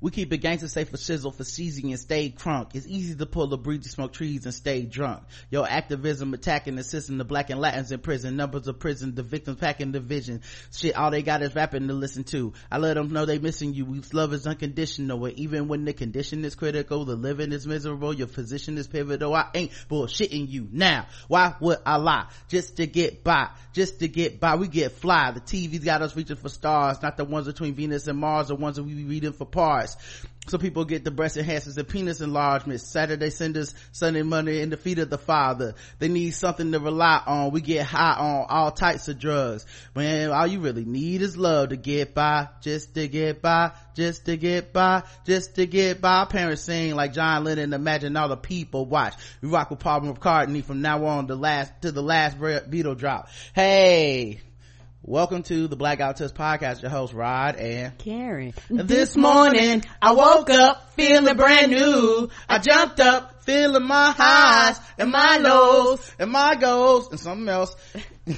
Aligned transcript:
We 0.00 0.10
keep 0.10 0.32
it 0.32 0.38
gangster 0.38 0.68
safe 0.68 0.88
for 0.88 0.96
sizzle 0.96 1.30
for 1.30 1.44
seizing 1.44 1.90
and 1.90 2.00
stay 2.00 2.30
crunk. 2.30 2.74
It's 2.74 2.86
easy 2.86 3.14
to 3.16 3.26
pull 3.26 3.52
a 3.52 3.58
breezy 3.58 3.90
smoke 3.90 4.12
trees 4.12 4.46
and 4.46 4.54
stay 4.54 4.82
drunk. 4.82 5.24
Your 5.50 5.68
activism 5.68 6.32
attacking 6.32 6.76
the 6.76 6.84
system, 6.84 7.18
the 7.18 7.24
black 7.24 7.50
and 7.50 7.60
Latins 7.60 7.92
in 7.92 8.00
prison, 8.00 8.36
numbers 8.36 8.66
of 8.66 8.78
prison, 8.78 9.14
the 9.14 9.22
victims 9.22 9.58
packing 9.58 9.92
division. 9.92 10.40
Shit, 10.72 10.96
all 10.96 11.10
they 11.10 11.22
got 11.22 11.42
is 11.42 11.54
rapping 11.54 11.86
to 11.88 11.92
listen 11.92 12.24
to. 12.24 12.54
I 12.70 12.78
let 12.78 12.94
them 12.94 13.12
know 13.12 13.26
they 13.26 13.38
missing 13.38 13.74
you. 13.74 13.84
We 13.84 14.00
love 14.14 14.32
is 14.32 14.46
unconditional. 14.46 15.18
But 15.18 15.34
even 15.34 15.68
when 15.68 15.84
the 15.84 15.92
condition 15.92 16.44
is 16.46 16.54
critical, 16.54 17.04
the 17.04 17.16
living 17.16 17.52
is 17.52 17.66
miserable, 17.66 18.14
your 18.14 18.26
position 18.26 18.78
is 18.78 18.86
pivotal. 18.86 19.34
I 19.34 19.50
ain't 19.54 19.72
bullshitting 19.90 20.48
you 20.48 20.66
now. 20.72 21.08
Why 21.28 21.54
would 21.60 21.78
I 21.84 21.96
lie? 21.96 22.28
Just 22.48 22.76
to 22.76 22.86
get 22.86 23.22
by. 23.22 23.50
Just 23.74 24.00
to 24.00 24.08
get 24.08 24.40
by. 24.40 24.56
We 24.56 24.68
get 24.68 24.92
fly. 24.92 25.32
The 25.32 25.40
TV's 25.40 25.84
got 25.84 26.00
us 26.00 26.16
reaching 26.16 26.36
for 26.36 26.48
stars, 26.48 27.02
not 27.02 27.18
the 27.18 27.24
ones 27.26 27.46
between 27.46 27.74
Venus 27.74 28.06
and 28.06 28.18
Mars, 28.18 28.48
the 28.48 28.54
ones 28.54 28.76
that 28.76 28.84
we 28.84 28.94
be 28.94 29.04
reading 29.04 29.32
for 29.32 29.44
parts. 29.44 29.89
So 30.48 30.58
people 30.58 30.84
get 30.84 31.04
the 31.04 31.10
breast 31.12 31.36
enhancements 31.36 31.76
and 31.76 31.86
penis 31.86 32.20
enlargements, 32.20 32.90
Saturday 32.90 33.30
senders, 33.30 33.72
Sunday 33.92 34.22
money 34.22 34.60
in 34.60 34.70
the 34.70 34.76
feet 34.76 34.98
of 34.98 35.08
the 35.08 35.18
father. 35.18 35.74
They 36.00 36.08
need 36.08 36.32
something 36.32 36.72
to 36.72 36.80
rely 36.80 37.22
on. 37.24 37.52
We 37.52 37.60
get 37.60 37.86
high 37.86 38.16
on 38.18 38.46
all 38.48 38.72
types 38.72 39.06
of 39.08 39.20
drugs. 39.20 39.64
Man, 39.94 40.30
all 40.30 40.46
you 40.46 40.58
really 40.58 40.84
need 40.84 41.22
is 41.22 41.36
love 41.36 41.68
to 41.68 41.76
get 41.76 42.14
by, 42.14 42.48
just 42.62 42.94
to 42.94 43.06
get 43.06 43.42
by, 43.42 43.72
just 43.94 44.24
to 44.24 44.36
get 44.36 44.72
by, 44.72 45.04
just 45.24 45.54
to 45.56 45.66
get 45.66 46.00
by. 46.00 46.24
Parents 46.24 46.62
sing 46.62 46.96
like 46.96 47.12
John 47.12 47.44
Lennon, 47.44 47.72
imagine 47.72 48.16
all 48.16 48.28
the 48.28 48.36
people 48.36 48.86
watch. 48.86 49.14
We 49.42 49.50
rock 49.50 49.70
with 49.70 49.78
Paul 49.78 50.00
McCartney 50.00 50.64
from 50.64 50.80
now 50.80 51.04
on 51.04 51.26
the 51.26 51.36
last, 51.36 51.72
to 51.82 51.92
the 51.92 52.02
last 52.02 52.38
Beatle 52.38 52.98
drop. 52.98 53.28
Hey, 53.54 54.40
Welcome 55.10 55.42
to 55.42 55.66
the 55.66 55.74
Black 55.74 55.98
Guy 55.98 56.06
Who 56.06 56.14
Tips 56.14 56.32
Podcast. 56.32 56.82
Your 56.82 56.90
host 56.92 57.12
Rod 57.12 57.56
and 57.56 57.98
Karen. 57.98 58.54
This 58.68 59.16
morning 59.16 59.82
I 60.00 60.12
woke 60.12 60.50
up 60.50 60.92
feeling 60.92 61.36
brand 61.36 61.72
new. 61.72 62.30
I 62.48 62.60
jumped 62.60 63.00
up 63.00 63.42
feeling 63.42 63.88
my 63.88 64.14
highs 64.16 64.78
and 64.98 65.10
my 65.10 65.38
lows 65.38 66.14
and 66.16 66.30
my 66.30 66.54
goals 66.54 67.10
and 67.10 67.18
something 67.18 67.48
else. 67.48 67.74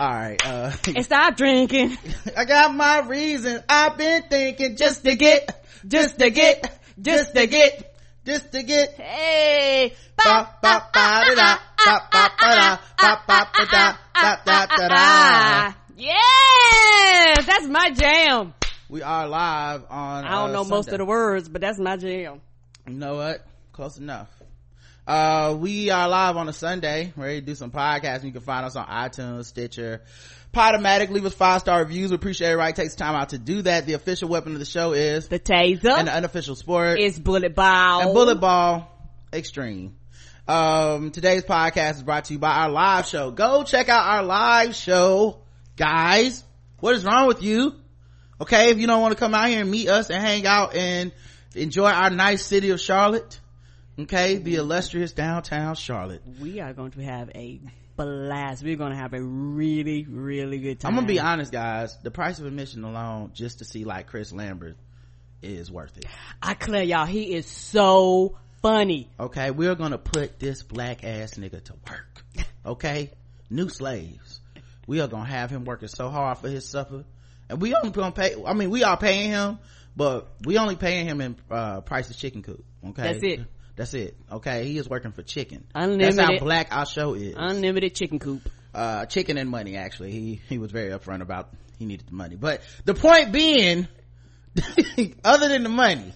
All 0.00 0.08
right. 0.08 0.44
Uh, 0.44 0.72
and 0.96 1.04
stop 1.04 1.36
drinking. 1.36 1.96
I 2.36 2.44
got 2.44 2.74
my 2.74 3.06
reason. 3.06 3.62
I've 3.68 3.96
been 3.96 4.24
thinking 4.24 4.76
just 4.76 5.04
to 5.04 5.14
get, 5.14 5.64
just 5.86 6.18
to 6.18 6.30
get, 6.30 6.76
just 7.00 7.36
to 7.36 7.46
get, 7.46 7.94
just 8.28 8.52
to 8.52 8.62
get. 8.62 8.92
Hey. 9.00 9.94
Ba 10.16 10.56
ba 10.60 10.88
ba 10.92 11.24
da 11.24 11.34
da. 11.34 11.58
Ba 11.84 11.94
ba 12.12 12.24
ba 12.38 12.50
da. 12.60 12.78
Ba 13.00 13.22
ba 13.26 13.38
ba 13.54 13.64
da. 13.72 13.96
Da 14.12 14.36
da 14.44 14.66
da 14.66 14.88
da. 14.88 15.72
Yeah, 15.96 17.34
that's 17.46 17.66
my 17.66 17.90
jam. 17.90 18.52
We 18.90 19.02
are 19.02 19.26
live 19.26 19.84
on. 19.88 20.24
I 20.26 20.30
don't 20.30 20.50
uh, 20.50 20.52
know 20.52 20.64
most 20.64 20.88
of 20.88 20.98
the 20.98 21.06
words, 21.06 21.48
but 21.48 21.62
that's 21.62 21.78
my 21.78 21.96
jam. 21.96 22.42
You 22.86 22.94
know 22.94 23.16
what? 23.16 23.46
Close 23.72 23.96
enough. 23.96 24.28
Uh, 25.06 25.56
we 25.58 25.88
are 25.88 26.06
live 26.06 26.36
on 26.36 26.50
a 26.50 26.52
Sunday, 26.52 27.14
ready 27.16 27.40
to 27.40 27.46
do 27.46 27.54
some 27.54 27.70
podcasting. 27.70 28.24
You 28.24 28.32
can 28.32 28.42
find 28.42 28.66
us 28.66 28.76
on 28.76 28.84
iTunes, 28.86 29.46
Stitcher, 29.46 30.02
Podomatic. 30.52 31.10
Leave 31.10 31.24
us 31.26 31.34
five 31.34 31.60
star 31.60 31.80
reviews. 31.80 32.10
We 32.10 32.16
appreciate 32.16 32.50
it. 32.52 32.56
Right, 32.56 32.74
takes 32.74 32.94
time 32.94 33.14
out 33.14 33.30
to 33.30 33.38
do 33.38 33.62
that. 33.62 33.86
The 33.86 33.92
official 33.94 34.28
weapon 34.28 34.54
of 34.54 34.58
the 34.58 34.64
show 34.64 34.92
is 34.92 35.28
The 35.28 35.38
taser 35.38 35.90
and 35.96 36.08
the 36.08 36.14
unofficial 36.14 36.56
sport 36.56 36.98
is 36.98 37.18
bullet 37.18 37.54
ball. 37.54 38.00
and 38.00 38.14
bullet 38.14 38.40
ball 38.40 38.90
extreme. 39.32 39.94
Um, 40.46 41.10
today's 41.10 41.44
podcast 41.44 41.96
is 41.96 42.02
brought 42.02 42.24
to 42.26 42.32
you 42.32 42.38
by 42.38 42.52
our 42.52 42.70
live 42.70 43.06
show. 43.06 43.30
Go 43.30 43.64
check 43.64 43.90
out 43.90 44.06
our 44.06 44.22
live 44.22 44.74
show, 44.74 45.42
guys. 45.76 46.42
What 46.80 46.94
is 46.94 47.04
wrong 47.04 47.26
with 47.28 47.42
you? 47.42 47.74
Okay, 48.40 48.70
if 48.70 48.78
you 48.78 48.86
don't 48.86 49.02
want 49.02 49.12
to 49.12 49.18
come 49.18 49.34
out 49.34 49.48
here 49.50 49.60
and 49.60 49.70
meet 49.70 49.88
us 49.88 50.08
and 50.10 50.22
hang 50.22 50.46
out 50.46 50.74
and 50.74 51.12
enjoy 51.54 51.90
our 51.90 52.08
nice 52.08 52.42
city 52.46 52.70
of 52.70 52.80
Charlotte, 52.80 53.38
okay, 53.98 54.36
the 54.38 54.54
illustrious 54.54 55.12
downtown 55.12 55.74
Charlotte. 55.74 56.22
We 56.40 56.60
are 56.60 56.72
going 56.72 56.92
to 56.92 57.00
have 57.00 57.30
a 57.34 57.60
blast. 57.98 58.62
We're 58.62 58.76
going 58.76 58.92
to 58.92 58.96
have 58.96 59.12
a 59.12 59.22
really, 59.22 60.06
really 60.08 60.58
good 60.58 60.80
time. 60.80 60.90
I'm 60.90 60.94
gonna 60.94 61.06
be 61.06 61.20
honest, 61.20 61.52
guys. 61.52 61.98
The 62.02 62.10
price 62.10 62.38
of 62.38 62.46
admission 62.46 62.84
alone, 62.84 63.32
just 63.34 63.58
to 63.58 63.64
see 63.64 63.84
like 63.84 64.06
Chris 64.06 64.32
Lambert, 64.32 64.76
is 65.42 65.70
worth 65.70 65.96
it. 65.98 66.06
I 66.42 66.54
clear 66.54 66.82
y'all, 66.82 67.04
he 67.04 67.34
is 67.34 67.46
so 67.46 68.38
funny. 68.62 69.10
Okay, 69.18 69.50
we're 69.50 69.74
gonna 69.74 69.98
put 69.98 70.38
this 70.38 70.62
black 70.62 71.04
ass 71.04 71.34
nigga 71.34 71.62
to 71.64 71.74
work. 71.90 72.24
Okay, 72.66 73.12
new 73.48 73.70
slaves. 73.70 74.40
We 74.86 75.00
are 75.00 75.08
gonna 75.08 75.24
have 75.24 75.48
him 75.48 75.64
working 75.64 75.88
so 75.88 76.10
hard 76.10 76.36
for 76.36 76.50
his 76.50 76.68
supper, 76.68 77.04
and 77.48 77.62
we 77.62 77.74
only 77.74 77.90
gonna 77.90 78.12
pay. 78.12 78.34
I 78.46 78.52
mean, 78.52 78.68
we 78.68 78.82
are 78.84 78.98
paying 78.98 79.30
him, 79.30 79.58
but 79.96 80.28
we 80.44 80.58
only 80.58 80.76
paying 80.76 81.06
him 81.06 81.22
in 81.22 81.36
uh, 81.50 81.80
Price's 81.80 82.16
Chicken 82.16 82.42
Coop. 82.42 82.62
Okay, 82.88 83.02
That's 83.02 83.22
it. 83.22 83.40
That's 83.78 83.94
it. 83.94 84.16
Okay, 84.30 84.64
he 84.64 84.76
is 84.76 84.88
working 84.88 85.12
for 85.12 85.22
chicken. 85.22 85.64
Unlimited. 85.72 86.16
That's 86.16 86.30
how 86.32 86.38
black 86.38 86.68
our 86.72 86.84
show 86.84 87.14
is. 87.14 87.34
Unlimited 87.36 87.94
chicken 87.94 88.18
coop. 88.18 88.42
uh, 88.74 89.06
chicken 89.06 89.38
and 89.38 89.48
money. 89.48 89.76
Actually, 89.76 90.10
he 90.10 90.40
he 90.48 90.58
was 90.58 90.72
very 90.72 90.90
upfront 90.90 91.22
about 91.22 91.50
he 91.78 91.86
needed 91.86 92.08
the 92.08 92.14
money. 92.14 92.34
But 92.34 92.60
the 92.84 92.94
point 92.94 93.30
being, 93.30 93.86
other 95.24 95.48
than 95.48 95.62
the 95.62 95.68
money, 95.68 96.12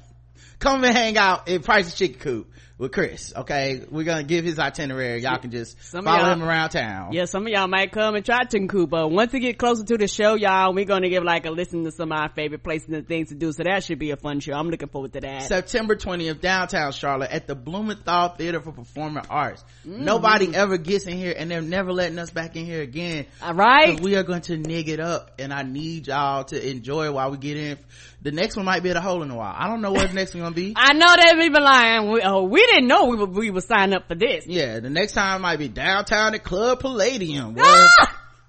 come 0.59 0.83
and 0.83 0.93
hang 0.93 1.17
out 1.17 1.49
at 1.49 1.63
Price's 1.63 1.95
Chicken 1.95 2.19
Coop 2.19 2.52
with 2.83 2.91
Chris. 2.91 3.33
Okay, 3.35 3.81
we're 3.93 4.03
gonna 4.03 4.25
give 4.25 4.45
his 4.45 4.59
itinerary. 4.59 5.23
Y'all 5.23 5.39
can 5.39 5.53
just 5.53 5.81
Some 5.85 6.05
follow 6.05 6.33
him 6.33 6.43
around 6.43 6.71
town. 6.71 7.13
Yeah, 7.13 7.27
some 7.27 7.47
of 7.47 7.53
y'all 7.53 7.69
might 7.69 7.93
come 7.93 8.17
and 8.17 8.25
try 8.25 8.45
coop, 8.45 8.91
but 8.91 9.09
once 9.09 9.33
we 9.33 9.39
get 9.39 9.57
closer 9.57 9.85
to 9.85 9.97
the 9.97 10.09
show, 10.09 10.35
y'all, 10.35 10.75
we're 10.75 10.85
to 10.85 11.09
give 11.09 11.23
like 11.23 11.47
a 11.47 11.51
listen 11.51 11.85
to 11.85 11.93
some 11.93 12.11
of 12.11 12.19
our 12.19 12.29
favorite 12.31 12.65
places 12.65 12.89
and 12.91 13.07
things 13.07 13.29
to 13.29 13.37
do. 13.37 13.53
So 13.53 13.63
that 13.63 13.85
should 13.85 14.01
be 14.01 14.11
a 14.11 14.17
fun 14.17 14.41
show. 14.41 14.55
I'm 14.55 14.69
looking 14.69 14.89
forward 14.89 15.13
to 15.13 15.21
that. 15.21 15.43
September 15.43 15.95
20th, 15.95 16.41
downtown 16.41 16.91
Charlotte 16.91 17.31
at 17.31 17.47
the 17.47 17.55
Blumenthal 17.55 18.31
Theater 18.31 18.61
for 18.61 18.73
Performing 18.73 19.27
Arts. 19.31 19.65
Mm-hmm. 19.87 20.05
Nobody 20.05 20.53
ever 20.53 20.77
gets 20.77 21.07
in 21.07 21.17
here 21.17 21.35
and 21.39 21.49
they're 21.49 21.63
never 21.63 21.93
letting 21.93 22.19
us 22.19 22.31
back 22.31 22.57
in 22.57 22.65
here 22.67 22.83
again. 22.83 23.27
All 23.41 23.55
right, 23.55 24.01
we 24.01 24.17
are 24.17 24.25
going 24.25 24.43
to 24.43 24.57
nig 24.57 24.89
it 24.89 24.99
up 24.99 25.31
and 25.39 25.53
I 25.53 25.63
need 25.63 26.09
y'all 26.09 26.45
to 26.45 26.71
enjoy 26.71 27.13
while 27.13 27.31
we 27.31 27.37
get 27.37 27.57
in. 27.57 27.79
The 28.23 28.31
next 28.31 28.57
one 28.57 28.65
might 28.65 28.85
be 28.85 28.91
at 28.91 28.97
a 28.97 29.01
hole 29.01 29.23
in 29.23 29.29
the 29.29 29.35
wall. 29.35 29.53
I 29.53 29.67
don't 29.67 29.83
know 29.83 29.91
what 29.91 30.09
the 30.09 30.15
next 30.15 30.33
one 30.33 30.45
gonna 30.45 30.55
be. 30.55 30.75
I 30.77 30.93
know 30.93 31.07
that 31.07 31.35
people 31.41 31.61
lying. 31.63 32.11
We, 32.13 32.23
oh, 32.23 32.45
we 32.45 32.65
didn't 32.65 32.87
know 32.87 33.07
we 33.07 33.17
would, 33.17 33.31
we 33.31 33.51
would 33.51 33.65
sign 33.65 33.93
up 33.93 34.07
for 34.07 34.15
this. 34.15 34.47
Yeah, 34.47 34.79
the 34.79 34.91
next 34.91 35.15
time 35.15 35.43
might 35.43 35.59
be 35.59 35.69
downtown 35.69 36.35
at 36.35 36.45
Club 36.45 36.81
Palladium 36.81 37.55
where! 37.55 37.89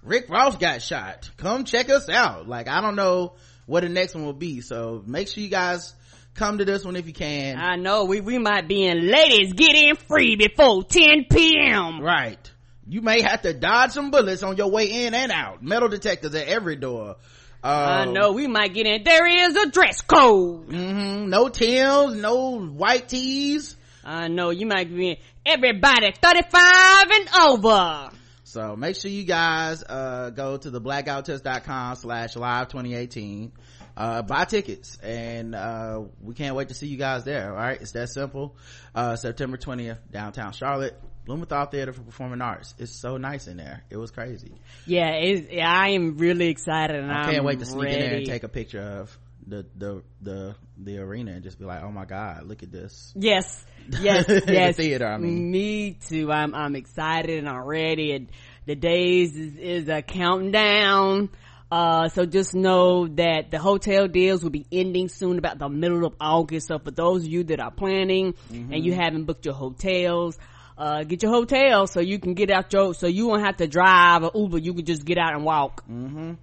Rick 0.03 0.29
Ross 0.29 0.57
got 0.57 0.81
shot. 0.81 1.31
Come 1.38 1.63
check 1.63 1.89
us 1.89 2.07
out. 2.09 2.47
Like, 2.47 2.67
I 2.67 2.81
don't 2.81 2.95
know 2.95 3.33
what 3.66 3.81
the 3.81 3.89
next 3.89 4.13
one 4.13 4.25
will 4.25 4.33
be. 4.33 4.62
So 4.62 5.01
make 5.07 5.28
sure 5.28 5.44
you 5.44 5.50
guys 5.50 5.94
come 6.35 6.57
to 6.57 6.66
this 6.66 6.83
one 6.85 6.95
if 6.95 7.07
you 7.07 7.13
can. 7.13 7.57
I 7.57 7.75
know 7.75 8.06
we, 8.06 8.22
we 8.22 8.38
might 8.38 8.67
be 8.67 8.85
in 8.85 9.07
ladies 9.07 9.53
get 9.53 9.75
in 9.75 9.95
free 9.95 10.35
before 10.35 10.83
10 10.83 11.25
p.m. 11.31 12.01
right. 12.01 12.51
You 12.85 13.01
may 13.01 13.22
have 13.22 13.44
to 13.44 13.53
dodge 13.53 13.91
some 13.91 14.12
bullets 14.12 14.44
on 14.44 14.57
your 14.57 14.69
way 14.69 15.06
in 15.06 15.13
and 15.13 15.31
out. 15.31 15.63
Metal 15.63 15.88
detectors 15.88 16.35
at 16.35 16.47
every 16.47 16.75
door. 16.75 17.16
I 17.63 18.03
Um, 18.03 18.13
know 18.13 18.34
we 18.34 18.47
might 18.47 18.74
get 18.74 18.85
in. 18.85 19.03
There 19.03 19.25
is 19.25 19.56
a 19.56 19.69
dress 19.69 20.01
code. 20.01 20.68
Mm-hmm. 20.68 21.29
no 21.29 21.47
Tims, 21.50 22.16
no 22.16 22.59
white 22.59 23.07
tees. 23.07 23.75
I 24.03 24.28
know 24.28 24.50
you 24.50 24.66
might 24.66 24.94
be 24.94 25.12
in. 25.12 25.18
Everybody 25.46 26.12
35 26.22 27.12
and 27.12 27.29
over. 27.41 28.09
So 28.44 28.75
make 28.75 28.96
sure 28.97 29.09
you 29.09 29.24
guys, 29.24 29.81
uh, 29.84 30.29
go 30.29 30.57
to 30.57 30.69
the 30.69 30.79
blackguywhotips.com 30.81 31.96
slash 31.96 32.35
live 32.35 32.68
2018, 32.68 33.51
uh, 33.97 34.22
buy 34.24 34.45
tickets 34.45 34.97
and, 35.01 35.56
uh, 35.56 36.01
we 36.22 36.34
can't 36.35 36.56
wait 36.56 36.68
to 36.69 36.74
see 36.75 36.88
you 36.88 36.97
guys 36.97 37.24
there. 37.24 37.50
All 37.50 37.56
right. 37.57 37.81
It's 37.81 37.94
that 37.94 38.09
simple. 38.09 38.56
Uh, 38.94 39.16
September 39.16 39.57
20th, 39.57 39.97
downtown 40.12 40.51
Charlotte, 40.51 41.00
Blumenthal 41.25 41.66
Theater 41.66 41.94
for 41.94 42.01
Performing 42.01 42.41
Arts. 42.41 42.75
It's 42.78 42.91
so 42.91 43.17
nice 43.17 43.47
in 43.47 43.57
there. 43.57 43.84
It 43.89 43.97
was 43.97 44.11
crazy. 44.11 44.51
Yeah, 44.85 45.11
it's, 45.11 45.47
I 45.61 45.89
am 45.89 46.17
really 46.17 46.50
excited 46.50 46.98
and 46.98 47.12
I 47.12 47.31
can't 47.31 47.45
wait 47.45 47.59
to 47.59 47.65
sneak 47.65 47.83
ready. 47.83 47.95
in 47.95 48.01
there 48.01 48.15
and 48.15 48.25
take 48.25 48.44
a 48.44 48.50
picture 48.50 48.81
of 48.81 49.18
the, 49.48 49.65
the, 49.75 50.03
the, 50.21 50.56
the 50.77 50.98
arena 51.00 51.31
and 51.31 51.44
just 51.44 51.59
be 51.59 51.65
like, 51.65 51.81
oh 51.81 51.92
my 51.92 52.06
God, 52.06 52.44
look 52.45 52.63
at 52.63 52.71
this. 52.71 53.13
Yes, 53.15 53.65
yes, 54.01 54.27
The 54.27 54.44
yes. 54.48 54.75
theater, 54.75 55.07
I 55.07 55.18
mean. 55.18 55.51
Me 55.51 55.94
too. 55.94 56.31
I'm, 56.31 56.53
I'm 56.53 56.75
excited 56.75 57.39
and 57.39 57.50
I'm 57.50 57.69
and 57.69 58.30
the 58.65 58.75
days 58.75 59.36
is, 59.36 59.56
is 59.56 59.89
a 59.89 60.01
countdown. 60.01 61.30
Uh, 61.71 62.07
so 62.09 62.25
just 62.25 62.53
know 62.53 63.07
that 63.07 63.50
the 63.50 63.57
hotel 63.57 64.07
deals 64.07 64.44
will 64.44 64.51
be 64.51 64.68
ending 64.71 65.07
soon 65.09 65.39
about 65.39 65.57
the 65.57 65.68
middle 65.68 66.06
of 66.06 66.13
August. 66.19 66.68
So 66.68 66.77
for 66.77 66.92
those 66.92 67.24
of 67.24 67.30
you 67.30 67.45
that 67.45 67.59
are 67.59 67.71
planning 67.71 68.36
and 68.51 68.86
you 68.86 68.94
haven't 68.94 69.24
booked 69.24 69.45
your 69.45 69.56
hotels, 69.56 70.38
uh, 70.78 71.04
get 71.04 71.24
your 71.24 71.31
hotel 71.31 71.88
so 71.88 72.00
you 72.00 72.20
can 72.20 72.34
get 72.34 72.50
out 72.52 72.72
your, 72.74 72.94
so 72.94 73.08
you 73.08 73.28
won't 73.28 73.44
have 73.44 73.58
to 73.58 73.68
drive 73.68 74.24
or 74.24 74.31
Uber. 74.36 74.58
You 74.60 74.74
can 74.74 74.86
just 74.86 75.06
get 75.06 75.18
out 75.18 75.34
and 75.34 75.44
walk. 75.44 75.84
Mhm 75.90 76.38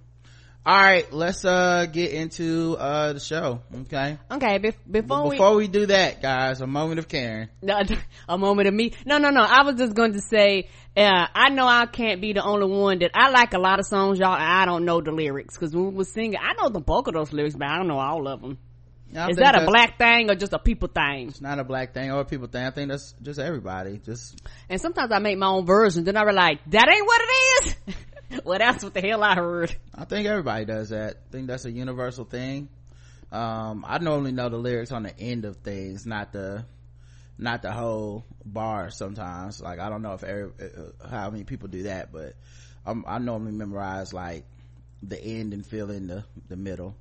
all 0.63 0.75
right 0.75 1.11
let's 1.11 1.43
uh 1.43 1.87
get 1.91 2.11
into 2.11 2.77
uh 2.77 3.13
the 3.13 3.19
show 3.19 3.61
okay? 3.81 4.19
Okay 4.29 4.59
be- 4.59 4.73
before, 5.01 5.31
before 5.31 5.55
we, 5.55 5.63
we 5.63 5.67
do 5.67 5.87
that 5.87 6.21
guys 6.21 6.61
a 6.61 6.67
moment 6.67 6.99
of 6.99 7.07
karen 7.07 7.49
a 8.29 8.37
moment 8.37 8.67
of 8.67 8.73
me. 8.73 8.93
No 9.03 9.17
no 9.17 9.31
no 9.31 9.41
i 9.41 9.63
was 9.63 9.75
just 9.75 9.95
going 9.95 10.13
to 10.13 10.21
say 10.21 10.69
uh, 10.95 11.25
i 11.33 11.49
know 11.49 11.65
i 11.65 11.87
can't 11.87 12.21
be 12.21 12.33
the 12.33 12.43
only 12.43 12.67
one 12.67 12.99
that 12.99 13.09
i 13.15 13.31
like 13.31 13.55
a 13.55 13.57
lot 13.59 13.79
of 13.79 13.87
songs 13.87 14.19
y'all 14.19 14.35
i 14.37 14.65
don't 14.65 14.85
know 14.85 15.01
the 15.01 15.11
lyrics. 15.11 15.55
Because 15.55 15.73
when 15.75 15.87
we 15.87 15.95
were 15.95 16.03
singing 16.03 16.37
i 16.39 16.53
know 16.61 16.69
the 16.69 16.79
bulk 16.79 17.07
of 17.07 17.15
those 17.15 17.33
lyrics 17.33 17.55
but 17.55 17.67
i 17.67 17.77
don't 17.77 17.87
know 17.87 17.97
all 17.99 18.27
of 18.27 18.41
them 18.41 18.59
is 19.13 19.37
that 19.37 19.61
a 19.61 19.65
black 19.65 19.97
thing 19.97 20.29
or 20.29 20.35
just 20.35 20.53
a 20.53 20.59
people 20.59 20.87
thing? 20.87 21.29
It's 21.29 21.41
not 21.41 21.59
a 21.59 21.63
black 21.63 21.93
thing 21.93 22.11
or 22.11 22.21
a 22.21 22.25
people 22.25 22.47
thing. 22.47 22.65
I 22.65 22.71
think 22.71 22.89
that's 22.89 23.13
just 23.21 23.39
everybody. 23.39 23.97
Just 23.97 24.41
and 24.69 24.79
sometimes 24.79 25.11
I 25.11 25.19
make 25.19 25.37
my 25.37 25.47
own 25.47 25.65
version. 25.65 26.03
Then 26.03 26.17
I 26.17 26.23
realize 26.23 26.41
like, 26.41 26.71
that 26.71 26.89
ain't 26.89 27.05
what 27.05 27.21
it 27.23 27.65
is. 27.65 27.95
well, 28.45 28.59
that's 28.59 28.83
what 28.83 28.93
the 28.93 29.01
hell 29.01 29.23
I 29.23 29.35
heard. 29.35 29.75
I 29.93 30.05
think 30.05 30.27
everybody 30.27 30.65
does 30.65 30.89
that. 30.89 31.17
I 31.27 31.31
think 31.31 31.47
that's 31.47 31.65
a 31.65 31.71
universal 31.71 32.25
thing. 32.25 32.69
Um, 33.31 33.85
I 33.87 33.99
normally 33.99 34.31
know 34.31 34.49
the 34.49 34.57
lyrics 34.57 34.91
on 34.91 35.03
the 35.03 35.17
end 35.17 35.45
of 35.45 35.57
things, 35.57 36.05
not 36.05 36.33
the, 36.33 36.65
not 37.37 37.61
the 37.61 37.71
whole 37.71 38.25
bar 38.45 38.91
sometimes. 38.91 39.61
Like, 39.61 39.79
I 39.79 39.89
don't 39.89 40.01
know 40.01 40.13
if 40.13 40.23
every, 40.23 40.51
uh, 40.61 41.07
how 41.07 41.29
many 41.29 41.43
people 41.43 41.69
do 41.69 41.83
that, 41.83 42.11
but 42.11 42.33
um, 42.85 43.05
I 43.07 43.19
normally 43.19 43.53
memorize 43.53 44.13
like 44.13 44.45
the 45.01 45.21
end 45.21 45.53
and 45.53 45.65
fill 45.65 45.91
in 45.91 46.07
the, 46.07 46.25
the 46.49 46.57
middle. 46.57 46.95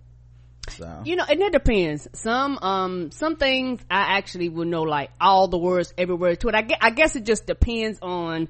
So. 0.68 1.02
You 1.04 1.16
know, 1.16 1.24
and 1.28 1.40
it 1.40 1.52
depends. 1.52 2.06
Some, 2.12 2.58
um, 2.58 3.10
some 3.12 3.36
things 3.36 3.80
I 3.90 4.18
actually 4.18 4.48
will 4.50 4.66
know 4.66 4.82
like 4.82 5.10
all 5.20 5.48
the 5.48 5.58
words, 5.58 5.92
every 5.96 6.14
word 6.14 6.40
to 6.40 6.48
it. 6.48 6.54
I 6.54 6.62
guess, 6.62 6.78
I 6.80 6.90
guess 6.90 7.16
it 7.16 7.24
just 7.24 7.46
depends 7.46 7.98
on, 8.02 8.48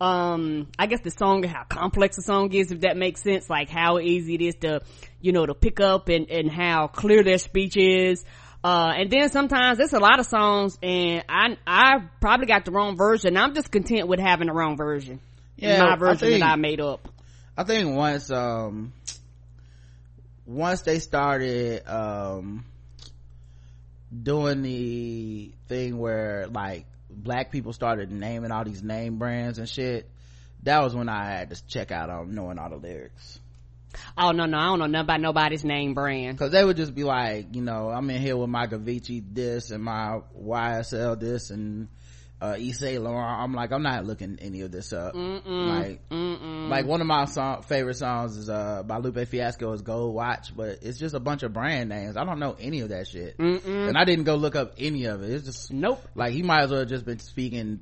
um 0.00 0.66
i 0.78 0.86
guess 0.86 1.00
the 1.02 1.10
song 1.10 1.42
how 1.42 1.62
complex 1.64 2.16
the 2.16 2.22
song 2.22 2.52
is 2.52 2.72
if 2.72 2.80
that 2.80 2.96
makes 2.96 3.22
sense 3.22 3.50
like 3.50 3.68
how 3.68 3.98
easy 3.98 4.34
it 4.34 4.40
is 4.40 4.54
to 4.54 4.80
you 5.20 5.32
know 5.32 5.44
to 5.44 5.54
pick 5.54 5.78
up 5.78 6.08
and 6.08 6.30
and 6.30 6.50
how 6.50 6.86
clear 6.86 7.22
their 7.22 7.36
speech 7.36 7.76
is 7.76 8.24
uh 8.64 8.92
and 8.96 9.10
then 9.10 9.28
sometimes 9.28 9.76
there's 9.76 9.92
a 9.92 9.98
lot 9.98 10.18
of 10.18 10.24
songs 10.24 10.78
and 10.82 11.22
i 11.28 11.56
i 11.66 11.98
probably 12.20 12.46
got 12.46 12.64
the 12.64 12.70
wrong 12.70 12.96
version 12.96 13.36
i'm 13.36 13.54
just 13.54 13.70
content 13.70 14.08
with 14.08 14.18
having 14.18 14.46
the 14.46 14.54
wrong 14.54 14.76
version 14.76 15.20
yeah 15.56 15.84
my 15.84 15.96
version 15.96 16.28
I 16.28 16.30
think, 16.30 16.40
that 16.40 16.52
i 16.52 16.56
made 16.56 16.80
up 16.80 17.06
i 17.58 17.64
think 17.64 17.94
once 17.94 18.30
um 18.30 18.94
once 20.50 20.80
they 20.80 20.98
started 20.98 21.88
um 21.88 22.64
doing 24.22 24.62
the 24.62 25.52
thing 25.68 25.96
where 25.96 26.48
like 26.48 26.86
black 27.08 27.52
people 27.52 27.72
started 27.72 28.10
naming 28.10 28.50
all 28.50 28.64
these 28.64 28.82
name 28.82 29.16
brands 29.16 29.58
and 29.58 29.68
shit 29.68 30.10
that 30.64 30.82
was 30.82 30.94
when 30.94 31.08
i 31.08 31.24
had 31.24 31.50
to 31.50 31.66
check 31.66 31.92
out 31.92 32.10
on 32.10 32.34
knowing 32.34 32.58
all 32.58 32.68
the 32.68 32.76
lyrics. 32.76 33.38
Oh 34.18 34.32
no 34.32 34.46
no 34.46 34.58
i 34.58 34.66
don't 34.66 34.80
know 34.80 34.86
nothing 34.86 35.04
about 35.04 35.20
nobody's 35.20 35.64
name 35.64 35.94
brand. 35.94 36.36
Because 36.36 36.50
they 36.50 36.64
would 36.64 36.76
just 36.76 36.94
be 36.96 37.04
like 37.04 37.54
you 37.54 37.62
know 37.62 37.88
i'm 37.88 38.10
in 38.10 38.20
here 38.20 38.36
with 38.36 38.50
my 38.50 38.66
Gavichi 38.66 39.22
this 39.32 39.70
and 39.70 39.84
my 39.84 40.20
ysl 40.36 41.18
this 41.18 41.50
and 41.50 41.88
uh 42.40 42.56
Yves 42.58 42.98
Laurent. 42.98 43.42
I'm 43.42 43.52
like, 43.52 43.72
I'm 43.72 43.82
not 43.82 44.04
looking 44.04 44.38
any 44.40 44.62
of 44.62 44.70
this 44.70 44.92
up. 44.92 45.14
Mm-mm, 45.14 45.44
like, 45.46 46.08
mm-mm. 46.08 46.68
like 46.68 46.86
one 46.86 47.00
of 47.00 47.06
my 47.06 47.26
song, 47.26 47.62
favorite 47.62 47.96
songs 47.96 48.36
is, 48.36 48.48
uh, 48.48 48.82
by 48.82 48.98
Lupe 48.98 49.28
Fiasco 49.28 49.72
is 49.72 49.82
Gold 49.82 50.14
Watch, 50.14 50.56
but 50.56 50.78
it's 50.82 50.98
just 50.98 51.14
a 51.14 51.20
bunch 51.20 51.42
of 51.42 51.52
brand 51.52 51.88
names. 51.88 52.16
I 52.16 52.24
don't 52.24 52.38
know 52.38 52.56
any 52.58 52.80
of 52.80 52.88
that 52.90 53.08
shit. 53.08 53.36
Mm-mm. 53.38 53.88
And 53.88 53.98
I 53.98 54.04
didn't 54.04 54.24
go 54.24 54.36
look 54.36 54.56
up 54.56 54.74
any 54.78 55.04
of 55.04 55.22
it. 55.22 55.30
It's 55.30 55.44
just, 55.44 55.72
nope. 55.72 56.02
Like 56.14 56.32
he 56.32 56.42
might 56.42 56.62
as 56.62 56.70
well 56.70 56.80
have 56.80 56.88
just 56.88 57.04
been 57.04 57.18
speaking 57.18 57.80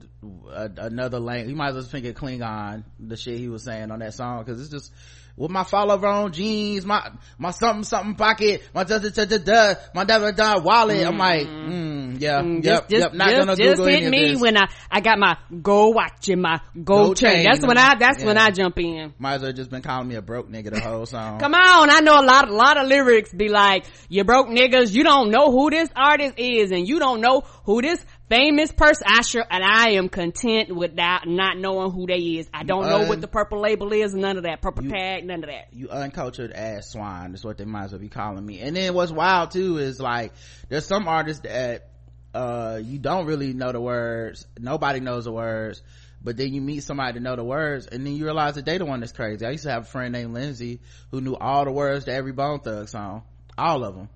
a, 0.51 0.71
another 0.79 1.21
language. 1.21 1.49
He 1.49 1.55
might 1.55 1.69
as 1.69 1.75
well 1.75 1.85
speak 1.85 2.05
a 2.07 2.13
Klingon, 2.13 2.85
the 2.99 3.17
shit 3.17 3.39
he 3.39 3.49
was 3.49 3.65
saying 3.65 3.91
on 3.91 4.01
that 4.01 4.15
song, 4.15 4.45
cause 4.45 4.61
it's 4.61 4.71
just, 4.71 4.93
with 5.39 5.51
my 5.51 5.63
fall 5.63 5.93
over 5.93 6.07
on 6.07 6.33
jeans, 6.33 6.85
my, 6.85 7.11
my 7.39 7.53
something 7.53 7.85
something 7.85 8.17
pocket, 8.17 8.63
my 8.75 8.85
da 8.85 8.99
da 8.99 9.09
da 9.09 9.25
da 9.25 9.39
da, 9.39 9.75
my 9.95 10.05
da 10.05 10.19
da 10.19 10.31
da 10.33 10.61
wallet. 10.61 10.99
Mm. 10.99 11.07
I'm 11.07 11.19
like, 11.19 11.47
mm, 11.47 12.21
yeah, 12.21 12.43
mm, 12.43 12.65
yep, 12.65 12.89
just, 12.89 13.03
yep, 13.05 13.15
not 13.15 13.29
just, 13.31 13.39
gonna 13.39 13.57
just 13.57 13.77
Google 13.77 13.87
hit 13.87 14.11
me 14.11 14.37
when 14.37 14.57
I, 14.57 14.69
I 14.91 15.01
got 15.01 15.19
my 15.19 15.37
gold 15.63 15.95
watch 15.95 16.29
and 16.29 16.43
my 16.43 16.61
gold, 16.83 17.17
chain. 17.17 17.31
chain. 17.31 17.45
That's 17.45 17.65
when 17.65 17.79
I, 17.79 17.95
that's 17.97 18.21
yeah. 18.21 18.27
when 18.27 18.39
I 18.39 18.51
jump 18.51 18.79
in. 18.79 19.15
Might 19.19 19.35
as 19.35 19.43
well 19.43 19.53
just 19.53 19.71
been 19.71 19.83
calling 19.83 20.09
me 20.09 20.17
a 20.17 20.23
broke 20.23 20.51
nigga 20.51 20.71
the 20.71 20.81
whole 20.81 21.07
song. 21.07 21.39
Come 21.39 21.55
on, 21.55 21.89
I 21.91 22.01
know 22.01 22.21
a 22.21 22.27
lot, 22.27 22.49
a 22.49 22.55
lot 22.55 22.77
of 22.77 22.89
lyrics 22.89 23.33
be 23.33 23.49
like, 23.49 23.85
you 24.09 24.25
broke 24.25 24.49
niggas, 24.49 24.93
you 24.93 25.05
don't 25.05 25.31
know 25.31 25.53
who 25.53 25.71
this 25.71 25.89
artist 25.95 26.35
is 26.37 26.73
and 26.73 26.89
you 26.89 26.99
don't 26.99 27.21
know 27.21 27.43
who 27.65 27.81
this 27.81 28.05
famous 28.29 28.73
person. 28.73 29.07
I 29.09 29.23
sure, 29.23 29.45
and 29.49 29.65
I 29.65 29.91
am 29.93 30.09
content 30.09 30.75
without 30.75 31.27
not 31.27 31.59
knowing 31.59 31.91
who 31.91 32.07
they 32.07 32.19
is. 32.39 32.49
I 32.53 32.63
don't 32.63 32.89
know 32.89 33.09
what 33.09 33.21
the 33.21 33.29
purple 33.29 33.61
label 33.61 33.93
is, 33.93 34.15
none 34.15 34.37
of 34.37 34.45
that. 34.45 34.63
Purple 34.63 34.85
you, 34.85 34.91
tag, 34.91 35.25
none 35.25 35.43
of 35.43 35.51
that. 35.51 35.69
You 35.73 35.89
uncultured 35.91 36.53
ass 36.53 36.91
swine 36.91 37.35
is 37.35 37.45
what 37.45 37.59
they 37.59 37.65
might 37.65 37.85
as 37.85 37.93
well 37.93 38.01
be 38.01 38.09
calling 38.09 38.45
me. 38.45 38.61
And 38.61 38.77
then 38.77 38.95
what's 38.95 39.13
wild 39.13 39.51
too 39.51 39.79
is 39.79 40.01
like, 40.01 40.33
there's 40.69 40.87
some 40.87 41.09
artists 41.09 41.43
that, 41.43 41.91
uh, 42.35 42.81
you 42.83 42.99
don't 42.99 43.27
really 43.27 43.55
know 43.55 43.73
the 43.73 43.81
words. 43.81 44.47
Nobody 44.59 45.01
knows 45.01 45.25
the 45.25 45.33
words. 45.33 45.83
But 46.23 46.37
then 46.37 46.53
you 46.53 46.61
meet 46.61 46.83
somebody 46.83 47.15
to 47.15 47.21
know 47.21 47.37
the 47.37 47.45
words 47.45 47.87
and 47.87 48.05
then 48.05 48.15
you 48.15 48.25
realize 48.25 48.57
that 48.57 48.65
they 48.65 48.77
the 48.77 48.85
one 48.85 49.01
that's 49.01 49.13
crazy. 49.13 49.47
I 49.47 49.51
used 49.51 49.63
to 49.65 49.71
have 49.71 49.83
a 49.83 49.87
friend 49.87 50.13
named 50.13 50.35
Lindsay 50.35 50.81
who 51.13 51.21
knew 51.21 51.37
all 51.37 51.65
the 51.65 51.71
words 51.71 52.07
to 52.07 52.13
every 52.13 52.33
Bone 52.33 52.59
Thug 52.59 52.89
song. 52.89 53.23
All 53.57 53.85
of 53.85 53.95
them 53.95 54.09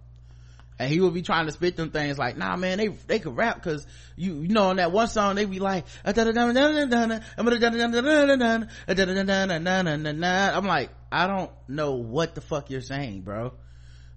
and 0.83 0.91
he 0.91 1.01
would 1.01 1.15
be 1.15 1.23
trying 1.23 1.47
to 1.47 1.53
spit 1.53 1.77
them 1.77 1.91
things 1.93 2.19
like, 2.19 2.37
nah, 2.37 2.57
man, 2.57 2.79
they, 2.79 2.89
they 2.89 3.21
could 3.21 3.37
rap 3.37 3.55
because 3.55 3.87
you, 4.17 4.41
you 4.41 4.49
know, 4.49 4.65
on 4.65 4.77
that 4.77 4.91
one 4.91 5.07
song, 5.07 5.37
they 5.37 5.45
be 5.45 5.61
like, 5.61 5.85
I'm 6.05 6.17
like, 10.67 10.91
I 11.13 11.27
don't 11.29 11.51
know 11.69 11.93
what 11.93 12.35
the 12.35 12.41
fuck 12.41 12.69
you're 12.69 12.81
saying, 12.81 13.21
bro. 13.21 13.53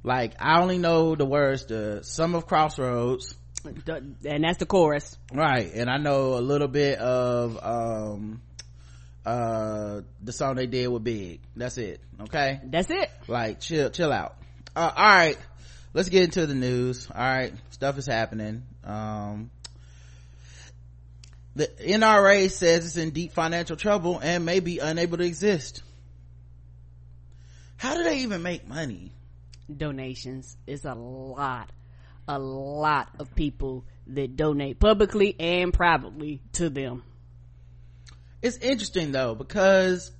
Like, 0.01 0.33
I 0.39 0.59
only 0.59 0.79
know 0.79 1.13
the 1.13 1.25
words 1.25 1.65
to 1.65 2.03
some 2.03 2.33
of 2.33 2.47
Crossroads. 2.47 3.35
And 3.63 4.43
that's 4.43 4.57
the 4.57 4.65
chorus. 4.65 5.19
Right. 5.31 5.71
And 5.71 5.87
I 5.87 5.97
know 5.97 6.33
a 6.33 6.41
little 6.41 6.67
bit 6.67 6.97
of, 6.97 7.59
um, 7.63 8.41
uh, 9.23 10.01
the 10.23 10.33
song 10.33 10.55
they 10.55 10.65
did 10.65 10.87
with 10.87 11.03
Big. 11.03 11.41
That's 11.55 11.77
it. 11.77 12.01
Okay. 12.21 12.59
That's 12.63 12.89
it. 12.89 13.11
Like, 13.27 13.59
chill, 13.59 13.91
chill 13.91 14.11
out. 14.11 14.37
Uh, 14.75 14.91
all 14.95 15.05
right 15.05 15.37
let's 15.95 16.09
get 16.09 16.23
into 16.23 16.45
the 16.45 16.53
news. 16.53 17.07
All 17.09 17.19
right 17.19 17.53
stuff 17.71 17.97
is 17.97 18.05
happening. 18.05 18.63
Um, 18.83 19.49
the 21.55 21.67
nra 21.67 22.51
says 22.51 22.85
it's 22.85 22.97
in 22.97 23.11
deep 23.11 23.31
financial 23.31 23.77
trouble 23.77 24.19
and 24.21 24.45
may 24.45 24.59
be 24.59 24.77
unable 24.79 25.17
to 25.17 25.23
exist. 25.23 25.81
How 27.77 27.95
do 27.95 28.03
they 28.03 28.19
even 28.19 28.43
make 28.43 28.67
money? 28.67 29.13
Donations 29.75 30.55
is 30.67 30.85
a 30.85 30.93
lot 30.93 31.71
a 32.27 32.39
lot 32.39 33.09
of 33.19 33.33
people 33.35 33.85
that 34.07 34.35
donate 34.35 34.79
publicly 34.79 35.35
and 35.39 35.73
privately 35.73 36.41
to 36.53 36.69
them. 36.69 37.03
It's 38.41 38.57
interesting 38.57 39.11
though 39.11 39.33
because 39.33 40.11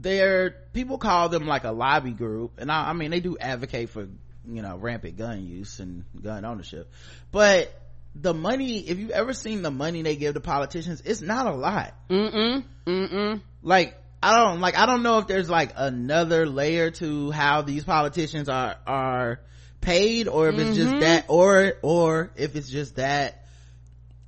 they're 0.00 0.50
people 0.72 0.98
call 0.98 1.28
them 1.28 1.46
like 1.46 1.64
a 1.64 1.70
lobby 1.70 2.10
group 2.10 2.58
and 2.58 2.70
I, 2.70 2.90
I, 2.90 2.92
mean 2.92 3.10
they 3.10 3.20
do 3.20 3.36
advocate 3.38 3.90
for 3.90 4.08
you 4.46 4.62
know 4.62 4.76
rampant 4.76 5.16
gun 5.16 5.46
use 5.46 5.78
and 5.78 6.04
gun 6.20 6.44
ownership 6.44 6.90
but 7.30 7.72
the 8.16 8.34
money 8.34 8.80
if 8.80 8.98
you've 8.98 9.10
ever 9.10 9.32
seen 9.32 9.62
the 9.62 9.70
money 9.70 10.02
they 10.02 10.16
give 10.16 10.34
to 10.34 10.40
politicians 10.40 11.02
it's 11.04 11.20
not 11.20 11.46
a 11.46 11.52
lot 11.52 11.94
mm-mm 12.10 12.64
mm-mm 12.86 13.40
like 13.62 13.96
i 14.22 14.36
don't 14.36 14.60
like 14.60 14.76
i 14.76 14.86
don't 14.86 15.02
know 15.04 15.18
if 15.18 15.28
there's 15.28 15.48
like 15.48 15.72
another 15.76 16.46
layer 16.46 16.90
to 16.90 17.30
how 17.30 17.62
these 17.62 17.84
politicians 17.84 18.48
are 18.48 18.76
are 18.86 19.40
paid 19.80 20.26
or 20.26 20.48
if 20.48 20.56
mm-hmm. 20.56 20.68
it's 20.68 20.76
just 20.76 20.90
mm-hmm. 20.90 21.00
that 21.00 21.26
or 21.28 21.74
or 21.82 22.32
if 22.36 22.56
it's 22.56 22.68
just 22.68 22.96
that 22.96 23.46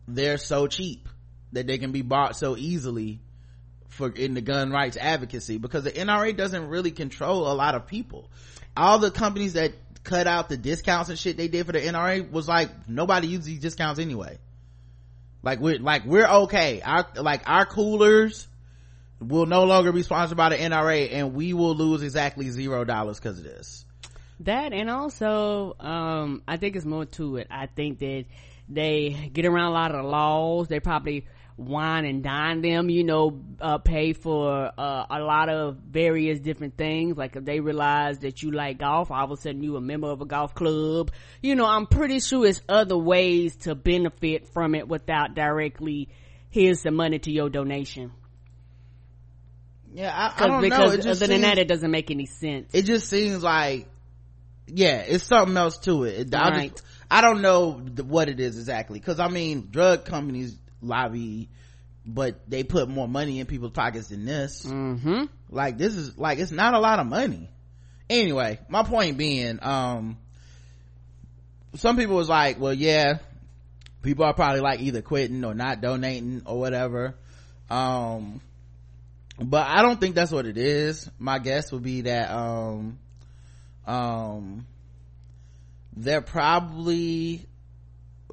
they're 0.06 0.38
so 0.38 0.68
cheap 0.68 1.08
that 1.52 1.66
they 1.66 1.78
can 1.78 1.90
be 1.90 2.02
bought 2.02 2.36
so 2.36 2.56
easily 2.56 3.20
for 3.96 4.10
in 4.10 4.34
the 4.34 4.40
gun 4.40 4.70
rights 4.70 4.96
advocacy 4.96 5.58
because 5.58 5.84
the 5.84 5.90
NRA 5.90 6.36
doesn't 6.36 6.68
really 6.68 6.90
control 6.90 7.50
a 7.50 7.54
lot 7.54 7.74
of 7.74 7.86
people. 7.86 8.30
All 8.76 8.98
the 8.98 9.10
companies 9.10 9.54
that 9.54 9.72
cut 10.04 10.26
out 10.26 10.48
the 10.48 10.56
discounts 10.56 11.10
and 11.10 11.18
shit 11.18 11.36
they 11.36 11.48
did 11.48 11.66
for 11.66 11.72
the 11.72 11.80
NRA 11.80 12.30
was 12.30 12.46
like 12.46 12.88
nobody 12.88 13.28
uses 13.28 13.46
these 13.46 13.60
discounts 13.60 13.98
anyway. 13.98 14.38
Like 15.42 15.60
we're 15.60 15.78
like 15.78 16.04
we're 16.04 16.26
okay. 16.26 16.80
Our 16.82 17.06
like 17.16 17.42
our 17.48 17.66
coolers 17.66 18.46
will 19.20 19.46
no 19.46 19.64
longer 19.64 19.92
be 19.92 20.02
sponsored 20.02 20.36
by 20.36 20.50
the 20.50 20.56
NRA 20.56 21.12
and 21.12 21.34
we 21.34 21.54
will 21.54 21.74
lose 21.74 22.02
exactly 22.02 22.50
zero 22.50 22.84
dollars 22.84 23.18
because 23.18 23.38
of 23.38 23.44
this. 23.44 23.84
That 24.40 24.72
and 24.72 24.90
also 24.90 25.74
um 25.80 26.42
I 26.46 26.56
think 26.56 26.76
it's 26.76 26.84
more 26.84 27.06
to 27.06 27.36
it. 27.36 27.48
I 27.50 27.66
think 27.66 27.98
that 28.00 28.26
they 28.68 29.30
get 29.32 29.46
around 29.46 29.70
a 29.70 29.74
lot 29.74 29.94
of 29.94 30.02
the 30.02 30.08
laws. 30.08 30.68
They 30.68 30.80
probably 30.80 31.26
wine 31.56 32.04
and 32.04 32.22
dine 32.22 32.60
them, 32.60 32.90
you 32.90 33.02
know, 33.02 33.40
uh, 33.60 33.78
pay 33.78 34.12
for 34.12 34.70
uh, 34.76 35.06
a 35.10 35.20
lot 35.20 35.48
of 35.48 35.76
various 35.78 36.38
different 36.38 36.76
things. 36.76 37.16
Like 37.16 37.34
if 37.36 37.44
they 37.44 37.60
realize 37.60 38.18
that 38.20 38.42
you 38.42 38.50
like 38.50 38.78
golf, 38.78 39.10
all 39.10 39.24
of 39.24 39.30
a 39.30 39.36
sudden 39.36 39.62
you 39.62 39.76
a 39.76 39.80
member 39.80 40.08
of 40.08 40.20
a 40.20 40.26
golf 40.26 40.54
club. 40.54 41.10
You 41.42 41.54
know, 41.54 41.64
I'm 41.66 41.86
pretty 41.86 42.20
sure 42.20 42.44
it's 42.46 42.60
other 42.68 42.98
ways 42.98 43.56
to 43.58 43.74
benefit 43.74 44.48
from 44.52 44.74
it 44.74 44.86
without 44.86 45.34
directly 45.34 46.08
here's 46.50 46.82
the 46.82 46.90
money 46.90 47.18
to 47.18 47.30
your 47.30 47.48
donation. 47.50 48.12
Yeah, 49.92 50.12
I, 50.14 50.44
I 50.44 50.46
don't 50.46 50.60
because 50.62 50.78
know. 50.78 50.84
It 50.86 51.00
other 51.00 51.02
just 51.02 51.20
than 51.26 51.40
that, 51.40 51.58
it 51.58 51.68
doesn't 51.68 51.90
make 51.90 52.10
any 52.10 52.26
sense. 52.26 52.70
it 52.74 52.82
just 52.82 53.08
seems 53.08 53.42
like, 53.42 53.88
yeah, 54.66 54.98
it's 54.98 55.24
something 55.24 55.56
else 55.56 55.78
to 55.78 56.04
it. 56.04 56.20
It- 56.28 56.34
I, 56.34 56.50
Right. 56.50 56.70
just, 56.70 56.82
I 57.10 57.20
don't 57.22 57.40
know 57.40 57.72
what 57.72 58.28
it 58.28 58.40
is 58.40 58.58
exactly. 58.58 59.00
Cause 59.00 59.20
I 59.20 59.28
mean, 59.28 59.68
drug 59.70 60.04
companies 60.04 60.58
lobby, 60.80 61.48
but 62.04 62.48
they 62.48 62.62
put 62.62 62.88
more 62.88 63.08
money 63.08 63.40
in 63.40 63.46
people's 63.46 63.72
pockets 63.72 64.08
than 64.08 64.24
this. 64.24 64.64
mm-hmm. 64.64 65.24
Like 65.50 65.78
this 65.78 65.94
is, 65.94 66.16
like, 66.18 66.38
it's 66.38 66.52
not 66.52 66.74
a 66.74 66.78
lot 66.78 66.98
of 66.98 67.06
money. 67.06 67.48
Anyway, 68.08 68.60
my 68.68 68.82
point 68.84 69.18
being, 69.18 69.58
um, 69.62 70.16
some 71.74 71.96
people 71.96 72.16
was 72.16 72.28
like, 72.28 72.60
well, 72.60 72.72
yeah, 72.72 73.18
people 74.02 74.24
are 74.24 74.34
probably 74.34 74.60
like 74.60 74.80
either 74.80 75.02
quitting 75.02 75.44
or 75.44 75.54
not 75.54 75.80
donating 75.80 76.42
or 76.46 76.58
whatever. 76.58 77.16
Um, 77.68 78.40
but 79.38 79.66
I 79.66 79.82
don't 79.82 80.00
think 80.00 80.14
that's 80.14 80.32
what 80.32 80.46
it 80.46 80.56
is. 80.56 81.10
My 81.18 81.38
guess 81.38 81.72
would 81.72 81.82
be 81.82 82.02
that, 82.02 82.30
um, 82.30 82.98
um, 83.86 84.66
they're 85.96 86.22
probably 86.22 87.46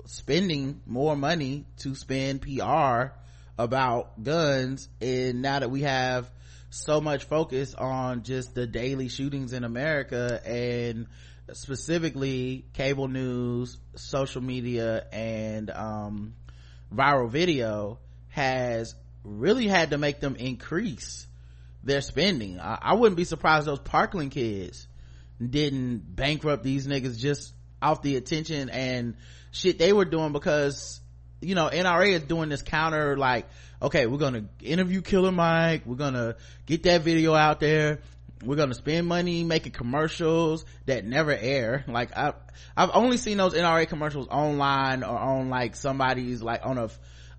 spending 0.06 0.82
more 0.86 1.16
money 1.16 1.66
to 1.78 1.96
spend 1.96 2.42
PR 2.42 3.14
about 3.58 4.24
guns. 4.24 4.90
And 5.02 5.42
now 5.42 5.60
that 5.60 5.72
we 5.72 5.82
have 5.82 6.30
so 6.70 7.00
much 7.02 7.26
focus 7.26 7.74
on 7.76 8.24
just 8.24 8.56
the 8.56 8.66
daily 8.66 9.08
shootings 9.10 9.54
in 9.54 9.64
America 9.64 10.42
and 10.46 11.08
specifically 11.54 12.66
cable 12.74 13.08
news, 13.08 13.78
social 13.96 14.42
media, 14.42 15.06
and, 15.12 15.70
um, 15.70 16.34
viral 16.94 17.30
video 17.30 18.00
has 18.30 18.96
really 19.24 19.68
had 19.68 19.92
to 19.92 19.98
make 19.98 20.20
them 20.20 20.36
increase 20.36 21.28
their 21.84 22.02
spending. 22.02 22.60
I, 22.60 22.78
I 22.82 22.94
wouldn't 22.94 23.18
be 23.18 23.26
surprised 23.26 23.68
those 23.68 23.80
Parkland 23.80 24.32
kids 24.32 24.88
didn't 25.42 26.16
bankrupt 26.16 26.64
these 26.64 26.88
niggas 26.88 27.18
just 27.18 27.54
off 27.82 28.02
the 28.02 28.16
attention 28.16 28.70
and 28.70 29.16
shit 29.54 29.78
they 29.78 29.94
were 29.94 30.06
doing 30.06 30.34
because 30.34 31.00
you 31.40 31.56
know 31.56 31.70
NRA 31.72 32.14
is 32.14 32.24
doing 32.24 32.50
this 32.50 32.62
counter 32.62 33.16
like 33.18 33.48
okay 33.82 34.08
we're 34.08 34.18
gonna 34.18 34.46
interview 34.62 35.02
Killer 35.02 35.32
Mike 35.32 35.84
we're 35.86 35.96
gonna 35.96 36.36
get 36.66 36.84
that 36.84 37.02
video 37.02 37.34
out 37.34 37.60
there 37.60 38.00
we're 38.44 38.56
gonna 38.56 38.74
spend 38.74 39.08
money 39.08 39.44
making 39.44 39.72
commercials 39.72 40.66
that 40.86 41.06
never 41.06 41.32
air 41.32 41.86
like 41.88 42.16
I 42.18 42.34
I've 42.76 42.92
only 42.94 43.18
seen 43.18 43.38
those 43.38 43.54
NRA 43.54 43.88
commercials 43.88 44.28
online 44.28 45.04
or 45.04 45.18
on 45.18 45.50
like 45.50 45.76
somebody's 45.76 46.42
like 46.42 46.66
on 46.66 46.78
a 46.78 46.90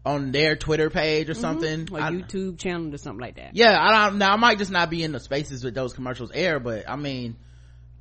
on 0.06 0.32
their 0.32 0.54
Twitter 0.54 0.90
page 0.90 1.28
or 1.28 1.32
mm-hmm. 1.32 1.40
something 1.40 1.88
Or 1.90 2.00
I- 2.00 2.10
YouTube 2.12 2.58
channel 2.58 2.94
or 2.94 2.98
something 2.98 3.20
like 3.20 3.36
that. 3.36 3.56
yeah 3.56 3.76
i 3.80 4.08
don't 4.08 4.18
now 4.18 4.34
i 4.34 4.36
might 4.36 4.58
just 4.58 4.70
not 4.70 4.88
be 4.88 5.02
in 5.02 5.12
the 5.12 5.20
spaces 5.20 5.64
with 5.64 5.74
those 5.74 5.94
commercials 5.94 6.30
air 6.32 6.60
but 6.60 6.88
i 6.88 6.96
mean 6.96 7.36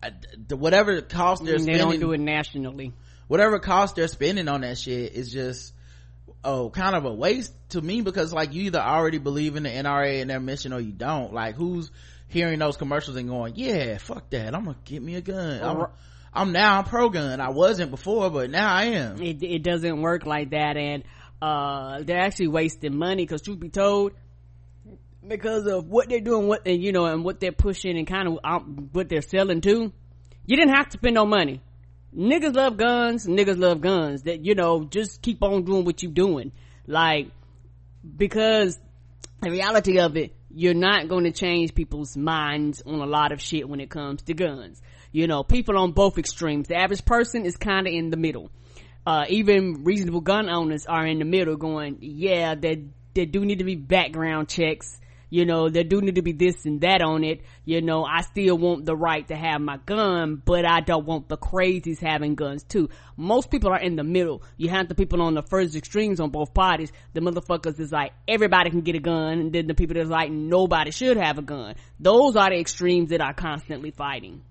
I, 0.03 0.11
the, 0.49 0.57
whatever 0.57 1.01
cost 1.01 1.45
they're 1.45 1.55
And 1.55 1.65
they 1.65 1.75
spending 1.75 1.91
don't 1.91 1.99
do 2.01 2.11
it 2.11 2.19
nationally. 2.19 2.91
Whatever 3.27 3.59
cost 3.59 3.95
they're 3.95 4.07
spending 4.07 4.47
on 4.47 4.61
that 4.61 4.77
shit 4.77 5.13
is 5.13 5.31
just 5.31 5.73
oh 6.43 6.69
kind 6.69 6.95
of 6.95 7.05
a 7.05 7.13
waste 7.13 7.53
to 7.69 7.81
me 7.81 8.01
because 8.01 8.33
like 8.33 8.53
you 8.53 8.63
either 8.63 8.79
already 8.79 9.17
believe 9.17 9.55
in 9.55 9.63
the 9.63 9.69
nra 9.69 10.21
and 10.21 10.29
their 10.29 10.39
mission 10.39 10.73
or 10.73 10.79
you 10.79 10.91
don't. 10.91 11.33
Like 11.33 11.55
who's 11.55 11.91
hearing 12.27 12.59
those 12.59 12.77
commercials 12.77 13.15
and 13.15 13.29
going 13.29 13.53
yeah 13.55 13.97
fuck 13.97 14.29
that. 14.31 14.55
I'm 14.55 14.65
gonna 14.65 14.77
get 14.85 15.01
me 15.01 15.15
a 15.15 15.21
gun. 15.21 15.61
I'm, 15.63 15.87
I'm 16.33 16.51
now 16.51 16.81
pro 16.81 17.09
gun. 17.09 17.39
I 17.39 17.49
wasn't 17.49 17.91
before 17.91 18.29
but 18.29 18.49
now 18.49 18.73
i 18.73 18.85
am. 18.85 19.21
It, 19.21 19.43
it 19.43 19.63
doesn't 19.63 20.01
work 20.01 20.25
like 20.25 20.49
that, 20.51 20.77
and 20.77 21.03
uh, 21.41 22.01
they're 22.01 22.19
actually 22.19 22.47
wasting 22.47 22.97
money. 22.97 23.23
Because 23.23 23.41
truth 23.41 23.59
be 23.59 23.69
told, 23.69 24.13
because 25.27 25.67
of 25.67 25.87
what 25.87 26.09
they're 26.09 26.21
doing, 26.21 26.47
what 26.47 26.65
and 26.65 26.81
you 26.81 26.91
know, 26.91 27.05
and 27.05 27.23
what 27.23 27.39
they're 27.39 27.51
pushing, 27.51 27.97
and 27.97 28.07
kind 28.07 28.27
of 28.27 28.39
um, 28.43 28.89
what 28.93 29.09
they're 29.09 29.21
selling 29.21 29.61
to, 29.61 29.93
you 30.45 30.57
didn't 30.57 30.73
have 30.73 30.89
to 30.89 30.97
spend 30.97 31.13
no 31.13 31.25
money. 31.25 31.61
Niggas 32.15 32.53
love 32.53 32.77
guns. 32.77 33.25
Niggas 33.25 33.57
love 33.57 33.81
guns. 33.81 34.23
That 34.23 34.45
you 34.45 34.55
know, 34.55 34.83
just 34.83 35.21
keep 35.21 35.43
on 35.43 35.63
doing 35.63 35.85
what 35.85 36.03
you 36.03 36.09
doing. 36.09 36.51
Like 36.87 37.31
because 38.17 38.79
the 39.41 39.51
reality 39.51 39.99
of 39.99 40.17
it, 40.17 40.35
you're 40.49 40.73
not 40.73 41.07
going 41.07 41.23
to 41.23 41.31
change 41.31 41.73
people's 41.73 42.15
minds 42.15 42.81
on 42.85 42.99
a 42.99 43.05
lot 43.05 43.31
of 43.31 43.41
shit 43.41 43.67
when 43.67 43.79
it 43.79 43.89
comes 43.89 44.21
to 44.23 44.33
guns. 44.33 44.81
You 45.11 45.27
know, 45.27 45.43
people 45.43 45.77
on 45.77 45.91
both 45.91 46.17
extremes. 46.17 46.67
The 46.67 46.75
average 46.75 47.05
person 47.05 47.45
is 47.45 47.57
kind 47.57 47.87
of 47.87 47.93
in 47.93 48.09
the 48.09 48.17
middle. 48.17 48.49
Uh, 49.05 49.25
even 49.29 49.83
reasonable 49.83 50.21
gun 50.21 50.49
owners 50.49 50.85
are 50.85 51.05
in 51.05 51.19
the 51.19 51.25
middle 51.25 51.57
going, 51.57 51.97
yeah, 52.01 52.55
there, 52.55 52.77
there 53.13 53.25
do 53.25 53.43
need 53.43 53.59
to 53.59 53.65
be 53.65 53.75
background 53.75 54.47
checks. 54.47 54.99
You 55.33 55.45
know, 55.45 55.67
there 55.67 55.83
do 55.83 55.99
need 55.99 56.13
to 56.13 56.21
be 56.21 56.31
this 56.31 56.63
and 56.63 56.79
that 56.81 57.01
on 57.01 57.23
it. 57.23 57.41
You 57.65 57.81
know, 57.81 58.05
I 58.05 58.21
still 58.21 58.55
want 58.55 58.85
the 58.85 58.95
right 58.95 59.27
to 59.29 59.35
have 59.35 59.61
my 59.61 59.77
gun, 59.83 60.39
but 60.45 60.63
I 60.63 60.81
don't 60.81 61.07
want 61.07 61.27
the 61.27 61.37
crazies 61.37 61.99
having 61.99 62.35
guns 62.35 62.61
too. 62.61 62.89
Most 63.17 63.49
people 63.49 63.71
are 63.71 63.79
in 63.79 63.95
the 63.95 64.03
middle. 64.03 64.43
You 64.57 64.69
have 64.69 64.89
the 64.89 64.93
people 64.93 65.23
on 65.23 65.33
the 65.33 65.41
first 65.41 65.75
extremes 65.75 66.19
on 66.19 66.29
both 66.29 66.53
parties. 66.53 66.91
The 67.13 67.21
motherfuckers 67.21 67.79
is 67.79 67.91
like, 67.91 68.11
everybody 68.27 68.69
can 68.69 68.81
get 68.81 68.93
a 68.93 68.99
gun, 68.99 69.39
and 69.39 69.51
then 69.51 69.65
the 69.65 69.73
people 69.73 69.95
that's 69.95 70.07
like, 70.07 70.29
nobody 70.29 70.91
should 70.91 71.17
have 71.17 71.39
a 71.39 71.41
gun. 71.41 71.73
Those 71.99 72.35
are 72.35 72.51
the 72.51 72.59
extremes 72.59 73.09
that 73.09 73.19
are 73.19 73.33
constantly 73.33 73.89
fighting. 73.89 74.43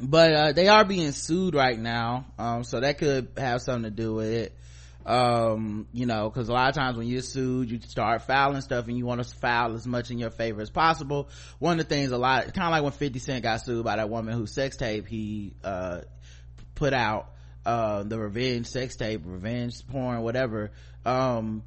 but 0.00 0.32
uh, 0.32 0.52
they 0.52 0.68
are 0.68 0.84
being 0.84 1.10
sued 1.10 1.56
right 1.56 1.80
now 1.80 2.26
um, 2.38 2.62
so 2.62 2.78
that 2.78 2.98
could 2.98 3.26
have 3.36 3.60
something 3.60 3.90
to 3.90 3.96
do 3.96 4.14
with 4.14 4.30
it 4.30 4.52
um, 5.06 5.86
you 5.92 6.06
know 6.06 6.28
because 6.28 6.48
a 6.48 6.52
lot 6.52 6.68
of 6.68 6.74
times 6.74 6.96
when 6.96 7.06
you're 7.06 7.20
sued 7.20 7.70
you 7.70 7.80
start 7.80 8.22
filing 8.22 8.60
stuff 8.60 8.88
and 8.88 8.96
you 8.96 9.04
want 9.04 9.22
to 9.22 9.36
file 9.36 9.74
as 9.74 9.86
much 9.86 10.10
in 10.10 10.18
your 10.18 10.30
favor 10.30 10.62
as 10.62 10.70
possible. 10.70 11.28
One 11.58 11.78
of 11.78 11.88
the 11.88 11.94
things 11.94 12.10
a 12.10 12.18
lot 12.18 12.54
kind 12.54 12.66
of 12.66 12.70
like 12.70 12.82
when 12.82 12.92
50 12.92 13.18
cent 13.18 13.42
got 13.42 13.60
sued 13.62 13.84
by 13.84 13.96
that 13.96 14.08
woman 14.08 14.34
whose 14.34 14.52
sex 14.52 14.76
tape 14.76 15.06
he 15.06 15.54
uh, 15.62 16.02
put 16.74 16.92
out 16.92 17.30
uh, 17.66 18.02
the 18.02 18.18
revenge 18.18 18.66
sex 18.66 18.96
tape 18.96 19.22
revenge 19.24 19.86
porn 19.86 20.22
whatever 20.22 20.72
um, 21.04 21.62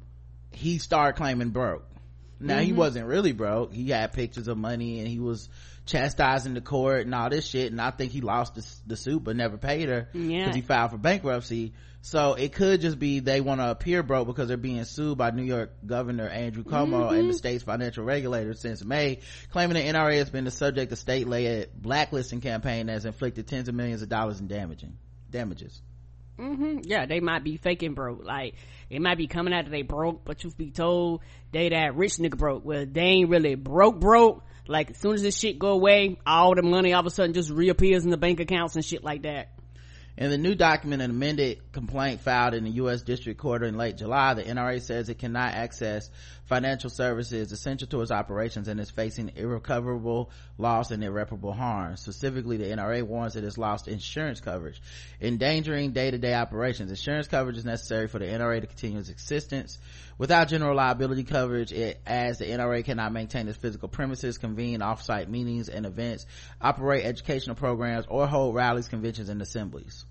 he 0.52 0.78
started 0.78 1.16
claiming 1.16 1.50
broke 1.50 1.87
now 2.40 2.58
he 2.58 2.68
mm-hmm. 2.68 2.78
wasn't 2.78 3.06
really 3.06 3.32
broke. 3.32 3.72
He 3.72 3.90
had 3.90 4.12
pictures 4.12 4.48
of 4.48 4.56
money 4.56 5.00
and 5.00 5.08
he 5.08 5.18
was 5.18 5.48
chastising 5.86 6.54
the 6.54 6.60
court 6.60 7.06
and 7.06 7.14
all 7.14 7.30
this 7.30 7.46
shit. 7.46 7.72
And 7.72 7.80
i 7.80 7.90
think 7.90 8.12
he 8.12 8.20
lost 8.20 8.54
the, 8.54 8.66
the 8.86 8.96
suit 8.96 9.24
but 9.24 9.36
never 9.36 9.56
paid 9.56 9.88
her 9.88 10.08
Yeah. 10.12 10.52
he 10.52 10.60
filed 10.60 10.92
for 10.92 10.98
bankruptcy. 10.98 11.72
So 12.00 12.34
it 12.34 12.52
could 12.52 12.80
just 12.80 12.98
be 12.98 13.18
they 13.20 13.40
want 13.40 13.60
to 13.60 13.70
appear 13.70 14.02
broke 14.02 14.28
because 14.28 14.48
they're 14.48 14.56
being 14.56 14.84
sued 14.84 15.18
by 15.18 15.30
new 15.30 15.42
york 15.42 15.72
governor 15.84 16.28
andrew 16.28 16.62
cuomo 16.62 17.08
and 17.08 17.18
the 17.18 17.22
mm-hmm. 17.22 17.32
state's 17.32 17.64
financial 17.64 18.04
regulators 18.04 18.60
since 18.60 18.84
may 18.84 19.18
claiming 19.50 19.74
the 19.74 19.82
nra 19.82 20.16
has 20.16 20.30
been 20.30 20.44
the 20.44 20.50
subject 20.50 20.92
of 20.92 20.98
state-led 20.98 21.70
blacklisting 21.74 22.40
campaign 22.40 22.86
that 22.86 22.92
has 22.92 23.04
inflicted 23.04 23.48
tens 23.48 23.68
of 23.68 23.74
millions 23.74 24.00
of 24.00 24.08
dollars 24.08 24.38
in 24.38 24.46
damaging 24.46 24.96
damages 25.30 25.82
hmm 26.38 26.78
Yeah, 26.84 27.06
they 27.06 27.20
might 27.20 27.44
be 27.44 27.56
faking 27.56 27.94
broke. 27.94 28.24
Like, 28.24 28.54
it 28.88 29.02
might 29.02 29.18
be 29.18 29.26
coming 29.26 29.52
out 29.52 29.64
that 29.64 29.70
they 29.70 29.82
broke, 29.82 30.24
but 30.24 30.38
truth 30.38 30.56
be 30.56 30.70
told, 30.70 31.22
they 31.52 31.70
that 31.70 31.96
rich 31.96 32.16
nigga 32.16 32.38
broke. 32.38 32.64
Well, 32.64 32.86
they 32.90 33.00
ain't 33.00 33.28
really 33.28 33.54
broke 33.54 33.98
broke. 33.98 34.44
Like, 34.66 34.90
as 34.90 34.98
soon 34.98 35.14
as 35.14 35.22
this 35.22 35.36
shit 35.36 35.58
go 35.58 35.70
away, 35.70 36.18
all 36.26 36.54
the 36.54 36.62
money 36.62 36.92
all 36.92 37.00
of 37.00 37.06
a 37.06 37.10
sudden 37.10 37.32
just 37.32 37.50
reappears 37.50 38.04
in 38.04 38.10
the 38.10 38.16
bank 38.16 38.38
accounts 38.38 38.76
and 38.76 38.84
shit 38.84 39.02
like 39.02 39.22
that. 39.22 39.48
In 40.18 40.30
the 40.30 40.38
new 40.38 40.56
document, 40.56 41.00
an 41.00 41.10
amended 41.10 41.72
complaint 41.72 42.20
filed 42.20 42.52
in 42.52 42.64
the 42.64 42.70
U.S. 42.70 43.02
District 43.02 43.38
Court 43.38 43.62
in 43.62 43.76
late 43.76 43.96
July, 43.96 44.34
the 44.34 44.42
NRA 44.42 44.82
says 44.82 45.08
it 45.08 45.18
cannot 45.18 45.54
access 45.54 46.10
financial 46.48 46.88
services 46.88 47.52
essential 47.52 47.86
to 47.88 48.00
its 48.00 48.10
operations 48.10 48.68
and 48.68 48.80
is 48.80 48.90
facing 48.90 49.32
irrecoverable 49.36 50.30
loss 50.56 50.90
and 50.90 51.04
irreparable 51.04 51.52
harm. 51.52 51.96
Specifically, 51.96 52.56
the 52.56 52.64
NRA 52.64 53.02
warns 53.02 53.34
that 53.34 53.40
it 53.40 53.44
has 53.44 53.58
lost 53.58 53.86
insurance 53.86 54.40
coverage, 54.40 54.80
endangering 55.20 55.92
day-to-day 55.92 56.32
operations. 56.32 56.90
Insurance 56.90 57.28
coverage 57.28 57.58
is 57.58 57.66
necessary 57.66 58.08
for 58.08 58.18
the 58.18 58.24
NRA 58.24 58.62
to 58.62 58.66
continue 58.66 58.98
its 58.98 59.10
existence. 59.10 59.78
Without 60.16 60.48
general 60.48 60.74
liability 60.74 61.22
coverage, 61.22 61.70
it 61.70 62.00
as 62.06 62.38
the 62.38 62.46
NRA 62.46 62.82
cannot 62.82 63.12
maintain 63.12 63.46
its 63.46 63.58
physical 63.58 63.88
premises, 63.88 64.38
convene 64.38 64.80
off-site 64.80 65.28
meetings 65.28 65.68
and 65.68 65.84
events, 65.84 66.24
operate 66.60 67.04
educational 67.04 67.56
programs, 67.56 68.06
or 68.08 68.26
hold 68.26 68.54
rallies, 68.54 68.88
conventions, 68.88 69.28
and 69.28 69.42
assemblies. 69.42 70.06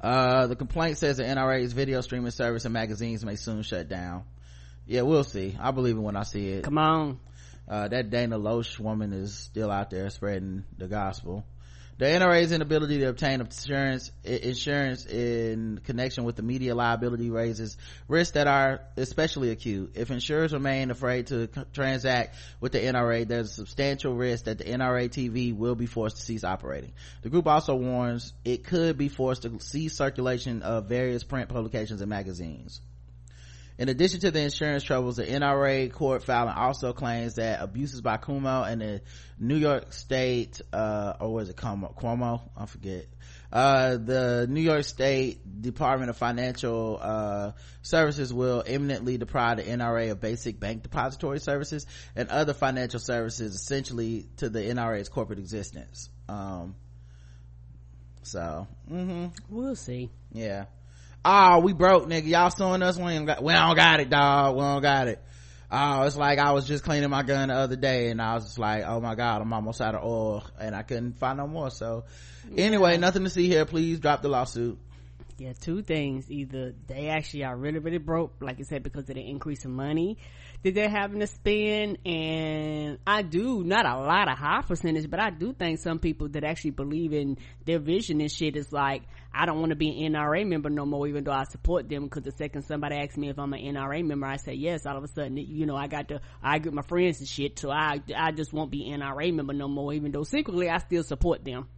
Uh, 0.00 0.46
the 0.46 0.56
complaint 0.56 0.96
says 0.96 1.18
the 1.18 1.24
NRA's 1.24 1.74
video 1.74 2.00
streaming 2.00 2.30
service 2.30 2.64
and 2.64 2.72
magazines 2.72 3.22
may 3.24 3.36
soon 3.36 3.62
shut 3.62 3.86
down. 3.88 4.24
Yeah, 4.86 5.02
we'll 5.02 5.24
see. 5.24 5.56
I 5.60 5.70
believe 5.70 5.96
it 5.96 6.00
when 6.00 6.16
I 6.16 6.24
see 6.24 6.48
it. 6.48 6.64
Come 6.64 6.78
on. 6.78 7.20
Uh, 7.68 7.86
that 7.88 8.10
Dana 8.10 8.38
Loesch 8.38 8.80
woman 8.80 9.12
is 9.12 9.32
still 9.34 9.70
out 9.70 9.90
there 9.90 10.10
spreading 10.10 10.64
the 10.76 10.88
gospel. 10.88 11.44
The 12.00 12.06
NRA's 12.06 12.50
inability 12.50 13.00
to 13.00 13.10
obtain 13.10 13.42
insurance, 13.42 14.10
insurance 14.24 15.04
in 15.04 15.80
connection 15.84 16.24
with 16.24 16.34
the 16.34 16.42
media 16.42 16.74
liability 16.74 17.28
raises 17.28 17.76
risks 18.08 18.32
that 18.36 18.46
are 18.46 18.80
especially 18.96 19.50
acute. 19.50 19.92
If 19.96 20.10
insurers 20.10 20.54
remain 20.54 20.90
afraid 20.90 21.26
to 21.26 21.48
transact 21.74 22.36
with 22.58 22.72
the 22.72 22.78
NRA, 22.78 23.28
there's 23.28 23.50
a 23.50 23.52
substantial 23.52 24.14
risk 24.14 24.46
that 24.46 24.56
the 24.56 24.64
NRA 24.64 25.10
TV 25.10 25.54
will 25.54 25.74
be 25.74 25.84
forced 25.84 26.16
to 26.16 26.22
cease 26.22 26.42
operating. 26.42 26.92
The 27.20 27.28
group 27.28 27.46
also 27.46 27.76
warns 27.76 28.32
it 28.46 28.64
could 28.64 28.96
be 28.96 29.10
forced 29.10 29.42
to 29.42 29.60
cease 29.60 29.94
circulation 29.94 30.62
of 30.62 30.86
various 30.86 31.22
print 31.22 31.50
publications 31.50 32.00
and 32.00 32.08
magazines. 32.08 32.80
In 33.80 33.88
addition 33.88 34.20
to 34.20 34.30
the 34.30 34.42
insurance 34.42 34.82
troubles, 34.82 35.16
the 35.16 35.24
NRA 35.24 35.90
court 35.90 36.22
filing 36.22 36.52
also 36.52 36.92
claims 36.92 37.36
that 37.36 37.62
abuses 37.62 38.02
by 38.02 38.18
Cuomo 38.18 38.70
and 38.70 38.82
the 38.82 39.00
New 39.38 39.56
York 39.56 39.94
State, 39.94 40.60
uh, 40.70 41.14
or 41.18 41.32
was 41.32 41.48
it 41.48 41.56
Cuomo? 41.56 41.96
Cuomo? 41.96 42.42
I 42.54 42.66
forget. 42.66 43.06
Uh, 43.50 43.96
the 43.96 44.46
New 44.50 44.60
York 44.60 44.84
State 44.84 45.62
Department 45.62 46.10
of 46.10 46.18
Financial, 46.18 46.98
uh, 47.00 47.52
Services 47.80 48.34
will 48.34 48.62
imminently 48.66 49.16
deprive 49.16 49.56
the 49.56 49.62
NRA 49.62 50.10
of 50.10 50.20
basic 50.20 50.60
bank 50.60 50.82
depository 50.82 51.40
services 51.40 51.86
and 52.14 52.28
other 52.28 52.52
financial 52.52 53.00
services 53.00 53.54
essentially 53.54 54.26
to 54.36 54.50
the 54.50 54.60
NRA's 54.60 55.08
corporate 55.08 55.38
existence. 55.38 56.10
Um, 56.28 56.74
so, 58.24 58.66
mm-hmm. 58.92 59.28
We'll 59.48 59.74
see. 59.74 60.10
Yeah. 60.32 60.66
Oh, 61.24 61.60
we 61.60 61.74
broke, 61.74 62.06
nigga. 62.08 62.26
Y'all 62.26 62.50
suing 62.50 62.82
us? 62.82 62.96
We, 62.96 63.18
got, 63.24 63.42
we 63.42 63.52
don't 63.52 63.76
got 63.76 64.00
it, 64.00 64.08
dog. 64.08 64.56
We 64.56 64.62
don't 64.62 64.82
got 64.82 65.08
it. 65.08 65.22
Oh, 65.70 66.02
it's 66.02 66.16
like 66.16 66.38
I 66.38 66.52
was 66.52 66.66
just 66.66 66.82
cleaning 66.82 67.10
my 67.10 67.22
gun 67.22 67.48
the 67.48 67.54
other 67.54 67.76
day 67.76 68.10
and 68.10 68.20
I 68.20 68.34
was 68.34 68.44
just 68.44 68.58
like, 68.58 68.84
oh 68.84 69.00
my 69.00 69.14
god, 69.14 69.40
I'm 69.40 69.52
almost 69.52 69.80
out 69.80 69.94
of 69.94 70.02
oil 70.02 70.42
and 70.58 70.74
I 70.74 70.82
couldn't 70.82 71.18
find 71.18 71.38
no 71.38 71.46
more. 71.46 71.70
So 71.70 72.04
anyway, 72.56 72.96
nothing 72.96 73.22
to 73.22 73.30
see 73.30 73.46
here. 73.46 73.64
Please 73.66 74.00
drop 74.00 74.22
the 74.22 74.28
lawsuit. 74.28 74.78
Yeah, 75.38 75.52
two 75.52 75.82
things. 75.82 76.28
Either 76.30 76.74
they 76.88 77.08
actually 77.08 77.44
are 77.44 77.56
really, 77.56 77.78
really 77.78 77.98
broke, 77.98 78.34
like 78.40 78.58
you 78.58 78.64
said, 78.64 78.82
because 78.82 79.08
of 79.08 79.14
the 79.14 79.22
increase 79.22 79.64
in 79.64 79.70
money 79.70 80.18
that 80.62 80.74
they're 80.74 80.90
having 80.90 81.20
to 81.20 81.26
spend. 81.26 81.98
And 82.04 82.98
I 83.06 83.22
do, 83.22 83.64
not 83.64 83.86
a 83.86 83.98
lot, 83.98 84.30
of 84.30 84.38
high 84.38 84.62
percentage, 84.62 85.08
but 85.10 85.20
I 85.20 85.30
do 85.30 85.52
think 85.52 85.78
some 85.80 85.98
people 85.98 86.28
that 86.30 86.44
actually 86.44 86.72
believe 86.72 87.12
in 87.12 87.38
their 87.64 87.78
vision 87.78 88.20
and 88.20 88.30
shit 88.30 88.56
is 88.56 88.72
like, 88.72 89.02
I 89.32 89.46
don't 89.46 89.60
want 89.60 89.70
to 89.70 89.76
be 89.76 90.04
an 90.04 90.12
NRA 90.12 90.46
member 90.46 90.70
no 90.70 90.84
more, 90.84 91.06
even 91.06 91.24
though 91.24 91.32
I 91.32 91.44
support 91.44 91.88
them. 91.88 92.04
Because 92.04 92.24
the 92.24 92.32
second 92.32 92.62
somebody 92.62 92.96
asks 92.96 93.16
me 93.16 93.30
if 93.30 93.38
I'm 93.38 93.52
an 93.52 93.60
NRA 93.60 94.04
member, 94.04 94.26
I 94.26 94.36
say 94.36 94.54
yes. 94.54 94.86
All 94.86 94.96
of 94.96 95.04
a 95.04 95.08
sudden, 95.08 95.36
you 95.36 95.66
know, 95.66 95.76
I 95.76 95.86
got 95.86 96.08
to 96.08 96.20
argue 96.42 96.70
with 96.70 96.74
my 96.74 96.82
friends 96.82 97.20
and 97.20 97.28
shit. 97.28 97.58
So 97.58 97.70
I, 97.70 98.00
I 98.16 98.32
just 98.32 98.52
won't 98.52 98.70
be 98.70 98.90
NRA 98.90 99.32
member 99.32 99.52
no 99.52 99.68
more, 99.68 99.92
even 99.92 100.12
though 100.12 100.24
secretly 100.24 100.68
I 100.68 100.78
still 100.78 101.04
support 101.04 101.44
them. 101.44 101.68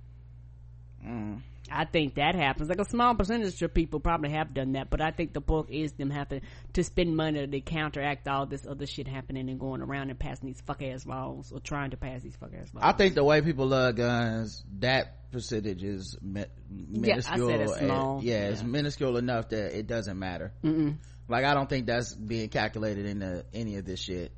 Mm. 1.04 1.42
I 1.70 1.84
think 1.84 2.16
that 2.16 2.34
happens. 2.34 2.68
Like 2.68 2.80
a 2.80 2.84
small 2.84 3.14
percentage 3.14 3.60
of 3.62 3.72
people 3.72 4.00
probably 4.00 4.30
have 4.30 4.52
done 4.52 4.72
that, 4.72 4.90
but 4.90 5.00
I 5.00 5.10
think 5.10 5.32
the 5.32 5.40
bulk 5.40 5.70
is 5.70 5.92
them 5.92 6.10
having 6.10 6.42
to 6.72 6.84
spend 6.84 7.16
money 7.16 7.46
to 7.46 7.60
counteract 7.60 8.26
all 8.26 8.46
this 8.46 8.66
other 8.66 8.86
shit 8.86 9.06
happening 9.06 9.48
and 9.48 9.60
going 9.60 9.80
around 9.80 10.10
and 10.10 10.18
passing 10.18 10.48
these 10.48 10.60
fuck 10.60 10.82
ass 10.82 11.06
laws 11.06 11.52
or 11.52 11.60
trying 11.60 11.90
to 11.90 11.96
pass 11.96 12.22
these 12.22 12.36
fuck 12.36 12.50
ass 12.58 12.74
laws. 12.74 12.82
I 12.84 12.92
think 12.92 13.14
the 13.14 13.24
way 13.24 13.40
people 13.42 13.66
love 13.66 13.96
guns, 13.96 14.64
that 14.80 15.30
percentage 15.30 15.82
is 15.84 16.16
mi- 16.20 16.44
minuscule. 16.68 17.50
Yeah, 17.50 17.54
I 17.54 17.58
said 17.58 17.60
it's 17.60 17.78
small. 17.78 18.16
And, 18.18 18.24
yeah, 18.24 18.34
yeah, 18.34 18.48
it's 18.50 18.62
minuscule 18.62 19.16
enough 19.16 19.50
that 19.50 19.78
it 19.78 19.86
doesn't 19.86 20.18
matter. 20.18 20.52
Mm-mm. 20.64 20.96
Like 21.28 21.44
I 21.44 21.54
don't 21.54 21.68
think 21.68 21.86
that's 21.86 22.14
being 22.14 22.48
calculated 22.48 23.06
into 23.06 23.44
any 23.54 23.76
of 23.76 23.84
this 23.84 24.00
shit. 24.00 24.32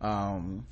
Um, 0.00 0.66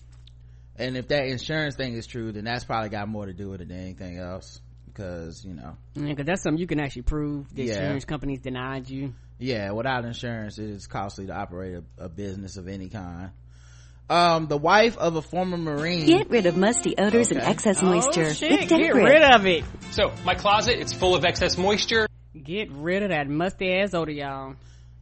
and 0.76 0.96
if 0.96 1.08
that 1.08 1.26
insurance 1.26 1.76
thing 1.76 1.94
is 1.94 2.06
true, 2.06 2.32
then 2.32 2.44
that's 2.44 2.64
probably 2.64 2.88
got 2.90 3.08
more 3.08 3.26
to 3.26 3.32
do 3.32 3.50
with 3.50 3.60
it 3.60 3.68
than 3.68 3.78
anything 3.78 4.18
else 4.18 4.60
because 4.94 5.44
you 5.44 5.54
know 5.54 5.76
yeah 5.94 6.08
because 6.08 6.26
that's 6.26 6.42
something 6.42 6.60
you 6.60 6.66
can 6.66 6.80
actually 6.80 7.02
prove 7.02 7.52
the 7.54 7.64
yeah. 7.64 7.74
insurance 7.74 8.04
companies 8.04 8.40
denied 8.40 8.88
you 8.88 9.12
yeah 9.38 9.72
without 9.72 10.04
insurance 10.04 10.58
it 10.58 10.70
is 10.70 10.86
costly 10.86 11.26
to 11.26 11.32
operate 11.32 11.82
a, 11.98 12.04
a 12.04 12.08
business 12.08 12.56
of 12.56 12.68
any 12.68 12.88
kind 12.88 13.30
um, 14.10 14.48
the 14.48 14.58
wife 14.58 14.98
of 14.98 15.16
a 15.16 15.22
former 15.22 15.56
marine 15.56 16.06
get 16.06 16.28
rid 16.28 16.44
of 16.46 16.56
musty 16.56 16.94
odors 16.98 17.32
okay. 17.32 17.40
and 17.40 17.48
excess 17.48 17.82
moisture 17.82 18.26
oh, 18.26 18.32
shit. 18.32 18.68
get 18.68 18.94
rid 18.94 19.22
of 19.22 19.46
it 19.46 19.64
so 19.92 20.12
my 20.24 20.34
closet 20.34 20.78
it's 20.78 20.92
full 20.92 21.14
of 21.14 21.24
excess 21.24 21.56
moisture 21.56 22.06
get 22.40 22.70
rid 22.70 23.02
of 23.02 23.08
that 23.08 23.28
musty 23.28 23.72
ass 23.72 23.94
odor 23.94 24.12
y'all 24.12 24.54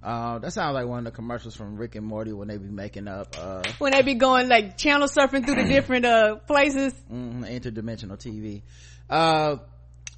uh, 0.03 0.39
that 0.41 0.53
sounds 0.53 0.75
like 0.75 0.87
one 0.87 0.99
of 0.99 1.05
the 1.05 1.13
commercials 1.13 1.55
from 1.55 1.77
Rick 1.77 1.95
and 1.95 2.05
Morty 2.05 2.33
when 2.33 2.49
they 2.49 2.57
be 2.57 2.69
making 2.69 3.07
up, 3.07 3.37
uh, 3.39 3.63
when 3.79 3.93
they 3.93 4.03
be 4.03 4.15
going 4.15 4.49
like 4.49 4.77
channel 4.77 5.07
surfing 5.07 5.47
through 5.47 5.55
the 5.55 5.69
different, 5.69 6.05
uh, 6.05 6.37
places. 6.49 6.93
Mm, 7.09 7.45
interdimensional 7.45 8.19
TV. 8.19 8.63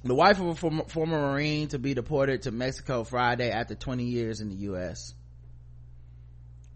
The 0.05 0.13
wife 0.13 0.39
of 0.39 0.45
a 0.45 0.55
former, 0.55 0.83
former 0.83 1.19
Marine 1.19 1.67
to 1.69 1.79
be 1.79 1.95
deported 1.95 2.43
to 2.43 2.51
Mexico 2.51 3.03
Friday 3.03 3.49
after 3.49 3.73
20 3.73 4.03
years 4.03 4.39
in 4.39 4.49
the 4.49 4.55
U.S. 4.67 5.15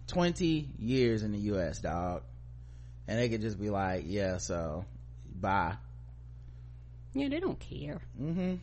20 0.08 0.68
years 0.80 1.22
in 1.22 1.32
the 1.32 1.38
U.S., 1.38 1.78
dog. 1.78 2.24
And 3.08 3.20
they 3.20 3.30
could 3.30 3.42
just 3.42 3.60
be 3.60 3.70
like, 3.70 4.06
yeah, 4.08 4.38
so, 4.38 4.84
bye. 5.40 5.76
Yeah, 7.14 7.30
they 7.30 7.40
don't 7.40 7.60
care. 7.60 8.02
Mm-hmm. 8.20 8.56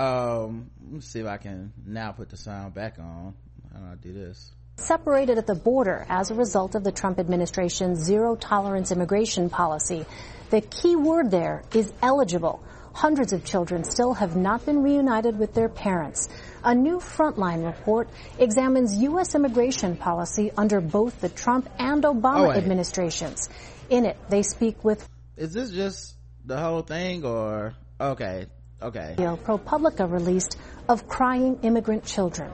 Um, 0.00 0.70
let's 0.92 1.08
see 1.08 1.18
if 1.18 1.26
I 1.26 1.36
can 1.36 1.72
now 1.84 2.12
put 2.12 2.28
the 2.28 2.36
sound 2.36 2.72
back 2.72 3.00
on. 3.00 3.34
How 3.72 3.80
do 3.80 3.86
I 3.86 3.94
do 3.96 4.12
this? 4.12 4.52
Separated 4.76 5.38
at 5.38 5.48
the 5.48 5.56
border 5.56 6.06
as 6.08 6.30
a 6.30 6.34
result 6.34 6.76
of 6.76 6.84
the 6.84 6.92
Trump 6.92 7.18
administration's 7.18 7.98
zero 7.98 8.36
tolerance 8.36 8.92
immigration 8.92 9.50
policy. 9.50 10.06
The 10.50 10.60
key 10.60 10.94
word 10.94 11.32
there 11.32 11.64
is 11.74 11.92
eligible. 12.00 12.62
Hundreds 12.96 13.34
of 13.34 13.44
children 13.44 13.84
still 13.84 14.14
have 14.14 14.36
not 14.36 14.64
been 14.64 14.82
reunited 14.82 15.38
with 15.38 15.52
their 15.52 15.68
parents. 15.68 16.30
A 16.64 16.74
new 16.74 16.96
Frontline 16.96 17.66
report 17.66 18.08
examines 18.38 18.96
U.S. 19.02 19.34
immigration 19.34 19.98
policy 19.98 20.50
under 20.56 20.80
both 20.80 21.20
the 21.20 21.28
Trump 21.28 21.68
and 21.78 22.02
Obama 22.04 22.46
oh, 22.46 22.52
administrations. 22.52 23.50
In 23.90 24.06
it, 24.06 24.16
they 24.30 24.42
speak 24.42 24.82
with. 24.82 25.06
Is 25.36 25.52
this 25.52 25.72
just 25.72 26.16
the 26.46 26.58
whole 26.58 26.80
thing 26.80 27.22
or? 27.26 27.74
Okay. 28.00 28.46
Okay. 28.80 29.14
ProPublica 29.18 30.10
released 30.10 30.56
of 30.88 31.06
crying 31.06 31.58
immigrant 31.64 32.06
children. 32.06 32.50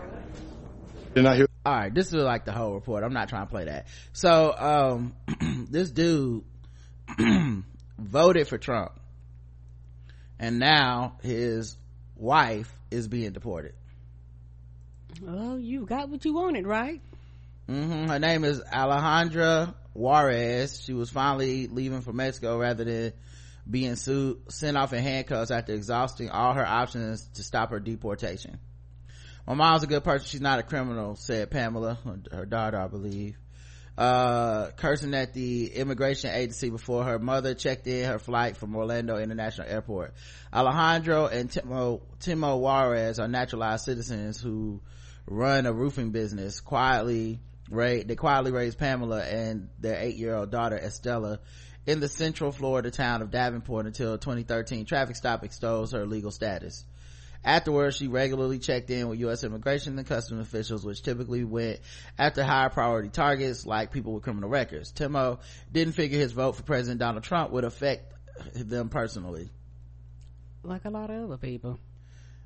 You're 1.15 1.23
not 1.23 1.37
here. 1.37 1.47
All 1.65 1.73
right. 1.73 1.95
This 1.95 2.09
is 2.09 2.15
like 2.15 2.47
the 2.47 2.53
whole 2.53 2.75
report. 2.75 3.05
I'm 3.05 3.13
not 3.13 3.29
trying 3.29 3.47
to 3.47 3.51
play 3.51 3.67
that. 3.67 3.87
So, 4.13 4.53
um, 4.59 5.15
this 5.71 5.93
dude 5.93 6.43
voted 7.97 8.49
for 8.49 8.59
Trump 8.59 8.99
and 10.43 10.59
now 10.59 11.15
his 11.23 11.77
wife 12.17 12.71
is 12.91 13.07
being 13.07 13.33
deported. 13.33 13.75
Well 15.23 15.59
you 15.59 15.87
got 15.87 16.09
what 16.11 16.25
you 16.25 16.35
wanted 16.35 16.67
right? 16.67 17.01
Mm-hmm. 17.69 18.09
her 18.09 18.19
name 18.19 18.45
is 18.45 18.61
alejandra 18.61 19.73
juarez. 19.95 20.83
She 20.83 20.93
was 20.95 21.11
finally 21.11 21.69
leaving 21.69 22.01
for 22.01 22.13
mexico 22.13 22.59
rather 22.59 22.85
than 22.85 23.13
being 23.71 23.95
sued, 23.95 24.53
sent 24.53 24.77
off 24.77 24.93
in 24.93 25.01
handcuffs 25.03 25.53
after 25.53 25.73
exhausting 25.73 26.29
all 26.29 26.55
her 26.55 26.67
options 26.67 27.25
to 27.35 27.45
stop 27.45 27.71
her 27.71 27.79
deportation. 27.79 28.59
My 29.47 29.55
mom's 29.55 29.85
a 29.85 29.87
good 29.87 30.03
person. 30.03 30.27
She's 30.27 30.41
not 30.41 30.59
a 30.59 30.65
criminal 30.65 31.15
said 31.15 31.53
pamela 31.53 31.99
her 32.33 32.47
daughter 32.47 32.79
i 32.79 32.89
believe 32.89 33.37
uh, 34.03 34.73
cursing 34.73 35.15
at 35.15 35.33
the 35.33 35.67
immigration 35.67 36.31
agency 36.31 36.71
before 36.71 37.05
her 37.05 37.21
mother 37.21 37.55
checked 37.55 37.87
in 37.87 38.05
her 38.05 38.19
flight 38.19 38.57
from 38.57 38.75
Orlando 38.75 39.17
International 39.17 39.69
Airport. 39.69 40.15
Alejandro 40.53 41.27
and 41.27 41.49
Timo, 41.49 42.03
Timo 42.19 42.59
Juarez 42.59 43.21
are 43.21 43.29
naturalized 43.29 43.85
citizens 43.85 44.41
who 44.41 44.81
run 45.29 45.67
a 45.67 45.73
roofing 45.73 46.11
business 46.11 46.59
quietly 46.59 47.39
right 47.71 48.09
they 48.09 48.17
quietly 48.17 48.51
raised 48.51 48.77
Pamela 48.77 49.23
and 49.23 49.69
their 49.79 50.01
eight-year-old 50.01 50.51
daughter 50.51 50.77
Estella 50.77 51.39
in 51.87 52.01
the 52.01 52.09
central 52.09 52.51
Florida 52.51 52.91
town 52.91 53.23
of 53.23 53.31
Davenport 53.31 53.87
until 53.87 54.19
2013 54.19 54.85
traffic 54.85 55.15
stop 55.15 55.45
extols 55.45 55.93
her 55.93 56.07
legal 56.07 56.33
status. 56.33 56.85
Afterwards, 57.45 57.97
she 57.97 58.09
regularly 58.09 58.59
checked 58.59 58.91
in 58.91 59.09
with 59.09 59.19
U.S. 59.21 59.43
immigration 59.43 59.99
and 59.99 60.07
customs 60.07 60.47
officials, 60.47 60.85
which 60.85 61.03
typically 61.03 61.45
went 61.45 61.81
after 62.19 62.45
higher 62.45 62.69
priority 62.69 63.09
targets 63.09 63.67
like 63.67 63.91
people 63.91 64.13
with 64.13 64.23
criminal 64.23 64.49
records. 64.49 64.93
Timo 64.93 65.41
didn't 65.71 65.95
figure 65.95 66.19
his 66.19 66.33
vote 66.33 66.53
for 66.53 66.63
President 66.63 67.01
Donald 67.01 67.25
Trump 67.25 67.51
would 67.51 67.65
affect 67.65 68.13
them 68.55 68.89
personally. 68.89 69.51
Like 70.63 70.85
a 70.85 70.91
lot 70.91 71.11
of 71.11 71.25
other 71.25 71.37
people. 71.37 71.81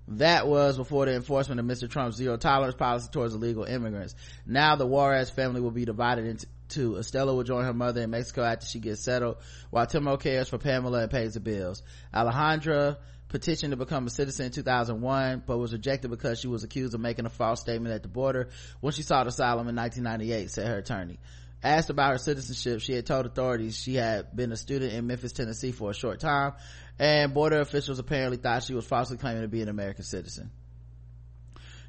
That 0.08 0.46
was 0.46 0.76
before 0.76 1.06
the 1.06 1.14
enforcement 1.14 1.58
of 1.58 1.66
Mr. 1.66 1.90
Trump's 1.90 2.16
zero 2.16 2.36
tolerance 2.36 2.76
policy 2.76 3.08
towards 3.10 3.34
illegal 3.34 3.64
immigrants. 3.64 4.14
Now 4.46 4.76
the 4.76 4.86
Juarez 4.86 5.30
family 5.30 5.60
will 5.60 5.72
be 5.72 5.84
divided 5.84 6.26
into 6.26 6.46
two. 6.68 6.96
Estella 6.96 7.34
will 7.34 7.42
join 7.42 7.64
her 7.64 7.74
mother 7.74 8.02
in 8.02 8.10
Mexico 8.10 8.42
after 8.42 8.66
she 8.66 8.80
gets 8.80 9.02
settled, 9.02 9.36
while 9.70 9.86
Timo 9.86 10.18
cares 10.18 10.48
for 10.48 10.58
Pamela 10.58 11.02
and 11.02 11.10
pays 11.10 11.34
the 11.34 11.40
bills. 11.40 11.82
Alejandra 12.14 12.96
petitioned 13.28 13.72
to 13.72 13.76
become 13.76 14.06
a 14.06 14.10
citizen 14.10 14.46
in 14.46 14.52
2001 14.52 15.42
but 15.46 15.58
was 15.58 15.72
rejected 15.72 16.10
because 16.10 16.38
she 16.38 16.48
was 16.48 16.62
accused 16.62 16.94
of 16.94 17.00
making 17.00 17.26
a 17.26 17.30
false 17.30 17.60
statement 17.60 17.94
at 17.94 18.02
the 18.02 18.08
border 18.08 18.48
when 18.80 18.92
she 18.92 19.02
sought 19.02 19.26
asylum 19.26 19.68
in 19.68 19.74
1998 19.74 20.50
said 20.50 20.66
her 20.66 20.78
attorney 20.78 21.18
asked 21.62 21.90
about 21.90 22.12
her 22.12 22.18
citizenship 22.18 22.80
she 22.80 22.92
had 22.92 23.04
told 23.04 23.26
authorities 23.26 23.76
she 23.76 23.94
had 23.94 24.34
been 24.34 24.52
a 24.52 24.56
student 24.56 24.92
in 24.92 25.06
memphis 25.06 25.32
tennessee 25.32 25.72
for 25.72 25.90
a 25.90 25.94
short 25.94 26.20
time 26.20 26.52
and 26.98 27.34
border 27.34 27.60
officials 27.60 27.98
apparently 27.98 28.36
thought 28.36 28.62
she 28.62 28.74
was 28.74 28.86
falsely 28.86 29.16
claiming 29.16 29.42
to 29.42 29.48
be 29.48 29.60
an 29.60 29.68
american 29.68 30.04
citizen 30.04 30.50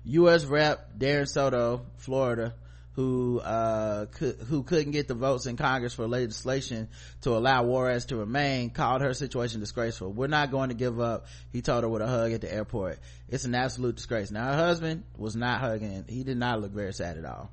u.s 0.04 0.44
rep 0.46 0.98
darren 0.98 1.28
soto 1.28 1.86
florida 1.98 2.56
who 2.98 3.40
uh, 3.40 4.08
could, 4.08 4.38
who 4.50 4.64
couldn't 4.64 4.92
get 4.92 5.08
the 5.08 5.14
votes 5.14 5.46
in 5.46 5.56
Congress 5.56 5.94
for 5.94 6.08
legislation 6.08 6.88
to 7.22 7.38
allow 7.38 7.62
Juarez 7.64 8.06
to 8.06 8.16
remain, 8.18 8.72
called 8.72 9.02
her 9.04 9.14
situation 9.14 9.60
disgraceful. 9.60 10.12
We're 10.12 10.26
not 10.26 10.50
going 10.50 10.70
to 10.70 10.76
give 10.76 11.00
up, 11.00 11.28
he 11.54 11.62
told 11.62 11.84
her 11.84 11.90
with 11.90 12.02
a 12.02 12.08
hug 12.08 12.32
at 12.32 12.42
the 12.42 12.52
airport. 12.52 12.98
It's 13.30 13.46
an 13.46 13.54
absolute 13.54 13.98
disgrace. 13.98 14.32
Now 14.32 14.46
her 14.52 14.56
husband 14.58 15.04
was 15.16 15.36
not 15.36 15.62
hugging. 15.62 16.06
He 16.10 16.24
did 16.24 16.38
not 16.38 16.60
look 16.60 16.72
very 16.72 16.92
sad 16.92 17.20
at 17.20 17.26
all. 17.26 17.52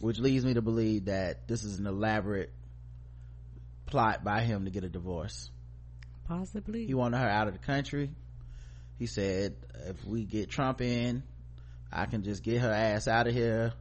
which 0.00 0.18
leads 0.18 0.44
me 0.44 0.52
to 0.52 0.60
believe 0.60 1.06
that 1.06 1.48
this 1.48 1.64
is 1.64 1.78
an 1.78 1.86
elaborate 1.86 2.52
plot 3.86 4.22
by 4.22 4.42
him 4.42 4.66
to 4.66 4.70
get 4.70 4.84
a 4.84 4.88
divorce 4.90 5.50
Possibly. 6.28 6.84
he 6.86 6.92
wanted 6.92 7.16
her 7.18 7.28
out 7.28 7.46
of 7.48 7.54
the 7.54 7.58
country 7.58 8.10
he 8.98 9.06
said 9.06 9.54
if 9.86 10.04
we 10.04 10.24
get 10.24 10.50
trump 10.50 10.82
in 10.82 11.22
i 11.92 12.06
can 12.06 12.22
just 12.22 12.42
get 12.42 12.60
her 12.60 12.70
ass 12.70 13.08
out 13.08 13.26
of 13.26 13.34
here 13.34 13.72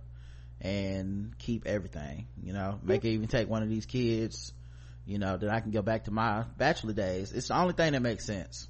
and 0.60 1.38
keep 1.39 1.65
everything 1.65 2.28
you 2.43 2.54
know? 2.54 2.80
Make 2.84 3.04
her 3.04 3.10
even 3.10 3.28
take 3.28 3.50
one 3.50 3.63
of 3.63 3.69
these 3.69 3.86
kids 3.86 4.54
you 5.06 5.17
know 5.17 5.38
then 5.38 5.50
i 5.50 5.60
can 5.60 5.71
go 5.71 5.82
back 5.82 6.06
to 6.06 6.12
my 6.12 6.45
bachelor 6.58 6.93
days. 6.93 7.32
It's 7.32 7.47
the 7.47 7.58
only 7.58 7.74
thing 7.74 7.93
that 7.93 8.02
makes 8.02 8.26
sense. 8.26 8.67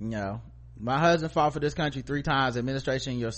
You 0.00 0.08
know? 0.08 0.40
My 0.78 0.98
husband 0.98 1.32
fought 1.32 1.52
for 1.52 1.60
this 1.60 1.74
country 1.74 2.02
three 2.02 2.22
times. 2.22 2.56
Administration 2.56 3.18
your, 3.18 3.30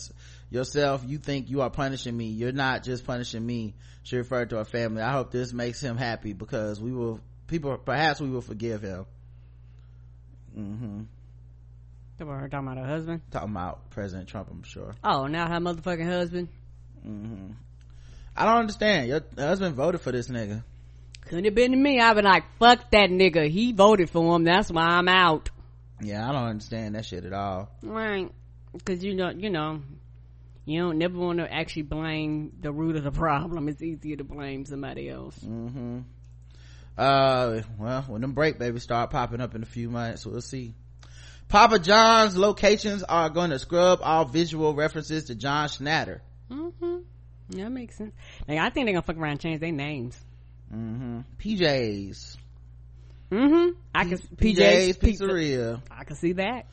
yourself 0.51 1.03
you 1.07 1.19
think 1.19 1.51
you 1.51 1.61
are 1.61 1.71
punishing 1.71 2.17
me. 2.17 2.27
You're 2.27 2.53
not 2.53 2.83
just 2.83 3.05
punishing 3.05 3.45
me. 3.45 3.75
She 4.05 4.17
referred 4.17 4.51
to 4.51 4.57
her 4.57 4.65
family. 4.65 5.03
I 5.03 5.13
hope 5.13 5.31
this 5.31 5.53
makes 5.53 5.81
him 5.81 5.97
happy 5.97 6.33
because 6.33 6.81
we 6.81 6.93
will 6.93 7.21
people 7.47 7.77
perhaps 7.77 8.21
we 8.21 8.31
will 8.31 8.41
forgive 8.41 8.83
him. 8.83 9.07
Mm-hmm 10.57 11.03
Talking 12.19 12.33
about 12.33 12.41
her 12.41 12.49
talking 12.49 12.67
about 12.69 12.79
her 12.79 12.87
husband. 12.87 13.21
talking 13.31 13.51
about 13.51 13.91
president 13.91 14.29
trump 14.29 14.49
i'm 14.51 14.63
sure 14.63 14.95
Oh, 15.05 15.27
now 15.27 15.49
her 15.49 15.61
motherfucking 15.61 16.07
husband. 16.07 16.49
i 18.37 18.45
don't 18.45 18.59
understand 18.59 19.09
your 19.09 19.21
husband 19.39 19.75
voted 19.75 20.01
for 20.01 20.13
this 20.13 20.29
nigga 20.29 20.63
Couldn't 21.23 21.45
have 21.45 21.55
been 21.55 21.73
to 21.73 21.77
me. 21.77 22.01
I'd 22.01 22.15
been 22.15 22.25
like, 22.25 22.45
fuck 22.59 22.91
that 22.93 23.11
nigga. 23.11 23.51
He 23.51 23.73
voted 23.73 24.09
for 24.11 24.35
him. 24.37 24.45
That's 24.45 24.71
why 24.71 24.83
I'm 24.87 25.09
out. 25.09 25.51
yeah 26.01 26.29
i 26.29 26.33
don't 26.33 26.45
understand 26.49 26.95
that 26.95 27.05
shit 27.05 27.25
at 27.25 27.33
all 27.33 27.71
Right. 27.83 28.31
Cause 28.85 29.03
you 29.03 29.15
know, 29.15 29.31
you 29.31 29.49
know, 29.51 29.81
you 30.67 30.81
don't 30.83 30.99
never 30.99 31.19
want 31.19 31.39
to 31.39 31.51
actually 31.53 31.83
blame 31.83 32.53
the 32.61 32.71
root 32.71 32.97
of 32.97 33.05
the 33.05 33.11
problem. 33.11 33.69
It's 33.69 33.81
easier 33.83 34.17
to 34.17 34.25
blame 34.25 34.67
somebody 34.67 35.09
else. 35.09 35.37
Hmm. 35.39 36.01
Uh, 36.99 37.61
well, 37.79 38.03
when 38.03 38.21
them 38.21 38.33
break 38.33 38.59
babies 38.59 38.83
start 38.83 39.11
popping 39.11 39.41
up 39.41 39.55
in 39.55 39.63
a 39.63 39.67
few 39.67 39.89
months, 39.91 40.27
we'll 40.27 40.41
see. 40.43 40.75
Papa 41.49 41.79
John's 41.79 42.37
locations 42.37 43.03
are 43.03 43.31
going 43.31 43.51
to 43.51 43.59
scrub 43.59 44.01
all 44.03 44.25
visual 44.25 44.75
references 44.75 45.25
to 45.25 45.35
John 45.35 45.69
Schnatter. 45.69 46.21
Mm-hmm. 46.51 46.97
That 47.51 47.71
makes 47.71 47.97
sense. 47.97 48.13
Like, 48.49 48.59
I 48.59 48.71
think 48.71 48.87
they're 48.87 48.95
gonna 48.95 49.03
fuck 49.03 49.17
around 49.17 49.33
and 49.33 49.41
change 49.41 49.61
their 49.61 49.73
names. 49.73 50.19
PJ's. 50.73 52.37
Mm-hmm. 53.31 53.79
I 53.95 54.05
can 54.05 54.19
PJ's 54.19 54.97
PJ's 54.97 54.99
Pizzeria. 54.99 55.83
I 55.91 56.05
can 56.05 56.17
see 56.17 56.33
that. 56.33 56.67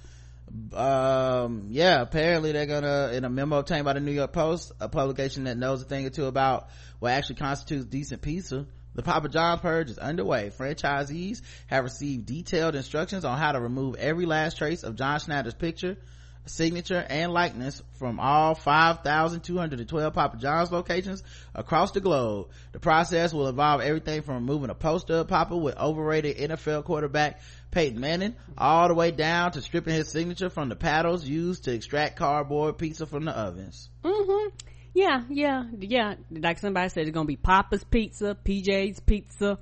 Um, 0.74 1.68
yeah, 1.70 2.02
apparently 2.02 2.52
they're 2.52 2.66
gonna, 2.66 3.12
in 3.14 3.26
a 3.26 3.30
memo 3.30 3.60
obtained 3.60 3.86
by 3.86 3.94
the 3.94 4.00
New 4.00 4.12
York 4.12 4.34
Post, 4.34 4.72
a 4.80 4.90
publication 4.90 5.46
that 5.46 5.58
knows 5.58 5.82
a 5.82 5.86
thing 5.86 6.06
or 6.06 6.10
two 6.10 6.26
about 6.26 6.70
what 7.00 7.12
actually 7.12 7.36
constitutes 7.36 7.86
decent 7.86 8.22
pizza. 8.22 8.66
The 8.96 9.04
Papa 9.04 9.30
John's 9.30 9.62
purge 9.62 9.90
is 9.90 9.98
underway. 9.98 10.52
Franchisees 10.52 11.42
have 11.68 11.84
received 11.84 12.26
detailed 12.26 12.76
instructions 12.76 13.26
on 13.26 13.38
how 13.38 13.52
to 13.52 13.60
remove 13.60 13.96
every 13.96 14.26
last 14.26 14.58
trace 14.58 14.84
of 14.84 14.96
John 14.96 15.20
Schnatter's 15.20 15.56
picture, 15.56 15.98
signature, 16.46 17.04
and 17.10 17.32
likeness 17.32 17.82
from 17.94 18.20
all 18.20 18.54
5,212 18.54 20.14
Papa 20.14 20.38
John's 20.38 20.72
locations 20.72 21.24
across 21.56 21.92
the 21.92 22.02
globe. 22.02 22.50
The 22.72 22.80
process 22.80 23.34
will 23.34 23.48
involve 23.48 23.82
everything 23.82 24.22
from 24.22 24.36
removing 24.36 24.70
a 24.70 24.76
poster 24.76 25.16
of 25.16 25.28
Papa 25.28 25.58
with 25.58 25.78
overrated 25.78 26.38
NFL 26.38 26.84
quarterback 26.84 27.42
Peyton 27.72 28.00
Manning, 28.00 28.36
all 28.58 28.88
the 28.88 28.94
way 28.94 29.10
down 29.10 29.54
to 29.54 29.62
stripping 29.62 29.96
his 29.96 30.10
signature 30.10 30.50
from 30.50 30.70
the 30.70 30.76
paddles 30.76 31.26
used 31.26 31.64
to 31.64 31.74
extract 31.74 32.18
cardboard 32.18 32.78
pizza 32.78 33.08
from 33.08 33.26
the 33.26 33.36
ovens. 33.36 33.90
Mm-hmm. 34.04 34.50
Yeah, 34.94 35.24
yeah, 35.30 35.66
yeah. 35.80 36.16
Like 36.30 36.60
somebody 36.60 36.90
said, 36.90 37.08
it's 37.08 37.14
gonna 37.14 37.26
be 37.26 37.36
Papa's 37.36 37.84
Pizza, 37.84 38.38
PJ's 38.46 39.00
Pizza. 39.00 39.58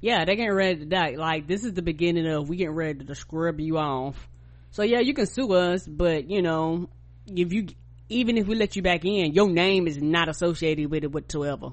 Yeah, 0.00 0.24
they're 0.24 0.36
getting 0.36 0.54
ready 0.54 0.78
to 0.78 0.86
die. 0.86 1.16
Like 1.16 1.46
this 1.46 1.64
is 1.64 1.74
the 1.74 1.82
beginning 1.82 2.26
of 2.26 2.48
we 2.48 2.56
getting 2.56 2.74
ready 2.74 3.04
to 3.04 3.14
scrub 3.14 3.60
you 3.60 3.76
off. 3.76 4.28
So 4.70 4.82
yeah, 4.82 5.00
you 5.00 5.12
can 5.12 5.26
sue 5.26 5.52
us, 5.52 5.86
but 5.86 6.30
you 6.30 6.40
know, 6.40 6.88
if 7.26 7.52
you 7.52 7.68
even 8.08 8.38
if 8.38 8.46
we 8.46 8.54
let 8.54 8.74
you 8.76 8.82
back 8.82 9.04
in, 9.04 9.32
your 9.32 9.48
name 9.50 9.86
is 9.86 9.98
not 10.00 10.28
associated 10.28 10.90
with 10.90 11.04
it 11.04 11.12
whatsoever. 11.12 11.72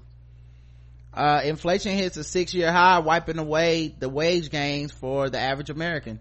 Uh, 1.14 1.42
inflation 1.46 1.96
hits 1.96 2.16
a 2.18 2.24
six 2.24 2.54
year 2.54 2.72
high, 2.72 3.00
wiping 3.00 3.40
away 3.40 3.96
the 3.98 4.08
wage 4.08 4.52
gains 4.52 4.92
for 4.92 5.30
the 5.30 5.40
average 5.40 5.70
American. 5.70 6.20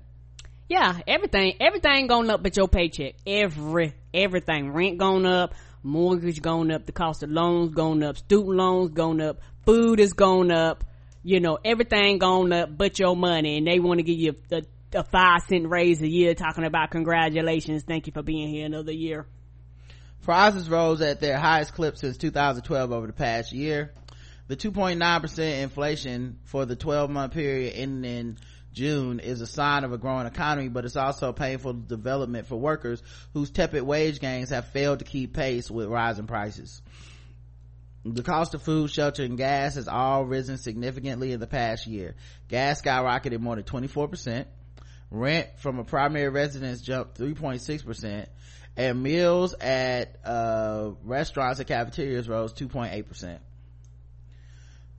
Yeah, 0.69 0.99
everything, 1.07 1.55
everything 1.61 2.07
going 2.07 2.31
up 2.31 2.43
but 2.43 2.57
your 2.57 2.67
paycheck. 2.67 3.15
Every, 3.27 3.95
everything. 4.15 4.73
Rent 4.73 4.99
going 4.99 5.27
up, 5.27 5.55
mortgage 5.87 6.43
going 6.43 6.71
up, 6.71 6.85
the 6.85 6.93
cost 6.93 7.23
of 7.23 7.31
loans 7.31 7.73
going 7.73 8.03
up, 8.03 8.19
student 8.19 8.57
loans 8.57 8.91
going 8.91 9.21
up, 9.21 9.41
food 9.65 10.01
is 10.01 10.13
going 10.13 10.51
up, 10.51 10.85
you 11.23 11.41
know, 11.41 11.59
everything 11.65 12.19
going 12.19 12.53
up 12.53 12.77
but 12.77 12.99
your 12.99 13.17
money. 13.17 13.59
And 13.59 13.67
they 13.67 13.79
want 13.79 13.99
to 13.99 14.03
give 14.03 14.19
you 14.19 14.35
a, 14.51 14.63
a 14.93 15.05
five 15.05 15.43
cent 15.49 15.69
raise 15.69 16.03
a 16.03 16.09
year 16.09 16.35
talking 16.35 16.65
about 16.65 16.91
congratulations. 16.91 17.85
Thank 17.85 18.07
you 18.07 18.13
for 18.13 18.23
being 18.23 18.49
here 18.49 18.67
another 18.67 18.93
year. 18.93 19.27
Prices 20.23 20.69
rose 20.69 21.01
at 21.01 21.21
their 21.21 21.39
highest 21.39 21.73
clip 21.73 21.97
since 21.97 22.17
2012 22.17 22.93
over 22.93 23.07
the 23.07 23.13
past 23.13 23.53
year. 23.53 23.93
The 24.49 24.57
2.9% 24.57 25.63
inflation 25.63 26.39
for 26.45 26.67
the 26.67 26.77
12 26.77 27.11
month 27.11 27.33
period 27.33 27.75
ending 27.75 28.11
in 28.11 28.39
June 28.77 29.21
is 29.21 29.41
a 29.41 29.47
sign 29.47 29.85
of 29.85 29.93
a 29.95 29.99
growing 29.99 30.27
economy, 30.27 30.69
but 30.69 30.85
it's 30.85 30.97
also 30.97 31.31
a 31.31 31.33
painful 31.33 31.73
development 31.73 32.47
for 32.47 32.57
workers 32.57 33.03
whose 33.33 33.51
tepid 33.51 33.83
wage 33.83 34.21
gains 34.21 34.51
have 34.51 34.67
failed 34.69 34.99
to 34.99 35.07
keep 35.07 35.33
pace 35.33 35.71
with 35.71 35.89
rising 35.89 36.27
prices. 36.27 36.83
The 38.05 38.23
cost 38.23 38.53
of 38.53 38.63
food, 38.63 38.91
shelter, 38.91 39.25
and 39.25 39.39
gas 39.39 39.77
has 39.77 39.89
all 39.89 40.27
risen 40.27 40.59
significantly 40.59 41.33
in 41.33 41.41
the 41.41 41.47
past 41.47 41.87
year. 41.87 42.17
Gas 42.49 42.83
skyrocketed 42.83 43.41
more 43.41 43.57
than 43.57 43.65
24%. 43.65 44.45
Rent 45.11 45.49
from 45.57 45.79
a 45.79 45.85
primary 45.85 46.29
residence 46.29 46.83
jumped 46.83 47.19
3.6%. 47.19 48.27
And 48.77 49.03
meals 49.03 49.55
at, 49.55 50.19
uh, 50.23 50.91
restaurants 51.03 51.61
and 51.61 51.67
cafeterias 51.67 52.29
rose 52.29 52.53
2.8%. 52.53 53.39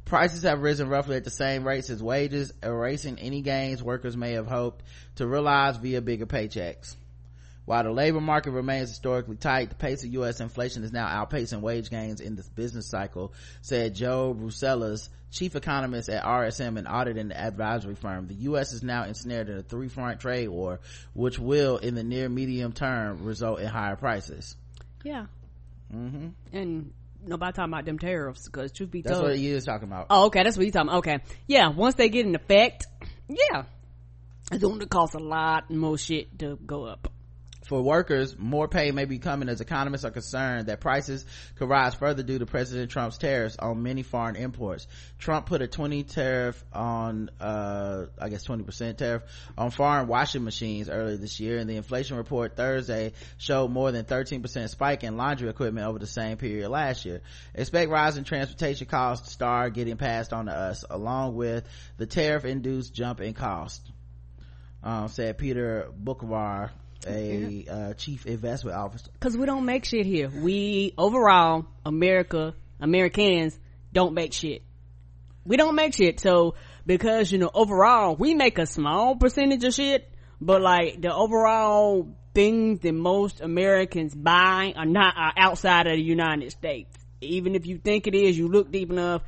Prices 0.07 0.43
have 0.43 0.61
risen 0.61 0.87
roughly 0.87 1.17
at 1.17 1.25
the 1.25 1.29
same 1.29 1.67
rates 1.67 1.89
as 1.89 2.01
wages, 2.01 2.53
erasing 2.63 3.19
any 3.19 3.41
gains 3.41 3.83
workers 3.83 4.15
may 4.15 4.33
have 4.33 4.47
hoped 4.47 4.81
to 5.15 5.27
realize 5.27 5.75
via 5.75 6.01
bigger 6.01 6.25
paychecks. 6.25 6.95
While 7.65 7.83
the 7.83 7.91
labor 7.91 8.21
market 8.21 8.51
remains 8.51 8.87
historically 8.87 9.35
tight, 9.35 9.67
the 9.67 9.75
pace 9.75 10.05
of 10.05 10.13
U.S. 10.13 10.39
inflation 10.39 10.85
is 10.85 10.93
now 10.93 11.07
outpacing 11.07 11.59
wage 11.59 11.89
gains 11.89 12.21
in 12.21 12.37
this 12.37 12.47
business 12.47 12.87
cycle, 12.87 13.33
said 13.61 13.95
Joe 13.95 14.33
Brusuelas, 14.33 15.09
chief 15.29 15.57
economist 15.57 16.07
at 16.07 16.23
RSM, 16.23 16.77
and 16.77 17.33
advisory 17.33 17.95
firm. 17.95 18.27
The 18.27 18.35
U.S. 18.35 18.71
is 18.71 18.83
now 18.83 19.03
ensnared 19.03 19.49
in 19.49 19.57
a 19.57 19.63
three-front 19.63 20.21
trade 20.21 20.47
war, 20.47 20.79
which 21.13 21.37
will, 21.37 21.79
in 21.79 21.95
the 21.95 22.05
near 22.05 22.29
medium 22.29 22.71
term, 22.71 23.25
result 23.25 23.59
in 23.59 23.67
higher 23.67 23.97
prices. 23.97 24.55
Yeah. 25.03 25.25
Mm-hmm. 25.93 26.27
And 26.53 26.93
nobody 27.27 27.53
talking 27.53 27.73
about 27.73 27.85
them 27.85 27.99
tariffs 27.99 28.45
because 28.45 28.71
truth 28.71 28.91
be 28.91 29.01
told 29.01 29.15
That's 29.15 29.23
what 29.23 29.37
he 29.37 29.47
is 29.49 29.65
talking 29.65 29.87
about. 29.87 30.07
Oh, 30.09 30.25
okay, 30.27 30.43
that's 30.43 30.57
what 30.57 30.65
you 30.65 30.71
talking 30.71 30.89
about. 30.89 30.99
Okay. 30.99 31.19
Yeah, 31.47 31.69
once 31.69 31.95
they 31.95 32.09
get 32.09 32.25
in 32.25 32.35
effect, 32.35 32.85
yeah. 33.27 33.63
It's 34.51 34.61
going 34.61 34.79
to 34.79 34.85
cost 34.85 35.13
a 35.13 35.19
lot 35.19 35.69
more 35.69 35.97
shit 35.97 36.39
to 36.39 36.57
go 36.65 36.85
up. 36.85 37.11
For 37.67 37.81
workers, 37.81 38.37
more 38.37 38.69
pay 38.69 38.91
may 38.91 39.03
be 39.03 39.19
coming 39.19 39.49
as 39.49 39.59
economists 39.59 40.05
are 40.05 40.11
concerned 40.11 40.67
that 40.67 40.79
prices 40.79 41.25
could 41.55 41.67
rise 41.67 41.93
further 41.95 42.23
due 42.23 42.39
to 42.39 42.45
President 42.45 42.89
Trump's 42.89 43.17
tariffs 43.17 43.57
on 43.59 43.83
many 43.83 44.03
foreign 44.03 44.37
imports. 44.37 44.87
Trump 45.19 45.47
put 45.47 45.61
a 45.61 45.67
20 45.67 46.03
tariff 46.03 46.63
on, 46.71 47.29
uh, 47.41 48.05
I 48.17 48.29
guess 48.29 48.47
20% 48.47 48.95
tariff 48.95 49.23
on 49.57 49.71
foreign 49.71 50.07
washing 50.07 50.45
machines 50.45 50.89
earlier 50.89 51.17
this 51.17 51.41
year 51.41 51.57
and 51.57 51.69
the 51.69 51.75
inflation 51.75 52.15
report 52.15 52.55
Thursday 52.55 53.11
showed 53.37 53.69
more 53.69 53.91
than 53.91 54.05
13% 54.05 54.69
spike 54.69 55.03
in 55.03 55.17
laundry 55.17 55.49
equipment 55.49 55.85
over 55.87 55.99
the 55.99 56.07
same 56.07 56.37
period 56.37 56.69
last 56.69 57.03
year. 57.03 57.19
Expect 57.53 57.91
rising 57.91 58.23
transportation 58.23 58.87
costs 58.87 59.27
to 59.27 59.33
start 59.33 59.73
getting 59.73 59.97
passed 59.97 60.31
on 60.31 60.45
to 60.45 60.53
us 60.53 60.85
along 60.89 61.35
with 61.35 61.67
the 61.97 62.05
tariff 62.05 62.45
induced 62.45 62.93
jump 62.93 63.19
in 63.19 63.33
cost. 63.33 63.91
Um, 64.83 65.09
said 65.09 65.37
Peter 65.37 65.89
Boockvar, 66.01 66.69
a 67.05 67.65
uh, 67.69 67.93
chief 67.93 68.25
investment 68.25 68.77
officer. 68.77 69.11
Cause 69.19 69.37
we 69.37 69.45
don't 69.45 69.65
make 69.65 69.85
shit 69.85 70.05
here. 70.05 70.29
We, 70.29 70.93
overall, 70.97 71.65
America, 71.85 72.53
Americans 72.79 73.57
don't 73.93 74.13
make 74.13 74.33
shit. 74.33 74.63
We 75.45 75.57
don't 75.57 75.75
make 75.75 75.93
shit. 75.93 76.19
So, 76.19 76.55
because, 76.85 77.31
you 77.31 77.37
know, 77.37 77.51
overall, 77.53 78.15
we 78.15 78.33
make 78.33 78.57
a 78.57 78.65
small 78.65 79.15
percentage 79.15 79.63
of 79.63 79.73
shit, 79.73 80.09
but 80.39 80.61
like, 80.61 81.01
the 81.01 81.13
overall 81.13 82.15
things 82.33 82.79
that 82.81 82.93
most 82.93 83.41
Americans 83.41 84.13
buy 84.13 84.73
are 84.75 84.85
not, 84.85 85.15
are 85.17 85.33
outside 85.37 85.87
of 85.87 85.93
the 85.93 86.03
United 86.03 86.51
States. 86.51 86.95
Even 87.21 87.55
if 87.55 87.65
you 87.65 87.77
think 87.77 88.07
it 88.07 88.13
is, 88.13 88.37
you 88.37 88.47
look 88.47 88.71
deep 88.71 88.91
enough, 88.91 89.23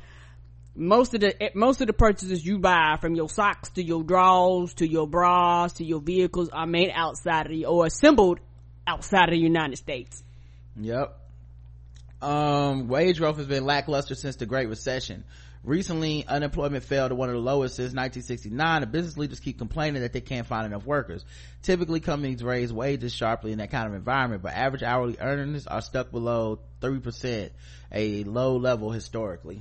most 0.80 1.12
of 1.12 1.20
the 1.20 1.50
most 1.54 1.82
of 1.82 1.86
the 1.88 1.92
purchases 1.92 2.44
you 2.44 2.58
buy 2.58 2.96
from 2.98 3.14
your 3.14 3.28
socks 3.28 3.68
to 3.70 3.82
your 3.82 4.02
drawers 4.02 4.72
to 4.74 4.88
your 4.88 5.06
bras 5.06 5.74
to 5.74 5.84
your 5.84 6.00
vehicles 6.00 6.48
are 6.48 6.66
made 6.66 6.90
outside 6.94 7.46
of 7.46 7.52
the 7.52 7.66
or 7.66 7.84
assembled 7.84 8.40
outside 8.86 9.24
of 9.24 9.32
the 9.32 9.38
United 9.38 9.76
States. 9.76 10.24
Yep. 10.80 11.18
um 12.22 12.88
wage 12.88 13.18
growth 13.18 13.36
has 13.36 13.46
been 13.46 13.66
lackluster 13.66 14.14
since 14.14 14.36
the 14.36 14.46
great 14.46 14.70
recession 14.70 15.24
recently 15.62 16.26
unemployment 16.26 16.82
fell 16.82 17.10
to 17.10 17.14
one 17.14 17.28
of 17.28 17.34
the 17.34 17.40
lowest 17.40 17.76
since 17.76 17.88
1969 17.88 18.82
and 18.82 18.90
business 18.90 19.18
leaders 19.18 19.40
keep 19.40 19.58
complaining 19.58 20.00
that 20.00 20.14
they 20.14 20.22
can't 20.22 20.46
find 20.46 20.64
enough 20.64 20.86
workers 20.86 21.22
typically 21.62 22.00
companies 22.00 22.42
raise 22.42 22.72
wages 22.72 23.12
sharply 23.12 23.52
in 23.52 23.58
that 23.58 23.70
kind 23.70 23.86
of 23.86 23.92
environment 23.92 24.42
but 24.42 24.54
average 24.54 24.82
hourly 24.82 25.18
earnings 25.20 25.66
are 25.66 25.82
stuck 25.82 26.10
below 26.10 26.58
3% 26.80 27.50
a 27.92 28.24
low 28.24 28.56
level 28.56 28.90
historically 28.90 29.60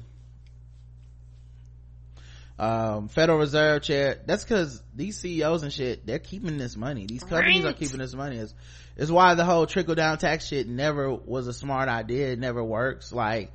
um, 2.60 3.08
Federal 3.08 3.40
Reserve 3.40 3.82
chair. 3.82 4.20
That's 4.26 4.44
because 4.44 4.84
these 4.94 5.18
CEOs 5.18 5.64
and 5.64 5.72
shit, 5.72 6.06
they're 6.06 6.20
keeping 6.20 6.58
this 6.58 6.76
money. 6.76 7.06
These 7.06 7.24
companies 7.24 7.64
right. 7.64 7.74
are 7.74 7.78
keeping 7.78 8.00
this 8.00 8.14
money. 8.14 8.38
It's, 8.38 8.54
it's 8.98 9.10
why 9.10 9.34
the 9.36 9.46
whole 9.46 9.66
trickle 9.66 9.96
down 9.96 10.18
tax 10.18 10.48
shit 10.48 10.68
never 10.68 11.14
was 11.14 11.48
a 11.48 11.54
smart 11.54 11.88
idea. 11.88 12.34
It 12.34 12.40
never 12.40 12.62
works. 12.62 13.14
Like, 13.14 13.54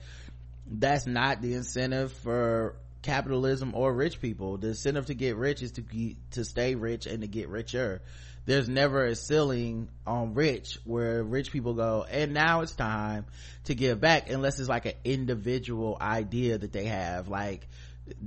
that's 0.66 1.06
not 1.06 1.42
the 1.42 1.52
incentive 1.52 2.12
for 2.12 2.76
capitalism 3.02 3.72
or 3.74 3.92
rich 3.92 4.22
people. 4.22 4.56
The 4.56 4.68
incentive 4.68 5.06
to 5.06 5.14
get 5.14 5.36
rich 5.36 5.62
is 5.62 5.72
to 5.72 5.82
be, 5.82 6.16
to 6.30 6.44
stay 6.44 6.74
rich 6.74 7.04
and 7.04 7.20
to 7.20 7.28
get 7.28 7.50
richer. 7.50 8.00
There's 8.46 8.68
never 8.68 9.04
a 9.04 9.14
ceiling 9.14 9.88
on 10.06 10.34
rich 10.34 10.78
where 10.84 11.22
rich 11.22 11.50
people 11.50 11.74
go, 11.74 12.06
and 12.10 12.32
now 12.34 12.60
it's 12.60 12.74
time 12.74 13.24
to 13.64 13.74
give 13.74 14.00
back 14.00 14.28
unless 14.28 14.58
it's 14.60 14.68
like 14.68 14.84
an 14.86 14.94
individual 15.04 15.96
idea 16.00 16.56
that 16.58 16.72
they 16.72 16.84
have. 16.84 17.28
Like, 17.28 17.66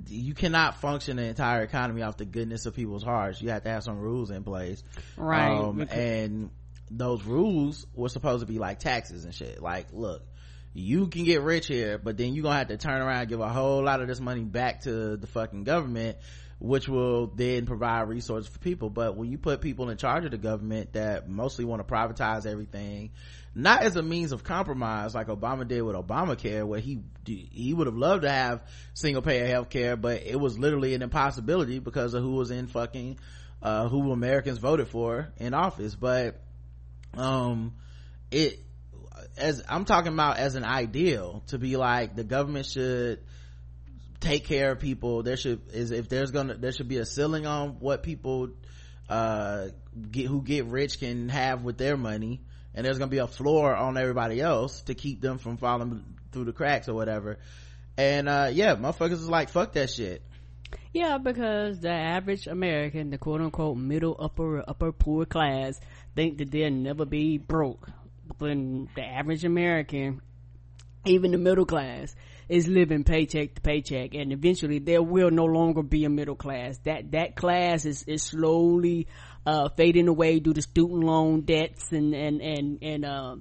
you 0.08 0.34
cannot 0.34 0.82
function 0.82 1.18
the 1.18 1.24
entire 1.24 1.62
economy 1.62 2.02
off 2.02 2.18
the 2.18 2.26
goodness 2.26 2.66
of 2.66 2.76
people's 2.76 3.04
hearts. 3.04 3.42
You 3.42 3.50
have 3.50 3.64
to 3.64 3.70
have 3.70 3.84
some 3.84 4.00
rules 4.00 4.32
in 4.32 4.44
place. 4.44 4.84
Right. 5.16 5.52
Um, 5.52 5.82
and 5.82 6.50
those 6.90 7.24
rules 7.24 7.86
were 7.94 8.10
supposed 8.10 8.42
to 8.42 8.52
be 8.52 8.60
like 8.60 8.80
taxes 8.80 9.26
and 9.26 9.34
shit. 9.34 9.62
Like, 9.62 9.88
look, 9.92 10.24
you 10.74 11.08
can 11.08 11.24
get 11.24 11.42
rich 11.42 11.68
here, 11.68 11.98
but 11.98 12.18
then 12.18 12.34
you're 12.34 12.44
gonna 12.44 12.58
have 12.58 12.68
to 12.68 12.78
turn 12.78 13.02
around 13.02 13.22
and 13.22 13.30
give 13.30 13.40
a 13.40 13.50
whole 13.50 13.84
lot 13.84 14.02
of 14.02 14.08
this 14.08 14.20
money 14.20 14.44
back 14.44 14.82
to 14.82 15.18
the 15.18 15.28
fucking 15.28 15.64
government, 15.64 16.18
which 16.60 16.88
will 16.88 17.28
then 17.28 17.66
provide 17.66 18.08
resources 18.08 18.48
for 18.48 18.60
people. 18.60 18.90
But 18.90 19.16
when 19.16 19.32
you 19.32 19.38
put 19.38 19.62
people 19.62 19.90
in 19.90 19.98
charge 19.98 20.26
of 20.26 20.32
the 20.32 20.38
government 20.38 20.94
that 20.94 21.30
mostly 21.30 21.66
want 21.66 21.88
to 21.88 21.94
privatize 21.94 22.46
everything, 22.46 23.12
not 23.54 23.84
as 23.84 23.96
a 23.96 24.04
means 24.04 24.32
of 24.32 24.44
compromise 24.44 25.14
like 25.14 25.28
Obama 25.28 25.68
did 25.68 25.82
with 25.82 25.96
Obamacare, 25.96 26.66
where 26.66 26.80
he 26.80 27.00
he 27.26 27.74
would 27.74 27.88
have 27.88 27.98
loved 27.98 28.24
to 28.24 28.30
have 28.30 28.62
single 28.94 29.22
payer 29.22 29.48
health 29.48 29.70
care, 29.70 29.96
but 29.96 30.24
it 30.24 30.40
was 30.40 30.58
literally 30.58 30.94
an 30.94 31.02
impossibility 31.02 31.80
because 31.80 32.14
of 32.14 32.24
who 32.24 32.34
was 32.34 32.52
in 32.52 32.68
fucking 32.68 33.20
uh, 33.62 33.88
who 33.88 34.12
Americans 34.12 34.58
voted 34.58 34.88
for 34.88 35.30
in 35.38 35.54
office. 35.54 35.96
But 35.96 36.40
um, 37.16 37.76
it 38.32 38.60
as 39.38 39.64
I'm 39.68 39.86
talking 39.86 40.14
about 40.14 40.38
as 40.38 40.56
an 40.56 40.64
ideal 40.64 41.44
to 41.48 41.58
be 41.58 41.78
like 41.78 42.16
the 42.16 42.24
government 42.24 42.66
should 42.66 43.20
take 44.20 44.46
care 44.46 44.72
of 44.72 44.80
people. 44.80 45.24
There 45.24 45.38
should 45.38 45.62
is 45.74 45.92
if 45.92 46.10
there's 46.10 46.32
gonna 46.32 46.56
there 46.56 46.72
should 46.72 46.88
be 46.88 46.98
a 46.98 47.06
ceiling 47.06 47.46
on 47.46 47.80
what 47.80 48.04
people 48.04 48.50
uh 49.10 49.68
get 50.12 50.28
who 50.28 50.42
get 50.42 50.66
rich 50.66 51.00
can 51.00 51.30
have 51.30 51.64
with 51.64 51.78
their 51.78 51.98
money. 51.98 52.42
And 52.74 52.86
there's 52.86 52.98
gonna 52.98 53.10
be 53.10 53.18
a 53.18 53.28
floor 53.28 53.76
on 53.76 53.98
everybody 53.98 54.42
else 54.42 54.82
to 54.84 54.94
keep 54.94 55.22
them 55.22 55.38
from 55.38 55.58
falling 55.58 56.04
through 56.32 56.46
the 56.46 56.54
cracks 56.54 56.90
or 56.90 56.94
whatever. 56.94 57.38
And 57.98 58.28
uh 58.28 58.50
yeah 58.52 58.76
motherfuckers 58.76 59.14
is 59.14 59.30
like 59.30 59.50
fuck 59.50 59.74
that 59.74 59.90
shit. 59.90 60.22
Yeah 60.94 61.18
because 61.18 61.80
the 61.80 61.92
average 61.92 62.48
american 62.48 63.10
the 63.10 63.18
quote-unquote 63.18 63.78
middle 63.78 64.16
upper 64.20 64.64
upper 64.68 64.92
poor 64.92 65.26
class 65.26 65.80
think 66.16 66.40
that 66.40 66.52
they'll 66.52 66.72
never 66.72 67.06
be 67.06 67.38
broke. 67.38 67.90
When 68.40 68.90
the 68.96 69.04
average 69.04 69.46
american 69.46 70.22
even 71.08 71.32
the 71.32 71.38
middle 71.38 71.66
class 71.66 72.16
is 72.50 72.68
living 72.68 73.04
paycheck 73.04 73.56
to 73.56 73.62
paycheck 73.62 74.14
and 74.14 74.32
eventually 74.32 74.80
there 74.80 75.02
will 75.02 75.30
no 75.32 75.46
longer 75.46 75.84
be 75.84 76.06
a 76.06 76.10
middle 76.10 76.36
class 76.36 76.78
that 76.80 77.12
that 77.12 77.36
class 77.36 77.86
is 77.86 78.04
is 78.04 78.24
slowly 78.24 79.08
uh, 79.46 79.70
fading 79.70 80.08
away 80.08 80.40
due 80.40 80.54
to 80.54 80.62
student 80.62 81.04
loan 81.04 81.42
debts 81.42 81.92
and 81.92 82.14
and 82.14 82.42
and 82.42 82.80
and 82.82 83.06
uh, 83.06 83.36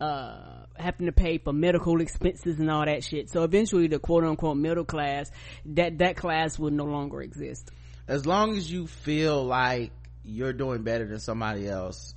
uh, 0.00 0.66
having 0.76 1.06
to 1.06 1.12
pay 1.12 1.38
for 1.38 1.52
medical 1.52 2.00
expenses 2.00 2.58
and 2.58 2.70
all 2.70 2.84
that 2.84 3.04
shit. 3.04 3.30
So 3.30 3.44
eventually, 3.44 3.86
the 3.86 3.98
quote 3.98 4.24
unquote 4.24 4.56
middle 4.56 4.84
class 4.84 5.30
that 5.66 5.98
that 5.98 6.16
class 6.16 6.58
will 6.58 6.72
no 6.72 6.84
longer 6.84 7.22
exist. 7.22 7.70
As 8.08 8.26
long 8.26 8.56
as 8.56 8.70
you 8.70 8.86
feel 8.86 9.44
like 9.44 9.92
you're 10.24 10.52
doing 10.52 10.82
better 10.82 11.06
than 11.06 11.20
somebody 11.20 11.68
else, 11.68 12.14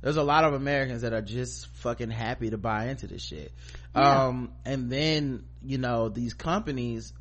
there's 0.00 0.16
a 0.16 0.22
lot 0.22 0.44
of 0.44 0.54
Americans 0.54 1.02
that 1.02 1.12
are 1.12 1.22
just 1.22 1.66
fucking 1.78 2.10
happy 2.10 2.50
to 2.50 2.58
buy 2.58 2.86
into 2.88 3.06
this 3.06 3.22
shit. 3.22 3.52
Yeah. 3.94 4.26
Um, 4.26 4.52
and 4.64 4.90
then 4.90 5.44
you 5.62 5.78
know 5.78 6.08
these 6.08 6.34
companies, 6.34 7.12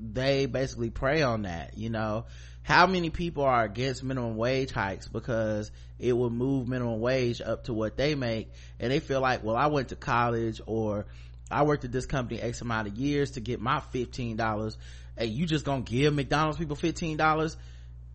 they 0.00 0.46
basically 0.46 0.90
prey 0.90 1.22
on 1.22 1.42
that. 1.42 1.76
You 1.76 1.90
know, 1.90 2.24
how 2.62 2.86
many 2.86 3.10
people 3.10 3.44
are 3.44 3.64
against 3.64 4.02
minimum 4.02 4.36
wage 4.36 4.70
hikes 4.70 5.08
because 5.08 5.70
it 5.98 6.12
will 6.12 6.30
move 6.30 6.68
minimum 6.68 7.00
wage 7.00 7.40
up 7.40 7.64
to 7.64 7.74
what 7.74 7.96
they 7.96 8.14
make 8.14 8.50
and 8.78 8.90
they 8.90 9.00
feel 9.00 9.20
like 9.20 9.42
well 9.42 9.56
i 9.56 9.66
went 9.66 9.88
to 9.88 9.96
college 9.96 10.60
or 10.66 11.06
i 11.50 11.64
worked 11.64 11.84
at 11.84 11.92
this 11.92 12.06
company 12.06 12.40
x 12.40 12.60
amount 12.60 12.88
of 12.88 12.96
years 12.96 13.32
to 13.32 13.40
get 13.40 13.60
my 13.60 13.80
$15 13.92 14.76
and 15.16 15.30
you 15.30 15.46
just 15.46 15.64
gonna 15.64 15.82
give 15.82 16.14
mcdonald's 16.14 16.58
people 16.58 16.76
$15 16.76 17.56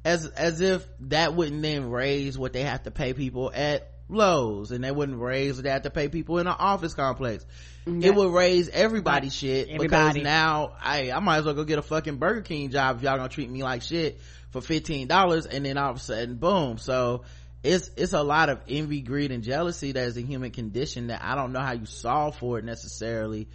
as 0.06 0.26
as 0.28 0.62
if 0.62 0.88
that 1.02 1.34
wouldn't 1.34 1.62
then 1.62 1.90
raise 1.90 2.38
what 2.38 2.54
they 2.54 2.64
have 2.64 2.84
to 2.84 2.92
pay 2.92 3.14
people 3.14 3.52
at 3.54 3.92
Lowe's 4.10 4.72
and 4.72 4.84
they 4.84 4.92
wouldn't 4.92 5.20
raise 5.20 5.60
have 5.62 5.82
to 5.82 5.90
pay 5.90 6.08
people 6.08 6.38
in 6.40 6.48
an 6.48 6.56
office 6.58 6.94
complex. 6.94 7.46
Yeah. 7.86 8.10
It 8.10 8.16
would 8.16 8.34
raise 8.34 8.70
everybody's 8.70 9.36
shit 9.36 9.68
everybody. 9.70 9.88
because 9.88 10.16
now 10.24 10.74
I 10.82 11.12
I 11.12 11.20
might 11.20 11.40
as 11.40 11.46
well 11.46 11.54
go 11.54 11.64
get 11.64 11.78
a 11.78 11.82
fucking 11.82 12.18
Burger 12.18 12.42
King 12.42 12.70
job 12.70 12.98
if 12.98 13.04
y'all 13.04 13.18
gonna 13.18 13.30
treat 13.30 13.50
me 13.50 13.64
like 13.64 13.82
shit 13.82 14.20
for 14.52 14.62
$15 14.62 15.48
and 15.50 15.66
then 15.66 15.78
all 15.78 15.92
of 15.92 15.98
a 15.98 16.00
sudden 16.00 16.36
boom 16.36 16.78
so 16.78 17.24
it's 17.64 17.90
it's 17.98 18.14
a 18.14 18.24
lot 18.24 18.50
of 18.50 18.62
envy 18.70 19.02
greed 19.02 19.32
and 19.32 19.44
jealousy 19.44 19.92
that 19.92 20.08
is 20.08 20.18
a 20.18 20.22
human 20.22 20.52
condition 20.52 21.08
that 21.08 21.24
i 21.24 21.36
don't 21.36 21.52
know 21.52 21.60
how 21.60 21.74
you 21.74 21.86
solve 21.86 22.36
for 22.38 22.60
it 22.60 22.66
necessarily 22.66 23.48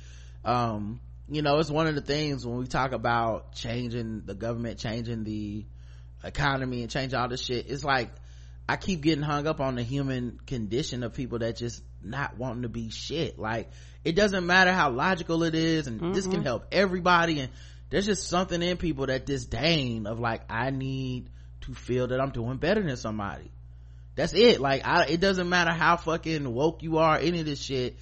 um 0.45 1.01
you 1.29 1.41
know 1.41 1.59
it's 1.59 1.71
one 1.71 1.87
of 1.87 1.95
the 1.95 2.01
things 2.01 2.47
when 2.47 2.59
we 2.59 2.67
talk 2.67 2.93
about 2.93 3.55
changing 3.55 4.23
the 4.27 4.35
government 4.35 4.79
changing 4.79 5.25
the 5.25 5.65
economy 6.25 6.83
and 6.83 6.91
changing 6.91 7.19
all 7.19 7.29
this 7.29 7.43
shit 7.43 7.71
it's 7.71 7.85
like 7.85 8.11
i 8.69 8.77
keep 8.77 9.01
getting 9.03 9.23
hung 9.23 9.47
up 9.47 9.61
on 9.61 9.75
the 9.75 9.83
human 9.83 10.39
condition 10.47 11.03
of 11.03 11.15
people 11.15 11.39
that 11.41 11.57
just 11.57 11.83
not 12.05 12.37
wanting 12.37 12.63
to 12.63 12.69
be 12.69 12.91
shit. 12.91 13.39
Like 13.39 13.71
it 14.05 14.17
doesn't 14.17 14.47
matter 14.47 14.73
how 14.73 14.91
logical 14.91 15.43
it 15.45 15.55
is 15.55 15.87
and 15.87 16.01
mm-hmm. 16.01 16.13
this 16.13 16.27
can 16.27 16.43
help 16.43 16.67
everybody 16.73 17.41
and 17.41 17.51
there's 17.91 18.07
just 18.07 18.29
something 18.29 18.63
in 18.63 18.77
people 18.79 19.07
that 19.07 19.27
disdain 19.27 20.07
of 20.07 20.19
like 20.19 20.51
i 20.51 20.71
need 20.71 21.29
to 21.61 21.75
feel 21.75 22.09
that 22.09 22.21
i'm 22.21 22.31
doing 22.31 22.57
better 22.57 22.83
than 22.83 22.97
somebody. 22.97 23.51
That's 24.15 24.35
it. 24.35 24.61
Like 24.61 24.87
I, 24.87 25.07
it 25.07 25.21
doesn't 25.21 25.49
matter 25.49 25.71
how 25.71 25.97
fucking 25.97 26.53
woke 26.53 26.83
you 26.83 26.99
are 26.99 27.17
any 27.17 27.41
of 27.41 27.47
this 27.47 27.63
shit. 27.63 27.97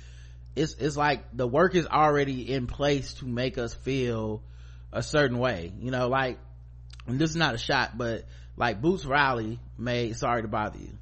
It's 0.57 0.75
it's 0.75 0.97
like 0.97 1.25
the 1.33 1.47
work 1.47 1.77
is 1.77 1.87
already 1.87 2.53
in 2.53 2.67
place 2.67 3.15
to 3.15 3.27
make 3.27 3.59
us 3.59 3.75
feel 3.75 4.43
a 4.93 5.03
certain 5.03 5.39
way. 5.39 5.73
You 5.79 5.91
know 5.91 6.09
like 6.09 6.39
this 7.07 7.31
is 7.31 7.37
not 7.37 7.55
a 7.55 7.59
shot 7.59 7.97
but 7.97 8.25
like 8.61 8.81
boots 8.81 9.07
riley 9.07 9.59
made 9.79 10.15
sorry 10.15 10.43
to 10.43 10.49
bother 10.49 10.79
you 10.79 10.99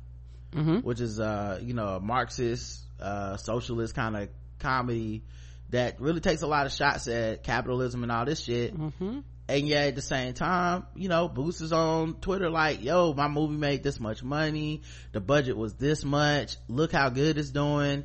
mm-hmm. 0.53 0.77
which 0.79 1.01
is 1.01 1.21
uh 1.21 1.59
you 1.63 1.75
know 1.75 1.97
a 1.97 2.01
marxist 2.01 2.81
uh 3.01 3.37
socialist 3.37 3.95
kind 3.95 4.17
of 4.17 4.29
comedy 4.61 5.25
that 5.71 6.01
really 6.01 6.21
takes 6.21 6.43
a 6.43 6.47
lot 6.47 6.67
of 6.67 6.73
shots 6.73 7.09
at 7.09 7.43
capitalism 7.43 8.03
and 8.03 8.11
all 8.11 8.25
this 8.25 8.43
shit. 8.43 8.77
Mm-hmm. 8.77 9.19
and 9.49 9.69
yet 9.69 9.89
at 9.89 9.95
the 9.97 10.03
same 10.03 10.33
time 10.35 10.87
you 10.95 11.09
know 11.09 11.29
Boots 11.29 11.61
is 11.61 11.73
on 11.73 12.15
twitter 12.15 12.49
like 12.49 12.83
yo 12.83 13.13
my 13.13 13.29
movie 13.29 13.57
made 13.57 13.83
this 13.83 14.01
much 14.01 14.23
money. 14.23 14.83
The 15.13 15.21
budget 15.21 15.57
was 15.57 15.75
this 15.75 16.05
much. 16.05 16.57
Look 16.69 16.93
how 16.93 17.11
good 17.11 17.39
it's 17.39 17.51
doing. 17.51 18.05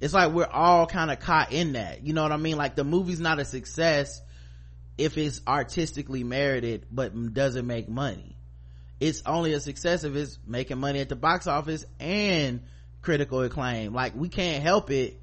It's 0.00 0.14
like 0.14 0.32
we're 0.32 0.46
all 0.46 0.86
kind 0.86 1.10
of 1.10 1.20
caught 1.20 1.52
in 1.52 1.72
that. 1.72 2.04
You 2.04 2.12
know 2.12 2.22
what 2.22 2.32
i 2.32 2.36
mean? 2.36 2.56
Like 2.56 2.76
the 2.76 2.84
movie's 2.84 3.20
not 3.20 3.38
a 3.38 3.44
success 3.44 4.20
if 4.98 5.16
it's 5.16 5.40
artistically 5.46 6.24
merited 6.24 6.86
but 6.90 7.32
doesn't 7.32 7.66
make 7.66 7.88
money 7.88 8.29
it's 9.00 9.22
only 9.24 9.54
a 9.54 9.60
success 9.60 10.04
if 10.04 10.14
it's 10.14 10.38
making 10.46 10.78
money 10.78 11.00
at 11.00 11.08
the 11.08 11.16
box 11.16 11.46
office 11.46 11.86
and 11.98 12.62
critical 13.00 13.42
acclaim. 13.42 13.94
Like 13.94 14.14
we 14.14 14.28
can't 14.28 14.62
help 14.62 14.90
it. 14.90 15.18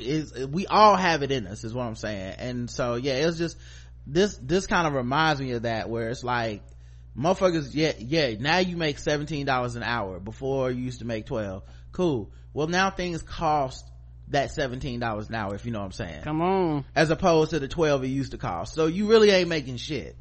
Is 0.00 0.46
we 0.46 0.66
all 0.68 0.94
have 0.94 1.24
it 1.24 1.32
in 1.32 1.48
us 1.48 1.64
is 1.64 1.74
what 1.74 1.84
i'm 1.84 1.96
saying. 1.96 2.36
And 2.38 2.70
so 2.70 2.94
yeah 2.94 3.14
it 3.14 3.26
was 3.26 3.38
just 3.38 3.56
this 4.06 4.38
this 4.40 4.68
kind 4.68 4.86
of 4.86 4.92
reminds 4.92 5.40
me 5.40 5.50
of 5.52 5.62
that 5.62 5.88
where 5.88 6.10
it's 6.10 6.22
like 6.22 6.62
motherfuckers 7.18 7.70
yeah 7.72 7.92
yeah 7.98 8.34
now 8.38 8.58
you 8.58 8.76
make 8.76 8.98
$17 8.98 9.76
an 9.76 9.82
hour. 9.82 10.20
Before 10.20 10.70
you 10.70 10.82
used 10.84 11.00
to 11.00 11.06
make 11.06 11.26
12 11.26 11.64
cool. 11.90 12.30
Well 12.52 12.68
now 12.68 12.90
things 12.90 13.22
cost 13.22 13.84
that 14.28 14.50
$17 14.50 15.28
an 15.28 15.34
hour 15.34 15.54
if 15.56 15.64
you 15.66 15.72
know 15.72 15.80
what 15.80 15.86
i'm 15.86 15.92
saying. 15.92 16.22
Come 16.22 16.40
on. 16.40 16.84
As 16.94 17.10
opposed 17.10 17.50
to 17.50 17.58
the 17.58 17.66
12 17.66 18.04
it 18.04 18.08
used 18.08 18.30
to 18.30 18.38
cost. 18.38 18.74
So 18.74 18.86
you 18.86 19.08
really 19.08 19.30
ain't 19.30 19.48
making 19.48 19.78
shit 19.78 20.16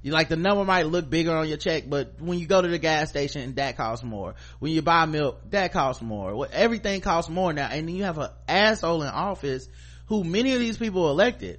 You 0.00 0.12
like 0.12 0.28
the 0.28 0.36
number 0.36 0.64
might 0.64 0.86
look 0.86 1.10
bigger 1.10 1.34
on 1.34 1.48
your 1.48 1.56
check, 1.56 1.84
but 1.88 2.20
when 2.20 2.38
you 2.38 2.46
go 2.46 2.62
to 2.62 2.68
the 2.68 2.78
gas 2.78 3.10
station, 3.10 3.54
that 3.56 3.76
costs 3.76 4.04
more. 4.04 4.36
When 4.60 4.70
you 4.70 4.80
buy 4.80 5.06
milk, 5.06 5.50
that 5.50 5.72
costs 5.72 6.02
more. 6.02 6.36
Well, 6.36 6.48
everything 6.52 7.00
costs 7.00 7.30
more 7.30 7.52
now. 7.52 7.68
And 7.70 7.88
then 7.88 7.96
you 7.96 8.04
have 8.04 8.18
an 8.18 8.30
asshole 8.46 9.02
in 9.02 9.08
office 9.08 9.68
who 10.06 10.22
many 10.22 10.54
of 10.54 10.60
these 10.60 10.78
people 10.78 11.10
elected, 11.10 11.58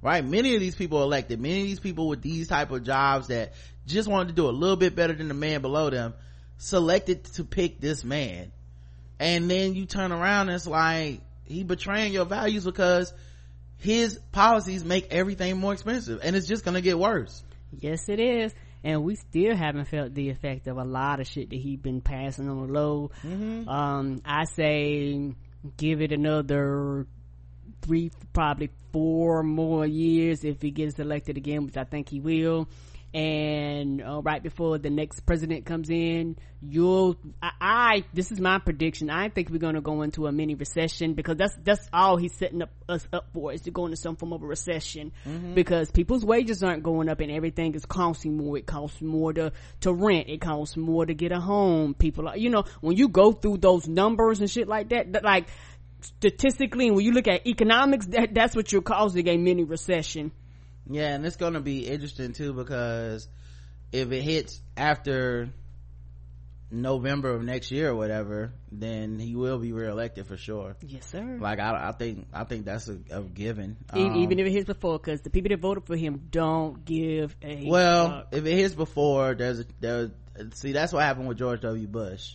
right? 0.00 0.24
Many 0.24 0.54
of 0.54 0.60
these 0.60 0.74
people 0.74 1.02
elected, 1.02 1.38
many 1.38 1.60
of 1.60 1.66
these 1.66 1.80
people 1.80 2.08
with 2.08 2.22
these 2.22 2.48
type 2.48 2.70
of 2.70 2.82
jobs 2.82 3.28
that 3.28 3.52
just 3.86 4.08
wanted 4.08 4.28
to 4.28 4.34
do 4.34 4.48
a 4.48 4.50
little 4.50 4.76
bit 4.76 4.96
better 4.96 5.12
than 5.12 5.28
the 5.28 5.34
man 5.34 5.60
below 5.60 5.90
them, 5.90 6.14
selected 6.56 7.24
to 7.34 7.44
pick 7.44 7.78
this 7.78 8.04
man. 8.04 8.52
And 9.18 9.50
then 9.50 9.74
you 9.74 9.84
turn 9.84 10.12
around 10.12 10.48
and 10.48 10.56
it's 10.56 10.66
like, 10.66 11.20
he 11.44 11.62
betraying 11.62 12.14
your 12.14 12.24
values 12.24 12.64
because 12.64 13.12
his 13.76 14.18
policies 14.32 14.82
make 14.82 15.12
everything 15.12 15.58
more 15.58 15.72
expensive 15.72 16.20
and 16.22 16.36
it's 16.36 16.46
just 16.46 16.64
gonna 16.64 16.80
get 16.80 16.98
worse 16.98 17.42
Yes, 17.72 18.08
it 18.08 18.20
is. 18.20 18.54
And 18.82 19.04
we 19.04 19.14
still 19.14 19.54
haven't 19.54 19.86
felt 19.86 20.14
the 20.14 20.30
effect 20.30 20.66
of 20.66 20.78
a 20.78 20.84
lot 20.84 21.20
of 21.20 21.26
shit 21.26 21.50
that 21.50 21.56
he 21.56 21.76
been 21.76 22.00
passing 22.00 22.48
on 22.48 22.66
the 22.66 22.72
low. 22.72 23.10
Mm-hmm. 23.22 23.68
Um, 23.68 24.22
I 24.24 24.44
say 24.44 25.34
give 25.76 26.00
it 26.00 26.12
another 26.12 27.06
three, 27.82 28.10
probably 28.32 28.70
four 28.92 29.42
more 29.42 29.86
years 29.86 30.44
if 30.44 30.62
he 30.62 30.70
gets 30.70 30.98
elected 30.98 31.36
again, 31.36 31.66
which 31.66 31.76
I 31.76 31.84
think 31.84 32.08
he 32.08 32.20
will. 32.20 32.68
And 33.12 34.00
uh, 34.00 34.22
right 34.22 34.40
before 34.40 34.78
the 34.78 34.88
next 34.88 35.26
president 35.26 35.66
comes 35.66 35.90
in, 35.90 36.36
you'll. 36.60 37.16
I, 37.42 37.50
I 37.60 38.04
this 38.14 38.30
is 38.30 38.38
my 38.38 38.60
prediction. 38.60 39.10
I 39.10 39.30
think 39.30 39.50
we're 39.50 39.58
going 39.58 39.74
to 39.74 39.80
go 39.80 40.02
into 40.02 40.28
a 40.28 40.32
mini 40.32 40.54
recession 40.54 41.14
because 41.14 41.36
that's 41.36 41.56
that's 41.64 41.88
all 41.92 42.18
he's 42.18 42.36
setting 42.36 42.62
up 42.62 42.70
us 42.88 43.04
up 43.12 43.26
for 43.32 43.52
is 43.52 43.62
to 43.62 43.72
go 43.72 43.86
into 43.86 43.96
some 43.96 44.14
form 44.14 44.32
of 44.32 44.42
a 44.42 44.46
recession 44.46 45.10
because 45.54 45.90
people's 45.90 46.24
wages 46.24 46.62
aren't 46.62 46.84
going 46.84 47.08
up 47.08 47.18
and 47.18 47.32
everything 47.32 47.74
is 47.74 47.84
costing 47.84 48.36
more. 48.36 48.56
It 48.56 48.66
costs 48.66 49.02
more 49.02 49.32
to 49.32 49.52
to 49.80 49.92
rent. 49.92 50.28
It 50.28 50.40
costs 50.40 50.76
more 50.76 51.04
to 51.04 51.12
get 51.12 51.32
a 51.32 51.40
home. 51.40 51.94
People, 51.94 52.28
are, 52.28 52.36
you 52.36 52.48
know, 52.48 52.62
when 52.80 52.96
you 52.96 53.08
go 53.08 53.32
through 53.32 53.58
those 53.58 53.88
numbers 53.88 54.38
and 54.38 54.48
shit 54.48 54.68
like 54.68 54.90
that, 54.90 55.14
that 55.14 55.24
like 55.24 55.48
statistically, 56.02 56.86
and 56.86 56.96
when 56.96 57.04
you 57.04 57.12
look 57.12 57.28
at 57.28 57.46
economics, 57.46 58.06
that 58.06 58.34
that's 58.34 58.54
what 58.54 58.72
you're 58.72 58.82
causing 58.82 59.28
a 59.28 59.36
mini 59.36 59.64
recession. 59.64 60.32
Yeah 60.88 61.14
and 61.14 61.24
it's 61.26 61.36
gonna 61.36 61.60
be 61.60 61.86
interesting 61.86 62.32
too 62.32 62.52
because 62.52 63.28
if 63.92 64.10
it 64.12 64.22
hits 64.22 64.60
after 64.76 65.50
november 66.70 67.30
of 67.30 67.42
next 67.42 67.70
year 67.72 67.90
or 67.90 67.96
whatever 67.96 68.52
then 68.70 69.18
he 69.18 69.34
will 69.34 69.58
be 69.58 69.72
reelected 69.72 70.26
for 70.26 70.36
sure. 70.36 70.76
Yes, 70.82 71.06
sir. 71.06 71.38
like 71.40 71.58
i, 71.58 71.88
I 71.88 71.92
think 71.92 72.28
i 72.32 72.44
think 72.44 72.64
that's 72.64 72.88
a, 72.88 72.98
a 73.10 73.22
given. 73.22 73.76
Um, 73.92 74.16
even 74.16 74.38
if 74.38 74.46
it 74.46 74.52
hits 74.52 74.66
before, 74.66 74.98
because 74.98 75.20
the 75.22 75.30
people 75.30 75.48
that 75.48 75.58
voted 75.60 75.86
for 75.86 75.96
him 75.96 76.28
don't 76.30 76.84
give 76.84 77.34
a 77.42 77.66
well 77.66 78.08
fuck. 78.08 78.28
if 78.32 78.46
it 78.46 78.54
hits 78.56 78.74
before 78.74 79.34
there's 79.34 79.60
a 79.60 79.64
there 79.80 80.10
see 80.54 80.72
that's 80.72 80.92
what 80.92 81.02
happened 81.02 81.28
with 81.28 81.38
george 81.38 81.60
w. 81.62 81.86
Bush. 81.88 82.34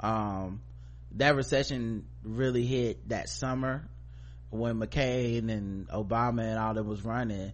Um 0.00 0.62
that 1.12 1.34
recession 1.36 2.06
really 2.24 2.66
hit 2.66 3.08
that 3.08 3.28
summer 3.28 3.88
when 4.50 4.76
mccain 4.80 5.50
and 5.50 5.88
obama 5.88 6.42
and 6.42 6.58
all 6.58 6.74
that 6.74 6.84
was 6.84 7.04
running 7.04 7.52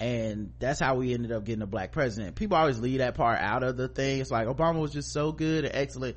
and 0.00 0.52
that's 0.58 0.80
how 0.80 0.96
we 0.96 1.14
ended 1.14 1.32
up 1.32 1.44
getting 1.44 1.62
a 1.62 1.66
black 1.66 1.92
president. 1.92 2.34
People 2.34 2.56
always 2.56 2.78
leave 2.78 2.98
that 2.98 3.14
part 3.14 3.38
out 3.38 3.62
of 3.62 3.76
the 3.76 3.88
thing. 3.88 4.20
It's 4.20 4.30
like 4.30 4.48
obama 4.48 4.80
was 4.80 4.92
just 4.92 5.12
so 5.12 5.32
good 5.32 5.64
and 5.64 5.74
excellent. 5.74 6.16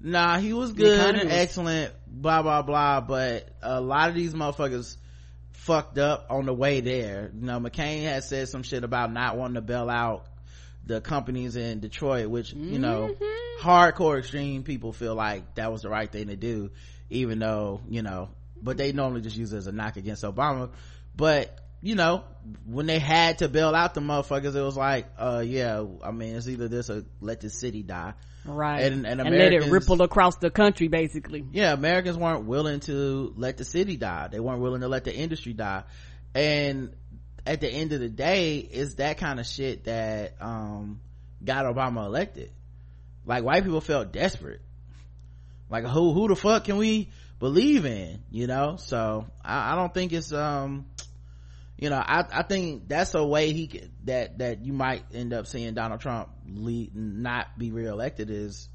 Nah 0.00 0.38
he 0.38 0.52
was 0.52 0.72
good 0.72 1.16
and 1.16 1.28
was- 1.28 1.38
excellent 1.38 1.92
blah 2.06 2.42
blah 2.42 2.62
blah. 2.62 3.00
But 3.00 3.48
a 3.62 3.80
lot 3.80 4.08
of 4.08 4.14
these 4.14 4.34
motherfuckers 4.34 4.96
fucked 5.52 5.98
up 5.98 6.26
on 6.28 6.44
the 6.44 6.52
way 6.52 6.80
there. 6.80 7.30
You 7.34 7.46
know, 7.46 7.58
McCain 7.58 8.02
had 8.02 8.22
said 8.24 8.48
some 8.48 8.62
shit 8.62 8.84
about 8.84 9.12
not 9.12 9.36
wanting 9.36 9.54
to 9.54 9.62
bail 9.62 9.88
out 9.88 10.26
the 10.86 11.00
companies 11.00 11.56
in 11.56 11.80
Detroit, 11.80 12.28
which, 12.28 12.52
you 12.52 12.78
know, 12.78 13.08
mm-hmm. 13.18 13.66
hardcore 13.66 14.18
extreme 14.18 14.62
people 14.62 14.92
feel 14.92 15.14
like 15.14 15.54
that 15.54 15.72
was 15.72 15.82
the 15.82 15.88
right 15.88 16.10
thing 16.10 16.28
to 16.28 16.36
do, 16.36 16.70
even 17.08 17.38
though, 17.38 17.80
you 17.88 18.02
know, 18.02 18.28
but 18.60 18.76
they 18.76 18.92
normally 18.92 19.22
just 19.22 19.36
use 19.36 19.52
it 19.52 19.56
as 19.56 19.66
a 19.66 19.72
knock 19.72 19.96
against 19.96 20.22
Obama. 20.22 20.70
But, 21.16 21.58
you 21.84 21.94
know, 21.94 22.24
when 22.64 22.86
they 22.86 22.98
had 22.98 23.38
to 23.38 23.48
bail 23.48 23.74
out 23.74 23.92
the 23.92 24.00
motherfuckers, 24.00 24.56
it 24.56 24.62
was 24.62 24.74
like, 24.76 25.06
uh, 25.18 25.42
yeah, 25.44 25.84
I 26.02 26.12
mean, 26.12 26.34
it's 26.34 26.48
either 26.48 26.66
this 26.66 26.88
or 26.88 27.04
let 27.20 27.42
the 27.42 27.50
city 27.50 27.82
die. 27.82 28.14
right, 28.46 28.80
and- 28.90 29.06
and 29.06 29.20
let 29.20 29.52
it 29.52 29.70
ripple 29.70 30.00
across 30.00 30.36
the 30.36 30.50
country, 30.50 30.88
basically. 30.88 31.44
yeah 31.52 31.72
americans 31.74 32.16
weren't 32.16 32.46
willing 32.46 32.80
to 32.80 33.32
let 33.36 33.58
the 33.58 33.64
city 33.64 33.96
die. 33.98 34.28
They 34.32 34.40
weren't 34.40 34.60
willing 34.60 34.80
to 34.80 34.88
let 34.88 35.04
the 35.04 35.14
industry 35.14 35.52
die. 35.52 35.84
And 36.34 36.94
at 37.46 37.60
the 37.60 37.68
end 37.70 37.92
of 37.92 38.00
the 38.00 38.08
day 38.08 38.58
it's 38.58 38.94
that 38.94 39.18
kind 39.18 39.38
of 39.38 39.46
shit 39.46 39.84
that 39.84 40.34
um 40.40 41.00
got 41.44 41.66
obama 41.66 42.06
elected. 42.06 42.50
Like 43.26 43.44
white 43.44 43.62
people 43.64 43.80
felt 43.82 44.10
desperate. 44.12 44.60
Like 45.70 45.84
who 45.84 46.12
who 46.12 46.28
the 46.28 46.36
fuck 46.36 46.64
can 46.64 46.76
we 46.78 47.10
believe 47.38 47.84
in 47.86 48.22
you 48.30 48.46
know? 48.46 48.76
So 48.76 49.26
i, 49.44 49.72
I 49.72 49.74
don't 49.76 49.92
think 49.92 50.12
it's 50.12 50.32
um 50.32 50.86
you 51.78 51.90
know 51.90 51.96
i 51.96 52.24
i 52.32 52.42
think 52.42 52.88
that's 52.88 53.14
a 53.14 53.24
way 53.24 53.52
he 53.52 53.66
could, 53.66 53.90
that 54.04 54.38
that 54.38 54.64
you 54.64 54.72
might 54.72 55.04
end 55.12 55.32
up 55.32 55.46
seeing 55.46 55.74
donald 55.74 56.00
trump 56.00 56.28
lead 56.46 56.94
not 56.94 57.58
be 57.58 57.70
reelected 57.70 58.30
is 58.30 58.68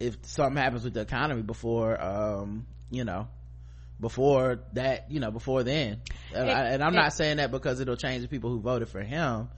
if 0.00 0.16
something 0.22 0.56
happens 0.56 0.84
with 0.84 0.94
the 0.94 1.00
economy 1.00 1.42
before 1.42 2.00
um 2.00 2.66
you 2.90 3.04
know 3.04 3.28
before 4.00 4.60
that 4.74 5.10
you 5.10 5.20
know 5.20 5.30
before 5.30 5.62
then. 5.62 6.00
And, 6.34 6.50
I, 6.50 6.64
and 6.70 6.82
i'm 6.82 6.94
not 6.94 7.12
saying 7.12 7.38
that 7.38 7.50
because 7.50 7.80
it'll 7.80 7.96
change 7.96 8.22
the 8.22 8.28
people 8.28 8.50
who 8.50 8.60
voted 8.60 8.88
for 8.88 9.02
him. 9.02 9.48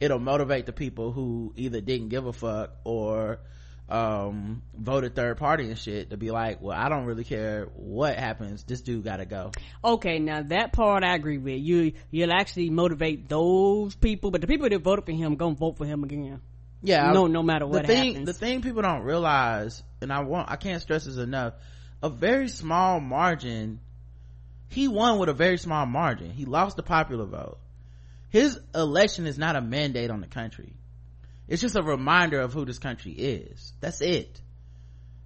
It'll 0.00 0.20
motivate 0.20 0.66
the 0.66 0.72
people 0.72 1.10
who 1.10 1.52
either 1.56 1.80
didn't 1.80 2.10
give 2.10 2.24
a 2.26 2.32
fuck 2.32 2.70
or 2.84 3.40
um 3.90 4.60
voted 4.76 5.14
third 5.14 5.38
party 5.38 5.64
and 5.68 5.78
shit 5.78 6.10
to 6.10 6.16
be 6.18 6.30
like 6.30 6.60
well 6.60 6.76
i 6.78 6.90
don't 6.90 7.06
really 7.06 7.24
care 7.24 7.68
what 7.74 8.16
happens 8.18 8.62
this 8.64 8.82
dude 8.82 9.02
gotta 9.02 9.24
go 9.24 9.50
Okay, 9.82 10.18
now 10.18 10.42
that 10.42 10.72
part 10.72 11.04
I 11.04 11.14
agree 11.14 11.38
with. 11.38 11.58
You 11.60 11.92
you'll 12.10 12.32
actually 12.32 12.68
motivate 12.68 13.28
those 13.28 13.94
people, 13.94 14.30
but 14.30 14.40
the 14.40 14.46
people 14.46 14.68
that 14.68 14.82
voted 14.82 15.06
for 15.06 15.12
him 15.12 15.36
gonna 15.36 15.54
vote 15.54 15.78
for 15.78 15.86
him 15.86 16.02
again. 16.04 16.40
yeah 16.82 17.12
No, 17.12 17.26
no 17.28 17.42
matter 17.42 17.66
what 17.66 17.82
the 17.82 17.88
thing 17.88 18.06
happens. 18.14 18.26
the 18.26 18.32
thing 18.34 18.60
people 18.60 18.82
don't 18.82 19.02
realize 19.02 19.82
and 20.02 20.12
i 20.12 20.20
want 20.20 20.50
i 20.50 20.56
can't 20.56 20.82
stress 20.82 21.04
this 21.04 21.16
enough 21.16 21.54
a 22.02 22.10
very 22.10 22.48
small 22.48 23.00
margin 23.00 23.80
he 24.68 24.86
won 24.88 25.18
with 25.18 25.28
a 25.28 25.32
very 25.34 25.56
small 25.58 25.86
margin 25.86 26.30
he 26.30 26.44
lost 26.44 26.76
the 26.76 26.82
popular 26.82 27.24
vote 27.24 27.58
his 28.30 28.58
election 28.74 29.26
is 29.26 29.38
not 29.38 29.56
a 29.56 29.60
mandate 29.60 30.10
on 30.10 30.20
the 30.20 30.26
country 30.26 30.74
it's 31.48 31.62
just 31.62 31.74
a 31.76 31.82
reminder 31.82 32.40
of 32.40 32.52
who 32.52 32.64
this 32.64 32.78
country 32.78 33.12
is. 33.12 33.72
That's 33.80 34.00
it. 34.00 34.40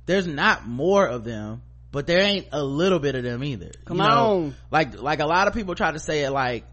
There's 0.07 0.27
not 0.27 0.67
more 0.67 1.07
of 1.07 1.25
them 1.25 1.63
but 1.93 2.07
there 2.07 2.23
ain't 2.23 2.47
a 2.53 2.65
little 2.65 2.99
bit 2.99 3.15
of 3.17 3.23
them 3.23 3.45
either. 3.45 3.71
Come 3.85 3.99
You 3.99 4.03
know, 4.05 4.09
on. 4.45 4.55
like 4.71 4.99
like 4.99 5.21
a 5.21 5.27
lot 5.27 5.47
of 5.47 5.53
people 5.55 5.75
try 5.75 5.91
to 5.93 5.99
say 5.99 6.25
it 6.25 6.31
like 6.31 6.65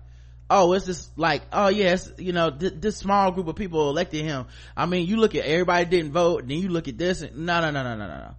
oh 0.49 0.71
it's 0.73 0.85
just 0.85 1.15
like 1.17 1.41
oh 1.51 1.67
yes 1.67 2.09
you 2.17 2.31
know 2.31 2.49
th- 2.49 2.75
this 2.77 2.95
small 2.95 3.31
group 3.33 3.47
of 3.47 3.57
people 3.57 3.89
elected 3.89 4.23
him. 4.23 4.45
I 4.77 4.85
mean 4.85 5.07
you 5.07 5.17
look 5.17 5.35
at 5.35 5.43
everybody 5.43 5.83
didn't 5.85 6.13
vote 6.13 6.47
then 6.47 6.57
you 6.59 6.69
look 6.69 6.87
at 6.87 6.97
this 6.97 7.21
and 7.21 7.45
no 7.45 7.59
no 7.59 7.69
no 7.69 7.83
no 7.83 7.97
no 7.97 8.07
no 8.07 8.17
no. 8.17 8.35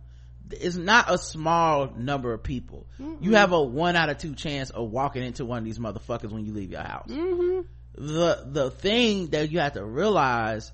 It's 0.52 0.74
not 0.74 1.12
a 1.12 1.18
small 1.18 1.92
number 1.96 2.32
of 2.32 2.42
people. 2.42 2.86
You 3.20 3.34
have 3.34 3.52
a 3.52 3.62
one 3.62 3.94
out 3.94 4.08
of 4.08 4.16
two 4.18 4.34
chance 4.34 4.70
of 4.70 4.90
walking 4.90 5.22
into 5.22 5.44
one 5.44 5.58
of 5.58 5.64
these 5.64 5.78
motherfuckers 5.78 6.32
when 6.32 6.44
you 6.46 6.54
leave 6.54 6.70
your 6.72 6.80
house. 6.82 7.08
Mm-hmm. 7.10 7.60
The 7.94 8.42
the 8.46 8.70
thing 8.70 9.28
that 9.28 9.50
you 9.52 9.58
have 9.60 9.74
to 9.74 9.84
realize 9.84 10.72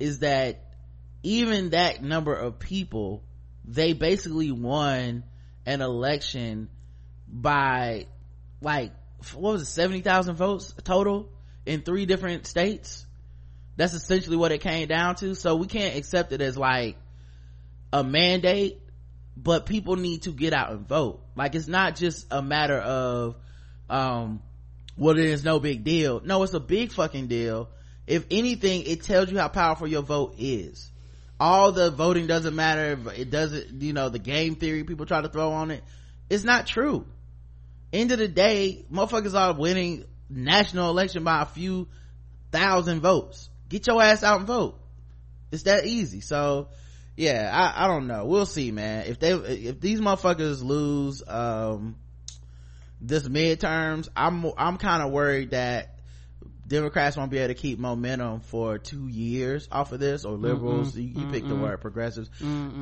is 0.00 0.20
that 0.20 0.64
even 1.22 1.70
that 1.70 2.02
number 2.02 2.34
of 2.34 2.58
people 2.58 3.22
they 3.64 3.92
basically 3.92 4.50
won 4.50 5.22
an 5.66 5.82
election 5.82 6.68
by 7.28 8.06
like 8.60 8.92
what 9.34 9.52
was 9.52 9.62
it 9.62 9.66
70,000 9.66 10.34
votes 10.34 10.74
total 10.82 11.28
in 11.66 11.82
three 11.82 12.06
different 12.06 12.46
states? 12.46 13.06
That's 13.76 13.92
essentially 13.92 14.36
what 14.36 14.50
it 14.50 14.58
came 14.58 14.88
down 14.88 15.14
to. 15.16 15.34
So 15.34 15.56
we 15.56 15.66
can't 15.66 15.96
accept 15.96 16.32
it 16.32 16.40
as 16.40 16.56
like 16.56 16.96
a 17.92 18.02
mandate 18.02 18.80
but 19.36 19.64
people 19.64 19.96
need 19.96 20.22
to 20.22 20.32
get 20.32 20.52
out 20.52 20.70
and 20.70 20.86
vote. 20.86 21.22
Like 21.36 21.54
it's 21.54 21.68
not 21.68 21.96
just 21.96 22.26
a 22.30 22.42
matter 22.42 22.78
of 22.78 23.36
um 23.88 24.42
well 24.96 25.18
it 25.18 25.24
is 25.24 25.44
no 25.44 25.60
big 25.60 25.84
deal. 25.84 26.20
No 26.24 26.42
it's 26.42 26.54
a 26.54 26.60
big 26.60 26.92
fucking 26.92 27.26
deal 27.28 27.68
if 28.10 28.26
anything 28.28 28.82
it 28.86 29.04
tells 29.04 29.30
you 29.30 29.38
how 29.38 29.46
powerful 29.46 29.86
your 29.86 30.02
vote 30.02 30.34
is. 30.36 30.90
All 31.38 31.70
the 31.70 31.92
voting 31.92 32.26
doesn't 32.26 32.56
matter 32.56 32.98
it 33.16 33.30
doesn't 33.30 33.80
you 33.80 33.92
know 33.92 34.08
the 34.08 34.18
game 34.18 34.56
theory 34.56 34.82
people 34.82 35.06
try 35.06 35.22
to 35.22 35.28
throw 35.28 35.52
on 35.52 35.70
it. 35.70 35.84
It's 36.28 36.42
not 36.42 36.66
true. 36.66 37.06
End 37.92 38.10
of 38.10 38.18
the 38.18 38.26
day 38.26 38.84
motherfuckers 38.92 39.34
are 39.34 39.54
winning 39.54 40.04
national 40.28 40.90
election 40.90 41.22
by 41.22 41.42
a 41.42 41.46
few 41.46 41.86
thousand 42.50 43.00
votes. 43.00 43.48
Get 43.68 43.86
your 43.86 44.02
ass 44.02 44.24
out 44.24 44.38
and 44.38 44.46
vote. 44.46 44.76
It's 45.52 45.62
that 45.62 45.86
easy. 45.86 46.20
So 46.20 46.68
yeah 47.16 47.48
i 47.52 47.84
i 47.84 47.86
don't 47.86 48.08
know. 48.08 48.24
We'll 48.24 48.44
see 48.44 48.72
man. 48.72 49.06
If 49.06 49.20
they 49.20 49.32
if 49.32 49.80
these 49.80 50.00
motherfuckers 50.00 50.64
lose 50.64 51.22
um 51.28 51.94
this 53.00 53.26
midterms 53.26 54.08
i'm 54.14 54.44
i'm 54.58 54.76
kind 54.76 55.02
of 55.02 55.10
worried 55.10 55.52
that 55.52 55.99
democrats 56.70 57.16
won't 57.16 57.30
be 57.30 57.36
able 57.38 57.48
to 57.48 57.54
keep 57.54 57.78
momentum 57.78 58.40
for 58.40 58.78
two 58.78 59.08
years 59.08 59.68
off 59.70 59.92
of 59.92 60.00
this 60.00 60.24
or 60.24 60.36
liberals 60.36 60.96
you, 60.96 61.02
you 61.20 61.26
pick 61.30 61.46
the 61.46 61.54
word 61.56 61.80
progressives. 61.82 62.30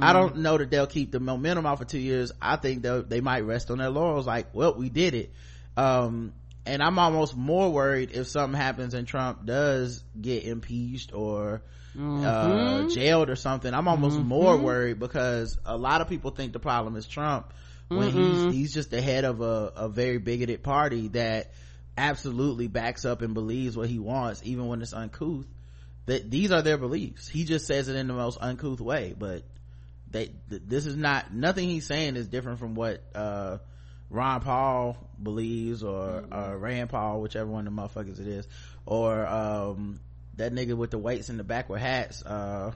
I 0.01 0.13
don't 0.13 0.37
know 0.39 0.59
that 0.59 0.71
they'll 0.71 0.87
keep 0.87 1.11
the 1.11 1.19
momentum 1.19 1.67
off 1.67 1.79
for 1.79 1.85
two 1.87 1.99
years. 1.99 2.31
I 2.41 2.57
think 2.57 2.83
they 2.83 3.01
they 3.01 3.21
might 3.21 3.41
rest 3.41 3.71
on 3.71 3.79
their 3.79 3.91
laurels 3.91 4.27
like 4.27 4.55
well 4.55 4.75
we 4.75 4.91
did 4.91 5.15
it. 5.15 5.33
Um 5.77 6.35
and 6.67 6.83
i'm 6.83 6.99
almost 6.99 7.35
more 7.35 7.71
worried 7.73 8.11
if 8.13 8.27
something 8.27 8.61
happens 8.61 8.93
and 8.93 9.09
trump 9.09 9.47
does 9.47 10.05
get 10.21 10.45
impeached 10.45 11.15
or 11.15 11.63
uh 11.99 12.89
jailed 12.91 13.31
or 13.31 13.37
something. 13.37 13.73
I'm 13.73 13.89
almost 13.89 14.19
more 14.19 14.57
worried 14.57 15.01
because 15.01 15.59
a 15.65 15.77
lot 15.79 16.03
of 16.03 16.09
people 16.09 16.31
think 16.31 16.53
the 16.53 16.61
problem 16.61 16.95
is 16.97 17.07
trump 17.09 17.53
when 17.89 18.11
he's 18.11 18.55
he's 18.55 18.75
just 18.75 18.91
the 18.91 19.01
head 19.01 19.25
of 19.25 19.41
a, 19.41 19.73
a 19.77 19.89
very 19.89 20.19
bigoted 20.19 20.63
party 20.63 21.09
that 21.09 21.53
absolutely 21.99 22.69
backs 22.69 23.05
up 23.05 23.21
and 23.23 23.35
believes 23.35 23.77
what 23.77 23.89
he 23.89 23.99
wants 23.99 24.41
even 24.45 24.67
when 24.69 24.81
it's 24.81 24.93
uncouth. 24.93 25.47
That 26.07 26.31
these 26.31 26.53
are 26.53 26.63
their 26.63 26.79
beliefs. 26.79 27.29
He 27.29 27.45
just 27.45 27.67
says 27.67 27.89
it 27.89 27.97
in 27.97 28.07
the 28.07 28.15
most 28.15 28.39
uncouth 28.41 28.81
way 28.81 29.15
but 29.19 29.43
they 30.11 30.31
th- 30.49 30.63
this 30.67 30.87
is 30.87 30.97
not 30.97 31.35
nothing 31.35 31.69
he's 31.69 31.87
saying 31.87 32.17
is 32.17 32.29
different 32.29 32.59
from 32.59 32.75
what 32.75 33.03
uh 33.15 33.59
ron 34.11 34.41
paul 34.41 34.97
believes 35.23 35.83
or 35.83 36.25
uh 36.33 36.55
rand 36.57 36.89
paul 36.89 37.21
whichever 37.21 37.51
one 37.51 37.67
of 37.67 37.75
the 37.75 37.83
motherfuckers 37.83 38.19
it 38.19 38.27
is 38.27 38.49
or 38.87 39.27
um 39.27 40.01
that 40.37 40.53
nigga 40.53 40.75
with 40.75 40.91
the 40.91 40.99
weights 40.99 41.29
in 41.29 41.37
the 41.37 41.45
backward 41.45 41.81
hats 41.81 42.25
uh 42.25 42.73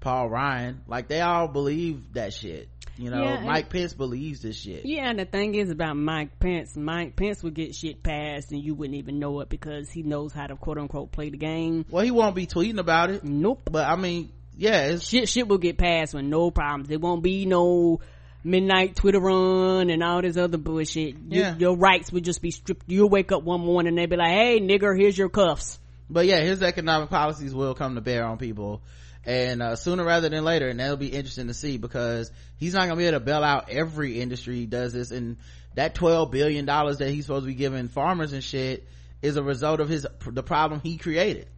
paul 0.00 0.28
ryan. 0.28 0.82
Like 0.86 1.08
they 1.08 1.20
all 1.20 1.48
believe 1.48 2.12
that 2.14 2.32
shit 2.32 2.68
you 2.96 3.10
know 3.10 3.22
Yeah, 3.22 3.40
mike 3.44 3.70
pence 3.70 3.92
believes 3.94 4.42
this 4.42 4.56
shit 4.56 4.84
Yeah, 4.86 5.08
and 5.10 5.18
the 5.18 5.24
thing 5.24 5.54
is 5.54 5.70
about 5.70 5.96
Mike 5.96 6.38
Pence, 6.38 6.76
Mike 6.76 7.16
Pence 7.16 7.42
would 7.42 7.54
get 7.54 7.74
shit 7.74 8.02
passed 8.02 8.52
and 8.52 8.62
you 8.62 8.74
wouldn't 8.74 8.96
even 8.98 9.18
know 9.18 9.40
it 9.40 9.48
because 9.48 9.90
he 9.90 10.02
knows 10.02 10.32
how 10.32 10.46
to 10.46 10.56
quote 10.56 10.78
unquote 10.78 11.10
play 11.12 11.30
the 11.30 11.36
game. 11.36 11.84
well 11.90 12.04
he 12.04 12.10
won't 12.10 12.34
be 12.36 12.46
tweeting 12.46 12.78
about 12.78 13.10
it 13.10 13.24
Nope. 13.24 13.68
but 13.70 13.86
i 13.86 13.96
mean 13.96 14.30
yeah 14.56 14.86
it's 14.88 15.04
Shit, 15.08 15.28
shit 15.28 15.48
will 15.48 15.58
get 15.58 15.76
passed 15.78 16.14
with 16.14 16.24
no 16.24 16.50
problems. 16.52 16.88
There 16.88 16.98
won't 17.00 17.22
be 17.24 17.44
no 17.46 17.98
midnight 18.44 18.94
Twitter 18.94 19.18
run 19.18 19.90
and 19.90 20.02
all 20.02 20.20
this 20.22 20.36
other 20.36 20.58
bullshit. 20.58 21.16
Your- 21.28 21.42
Yeah. 21.44 21.56
Your, 21.58 21.76
rights 21.76 22.12
would 22.12 22.24
just 22.24 22.40
be 22.42 22.50
stripped. 22.50 22.84
You'll 22.86 23.08
wake 23.08 23.32
up 23.32 23.42
one 23.42 23.62
morning 23.62 23.88
and 23.88 23.98
they'll 23.98 24.06
be 24.06 24.16
like, 24.16 24.28
hey, 24.30 24.60
nigger, 24.60 24.96
here's 24.96 25.16
your 25.18 25.28
cuffs. 25.30 25.78
but 26.10 26.26
yeah 26.26 26.40
his 26.40 26.62
economic 26.62 27.08
policies 27.10 27.54
will 27.54 27.74
come 27.74 27.94
to 27.96 28.00
bear 28.00 28.24
on 28.26 28.36
people 28.38 28.82
and 29.26 29.62
uh, 29.62 29.76
sooner 29.76 30.04
rather 30.04 30.28
than 30.28 30.44
later 30.44 30.68
and 30.68 30.80
that'll 30.80 30.96
be 30.96 31.08
interesting 31.08 31.46
to 31.46 31.54
see 31.54 31.78
because 31.78 32.30
he's 32.58 32.74
not 32.74 32.82
gonna 32.82 32.96
be 32.96 33.06
able 33.06 33.18
to 33.18 33.24
bail 33.24 33.42
out 33.42 33.70
every 33.70 34.20
industry 34.20 34.56
he 34.56 34.66
does 34.66 34.92
this. 34.92 35.10
And 35.10 35.38
that 35.74 35.94
12 35.94 36.30
billion 36.30 36.66
dollars 36.66 36.98
that 36.98 37.10
he's 37.10 37.26
supposed 37.26 37.44
to 37.44 37.48
be 37.48 37.54
giving 37.54 37.88
farmers 37.88 38.32
and 38.32 38.44
shit 38.44 38.86
is 39.22 39.36
a 39.36 39.42
result 39.42 39.80
of 39.80 39.88
his 39.88 40.06
the 40.26 40.42
problem 40.42 40.80
he 40.82 40.98
created. 40.98 41.48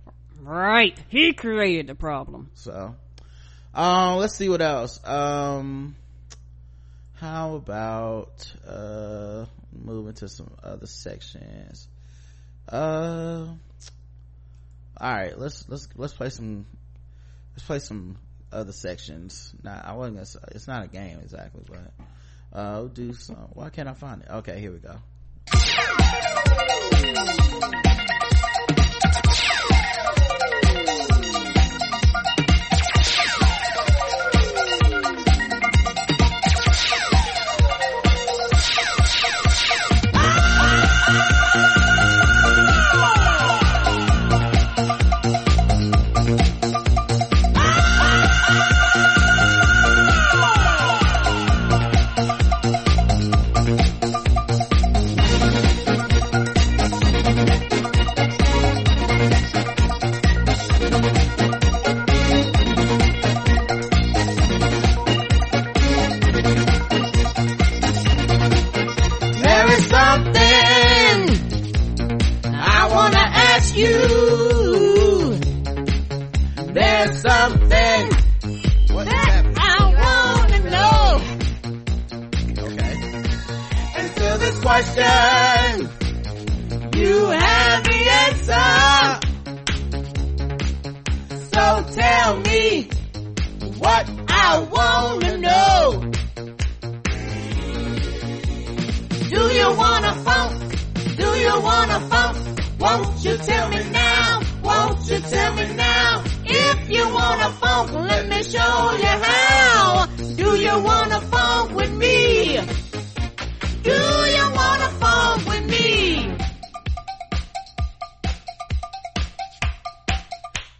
Right. 0.40 0.96
He 1.08 1.32
created 1.32 1.88
the 1.88 1.94
problem. 1.94 2.50
so 2.54 2.94
um 3.74 4.18
let's 4.18 4.34
see 4.34 4.48
what 4.48 4.62
else. 4.62 5.00
Um 5.04 5.96
how 7.14 7.56
about 7.56 8.52
uh 8.66 9.46
moving 9.72 10.14
to 10.14 10.28
some 10.28 10.50
other 10.62 10.86
sections? 10.86 11.88
Uh 12.68 13.46
all 14.98 15.12
right. 15.12 15.38
Let's 15.38 15.68
let's 15.68 15.88
let's 15.96 16.14
play 16.14 16.30
some 16.30 16.66
let's 17.56 17.66
play 17.66 17.78
some 17.78 18.18
other 18.52 18.72
sections. 18.72 19.54
Nah 19.62 19.80
i 19.84 19.92
wasn't 19.94 20.16
gonna 20.16 20.26
say 20.26 20.38
it's 20.52 20.68
not 20.68 20.84
a 20.84 20.88
game 20.88 21.18
exactly 21.22 21.62
but 21.68 22.58
uh 22.58 22.78
we'll 22.78 22.88
do 22.88 23.12
some 23.12 23.36
why 23.54 23.70
can't 23.70 23.88
i 23.88 23.94
find 23.94 24.22
it? 24.22 24.28
Okay 24.30 24.60
here 24.60 24.72
we 24.72 24.78
go 24.78 24.96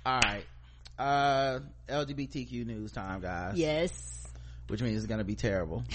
Alright. 0.07 0.44
Uh, 0.98 1.59
LGBTQ 1.88 2.64
news 2.66 2.92
time, 2.92 3.20
guys. 3.20 3.57
Yes. 3.57 3.92
Which 4.68 4.80
means 4.82 4.98
it's 4.98 5.07
gonna 5.07 5.24
be 5.24 5.34
terrible. 5.34 5.82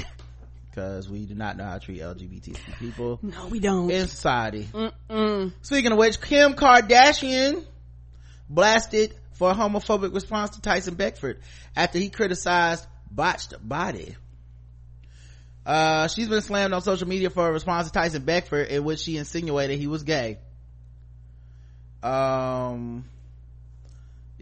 Because 0.70 1.10
we 1.10 1.26
do 1.26 1.36
not 1.36 1.58
know 1.58 1.66
how 1.66 1.74
to 1.78 1.80
treat 1.86 2.00
LGBTQ 2.00 2.80
people 2.80 3.20
No, 3.22 3.48
we 3.48 3.60
don't. 3.60 3.92
in 3.92 4.08
society. 4.08 4.70
Mm-mm. 4.72 5.52
Speaking 5.64 5.92
of 5.92 5.98
which, 5.98 6.22
Kim 6.22 6.54
Kardashian 6.54 7.66
blasted 8.50 9.14
for 9.34 9.52
a 9.52 9.54
homophobic 9.54 10.14
response 10.14 10.52
to 10.52 10.62
Tyson 10.62 10.94
Beckford 10.96 11.42
after 11.76 12.00
he 12.00 12.10
criticized 12.10 12.88
botched 13.12 13.54
body. 13.62 14.16
Uh, 15.66 16.08
she's 16.08 16.30
been 16.30 16.42
slammed 16.42 16.74
on 16.74 16.82
social 16.82 17.06
media 17.10 17.30
for 17.30 17.50
a 17.50 17.52
response 17.52 17.88
to 17.88 17.92
Tyson 17.94 18.24
Beckford 18.24 18.70
in 18.70 18.86
which 18.86 19.00
she 19.00 19.18
insinuated 19.18 19.78
he 19.78 19.88
was 19.88 20.04
gay. 20.04 20.38
Um, 22.02 23.04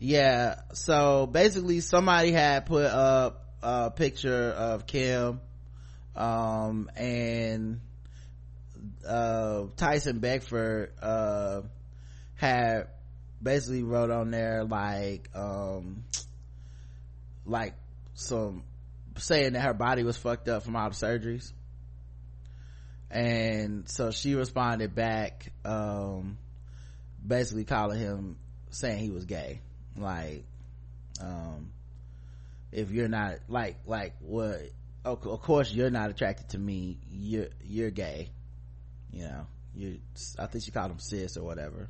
yeah, 0.01 0.61
so 0.73 1.27
basically 1.27 1.81
somebody 1.81 2.31
had 2.31 2.65
put 2.65 2.85
up 2.85 3.45
a 3.61 3.91
picture 3.91 4.49
of 4.49 4.87
Kim, 4.87 5.41
um, 6.15 6.89
and 6.95 7.81
uh 9.07 9.65
tyson 9.75 10.19
beckford 10.19 10.93
uh 11.01 11.61
had 12.35 12.87
basically 13.41 13.83
wrote 13.83 14.09
on 14.09 14.31
there 14.31 14.63
like 14.63 15.29
um 15.35 16.03
like 17.45 17.73
some 18.13 18.63
saying 19.17 19.53
that 19.53 19.61
her 19.61 19.73
body 19.73 20.03
was 20.03 20.17
fucked 20.17 20.47
up 20.47 20.63
from 20.63 20.75
all 20.75 20.89
the 20.89 20.95
surgeries. 20.95 21.51
And 23.11 23.89
so 23.89 24.11
she 24.11 24.35
responded 24.35 24.95
back 24.95 25.51
um 25.65 26.37
basically 27.25 27.65
calling 27.65 27.99
him 27.99 28.37
saying 28.69 28.99
he 28.99 29.09
was 29.09 29.25
gay 29.25 29.61
like 30.01 30.43
um 31.21 31.71
if 32.71 32.91
you're 32.91 33.07
not 33.07 33.35
like 33.47 33.77
like 33.85 34.13
what 34.21 34.61
of 35.05 35.25
of 35.25 35.41
course 35.41 35.71
you're 35.71 35.89
not 35.89 36.09
attracted 36.09 36.49
to 36.49 36.57
me 36.57 36.97
you're 37.11 37.47
you're 37.63 37.91
gay 37.91 38.29
you 39.11 39.23
know 39.23 39.47
you 39.75 39.99
i 40.37 40.45
think 40.45 40.63
she 40.63 40.71
called 40.71 40.91
him 40.91 40.99
cis 40.99 41.37
or 41.37 41.43
whatever. 41.43 41.89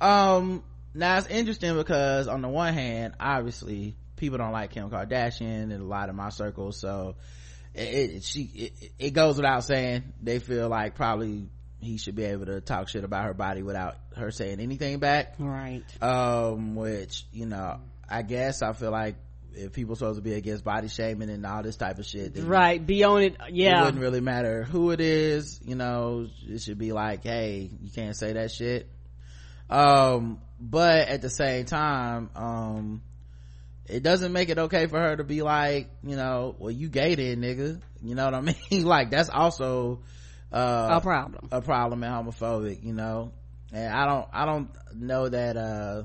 Um 0.00 0.64
now 0.94 1.18
it's 1.18 1.26
interesting 1.28 1.76
because 1.76 2.26
on 2.26 2.42
the 2.42 2.48
one 2.48 2.72
hand 2.72 3.14
obviously 3.20 3.96
people 4.16 4.38
don't 4.38 4.52
like 4.52 4.70
kim 4.70 4.90
kardashian 4.90 5.70
in 5.70 5.80
a 5.80 5.84
lot 5.84 6.08
of 6.08 6.14
my 6.14 6.30
circles 6.30 6.78
so 6.78 7.16
it, 7.74 7.80
it 7.80 8.24
she 8.24 8.42
it, 8.42 8.92
it 8.98 9.10
goes 9.10 9.36
without 9.36 9.62
saying 9.64 10.04
they 10.22 10.38
feel 10.38 10.68
like 10.68 10.94
probably 10.94 11.48
he 11.80 11.96
should 11.96 12.14
be 12.14 12.24
able 12.24 12.46
to 12.46 12.60
talk 12.60 12.88
shit 12.88 13.04
about 13.04 13.24
her 13.24 13.34
body 13.34 13.62
without 13.62 13.96
her 14.16 14.30
saying 14.30 14.60
anything 14.60 14.98
back. 14.98 15.34
Right. 15.38 15.82
Um 16.02 16.74
which 16.74 17.26
you 17.32 17.46
know 17.46 17.80
i 18.08 18.22
guess 18.22 18.60
i 18.60 18.72
feel 18.72 18.90
like 18.90 19.14
if 19.54 19.72
people 19.72 19.94
supposed 19.96 20.16
to 20.16 20.22
be 20.22 20.34
against 20.34 20.64
body 20.64 20.88
shaming 20.88 21.30
and 21.30 21.44
all 21.44 21.62
this 21.62 21.76
type 21.76 21.98
of 21.98 22.06
shit 22.06 22.36
right. 22.38 22.84
Be 22.84 23.02
on 23.04 23.22
it. 23.22 23.36
yeah. 23.50 23.80
it 23.80 23.84
wouldn't 23.84 24.02
really 24.02 24.20
matter 24.20 24.62
who 24.64 24.90
it 24.90 25.00
is 25.00 25.60
you 25.64 25.74
know. 25.74 26.28
It 26.46 26.60
should 26.60 26.78
be 26.78 26.92
like 26.92 27.24
hey 27.24 27.70
you 27.80 27.90
can't 27.90 28.16
say 28.16 28.32
that 28.34 28.50
shit. 28.50 28.88
Um 29.68 30.40
but 30.60 31.08
at 31.08 31.22
the 31.22 31.30
same 31.30 31.64
time 31.64 32.30
um 32.36 33.02
it 33.86 34.02
doesn't 34.02 34.32
make 34.32 34.50
it 34.50 34.58
okay 34.58 34.86
for 34.86 35.00
her 35.00 35.16
to 35.16 35.24
be 35.24 35.42
like 35.42 35.88
you 36.04 36.14
know 36.16 36.54
well 36.58 36.70
you 36.70 36.88
gay 36.88 37.14
then 37.14 37.40
nigga. 37.40 37.80
You 38.02 38.14
know 38.14 38.24
what 38.24 38.34
i 38.34 38.40
mean? 38.70 38.84
Like 38.84 39.10
that's 39.10 39.30
also 39.30 40.00
uh, 40.52 40.88
a 40.92 41.00
problem 41.00 41.48
a 41.52 41.60
problem 41.60 42.02
and 42.02 42.12
homophobic 42.12 42.84
you 42.84 42.92
know 42.92 43.32
and 43.72 43.92
i 43.92 44.06
don't 44.06 44.28
i 44.32 44.44
don't 44.44 44.70
know 44.94 45.28
that 45.28 45.56
uh 45.56 46.02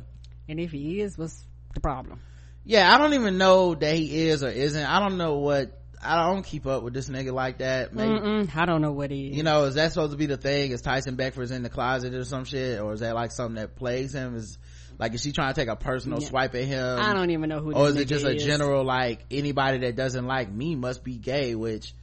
and 0.48 0.60
if 0.60 0.72
he 0.72 1.02
is 1.02 1.18
what's 1.18 1.43
the 1.74 1.80
problem 1.80 2.20
yeah 2.64 2.93
i 2.93 2.98
don't 2.98 3.14
even 3.14 3.38
know 3.38 3.76
that 3.76 3.96
he 3.96 4.28
is 4.28 4.43
or 4.43 4.50
isn't 4.50 4.86
i 4.86 5.00
don't 5.00 5.18
know 5.18 5.38
what 5.38 5.82
I 6.06 6.32
don't 6.32 6.43
keep 6.43 6.68
up 6.68 6.84
with 6.84 6.93
this 6.93 7.10
nigga 7.10 7.34
like 7.34 7.60
that. 7.60 7.93
Maybe, 7.96 8.48
I 8.56 8.66
don't 8.66 8.82
know 8.82 8.91
what 8.91 9.10
he 9.10 9.30
is. 9.30 9.38
You 9.38 9.43
know, 9.43 9.64
is 9.64 9.76
that 9.76 9.91
supposed 9.91 10.12
to 10.12 10.18
be 10.18 10.28
the 10.28 10.38
thing? 10.38 10.70
Is 10.70 10.82
Tyson 10.82 11.16
Beckford's 11.16 11.50
in 11.50 11.64
the 11.64 11.70
closet 11.70 12.14
or 12.14 12.24
some 12.24 12.46
shit? 12.46 12.80
Or 12.80 12.93
is 12.93 13.00
that 13.00 13.16
like 13.16 13.32
something 13.32 13.56
that 13.56 13.76
plagues 13.76 14.14
him? 14.14 14.36
Is 14.36 14.60
like, 14.98 15.14
is 15.14 15.22
she 15.22 15.32
trying 15.32 15.54
to 15.54 15.60
take 15.60 15.70
a 15.70 15.76
personal 15.76 16.22
yeah. 16.22 16.28
swipe 16.28 16.56
at 16.56 16.64
him? 16.64 17.00
I 17.00 17.14
don't 17.14 17.32
even 17.32 17.50
know 17.50 17.60
who 17.60 17.74
Or 17.74 17.89
is 17.89 17.96
it 17.98 18.06
just 18.06 18.26
is. 18.26 18.43
a 18.43 18.46
general, 18.46 18.84
like, 18.84 19.26
anybody 19.30 19.80
that 19.80 19.96
doesn't 19.96 20.26
like 20.26 20.52
me 20.52 20.76
must 20.76 21.04
be 21.04 21.18
gay, 21.18 21.56
which, 21.56 21.93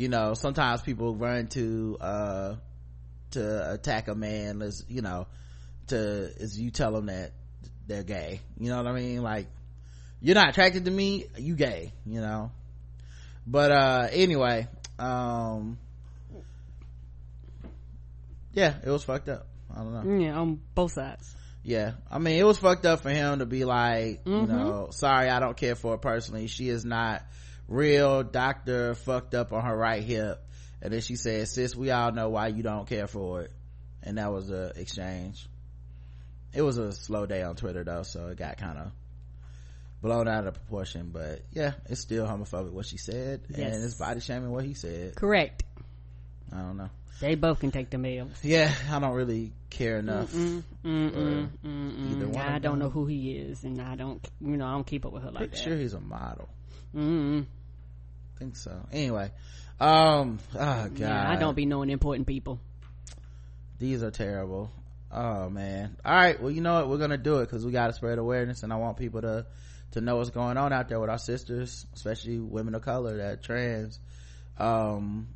you 0.00 0.08
know, 0.08 0.34
sometimes 0.34 0.82
people 0.82 1.14
run 1.14 1.48
to, 1.48 1.96
uh, 2.00 2.54
to 3.32 3.72
attack 3.72 4.08
a 4.08 4.14
man, 4.14 4.62
as, 4.62 4.84
you 4.88 5.02
know, 5.02 5.26
to, 5.88 6.30
as 6.40 6.58
you 6.58 6.70
tell 6.70 6.92
them 6.92 7.06
that 7.06 7.32
they're 7.86 8.02
gay. 8.02 8.40
You 8.58 8.70
know 8.70 8.78
what 8.78 8.86
I 8.86 8.92
mean? 8.92 9.22
Like, 9.22 9.46
you're 10.20 10.34
not 10.34 10.48
attracted 10.48 10.84
to 10.86 10.90
me, 10.90 11.26
you 11.38 11.54
gay, 11.54 11.92
you 12.06 12.20
know? 12.20 12.50
but 13.46 13.72
uh 13.72 14.08
anyway 14.12 14.68
um 14.98 15.78
yeah 18.52 18.74
it 18.84 18.90
was 18.90 19.02
fucked 19.02 19.28
up 19.28 19.46
i 19.74 19.82
don't 19.82 19.92
know 19.92 20.24
yeah 20.24 20.38
on 20.38 20.60
both 20.74 20.92
sides 20.92 21.34
yeah 21.62 21.92
i 22.10 22.18
mean 22.18 22.38
it 22.38 22.44
was 22.44 22.58
fucked 22.58 22.86
up 22.86 23.00
for 23.00 23.10
him 23.10 23.38
to 23.40 23.46
be 23.46 23.64
like 23.64 24.24
mm-hmm. 24.24 24.30
you 24.30 24.46
know 24.46 24.88
sorry 24.90 25.28
i 25.28 25.40
don't 25.40 25.56
care 25.56 25.74
for 25.74 25.92
her 25.92 25.98
personally 25.98 26.46
she 26.46 26.68
is 26.68 26.84
not 26.84 27.22
real 27.70 28.22
doctor 28.24 28.94
fucked 28.94 29.34
up 29.34 29.52
on 29.54 29.64
her 29.64 29.74
right 29.74 30.02
hip. 30.02 30.44
And 30.82 30.92
then 30.92 31.00
she 31.00 31.16
said 31.16 31.48
sis 31.48 31.74
we 31.74 31.90
all 31.90 32.12
know 32.12 32.28
why 32.28 32.48
you 32.48 32.62
don't 32.62 32.86
care 32.86 33.06
for 33.06 33.42
it. 33.42 33.52
And 34.02 34.18
that 34.18 34.30
was 34.32 34.50
a 34.50 34.72
exchange. 34.76 35.48
It 36.52 36.62
was 36.62 36.76
a 36.78 36.92
slow 36.92 37.24
day 37.26 37.42
on 37.42 37.56
twitter 37.56 37.84
though 37.84 38.02
so 38.02 38.26
it 38.28 38.36
got 38.38 38.58
kind 38.58 38.76
of 38.76 38.92
blown 40.02 40.26
out 40.28 40.46
of 40.46 40.54
proportion. 40.54 41.10
But 41.12 41.42
yeah 41.52 41.72
it's 41.86 42.00
still 42.00 42.26
homophobic 42.26 42.72
what 42.72 42.86
she 42.86 42.98
said. 42.98 43.42
Yes. 43.48 43.74
and 43.74 43.84
it's 43.84 43.94
body 43.94 44.20
shaming 44.20 44.50
what 44.50 44.64
he 44.64 44.74
said. 44.74 45.14
Correct. 45.14 45.62
I 46.52 46.58
don't 46.58 46.76
know. 46.76 46.90
They 47.20 47.34
both 47.36 47.60
can 47.60 47.70
take 47.70 47.90
the 47.90 47.98
mail 47.98 48.28
yeah 48.42 48.72
i 48.90 48.98
don't 48.98 49.12
really 49.12 49.52
care 49.68 49.98
enough 49.98 50.32
mm-mm, 50.32 50.62
mm-mm, 50.82 51.48
mm-mm. 51.62 52.10
either 52.12 52.28
one 52.28 52.38
i 52.38 52.58
don't 52.58 52.78
know 52.78 52.88
who 52.88 53.04
he 53.04 53.32
is 53.32 53.62
and 53.62 53.78
i 53.82 53.94
don't 53.94 54.26
you 54.40 54.56
know 54.56 54.66
i 54.66 54.72
don't 54.72 54.86
keep 54.86 55.04
up 55.04 55.12
with 55.12 55.24
her 55.24 55.30
like 55.30 55.50
Pretty 55.50 55.56
that. 55.56 55.62
sure 55.62 55.76
he's 55.76 55.92
a 55.92 56.00
model. 56.00 56.48
Mm 56.96 57.44
think 58.40 58.56
so. 58.56 58.72
Anyway 58.90 59.30
um 59.80 60.38
oh 60.54 60.58
god 60.58 60.98
yeah, 60.98 61.30
i 61.30 61.36
don't 61.36 61.54
be 61.54 61.64
knowing 61.64 61.90
important 61.90 62.26
people. 62.26 62.60
These 63.78 64.02
are 64.02 64.10
terrible. 64.10 64.70
Oh 65.10 65.48
man. 65.48 65.96
All 66.04 66.14
right 66.14 66.40
well 66.40 66.50
you 66.50 66.60
know 66.60 66.74
what? 66.74 66.90
We're 66.90 66.98
gonna 66.98 67.16
do 67.16 67.38
it 67.38 67.46
because 67.46 67.64
we 67.64 67.72
gotta 67.72 67.94
spread 67.94 68.18
awareness 68.18 68.62
and 68.62 68.72
i 68.72 68.76
want 68.76 68.98
people 68.98 69.22
to 69.22 69.46
to 69.92 70.00
know 70.00 70.16
what's 70.16 70.30
going 70.30 70.56
on 70.58 70.72
out 70.72 70.88
there 70.88 71.00
with 71.00 71.08
our 71.10 71.18
sisters 71.18 71.86
especially 71.94 72.38
women 72.38 72.74
of 72.74 72.82
color 72.82 73.16
that 73.16 73.42
trans 73.42 73.98
um 74.58 75.28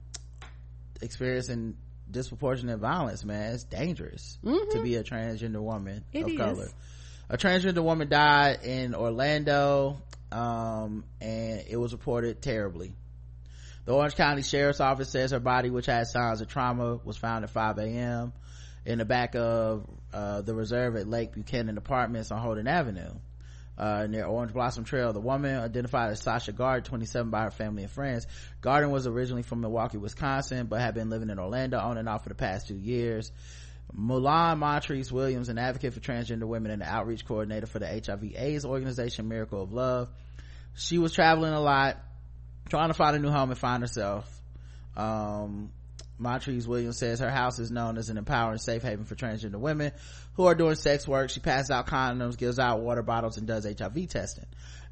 experiencing 1.00 1.76
disproportionate 2.10 2.78
violence 2.78 3.24
man. 3.24 3.54
It's 3.54 3.64
dangerous 3.64 4.38
mm-hmm. 4.44 4.76
to 4.76 4.82
be 4.82 4.96
a 4.96 5.02
transgender 5.02 5.62
woman 5.62 6.04
it 6.12 6.24
of 6.24 6.30
is. 6.30 6.36
color. 6.36 6.68
A 7.30 7.38
transgender 7.38 7.82
woman 7.82 8.10
died 8.10 8.62
in 8.62 8.94
orlando 8.94 10.02
um 10.34 11.04
and 11.20 11.64
it 11.68 11.76
was 11.76 11.92
reported 11.92 12.42
terribly 12.42 12.92
the 13.84 13.92
orange 13.92 14.16
county 14.16 14.42
sheriff's 14.42 14.80
office 14.80 15.08
says 15.08 15.30
her 15.30 15.40
body 15.40 15.70
which 15.70 15.86
had 15.86 16.06
signs 16.06 16.40
of 16.40 16.48
trauma 16.48 16.98
was 17.04 17.16
found 17.16 17.44
at 17.44 17.50
5 17.50 17.78
a.m 17.78 18.32
in 18.84 18.98
the 18.98 19.04
back 19.04 19.34
of 19.34 19.88
uh, 20.12 20.42
the 20.42 20.54
reserve 20.54 20.96
at 20.96 21.06
lake 21.06 21.32
buchanan 21.32 21.78
apartments 21.78 22.30
on 22.30 22.40
holden 22.40 22.66
avenue 22.66 23.14
uh, 23.76 24.06
near 24.08 24.24
Orange 24.24 24.52
Blossom 24.52 24.84
Trail. 24.84 25.12
The 25.12 25.20
woman 25.20 25.56
identified 25.56 26.12
as 26.12 26.20
Sasha 26.20 26.52
Garden, 26.52 26.84
27 26.84 27.30
by 27.30 27.42
her 27.42 27.50
family 27.50 27.82
and 27.82 27.90
friends. 27.90 28.26
Garden 28.60 28.90
was 28.90 29.06
originally 29.06 29.42
from 29.42 29.60
Milwaukee, 29.60 29.98
Wisconsin, 29.98 30.66
but 30.66 30.80
had 30.80 30.94
been 30.94 31.10
living 31.10 31.30
in 31.30 31.38
Orlando 31.38 31.78
on 31.78 31.98
and 31.98 32.08
off 32.08 32.22
for 32.22 32.28
the 32.28 32.34
past 32.34 32.68
two 32.68 32.76
years. 32.76 33.32
Mulan 33.98 34.58
Montrese 34.58 35.12
Williams, 35.12 35.48
an 35.48 35.58
advocate 35.58 35.94
for 35.94 36.00
transgender 36.00 36.44
women 36.44 36.72
and 36.72 36.82
the 36.82 36.86
outreach 36.86 37.24
coordinator 37.24 37.66
for 37.66 37.78
the 37.78 37.86
HIV 37.86 38.34
AIDS 38.36 38.64
organization 38.64 39.28
Miracle 39.28 39.62
of 39.62 39.72
Love. 39.72 40.08
She 40.74 40.98
was 40.98 41.12
traveling 41.12 41.52
a 41.52 41.60
lot, 41.60 41.98
trying 42.68 42.88
to 42.88 42.94
find 42.94 43.14
a 43.14 43.18
new 43.18 43.30
home 43.30 43.50
and 43.50 43.58
find 43.58 43.82
herself. 43.82 44.28
Um, 44.96 45.70
Montrese 46.18 46.66
Williams 46.66 46.98
says 46.98 47.20
her 47.20 47.30
house 47.30 47.58
is 47.58 47.70
known 47.70 47.98
as 47.98 48.08
an 48.08 48.18
empowering 48.18 48.58
safe 48.58 48.82
haven 48.82 49.04
for 49.04 49.14
transgender 49.14 49.56
women 49.56 49.92
who 50.34 50.46
are 50.46 50.54
doing 50.54 50.74
sex 50.74 51.06
work. 51.06 51.30
She 51.30 51.40
passes 51.40 51.70
out 51.70 51.86
condoms, 51.86 52.36
gives 52.36 52.58
out 52.58 52.80
water 52.80 53.02
bottles, 53.02 53.36
and 53.36 53.46
does 53.46 53.64
HIV 53.64 54.08
testing. 54.08 54.46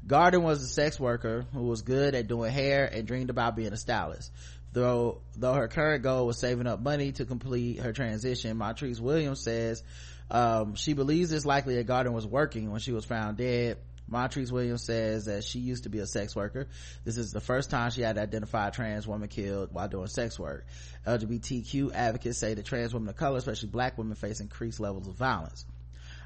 Garden 0.05 0.43
was 0.43 0.61
a 0.61 0.67
sex 0.67 0.99
worker 0.99 1.45
who 1.53 1.63
was 1.63 1.81
good 1.81 2.13
at 2.13 2.27
doing 2.27 2.51
hair 2.51 2.85
and 2.85 3.07
dreamed 3.07 3.29
about 3.29 3.55
being 3.55 3.71
a 3.71 3.77
stylist. 3.77 4.31
Though, 4.73 5.21
though 5.37 5.53
her 5.53 5.67
current 5.67 6.03
goal 6.03 6.25
was 6.25 6.39
saving 6.39 6.65
up 6.65 6.81
money 6.81 7.11
to 7.13 7.25
complete 7.25 7.79
her 7.79 7.93
transition, 7.93 8.57
Montrese 8.57 8.99
Williams 8.99 9.39
says, 9.39 9.83
um, 10.31 10.73
she 10.73 10.93
believes 10.93 11.31
it's 11.31 11.45
likely 11.45 11.75
that 11.75 11.85
Garden 11.85 12.11
was 12.13 12.25
working 12.25 12.71
when 12.71 12.79
she 12.79 12.91
was 12.91 13.05
found 13.05 13.37
dead. 13.37 13.77
Montrese 14.07 14.51
Williams 14.51 14.83
says 14.83 15.25
that 15.25 15.43
she 15.43 15.59
used 15.59 15.83
to 15.83 15.89
be 15.89 15.99
a 15.99 16.07
sex 16.07 16.35
worker. 16.35 16.67
This 17.05 17.17
is 17.17 17.31
the 17.31 17.39
first 17.39 17.69
time 17.69 17.91
she 17.91 18.01
had 18.01 18.17
identified 18.17 18.73
a 18.73 18.75
trans 18.75 19.07
woman 19.07 19.29
killed 19.29 19.69
while 19.71 19.87
doing 19.87 20.07
sex 20.07 20.39
work. 20.39 20.65
LGBTQ 21.05 21.93
advocates 21.93 22.39
say 22.39 22.55
that 22.55 22.65
trans 22.65 22.93
women 22.93 23.09
of 23.09 23.15
color, 23.15 23.37
especially 23.37 23.69
black 23.69 23.97
women, 23.97 24.15
face 24.15 24.39
increased 24.39 24.79
levels 24.79 25.07
of 25.07 25.15
violence. 25.15 25.65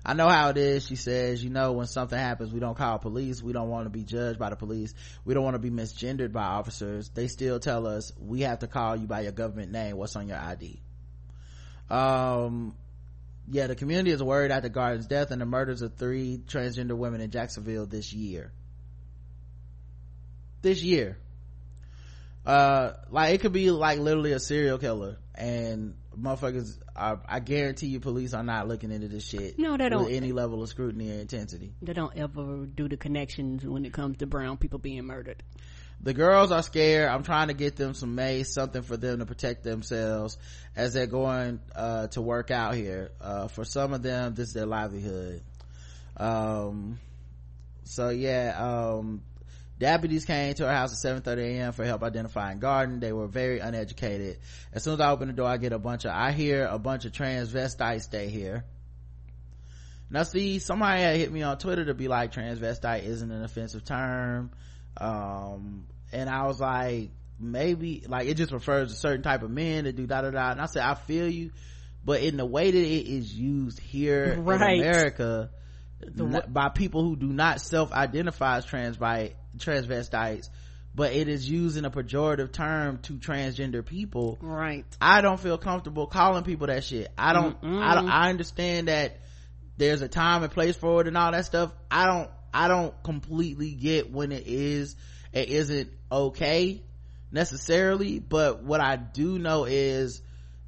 I 0.07 0.13
know 0.13 0.29
how 0.29 0.49
it 0.49 0.57
is, 0.57 0.87
she 0.87 0.95
says. 0.95 1.43
You 1.43 1.49
know, 1.49 1.73
when 1.73 1.85
something 1.85 2.17
happens, 2.17 2.53
we 2.53 2.61
don't 2.61 2.77
call 2.77 2.97
police. 2.97 3.43
We 3.43 3.51
don't 3.51 3.67
want 3.67 3.87
to 3.87 3.89
be 3.89 4.05
judged 4.05 4.39
by 4.39 4.49
the 4.49 4.55
police. 4.55 4.93
We 5.25 5.33
don't 5.33 5.43
want 5.43 5.55
to 5.55 5.59
be 5.59 5.69
misgendered 5.69 6.31
by 6.31 6.43
officers. 6.43 7.09
They 7.09 7.27
still 7.27 7.59
tell 7.59 7.85
us 7.85 8.13
we 8.17 8.41
have 8.41 8.59
to 8.59 8.67
call 8.67 8.95
you 8.95 9.05
by 9.05 9.21
your 9.21 9.33
government 9.33 9.73
name. 9.73 9.97
What's 9.97 10.15
on 10.15 10.29
your 10.29 10.37
ID? 10.37 10.79
Um, 11.89 12.73
yeah, 13.51 13.67
the 13.67 13.75
community 13.75 14.11
is 14.11 14.23
worried 14.23 14.49
after 14.49 14.69
Garden's 14.69 15.07
death 15.07 15.31
and 15.31 15.41
the 15.41 15.45
murders 15.45 15.81
of 15.81 15.95
three 15.95 16.41
transgender 16.47 16.97
women 16.97 17.19
in 17.19 17.29
Jacksonville 17.29 17.85
this 17.85 18.13
year. 18.13 18.53
This 20.61 20.81
year. 20.81 21.17
Uh, 22.45 22.93
like 23.09 23.35
it 23.35 23.41
could 23.41 23.51
be 23.51 23.71
like 23.71 23.99
literally 23.99 24.31
a 24.31 24.39
serial 24.39 24.77
killer 24.77 25.17
and 25.35 25.95
motherfuckers 26.19 26.77
are, 26.95 27.21
I 27.27 27.39
guarantee 27.39 27.87
you 27.87 27.99
police 27.99 28.33
are 28.33 28.43
not 28.43 28.67
looking 28.67 28.91
into 28.91 29.07
this 29.07 29.27
shit. 29.27 29.59
No, 29.59 29.77
they 29.77 29.89
don't. 29.89 30.11
any 30.11 30.31
level 30.31 30.63
of 30.63 30.69
scrutiny 30.69 31.11
or 31.11 31.19
intensity. 31.19 31.73
They 31.81 31.93
don't 31.93 32.15
ever 32.17 32.65
do 32.65 32.87
the 32.89 32.97
connections 32.97 33.65
when 33.65 33.85
it 33.85 33.93
comes 33.93 34.17
to 34.17 34.27
brown 34.27 34.57
people 34.57 34.79
being 34.79 35.05
murdered 35.05 35.43
the 36.01 36.13
girls 36.13 36.51
are 36.51 36.61
scared 36.61 37.09
i'm 37.09 37.23
trying 37.23 37.47
to 37.47 37.53
get 37.53 37.75
them 37.75 37.93
some 37.93 38.15
mace 38.15 38.53
something 38.53 38.81
for 38.81 38.97
them 38.97 39.19
to 39.19 39.25
protect 39.25 39.63
themselves 39.63 40.37
as 40.75 40.93
they're 40.93 41.07
going 41.07 41.59
uh, 41.75 42.07
to 42.07 42.21
work 42.21 42.51
out 42.51 42.75
here 42.75 43.11
uh, 43.19 43.47
for 43.47 43.65
some 43.65 43.93
of 43.93 44.03
them 44.03 44.33
this 44.35 44.49
is 44.49 44.53
their 44.53 44.65
livelihood 44.65 45.41
um, 46.17 46.99
so 47.83 48.09
yeah 48.09 48.53
um, 48.57 49.21
deputies 49.79 50.25
came 50.25 50.53
to 50.55 50.67
our 50.67 50.73
house 50.73 51.05
at 51.05 51.23
7:30 51.23 51.37
a.m. 51.39 51.71
for 51.71 51.85
help 51.85 52.03
identifying 52.03 52.59
garden. 52.59 52.99
They 52.99 53.13
were 53.13 53.27
very 53.27 53.59
uneducated. 53.59 54.39
As 54.73 54.83
soon 54.83 54.95
as 54.95 54.99
i 54.99 55.09
open 55.09 55.27
the 55.27 55.33
door 55.33 55.47
i 55.47 55.57
get 55.57 55.73
a 55.73 55.79
bunch 55.79 56.05
of 56.05 56.11
i 56.11 56.31
hear 56.31 56.65
a 56.65 56.79
bunch 56.79 57.05
of 57.05 57.11
transvestites 57.11 58.03
stay 58.03 58.29
here. 58.29 58.65
Now 60.09 60.23
see 60.23 60.59
somebody 60.59 61.01
had 61.01 61.17
hit 61.17 61.31
me 61.31 61.43
on 61.43 61.57
twitter 61.57 61.85
to 61.85 61.93
be 61.93 62.07
like 62.07 62.33
transvestite 62.33 63.03
isn't 63.03 63.31
an 63.31 63.43
offensive 63.43 63.83
term. 63.85 64.51
Um 64.99 65.85
and 66.11 66.29
i 66.29 66.47
was 66.47 66.59
like 66.59 67.11
maybe 67.39 68.03
like 68.07 68.27
it 68.27 68.35
just 68.35 68.51
refers 68.51 68.91
to 68.91 68.97
certain 68.97 69.21
type 69.21 69.43
of 69.43 69.51
men 69.51 69.83
that 69.83 69.95
do 69.95 70.07
da 70.07 70.21
da 70.21 70.31
da. 70.31 70.51
And 70.51 70.61
i 70.61 70.65
said 70.65 70.83
i 70.83 70.95
feel 70.95 71.27
you. 71.27 71.51
But 72.03 72.21
in 72.21 72.37
the 72.37 72.45
way 72.45 72.71
that 72.71 72.77
it 72.77 73.07
is 73.07 73.33
used 73.33 73.79
here 73.79 74.39
right. 74.39 74.75
in 74.75 74.81
america 74.81 75.49
the, 75.99 76.45
by 76.47 76.69
people 76.69 77.03
who 77.03 77.15
do 77.15 77.27
not 77.27 77.61
self-identify 77.61 78.57
as 78.57 78.65
trans 78.65 78.97
by 78.97 79.33
transvestites 79.57 80.49
but 80.97 81.13
it 81.13 81.27
is 81.27 81.47
using 81.47 81.85
a 81.85 81.91
pejorative 81.91 82.51
term 82.51 82.97
to 82.97 83.13
transgender 83.13 83.85
people. 83.85 84.35
Right. 84.41 84.83
I 84.99 85.21
don't 85.21 85.39
feel 85.39 85.59
comfortable 85.59 86.07
calling 86.07 86.43
people 86.43 86.65
that 86.67 86.83
shit. 86.83 87.11
I 87.15 87.33
don't 87.33 87.55
i 87.63 87.93
don't 87.93 88.09
i 88.09 88.29
understand 88.29 88.87
that 88.87 89.19
there's 89.77 90.01
a 90.01 90.07
time 90.07 90.41
and 90.41 90.51
place 90.51 90.75
for 90.75 91.01
it 91.01 91.07
and 91.07 91.15
all 91.15 91.31
that 91.31 91.45
stuff. 91.45 91.71
I 91.91 92.07
don't 92.07 92.31
i 92.53 92.67
don't 92.67 92.93
completely 93.03 93.71
get 93.71 94.11
when 94.11 94.31
it 94.31 94.47
is 94.47 94.95
it 95.33 95.49
isn't 95.49 95.91
okay 96.11 96.81
necessarily 97.31 98.19
but 98.19 98.63
what 98.63 98.79
i 98.79 98.95
do 98.95 99.37
know 99.37 99.65
is 99.65 100.21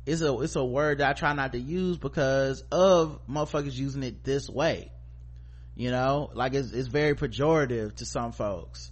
it's 0.05 0.21
a 0.21 0.37
it's 0.39 0.57
a 0.57 0.63
word 0.63 0.97
that 0.99 1.09
i 1.09 1.13
try 1.13 1.33
not 1.33 1.53
to 1.53 1.59
use 1.59 1.97
because 1.97 2.63
of 2.71 3.19
motherfuckers 3.27 3.73
using 3.73 4.03
it 4.03 4.23
this 4.23 4.49
way 4.49 4.91
you 5.79 5.91
know 5.91 6.29
like 6.33 6.53
it's, 6.53 6.71
it's 6.71 6.89
very 6.89 7.15
pejorative 7.15 7.95
to 7.95 8.05
some 8.05 8.33
folks 8.33 8.91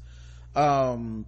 um 0.55 1.25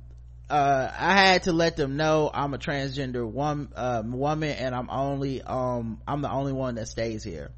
uh 0.49 0.89
i 0.97 1.27
had 1.27 1.43
to 1.43 1.51
let 1.51 1.75
them 1.75 1.97
know 1.97 2.31
i'm 2.33 2.53
a 2.53 2.57
transgender 2.57 3.29
one 3.29 3.67
uh, 3.75 4.01
woman 4.05 4.51
and 4.51 4.73
i'm 4.73 4.89
only 4.89 5.41
um 5.41 6.01
i'm 6.07 6.21
the 6.21 6.31
only 6.31 6.53
one 6.53 6.75
that 6.75 6.87
stays 6.87 7.23
here 7.23 7.51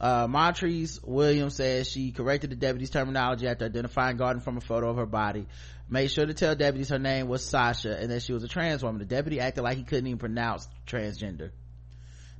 uh, 0.00 0.28
Montrese 0.28 1.00
Williams 1.02 1.56
says 1.56 1.90
she 1.90 2.12
corrected 2.12 2.50
the 2.50 2.54
deputy's 2.54 2.90
terminology 2.90 3.48
after 3.48 3.64
identifying 3.64 4.16
Garden 4.16 4.40
from 4.40 4.56
a 4.56 4.60
photo 4.60 4.90
of 4.90 4.96
her 4.96 5.06
body. 5.06 5.48
Made 5.88 6.06
sure 6.12 6.24
to 6.24 6.34
tell 6.34 6.54
deputies 6.54 6.90
her 6.90 7.00
name 7.00 7.26
was 7.26 7.44
Sasha 7.44 7.98
and 7.98 8.12
that 8.12 8.22
she 8.22 8.32
was 8.32 8.44
a 8.44 8.48
trans 8.48 8.84
woman. 8.84 9.00
The 9.00 9.06
deputy 9.06 9.40
acted 9.40 9.62
like 9.62 9.76
he 9.76 9.82
couldn't 9.82 10.06
even 10.06 10.20
pronounce 10.20 10.68
transgender. 10.86 11.50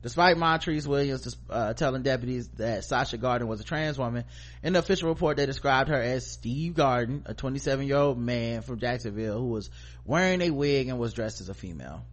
Despite 0.00 0.38
Montrese 0.38 0.86
Williams 0.86 1.36
uh, 1.50 1.72
telling 1.74 2.02
deputies 2.02 2.48
that 2.56 2.84
Sasha 2.84 3.16
Garden 3.16 3.48
was 3.48 3.60
a 3.60 3.64
trans 3.64 3.98
woman, 3.98 4.24
in 4.62 4.74
the 4.74 4.78
official 4.78 5.08
report 5.08 5.36
they 5.36 5.46
described 5.46 5.88
her 5.88 6.00
as 6.00 6.24
Steve 6.24 6.74
Garden, 6.74 7.24
a 7.26 7.34
27 7.34 7.86
year 7.86 7.96
old 7.96 8.18
man 8.18 8.62
from 8.62 8.78
Jacksonville 8.78 9.38
who 9.38 9.48
was 9.48 9.70
wearing 10.04 10.40
a 10.40 10.50
wig 10.50 10.88
and 10.88 10.98
was 10.98 11.12
dressed 11.12 11.40
as 11.40 11.48
a 11.48 11.54
female. 11.54 12.04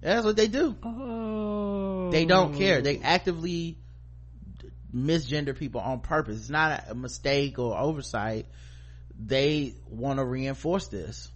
That's 0.00 0.24
what 0.24 0.36
they 0.36 0.46
do. 0.48 0.76
oh 0.82 2.10
They 2.10 2.24
don't 2.24 2.56
care. 2.56 2.80
They 2.80 2.98
actively 3.00 3.76
misgender 4.94 5.56
people 5.56 5.80
on 5.80 6.00
purpose. 6.00 6.36
It's 6.38 6.50
not 6.50 6.84
a 6.88 6.94
mistake 6.94 7.58
or 7.58 7.76
oversight. 7.76 8.46
They 9.18 9.74
want 9.88 10.18
to 10.18 10.24
reinforce 10.24 10.88
this. 10.88 11.30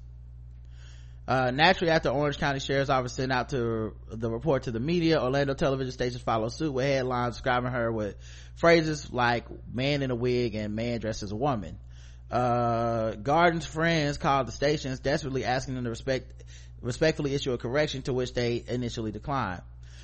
Uh, 1.31 1.53
naturally, 1.53 1.93
after 1.93 2.09
Orange 2.09 2.39
County 2.39 2.59
Sheriff's 2.59 2.91
Office 2.91 3.13
sent 3.13 3.31
out 3.31 3.51
to 3.51 3.95
the 4.11 4.29
report 4.29 4.65
to 4.65 4.73
the 4.73 4.81
media, 4.81 5.23
Orlando 5.23 5.55
television 5.55 5.93
stations 5.93 6.21
followed 6.21 6.53
suit 6.53 6.73
with 6.73 6.85
headlines 6.85 7.37
describing 7.37 7.71
her 7.71 7.93
with 7.93 8.17
phrases 8.57 9.13
like 9.13 9.47
"man 9.73 10.03
in 10.03 10.11
a 10.11 10.17
wig" 10.17 10.57
and 10.57 10.75
"man 10.75 10.99
dressed 10.99 11.23
as 11.23 11.31
a 11.31 11.37
woman." 11.37 11.79
Uh, 12.33 13.13
Garden's 13.13 13.65
friends 13.65 14.19
called 14.19 14.49
the 14.49 14.53
stations, 14.53 14.99
desperately 14.99 15.45
asking 15.45 15.77
them 15.77 15.85
to 15.85 15.91
respect, 15.91 16.43
respectfully 16.81 17.33
issue 17.33 17.53
a 17.53 17.59
correction, 17.59 18.03
to 18.03 18.13
which 18.13 18.35
they 18.35 18.65
initially 18.67 19.13
declined. 19.13 19.63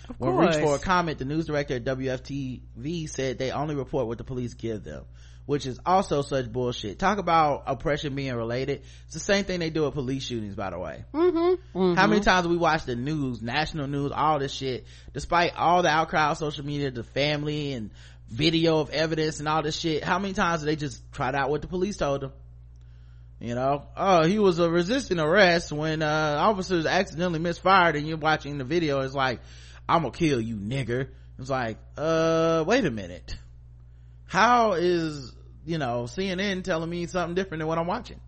Of 0.09 0.21
When 0.21 0.37
reached 0.37 0.61
for 0.61 0.77
a 0.77 0.79
comment, 0.79 1.19
the 1.19 1.25
news 1.25 1.47
director 1.47 1.75
at 1.75 1.83
WFTV 1.83 3.09
said 3.09 3.39
they 3.39 3.51
only 3.51 3.75
report 3.75 4.07
what 4.07 4.19
the 4.19 4.25
police 4.25 4.55
give 4.55 4.85
them, 4.85 5.05
which 5.47 5.65
is 5.65 5.79
also 5.87 6.23
such 6.23 6.53
bullshit. 6.53 6.99
Talk 6.99 7.19
about 7.19 7.65
oppression 7.67 8.15
being 8.15 8.35
related. 8.35 8.83
It's 9.07 9.15
the 9.15 9.21
same 9.21 9.45
thing 9.45 9.61
they 9.61 9.71
do 9.71 9.85
with 9.85 9.95
police 9.95 10.25
shootings, 10.25 10.57
by 10.57 10.71
the 10.71 10.79
way. 10.79 11.05
Mm-hmm. 11.15 11.95
How 11.95 12.07
many 12.09 12.21
times 12.21 12.45
have 12.45 12.51
we 12.51 12.57
watched 12.57 12.87
the 12.87 12.97
news, 12.97 13.41
national 13.41 13.87
news, 13.87 14.13
all 14.13 14.41
this 14.41 14.53
shit, 14.53 14.87
despite 15.13 15.55
all 15.57 15.83
the 15.83 15.89
outcry 15.89 16.29
on 16.29 16.37
social 16.37 16.65
media, 16.65 16.91
the 16.91 17.05
family 17.05 17.73
and 17.73 17.91
video 18.29 18.81
of 18.81 18.91
evidence 18.91 19.39
and 19.39 19.49
all 19.49 19.63
this 19.63 19.79
shit, 19.79 20.03
how 20.03 20.19
many 20.19 20.35
times 20.35 20.63
they 20.63 20.75
just 20.75 21.01
tried 21.13 21.37
out 21.37 21.49
what 21.49 21.63
the 21.63 21.69
police 21.69 21.97
told 21.97 22.23
them? 22.23 22.33
You 23.39 23.55
know, 23.55 23.85
oh, 23.97 24.25
he 24.25 24.39
was 24.39 24.59
a 24.59 24.69
resisting 24.69 25.21
arrest 25.21 25.71
when, 25.71 26.03
uh, 26.03 26.37
officers 26.41 26.87
accidentally 26.87 27.39
misfired 27.39 27.95
and 27.95 28.09
you're 28.09 28.17
watching 28.17 28.59
the 28.59 28.65
video. 28.65 29.01
It's 29.01 29.15
like, 29.15 29.41
I'm 29.89 30.03
gonna 30.03 30.13
kill 30.13 30.41
you, 30.41 30.57
nigger. 30.57 31.11
It's 31.39 31.51
like, 31.51 31.79
uh, 31.97 32.65
wait 32.67 32.85
a 32.85 32.91
minute. 32.91 33.37
How 34.27 34.73
is, 34.73 35.36
you 35.67 35.79
know, 35.79 36.05
CNN 36.05 36.65
telling 36.65 36.89
me 36.89 37.07
something 37.07 37.35
different 37.35 37.61
than 37.61 37.69
what 37.69 37.79
I'm 37.79 37.87
watching? 37.87 38.21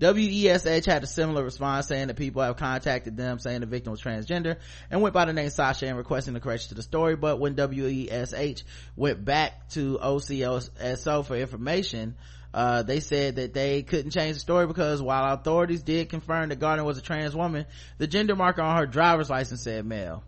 WESH 0.00 0.86
had 0.86 1.04
a 1.04 1.06
similar 1.06 1.44
response 1.44 1.86
saying 1.86 2.08
that 2.08 2.16
people 2.16 2.42
have 2.42 2.56
contacted 2.56 3.16
them 3.16 3.38
saying 3.38 3.60
the 3.60 3.66
victim 3.66 3.92
was 3.92 4.02
transgender 4.02 4.56
and 4.90 5.00
went 5.00 5.14
by 5.14 5.24
the 5.24 5.32
name 5.32 5.50
Sasha 5.50 5.86
and 5.86 5.96
requesting 5.96 6.34
the 6.34 6.40
correction 6.40 6.70
to 6.70 6.74
the 6.74 6.82
story. 6.82 7.14
But 7.14 7.38
when 7.38 7.54
WESH 7.54 8.64
went 8.96 9.24
back 9.24 9.68
to 9.70 9.98
OCSO 10.02 11.24
for 11.24 11.36
information, 11.36 12.16
uh, 12.52 12.82
they 12.82 13.00
said 13.00 13.36
that 13.36 13.54
they 13.54 13.82
couldn't 13.82 14.10
change 14.10 14.34
the 14.34 14.40
story 14.40 14.66
because 14.66 15.00
while 15.00 15.32
authorities 15.32 15.82
did 15.82 16.08
confirm 16.08 16.48
that 16.48 16.58
Gardner 16.58 16.84
was 16.84 16.98
a 16.98 17.02
trans 17.02 17.34
woman, 17.34 17.64
the 17.98 18.08
gender 18.08 18.34
marker 18.34 18.62
on 18.62 18.76
her 18.76 18.86
driver's 18.86 19.30
license 19.30 19.62
said 19.62 19.86
male. 19.86 20.24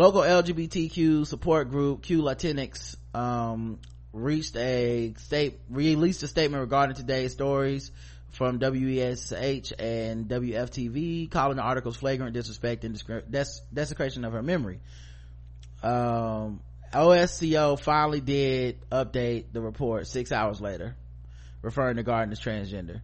Local 0.00 0.22
lgbtq 0.22 1.26
support 1.26 1.68
group 1.68 2.00
q 2.00 2.22
latinx 2.22 2.96
um, 3.14 3.78
reached 4.14 4.56
a 4.56 5.12
state 5.18 5.60
released 5.68 6.22
a 6.22 6.26
statement 6.26 6.62
regarding 6.62 6.96
today's 6.96 7.32
stories 7.32 7.90
from 8.30 8.58
wesh 8.58 9.72
and 9.78 10.26
wftv 10.26 11.30
calling 11.30 11.56
the 11.56 11.62
articles 11.62 11.98
flagrant 11.98 12.32
disrespect 12.32 12.82
and 12.84 13.02
des- 13.30 13.60
desecration 13.74 14.24
of 14.24 14.32
her 14.32 14.42
memory. 14.42 14.80
Um, 15.82 16.60
osco 16.94 17.78
finally 17.78 18.22
did 18.22 18.88
update 18.90 19.52
the 19.52 19.60
report 19.60 20.06
six 20.06 20.32
hours 20.32 20.62
later 20.62 20.96
referring 21.60 21.96
to 21.96 22.02
garden 22.02 22.32
as 22.32 22.40
transgender. 22.40 23.02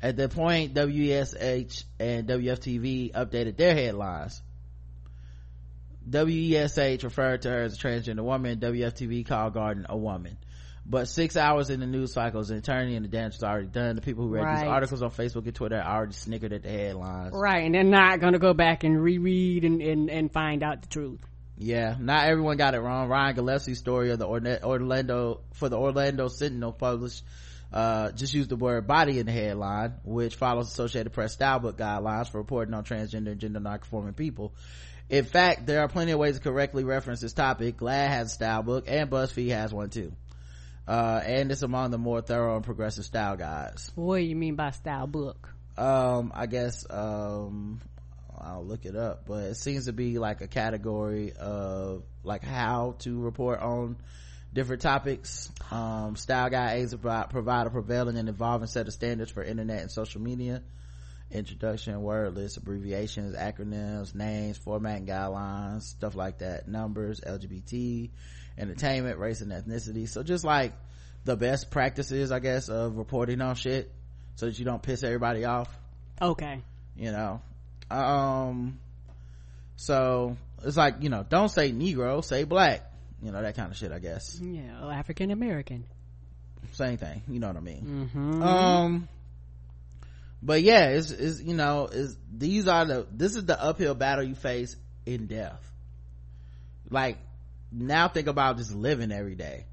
At 0.00 0.16
that 0.18 0.30
point 0.30 0.76
wesh 0.76 1.84
and 1.98 2.28
wftv 2.28 3.12
updated 3.12 3.56
their 3.56 3.74
headlines 3.74 4.40
WESH 6.10 7.04
referred 7.04 7.42
to 7.42 7.50
her 7.50 7.62
as 7.62 7.74
a 7.74 7.76
transgender 7.76 8.22
woman. 8.22 8.58
WFTV 8.60 9.26
called 9.26 9.54
Garden 9.54 9.86
a 9.88 9.96
woman. 9.96 10.38
But 10.90 11.06
six 11.06 11.36
hours 11.36 11.68
in 11.68 11.80
the 11.80 11.86
news 11.86 12.14
cycles, 12.14 12.48
the 12.48 12.56
attorney 12.56 12.96
and 12.96 13.04
the 13.04 13.10
damage 13.10 13.34
was 13.34 13.42
already 13.44 13.66
done. 13.66 13.96
The 13.96 14.00
people 14.00 14.24
who 14.24 14.30
read 14.30 14.44
Right. 14.44 14.60
these 14.60 14.68
articles 14.68 15.02
on 15.02 15.10
Facebook 15.10 15.44
and 15.44 15.54
Twitter 15.54 15.78
already 15.78 16.14
snickered 16.14 16.54
at 16.54 16.62
the 16.62 16.70
headlines. 16.70 17.34
right 17.34 17.64
and 17.66 17.74
they're 17.74 17.84
not 17.84 18.20
gonna 18.20 18.38
go 18.38 18.54
back 18.54 18.84
and 18.84 18.98
reread 19.02 19.64
and, 19.64 19.82
and, 19.82 20.08
and 20.10 20.32
find 20.32 20.62
out 20.62 20.80
the 20.80 20.88
truth 20.88 21.20
Yeah, 21.58 21.94
not 22.00 22.24
everyone 22.28 22.56
got 22.56 22.74
it 22.74 22.80
wrong. 22.80 23.08
Ryan 23.08 23.34
Gillespie's 23.34 23.78
story 23.78 24.10
of 24.12 24.18
the 24.18 24.26
Orlando 24.26 25.40
for 25.52 25.68
the 25.68 25.76
Orlando 25.76 26.28
Sentinel 26.28 26.72
published 26.72 27.22
uh, 27.70 28.10
just 28.12 28.32
used 28.32 28.48
the 28.48 28.56
word 28.56 28.86
body 28.86 29.18
in 29.18 29.26
the 29.26 29.32
headline, 29.32 29.92
which 30.02 30.36
follows 30.36 30.68
Associated 30.68 31.12
Press 31.12 31.34
style 31.34 31.58
book 31.58 31.76
guidelines 31.76 32.30
for 32.30 32.38
reporting 32.38 32.72
on 32.72 32.82
transgender 32.84 33.32
and 33.32 33.38
gender 33.40 33.60
nonconforming 33.60 34.14
people. 34.14 34.54
In 35.10 35.24
fact, 35.24 35.66
there 35.66 35.80
are 35.80 35.88
plenty 35.88 36.12
of 36.12 36.18
ways 36.18 36.36
to 36.36 36.42
correctly 36.42 36.84
reference 36.84 37.20
this 37.20 37.32
topic. 37.32 37.78
GLAAD 37.78 38.08
has 38.08 38.26
a 38.26 38.30
style 38.34 38.62
book 38.62 38.84
and 38.86 39.10
BuzzFeed 39.10 39.50
has 39.50 39.72
one 39.72 39.90
too. 39.90 40.12
Uh, 40.86 41.20
and 41.24 41.50
it's 41.50 41.62
among 41.62 41.90
the 41.90 41.98
more 41.98 42.20
thorough 42.20 42.56
and 42.56 42.64
progressive 42.64 43.04
style 43.04 43.36
guides. 43.36 43.92
what 43.94 44.18
do 44.18 44.24
you 44.24 44.36
mean 44.36 44.54
by 44.54 44.70
style 44.70 45.06
book 45.06 45.54
Um, 45.76 46.32
I 46.34 46.46
guess, 46.46 46.86
um, 46.88 47.80
I'll 48.38 48.64
look 48.64 48.84
it 48.86 48.96
up, 48.96 49.24
but 49.26 49.44
it 49.44 49.56
seems 49.56 49.86
to 49.86 49.92
be 49.92 50.18
like 50.18 50.40
a 50.40 50.48
category 50.48 51.32
of 51.32 52.04
like 52.22 52.42
how 52.42 52.96
to 53.00 53.20
report 53.20 53.60
on 53.60 53.96
different 54.52 54.82
topics. 54.82 55.50
Um, 55.70 56.16
style 56.16 56.50
guide 56.50 56.88
to 56.90 56.98
provide, 56.98 57.30
provide 57.30 57.66
a 57.66 57.70
prevailing 57.70 58.16
and 58.16 58.28
evolving 58.28 58.68
set 58.68 58.86
of 58.88 58.94
standards 58.94 59.30
for 59.30 59.42
internet 59.42 59.82
and 59.82 59.90
social 59.90 60.20
media. 60.20 60.62
Introduction, 61.30 62.00
word 62.02 62.34
lists, 62.34 62.56
abbreviations, 62.56 63.36
acronyms, 63.36 64.14
names, 64.14 64.56
formatting 64.56 65.06
guidelines, 65.06 65.82
stuff 65.82 66.14
like 66.14 66.38
that. 66.38 66.68
Numbers, 66.68 67.20
LGBT, 67.20 68.10
entertainment, 68.56 69.18
race 69.18 69.40
and 69.42 69.52
ethnicity. 69.52 70.08
So 70.08 70.22
just 70.22 70.44
like 70.44 70.72
the 71.24 71.36
best 71.36 71.70
practices, 71.70 72.32
I 72.32 72.38
guess, 72.38 72.68
of 72.68 72.96
reporting 72.96 73.40
on 73.42 73.56
shit 73.56 73.92
so 74.38 74.46
that 74.46 74.56
you 74.56 74.64
don't 74.64 74.82
piss 74.82 75.02
everybody 75.02 75.44
off 75.44 75.68
okay 76.22 76.60
you 76.96 77.10
know 77.10 77.40
um 77.90 78.78
so 79.76 80.36
it's 80.64 80.76
like 80.76 80.96
you 81.00 81.08
know 81.08 81.24
don't 81.28 81.48
say 81.48 81.72
negro 81.72 82.24
say 82.24 82.44
black 82.44 82.88
you 83.20 83.32
know 83.32 83.42
that 83.42 83.56
kind 83.56 83.70
of 83.70 83.76
shit 83.76 83.90
i 83.90 83.98
guess 83.98 84.38
yeah 84.40 84.88
african 84.90 85.32
american 85.32 85.84
same 86.72 86.96
thing 86.98 87.20
you 87.28 87.40
know 87.40 87.48
what 87.48 87.56
i 87.56 87.60
mean 87.60 88.10
mm-hmm. 88.14 88.42
um 88.42 89.08
but 90.42 90.62
yeah 90.62 90.90
it's, 90.90 91.10
it's 91.10 91.40
you 91.42 91.54
know 91.54 91.86
is 91.86 92.16
these 92.32 92.68
are 92.68 92.84
the 92.84 93.06
this 93.12 93.36
is 93.36 93.44
the 93.44 93.60
uphill 93.60 93.94
battle 93.94 94.24
you 94.24 94.34
face 94.34 94.76
in 95.06 95.26
death. 95.26 95.60
Like 96.90 97.18
now 97.72 98.08
think 98.08 98.28
about 98.28 98.56
just 98.56 98.74
living 98.74 99.12
every 99.12 99.34
day. 99.34 99.66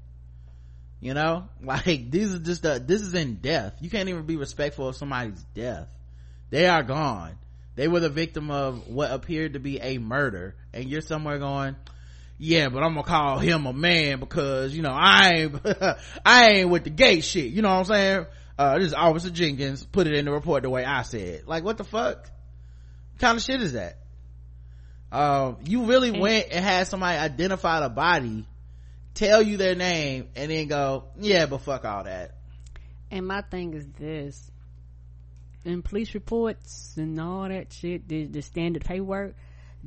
You 1.00 1.14
know? 1.14 1.48
Like 1.62 2.10
these 2.10 2.34
are 2.34 2.38
just 2.38 2.62
the 2.62 2.82
this 2.84 3.02
is 3.02 3.14
in 3.14 3.36
death. 3.36 3.74
You 3.80 3.90
can't 3.90 4.08
even 4.08 4.26
be 4.26 4.36
respectful 4.36 4.88
of 4.88 4.96
somebody's 4.96 5.42
death. 5.54 5.88
They 6.50 6.66
are 6.66 6.82
gone. 6.82 7.36
They 7.74 7.88
were 7.88 8.00
the 8.00 8.08
victim 8.08 8.50
of 8.50 8.88
what 8.88 9.10
appeared 9.10 9.52
to 9.52 9.60
be 9.60 9.78
a 9.80 9.98
murder. 9.98 10.54
And 10.72 10.88
you're 10.88 11.02
somewhere 11.02 11.38
going 11.38 11.76
yeah, 12.38 12.68
but 12.68 12.82
I'm 12.82 12.94
gonna 12.94 13.06
call 13.06 13.38
him 13.38 13.66
a 13.66 13.72
man 13.72 14.20
because, 14.20 14.74
you 14.74 14.82
know, 14.82 14.92
I 14.92 15.30
ain't, 15.30 15.54
I 16.24 16.48
ain't 16.50 16.68
with 16.68 16.84
the 16.84 16.90
gay 16.90 17.20
shit. 17.20 17.46
You 17.46 17.62
know 17.62 17.70
what 17.70 17.78
I'm 17.78 17.84
saying? 17.84 18.26
Uh, 18.58 18.78
this 18.78 18.88
is 18.88 18.94
Officer 18.94 19.30
Jenkins 19.30 19.84
put 19.84 20.06
it 20.06 20.14
in 20.14 20.24
the 20.24 20.32
report 20.32 20.62
the 20.62 20.70
way 20.70 20.84
I 20.84 21.02
said. 21.02 21.46
Like, 21.46 21.64
what 21.64 21.76
the 21.76 21.84
fuck? 21.84 22.18
What 23.12 23.20
kind 23.20 23.36
of 23.36 23.42
shit 23.42 23.60
is 23.60 23.74
that? 23.74 23.98
Um, 25.12 25.58
you 25.64 25.84
really 25.84 26.10
and, 26.10 26.20
went 26.20 26.48
and 26.50 26.64
had 26.64 26.86
somebody 26.86 27.18
identify 27.18 27.80
the 27.80 27.88
body, 27.88 28.46
tell 29.14 29.42
you 29.42 29.56
their 29.56 29.74
name, 29.74 30.28
and 30.34 30.50
then 30.50 30.68
go, 30.68 31.04
yeah, 31.20 31.46
but 31.46 31.60
fuck 31.60 31.84
all 31.84 32.04
that. 32.04 32.32
And 33.10 33.26
my 33.26 33.42
thing 33.42 33.74
is 33.74 33.86
this. 33.98 34.50
In 35.64 35.82
police 35.82 36.14
reports 36.14 36.94
and 36.96 37.20
all 37.20 37.48
that 37.48 37.72
shit, 37.72 38.08
the, 38.08 38.26
the 38.26 38.40
standard 38.40 38.84
paperwork, 38.84 39.34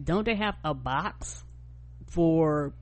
don't 0.01 0.25
they 0.25 0.35
have 0.35 0.55
a 0.63 0.73
box 0.73 1.43
for 2.07 2.73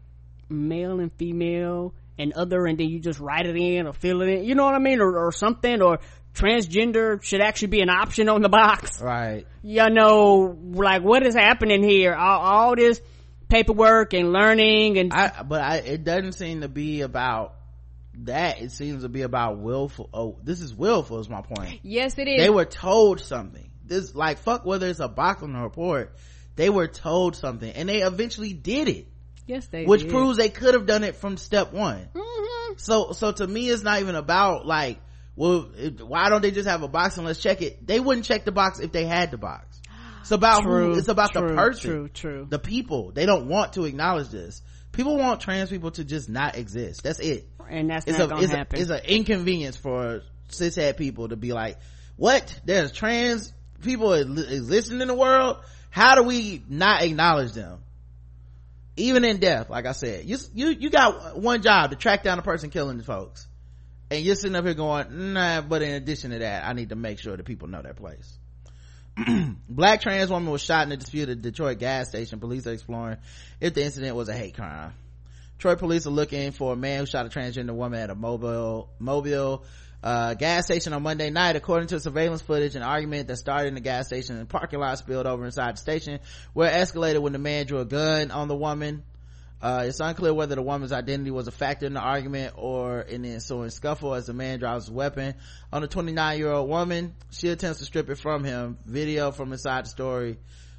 male 0.49 0.99
and 0.99 1.11
female 1.13 1.93
and 2.19 2.33
other 2.33 2.65
and 2.65 2.77
then 2.77 2.89
you 2.89 2.99
just 2.99 3.19
write 3.19 3.45
it 3.45 3.55
in 3.55 3.87
or 3.87 3.93
fill 3.93 4.21
it 4.21 4.29
in. 4.29 4.43
You 4.45 4.55
know 4.55 4.65
what 4.65 4.73
i 4.73 4.79
mean? 4.79 5.01
Or, 5.01 5.27
or 5.27 5.31
something 5.31 5.81
or 5.81 5.99
transgender 6.33 7.21
should 7.21 7.41
actually 7.41 7.69
be 7.69 7.81
an 7.81 7.89
option 7.89 8.29
on 8.29 8.41
the 8.41 8.49
box. 8.49 9.01
Right. 9.01 9.45
You 9.63 9.89
know 9.89 10.57
like 10.73 11.03
what 11.03 11.25
is 11.25 11.35
happening 11.35 11.83
here? 11.83 12.13
All, 12.13 12.39
all 12.39 12.75
this 12.75 13.01
paperwork 13.49 14.13
and 14.13 14.31
learning 14.31 14.97
and 14.97 15.13
I, 15.13 15.43
but 15.43 15.61
I, 15.61 15.75
it 15.77 16.03
doesn't 16.03 16.33
seem 16.33 16.61
to 16.61 16.67
be 16.67 17.01
about 17.01 17.55
that. 18.19 18.61
It 18.61 18.71
seems 18.71 19.03
to 19.03 19.09
be 19.09 19.21
about 19.21 19.59
willful 19.59 20.09
oh 20.13 20.37
this 20.43 20.61
is 20.61 20.73
willful 20.73 21.19
is 21.19 21.29
my 21.29 21.41
point. 21.41 21.79
Yes 21.83 22.17
it 22.17 22.27
is. 22.27 22.41
They 22.41 22.49
were 22.49 22.65
told 22.65 23.19
something. 23.21 23.69
This 23.85 24.13
like 24.15 24.39
fuck 24.39 24.65
whether 24.65 24.87
it's 24.87 24.99
a 24.99 25.07
box 25.07 25.43
on 25.43 25.53
the 25.53 25.59
report. 25.59 26.15
They 26.55 26.69
were 26.69 26.87
told 26.87 27.35
something 27.35 27.71
and 27.71 27.87
they 27.87 28.01
eventually 28.01 28.53
did 28.53 28.89
it 28.89 29.07
yes 29.47 29.65
they 29.67 29.83
do. 29.83 29.89
which 29.89 30.01
did. 30.01 30.11
proves 30.11 30.37
they 30.37 30.49
could 30.49 30.73
have 30.73 30.85
done 30.85 31.03
it 31.03 31.15
from 31.15 31.37
step 31.37 31.73
one. 31.73 32.07
Mm-hmm. 32.13 32.73
so 32.77 33.11
so 33.13 33.31
to 33.31 33.47
me 33.47 33.69
it's 33.69 33.83
not 33.83 34.01
even 34.01 34.15
about 34.15 34.65
like 34.65 34.99
well 35.35 35.69
it, 35.77 36.05
why 36.05 36.29
don't 36.29 36.41
they 36.41 36.51
just 36.51 36.67
have 36.67 36.83
a 36.83 36.87
box 36.87 37.17
and 37.17 37.25
let's 37.25 37.41
check 37.41 37.61
it? 37.61 37.85
They 37.85 37.99
wouldn't 37.99 38.25
check 38.25 38.45
the 38.45 38.51
box 38.51 38.79
if 38.79 38.91
they 38.91 39.05
had 39.05 39.31
the 39.31 39.37
box. 39.37 39.81
It's 40.21 40.31
about 40.31 40.63
true, 40.63 40.93
who 40.93 40.99
it's 40.99 41.07
about 41.07 41.31
true, 41.31 41.47
the 41.47 41.55
person 41.55 41.89
true 41.89 42.09
true. 42.09 42.47
the 42.49 42.59
people. 42.59 43.11
They 43.11 43.25
don't 43.25 43.47
want 43.47 43.73
to 43.73 43.85
acknowledge 43.85 44.29
this. 44.29 44.61
People 44.91 45.17
want 45.17 45.41
trans 45.41 45.69
people 45.69 45.91
to 45.91 46.03
just 46.03 46.27
not 46.27 46.57
exist. 46.57 47.03
That's 47.03 47.19
it. 47.19 47.47
And 47.69 47.89
that's 47.89 48.05
it's 48.07 48.17
not 48.17 48.25
a, 48.25 48.29
gonna 48.29 48.43
it's 48.43 48.51
happen. 48.51 48.79
a, 48.79 48.81
it's 48.81 48.91
an 48.91 49.01
inconvenience 49.05 49.77
for 49.77 50.21
cishet 50.49 50.97
people 50.97 51.29
to 51.29 51.35
be 51.35 51.53
like 51.53 51.77
what? 52.17 52.59
There's 52.65 52.91
trans 52.91 53.53
people 53.81 54.13
existing 54.13 55.01
in 55.01 55.07
the 55.07 55.15
world? 55.15 55.57
How 55.89 56.15
do 56.15 56.23
we 56.23 56.63
not 56.67 57.03
acknowledge 57.03 57.53
them 57.53 57.79
even 58.97 59.23
in 59.23 59.37
death 59.37 59.69
like 59.69 59.85
i 59.85 59.91
said 59.91 60.25
you 60.25 60.37
you 60.53 60.69
you 60.69 60.89
got 60.89 61.37
one 61.39 61.61
job 61.61 61.91
to 61.91 61.95
track 61.95 62.23
down 62.23 62.37
the 62.37 62.43
person 62.43 62.69
killing 62.69 62.97
the 62.97 63.03
folks. 63.03 63.47
And 64.09 64.23
you're 64.23 64.35
sitting 64.35 64.55
up 64.55 64.63
here 64.63 64.73
going 64.73 65.33
nah 65.33 65.61
but 65.61 65.81
in 65.81 65.93
addition 65.93 66.31
to 66.31 66.39
that 66.39 66.65
i 66.65 66.73
need 66.73 66.89
to 66.89 66.95
make 66.95 67.19
sure 67.19 67.35
that 67.35 67.45
people 67.45 67.67
know 67.67 67.81
their 67.81 67.93
place. 67.93 68.37
Black 69.69 70.01
trans 70.01 70.29
woman 70.29 70.51
was 70.51 70.61
shot 70.61 70.85
in 70.85 70.91
a 70.91 70.97
disputed 70.97 71.41
detroit 71.41 71.79
gas 71.79 72.09
station. 72.09 72.39
Police 72.39 72.67
are 72.67 72.73
exploring 72.73 73.17
if 73.59 73.73
the 73.73 73.83
incident 73.83 74.15
was 74.15 74.29
a 74.29 74.33
hate 74.33 74.55
crime. 74.55 74.93
Detroit 75.57 75.79
police 75.79 76.05
are 76.05 76.11
looking 76.11 76.51
for 76.51 76.73
a 76.73 76.75
man 76.75 76.99
who 76.99 77.05
shot 77.07 77.25
a 77.25 77.29
transgender 77.29 77.73
woman 77.73 77.99
at 77.99 78.11
a 78.11 78.15
mobile 78.15 78.91
mobile 78.99 79.65
uh, 80.03 80.33
gas 80.35 80.65
station 80.65 80.93
on 80.93 81.03
Monday 81.03 81.29
night. 81.29 81.55
According 81.55 81.87
to 81.89 81.99
surveillance 81.99 82.41
footage, 82.41 82.75
an 82.75 82.83
argument 82.83 83.27
that 83.27 83.37
started 83.37 83.69
in 83.69 83.75
the 83.75 83.81
gas 83.81 84.07
station 84.07 84.37
and 84.37 84.47
parking 84.47 84.79
lot 84.79 84.97
spilled 84.97 85.25
over 85.25 85.45
inside 85.45 85.75
the 85.75 85.79
station, 85.79 86.19
where 86.53 86.69
it 86.71 86.75
escalated 86.75 87.21
when 87.21 87.33
the 87.33 87.39
man 87.39 87.65
drew 87.65 87.79
a 87.79 87.85
gun 87.85 88.31
on 88.31 88.47
the 88.47 88.55
woman. 88.55 89.03
Uh, 89.59 89.85
it's 89.87 89.99
unclear 89.99 90.35
whether 90.35 90.53
the 90.53 90.61
woman's 90.61 90.91
identity 90.91 91.31
was 91.31 91.47
a 91.47 91.51
factor 91.51 91.87
in 91.87 91.93
the 91.93 91.99
argument 91.99 92.53
or 92.57 93.01
in 93.01 93.23
the 93.23 93.31
ensuing 93.31 93.71
scuffle 93.71 94.13
as 94.13 94.27
the 94.27 94.33
man 94.33 94.59
draws 94.59 94.85
his 94.85 94.91
weapon 94.91 95.33
on 95.73 95.81
the 95.81 95.87
29 95.87 96.37
year 96.37 96.51
old 96.51 96.69
woman. 96.69 97.15
She 97.31 97.49
attempts 97.49 97.79
to 97.79 97.85
strip 97.85 98.07
it 98.11 98.19
from 98.19 98.43
him. 98.43 98.77
Video 98.85 99.31
from 99.31 99.51
inside 99.51 99.85
the 99.85 99.89
story 99.89 100.37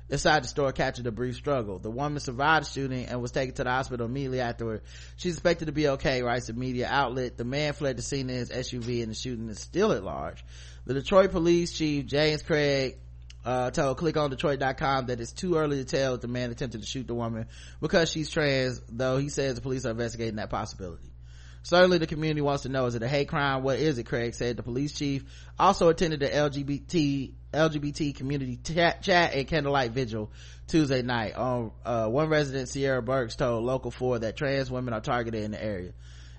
inside 0.08 0.44
the 0.44 0.48
store 0.48 0.72
captured 0.72 1.06
a 1.06 1.12
brief 1.12 1.36
struggle. 1.36 1.78
The 1.78 1.90
woman 1.90 2.20
survived 2.20 2.66
the 2.66 2.70
shooting 2.70 3.06
and 3.06 3.20
was 3.20 3.30
taken 3.32 3.54
to 3.56 3.64
the 3.64 3.70
hospital 3.70 4.06
immediately 4.06 4.40
afterward. 4.40 4.82
She's 5.16 5.34
expected 5.34 5.66
to 5.66 5.72
be 5.72 5.88
okay, 5.88 6.22
writes 6.22 6.48
a 6.48 6.52
media 6.52 6.88
outlet. 6.90 7.36
The 7.36 7.44
man 7.44 7.72
fled 7.72 7.98
the 7.98 8.02
scene 8.02 8.30
in 8.30 8.36
his 8.36 8.50
SUV 8.50 9.02
and 9.02 9.10
the 9.10 9.14
shooting 9.14 9.48
is 9.48 9.60
still 9.60 9.92
at 9.92 10.02
large. 10.02 10.44
The 10.86 10.94
Detroit 10.94 11.32
police 11.32 11.72
chief, 11.72 12.06
James 12.06 12.42
Craig, 12.42 12.98
uh, 13.44 13.70
told 13.70 13.98
clickondetroit.com 13.98 15.06
that 15.06 15.20
it's 15.20 15.32
too 15.32 15.56
early 15.56 15.76
to 15.78 15.84
tell 15.84 16.14
if 16.14 16.20
the 16.20 16.28
man 16.28 16.50
attempted 16.50 16.82
to 16.82 16.86
shoot 16.86 17.06
the 17.06 17.14
woman 17.14 17.46
because 17.80 18.10
she's 18.10 18.30
trans, 18.30 18.80
though 18.88 19.18
he 19.18 19.28
says 19.28 19.54
the 19.54 19.60
police 19.60 19.86
are 19.86 19.90
investigating 19.90 20.36
that 20.36 20.50
possibility. 20.50 21.12
Certainly 21.62 21.98
the 21.98 22.06
community 22.06 22.40
wants 22.40 22.62
to 22.62 22.68
know, 22.68 22.86
is 22.86 22.94
it 22.94 23.02
a 23.02 23.08
hate 23.08 23.28
crime? 23.28 23.62
What 23.62 23.78
is 23.78 23.98
it? 23.98 24.04
Craig 24.04 24.34
said. 24.34 24.56
The 24.56 24.62
police 24.62 24.92
chief 24.92 25.24
also 25.58 25.88
attended 25.88 26.20
the 26.20 26.28
LGBT, 26.28 27.34
LGBT 27.52 28.14
community 28.14 28.58
chat, 28.62 29.02
chat 29.02 29.34
and 29.34 29.46
candlelight 29.48 29.92
vigil 29.92 30.30
Tuesday 30.66 31.02
night. 31.02 31.34
On, 31.34 31.72
uh, 31.84 32.08
one 32.08 32.28
resident, 32.28 32.68
Sierra 32.68 33.02
Burks, 33.02 33.36
told 33.36 33.64
Local 33.64 33.90
4 33.90 34.20
that 34.20 34.36
trans 34.36 34.70
women 34.70 34.92
are 34.92 35.00
targeted 35.00 35.42
in 35.44 35.52
the 35.52 35.62
area. 35.62 35.92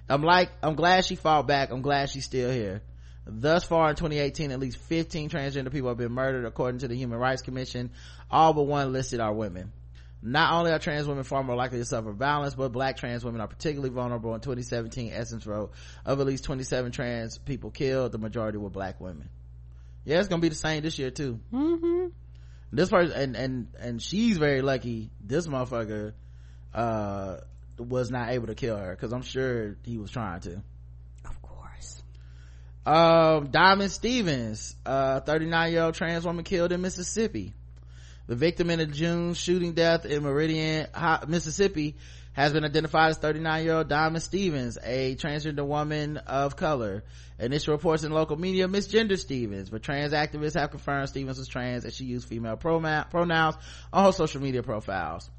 I'm 0.08 0.24
like, 0.24 0.50
I'm 0.64 0.76
glad 0.76 1.06
she 1.06 1.16
fought 1.16 1.48
back. 1.48 1.72
I'm 1.72 1.82
glad 1.82 2.10
she's 2.10 2.26
still 2.26 2.52
here. 2.52 2.82
Thus 3.26 3.64
far 3.64 3.90
in 3.92 3.96
2018, 3.96 4.52
at 4.52 4.60
least 4.60 4.78
15 4.78 5.30
transgender 5.30 5.72
people 5.72 5.90
have 5.90 5.98
been 5.98 6.12
murdered 6.12 6.46
according 6.46 6.80
to 6.80 6.88
the 6.88 6.96
Human 6.96 7.20
Rights 7.20 7.44
Commission. 7.44 7.92
All 8.30 8.54
but 8.54 8.64
one 8.64 8.92
listed 8.92 9.20
are 9.20 9.34
women. 9.34 9.72
Not 10.22 10.52
only 10.54 10.72
are 10.72 10.80
trans 10.80 11.08
women 11.08 11.24
far 11.24 11.44
more 11.44 11.56
likely 11.56 11.78
to 11.78 11.86
suffer 11.86 12.12
violence, 12.12 12.56
but 12.56 12.72
black 12.72 12.98
trans 12.98 13.24
women 13.24 13.40
are 13.40 13.48
particularly 13.48 13.94
vulnerable. 13.94 14.34
In 14.34 14.42
2017, 14.42 15.14
Essence 15.14 15.46
wrote, 15.48 15.72
of 16.06 16.20
at 16.20 16.26
least 16.26 16.44
27 16.44 16.92
trans 16.92 17.38
people 17.38 17.72
killed, 17.72 18.12
the 18.12 18.18
majority 18.18 18.58
were 18.58 18.70
black 18.70 19.00
women. 19.00 19.30
Yeah, 20.10 20.18
it's 20.18 20.28
gonna 20.28 20.42
be 20.42 20.50
the 20.50 20.56
same 20.56 20.82
this 20.82 20.98
year 20.98 21.12
too. 21.12 21.40
Mm-hmm. 21.54 22.08
This 22.72 22.90
person, 22.90 23.16
and, 23.16 23.36
and, 23.36 23.68
and 23.80 24.02
she's 24.02 24.40
very 24.40 24.64
lucky 24.64 25.12
this 25.24 25.46
motherfucker, 25.46 26.14
uh, 26.74 27.38
was 27.78 28.10
not 28.10 28.30
able 28.30 28.48
to 28.48 28.56
kill 28.56 28.76
her, 28.76 28.96
cause 28.96 29.14
I'm 29.14 29.22
sure 29.22 29.78
he 29.84 30.00
was 30.00 30.10
trying 30.10 30.40
to. 30.42 30.64
Of 31.26 31.40
course. 31.44 32.02
Um, 32.88 33.52
Diamond 33.52 33.92
Stevens, 33.92 34.76
uh, 34.84 35.20
39 35.20 35.72
year 35.74 35.84
old 35.84 35.94
trans 35.94 36.26
woman 36.26 36.44
killed 36.44 36.72
in 36.72 36.82
Mississippi. 36.82 37.54
The 38.26 38.36
victim 38.36 38.72
in 38.72 38.80
a 38.80 38.88
June 38.88 39.36
shooting 39.36 39.74
death 39.74 40.08
in 40.08 40.24
Meridian, 40.24 40.88
Mississippi 41.28 41.98
has 42.40 42.54
been 42.54 42.64
identified 42.64 43.10
as 43.10 43.18
39 43.18 43.64
year 43.66 43.74
old 43.76 43.90
Diamond 43.90 44.24
Stevens, 44.24 44.78
a 44.82 45.18
transgender 45.18 45.66
woman 45.66 46.16
of 46.16 46.56
color. 46.56 47.04
Initial 47.38 47.74
reports 47.74 48.06
in 48.06 48.14
local 48.14 48.38
media 48.38 48.70
misgender 48.70 49.18
Stevens, 49.18 49.70
but 49.70 49.84
trans 49.84 50.14
activists 50.14 50.58
have 50.58 50.72
confirmed 50.72 51.10
Stevens 51.10 51.38
was 51.38 51.50
trans 51.50 51.84
and 51.84 51.94
she 51.94 52.06
used 52.06 52.30
female 52.30 52.56
pronouns 52.56 53.56
on 53.92 54.06
her 54.06 54.12
social 54.14 54.42
media 54.42 54.64
profiles. 54.64 55.30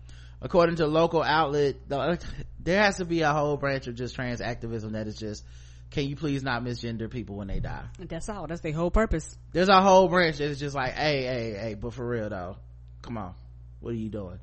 According 0.43 0.77
to 0.77 0.85
a 0.85 0.89
local 0.89 1.23
outlet, 1.23 1.77
there 2.61 2.83
has 2.83 2.99
to 2.99 3.07
be 3.07 3.23
a 3.23 3.33
whole 3.33 3.57
branch 3.57 3.87
of 3.87 3.95
just 3.95 4.15
trans 4.15 4.43
activism 4.43 4.93
that 4.93 5.07
is 5.07 5.17
just, 5.17 5.43
can 5.91 6.07
you 6.07 6.17
please 6.17 6.43
not 6.43 6.63
misgender 6.63 7.11
people 7.11 7.37
when 7.37 7.49
they 7.49 7.61
die? 7.61 7.85
That's 7.99 8.29
all. 8.29 8.47
That's 8.47 8.61
the 8.61 8.73
whole 8.73 8.91
purpose. 8.91 9.39
There's 9.53 9.71
a 9.71 9.81
whole 9.81 10.09
branch 10.09 10.37
that's 10.37 10.59
just 10.59 10.77
like, 10.77 10.93
hey, 10.93 11.23
hey, 11.23 11.57
hey, 11.59 11.75
but 11.75 11.95
for 11.95 12.07
real 12.07 12.29
though, 12.29 12.57
come 13.01 13.17
on 13.17 13.35
what 13.81 13.93
are 13.95 13.97
you 13.97 14.11
doing 14.11 14.39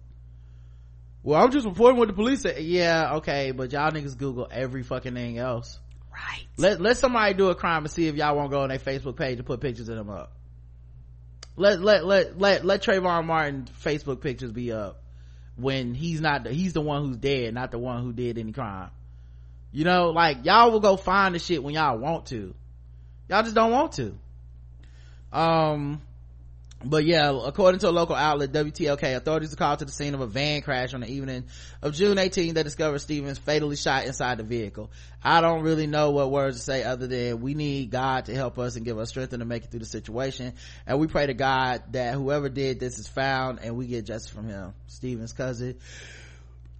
well 1.27 1.43
i'm 1.43 1.51
just 1.51 1.65
reporting 1.65 1.99
what 1.99 2.07
the 2.07 2.13
police 2.13 2.41
say 2.41 2.61
yeah 2.61 3.15
okay 3.15 3.51
but 3.51 3.71
y'all 3.71 3.91
niggas 3.91 4.17
google 4.17 4.47
every 4.49 4.83
fucking 4.83 5.13
thing 5.13 5.37
else 5.37 5.79
right 6.13 6.45
let 6.57 6.79
let 6.79 6.97
somebody 6.97 7.33
do 7.33 7.49
a 7.49 7.55
crime 7.55 7.83
and 7.83 7.91
see 7.91 8.07
if 8.07 8.15
y'all 8.15 8.35
won't 8.35 8.51
go 8.51 8.61
on 8.61 8.69
their 8.69 8.79
facebook 8.79 9.17
page 9.17 9.37
and 9.37 9.45
put 9.45 9.59
pictures 9.59 9.89
of 9.89 9.97
them 9.97 10.09
up 10.09 10.31
let 11.57 11.81
let 11.81 12.05
let 12.05 12.39
let 12.39 12.63
let 12.63 12.83
Trayvon 12.83 13.25
Martin 13.25 13.67
Facebook 13.83 14.21
pictures 14.21 14.51
be 14.51 14.71
up 14.71 15.01
when 15.55 15.95
he's 15.95 16.21
not 16.21 16.43
the, 16.43 16.53
he's 16.53 16.73
the 16.73 16.81
one 16.81 17.03
who's 17.03 17.17
dead, 17.17 17.53
not 17.53 17.71
the 17.71 17.79
one 17.79 18.03
who 18.03 18.13
did 18.13 18.37
any 18.37 18.51
crime. 18.51 18.91
You 19.71 19.83
know, 19.83 20.11
like 20.11 20.45
y'all 20.45 20.71
will 20.71 20.79
go 20.79 20.97
find 20.97 21.33
the 21.33 21.39
shit 21.39 21.63
when 21.63 21.73
y'all 21.73 21.97
want 21.97 22.27
to. 22.27 22.53
Y'all 23.27 23.41
just 23.41 23.55
don't 23.55 23.71
want 23.71 23.93
to. 23.93 24.15
Um, 25.33 26.01
but 26.83 27.05
yeah, 27.05 27.37
according 27.45 27.79
to 27.79 27.89
a 27.89 27.91
local 27.91 28.15
outlet, 28.15 28.51
WTOK, 28.51 29.15
authorities 29.15 29.51
are 29.51 29.55
called 29.55 29.79
to 29.79 29.85
the 29.85 29.91
scene 29.91 30.13
of 30.13 30.21
a 30.21 30.27
van 30.27 30.61
crash 30.61 30.93
on 30.93 31.01
the 31.01 31.09
evening 31.11 31.45
of 31.81 31.93
June 31.93 32.19
18 32.19 32.53
They 32.53 32.61
discovered 32.61 32.99
Stevens 32.99 33.39
fatally 33.39 33.75
shot 33.75 34.05
inside 34.05 34.37
the 34.37 34.43
vehicle. 34.43 34.91
I 35.23 35.41
don't 35.41 35.63
really 35.63 35.87
know 35.87 36.11
what 36.11 36.29
words 36.29 36.57
to 36.57 36.63
say 36.63 36.83
other 36.83 37.07
than 37.07 37.41
we 37.41 37.55
need 37.55 37.89
God 37.89 38.25
to 38.25 38.35
help 38.35 38.59
us 38.59 38.75
and 38.75 38.85
give 38.85 38.99
us 38.99 39.09
strength 39.09 39.31
to 39.31 39.43
make 39.43 39.63
it 39.63 39.71
through 39.71 39.79
the 39.79 39.85
situation. 39.85 40.53
And 40.85 40.99
we 40.99 41.07
pray 41.07 41.25
to 41.25 41.33
God 41.33 41.81
that 41.93 42.13
whoever 42.13 42.47
did 42.47 42.79
this 42.79 42.99
is 42.99 43.07
found 43.07 43.59
and 43.63 43.75
we 43.75 43.87
get 43.87 44.05
justice 44.05 44.31
from 44.31 44.47
him. 44.47 44.73
Stevens' 44.85 45.33
cousin, 45.33 45.79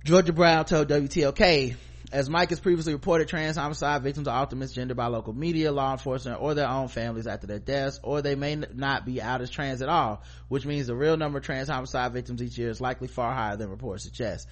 Georgia 0.03 0.31
Brown 0.31 0.65
told 0.65 0.89
WTOK, 0.89 1.75
as 2.12 2.30
Mic 2.30 2.49
has 2.49 2.60
previously 2.60 2.93
reported, 2.93 3.28
trans 3.28 3.58
homicide 3.58 4.01
victims 4.01 4.28
are 4.28 4.41
often 4.41 4.60
misgendered 4.60 4.95
by 4.95 5.08
local 5.08 5.34
media, 5.34 5.72
law 5.74 5.91
enforcement, 5.91 6.41
or 6.41 6.53
their 6.53 6.68
own 6.68 6.88
families 6.88 7.28
after 7.28 7.47
their 7.47 7.60
deaths, 7.60 7.99
or 8.01 8.22
they 8.22 8.36
may 8.36 8.55
not 8.55 9.05
be 9.05 9.22
out 9.22 9.41
as 9.41 9.49
trans 9.49 9.82
at 9.82 9.89
all, 9.89 10.24
which 10.47 10.66
means 10.66 10.88
the 10.88 10.95
real 10.95 11.18
number 11.18 11.39
of 11.39 11.43
trans 11.43 11.68
homicide 11.68 12.14
victims 12.14 12.41
each 12.41 12.58
year 12.58 12.70
is 12.70 12.80
likely 12.80 13.10
far 13.10 13.34
higher 13.34 13.58
than 13.58 13.70
reports 13.70 14.03
suggest. 14.03 14.47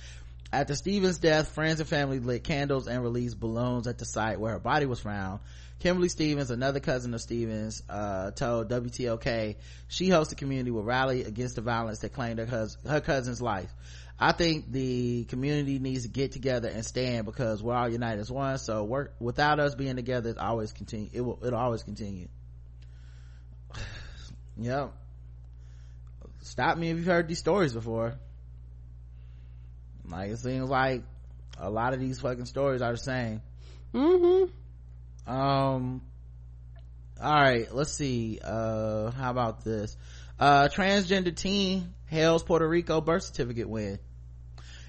after 0.51 0.75
Stevens' 0.75 1.17
death, 1.17 1.49
friends 1.49 1.79
and 1.79 1.89
family 1.89 2.19
lit 2.19 2.43
candles 2.43 2.87
and 2.87 3.01
released 3.01 3.39
balloons 3.39 3.87
at 3.87 3.97
the 3.97 4.05
site 4.05 4.39
where 4.39 4.53
her 4.53 4.59
body 4.59 4.85
was 4.85 4.99
found. 4.99 5.39
Kimberly 5.79 6.09
Stevens, 6.09 6.51
another 6.51 6.79
cousin 6.79 7.13
of 7.13 7.21
Stevens, 7.21 7.83
uh, 7.89 8.31
told 8.31 8.69
WTOK 8.69 9.55
she 9.87 10.09
hopes 10.09 10.29
the 10.29 10.35
community 10.35 10.71
will 10.71 10.83
rally 10.83 11.23
against 11.23 11.55
the 11.55 11.61
violence 11.61 11.99
that 11.99 12.13
claimed 12.13 12.39
her, 12.39 12.67
her 12.87 13.01
cousin's 13.01 13.41
life. 13.41 13.69
I 14.17 14.31
think 14.31 14.71
the 14.71 15.25
community 15.25 15.77
needs 15.79 16.03
to 16.03 16.09
get 16.09 16.31
together 16.31 16.69
and 16.69 16.85
stand 16.85 17.25
because 17.25 17.61
we're 17.61 17.75
all 17.75 17.89
united 17.89 18.21
as 18.21 18.31
one. 18.31 18.57
So 18.59 18.83
work 18.83 19.13
without 19.19 19.59
us 19.59 19.75
being 19.75 19.97
together, 19.97 20.29
it's 20.29 20.39
always 20.39 20.71
continue. 20.71 21.09
It 21.11 21.21
will, 21.21 21.39
it'll 21.45 21.59
always 21.59 21.83
continue. 21.83 22.29
yep. 24.57 24.93
Stop 26.43 26.77
me 26.77 26.91
if 26.91 26.97
you've 26.97 27.05
heard 27.05 27.27
these 27.27 27.39
stories 27.39 27.73
before. 27.73 28.15
Like 30.07 30.29
it 30.29 30.37
seems 30.37 30.69
like 30.69 31.03
a 31.57 31.69
lot 31.69 31.93
of 31.93 31.99
these 31.99 32.21
fucking 32.21 32.45
stories 32.45 32.81
are 32.81 32.93
the 32.93 32.97
same. 32.97 33.41
Mm-hmm. 33.93 35.31
Um. 35.31 36.01
All 37.21 37.33
right, 37.33 37.73
let's 37.73 37.93
see. 37.93 38.39
Uh, 38.43 39.09
how 39.11 39.31
about 39.31 39.63
this? 39.63 39.97
Uh, 40.37 40.67
transgender 40.67 41.35
teen 41.35 41.94
hails 42.07 42.43
Puerto 42.43 42.67
Rico 42.67 43.01
birth 43.01 43.23
certificate 43.23 43.69
win. 43.69 43.99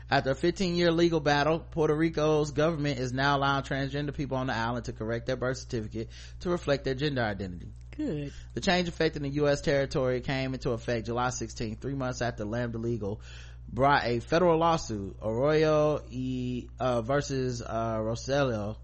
After 0.09 0.31
a 0.31 0.35
15 0.35 0.77
year 0.77 0.93
legal 0.93 1.21
battle, 1.21 1.59
Puerto 1.59 1.95
Rico's 1.95 2.53
government 2.53 3.01
is 3.01 3.12
now 3.12 3.37
allowing 3.37 3.64
transgender 3.64 4.14
people 4.14 4.37
on 4.37 4.47
the 4.47 4.55
island 4.55 4.85
to 4.85 4.93
correct 4.93 5.27
their 5.27 5.37
birth 5.37 5.59
certificate 5.59 6.09
to 6.41 6.51
reflect 6.51 6.85
their 6.85 6.95
gender 6.95 7.23
identity. 7.23 7.73
Good. 7.97 8.33
The 8.55 8.61
change 8.61 8.89
affecting 8.89 9.23
the 9.23 9.31
U.S. 9.31 9.62
territory 9.62 10.21
came 10.21 10.53
into 10.55 10.71
effect 10.71 11.07
July 11.07 11.31
16, 11.31 11.77
three 11.77 11.95
months 11.95 12.23
after 12.23 12.45
Lambda 12.45 12.79
Legal 12.79 13.21
brought 13.69 14.05
a 14.05 14.21
federal 14.21 14.59
lawsuit, 14.59 15.17
Arroyo 15.23 16.03
e, 16.11 16.69
uh, 16.79 17.03
versus 17.03 17.62
uh, 17.62 17.99
Rosselló, 17.99 18.77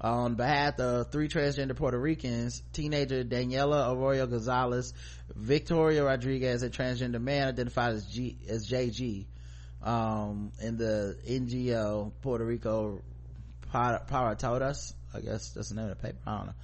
on 0.00 0.34
behalf 0.34 0.78
of 0.78 1.10
three 1.10 1.28
transgender 1.28 1.74
Puerto 1.74 1.98
Ricans, 1.98 2.62
teenager 2.72 3.24
Daniela 3.24 3.92
Arroyo 3.92 4.26
Gonzalez, 4.26 4.94
Victoria 5.34 6.04
Rodriguez, 6.04 6.62
a 6.62 6.70
transgender 6.70 7.20
man 7.20 7.48
identified 7.48 7.94
as 7.94 8.06
G 8.06 8.36
as 8.48 8.68
JG, 8.70 9.26
um, 9.82 10.52
in 10.60 10.76
the 10.76 11.16
NGO 11.28 12.12
Puerto 12.22 12.44
Rico 12.44 13.02
Para 13.72 14.36
Todas. 14.38 14.94
I 15.14 15.20
guess 15.20 15.50
that's 15.50 15.70
the 15.70 15.74
name 15.74 15.90
of 15.90 15.90
the 15.90 15.96
paper. 15.96 16.18
I 16.26 16.36
don't 16.36 16.46
know. 16.46 16.54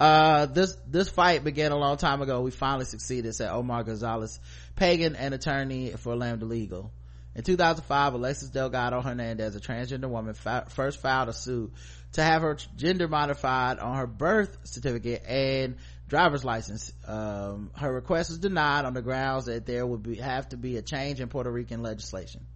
Uh, 0.00 0.46
this, 0.46 0.76
this 0.88 1.08
fight 1.08 1.44
began 1.44 1.70
a 1.70 1.76
long 1.76 1.96
time 1.96 2.22
ago. 2.22 2.40
We 2.40 2.50
finally 2.50 2.86
succeeded, 2.86 3.34
said 3.34 3.50
Omar 3.50 3.84
Gonzalez, 3.84 4.40
pagan 4.74 5.14
and 5.14 5.32
attorney 5.32 5.90
for 5.90 6.16
Lambda 6.16 6.44
Legal. 6.44 6.90
In 7.34 7.44
2005, 7.44 8.14
Alexis 8.14 8.50
Delgado 8.50 9.00
Hernandez, 9.00 9.56
a 9.56 9.60
transgender 9.60 10.08
woman, 10.08 10.34
fa- 10.34 10.66
first 10.68 11.00
filed 11.00 11.28
a 11.28 11.32
suit 11.32 11.72
to 12.12 12.22
have 12.22 12.42
her 12.42 12.56
gender 12.76 13.08
modified 13.08 13.78
on 13.78 13.96
her 13.96 14.06
birth 14.06 14.56
certificate 14.64 15.22
and 15.26 15.76
driver's 16.08 16.44
license. 16.44 16.92
Um, 17.06 17.70
her 17.74 17.92
request 17.92 18.30
was 18.30 18.38
denied 18.38 18.84
on 18.84 18.94
the 18.94 19.02
grounds 19.02 19.46
that 19.46 19.66
there 19.66 19.86
would 19.86 20.02
be, 20.02 20.16
have 20.16 20.48
to 20.50 20.56
be 20.56 20.76
a 20.76 20.82
change 20.82 21.20
in 21.20 21.28
Puerto 21.28 21.50
Rican 21.50 21.82
legislation. 21.82 22.46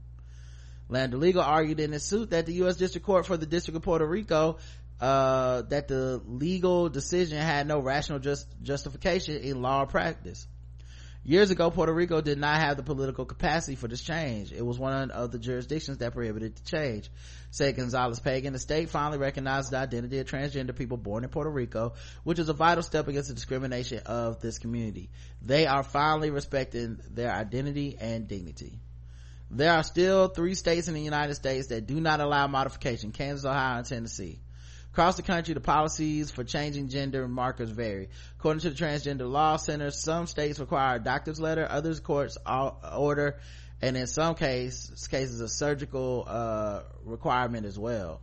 Legal 0.89 1.43
argued 1.43 1.81
in 1.81 1.93
his 1.93 2.05
suit 2.05 2.31
that 2.31 2.47
the 2.47 2.53
U.S. 2.55 2.77
District 2.77 3.05
Court 3.05 3.27
for 3.27 3.37
the 3.37 3.47
District 3.47 3.77
of 3.77 3.83
Puerto 3.83 4.07
Rico 4.07 4.59
uh, 5.01 5.63
that 5.63 5.89
the 5.89 6.23
legal 6.27 6.89
decision 6.89 7.39
had 7.39 7.67
no 7.67 7.81
rational 7.81 8.19
just 8.19 8.47
justification 8.63 9.37
in 9.37 9.61
law 9.63 9.83
or 9.83 9.87
practice. 9.87 10.47
Years 11.29 11.51
ago, 11.51 11.73
Puerto 11.73 11.93
Rico 11.93 12.21
did 12.21 12.39
not 12.39 12.61
have 12.61 12.77
the 12.77 12.85
political 12.85 13.25
capacity 13.25 13.75
for 13.75 13.89
this 13.89 14.01
change. 14.01 14.53
It 14.53 14.65
was 14.65 14.79
one 14.79 15.11
of 15.11 15.33
the 15.33 15.41
jurisdictions 15.41 15.99
that 15.99 16.15
prohibited 16.15 16.55
the 16.55 16.63
change. 16.63 17.11
Said 17.51 17.75
Gonzalez 17.75 18.21
Pagan, 18.21 18.53
the 18.53 18.61
state 18.61 18.91
finally 18.91 19.19
recognized 19.19 19.73
the 19.73 19.79
identity 19.79 20.21
of 20.21 20.29
transgender 20.29 20.77
people 20.77 20.97
born 20.97 21.25
in 21.25 21.31
Puerto 21.31 21.51
Rico, 21.51 21.95
which 22.23 22.39
is 22.39 22.49
a 22.49 22.53
vital 22.53 22.85
step 22.85 23.09
against 23.09 23.29
the 23.29 23.35
discrimination 23.35 24.03
of 24.07 24.41
this 24.41 24.61
community. 24.61 25.11
They 25.43 25.67
are 25.67 25.83
finally 25.83 26.31
respecting 26.31 27.01
their 27.11 27.33
identity 27.33 27.97
and 28.01 28.29
dignity. 28.29 28.79
There 29.51 29.73
are 29.73 29.83
still 29.83 30.29
three 30.29 30.55
states 30.55 30.87
in 30.87 30.95
the 30.95 31.03
United 31.03 31.35
States 31.35 31.69
that 31.69 31.89
do 31.89 32.01
not 32.01 32.21
allow 32.21 32.47
modification, 32.47 33.11
Kansas, 33.11 33.45
Ohio, 33.45 33.79
and 33.79 33.87
Tennessee. 33.87 34.39
Across 34.97 35.17
the 35.17 35.23
country, 35.25 35.53
the 35.53 35.61
policies 35.61 36.31
for 36.31 36.43
changing 36.43 36.89
gender 36.89 37.29
markers 37.29 37.69
vary. 37.69 38.09
According 38.39 38.61
to 38.61 38.71
the 38.71 38.77
Transgender 38.77 39.31
Law 39.31 39.59
Center, 39.59 39.91
some 39.91 40.27
states 40.27 40.59
require 40.59 40.97
a 40.97 40.99
doctor's 40.99 41.39
letter, 41.39 41.67
others 41.69 42.01
courts 42.01 42.39
order, 42.47 43.39
and 43.83 43.95
in 43.95 44.07
some 44.07 44.35
cases, 44.37 45.07
cases 45.09 45.43
a 45.43 45.51
surgical 45.51 46.25
uh, 46.27 46.81
requirement 47.05 47.67
as 47.67 47.79
well. 47.79 48.23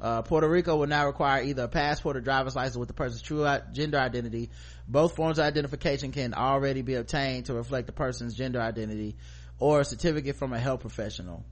Uh, 0.00 0.22
Puerto 0.22 0.48
Rico 0.48 0.76
will 0.76 0.86
now 0.86 1.06
require 1.06 1.42
either 1.42 1.64
a 1.64 1.68
passport 1.68 2.16
or 2.16 2.20
driver's 2.20 2.54
license 2.54 2.76
with 2.76 2.86
the 2.86 2.94
person's 2.94 3.20
true 3.20 3.44
gender 3.72 3.98
identity. 3.98 4.50
Both 4.86 5.16
forms 5.16 5.40
of 5.40 5.46
identification 5.46 6.12
can 6.12 6.32
already 6.32 6.82
be 6.82 6.94
obtained 6.94 7.46
to 7.46 7.54
reflect 7.54 7.88
the 7.88 7.92
person's 7.92 8.34
gender 8.34 8.60
identity 8.60 9.16
or 9.58 9.80
a 9.80 9.84
certificate 9.84 10.36
from 10.36 10.52
a 10.52 10.60
health 10.60 10.78
professional. 10.78 11.44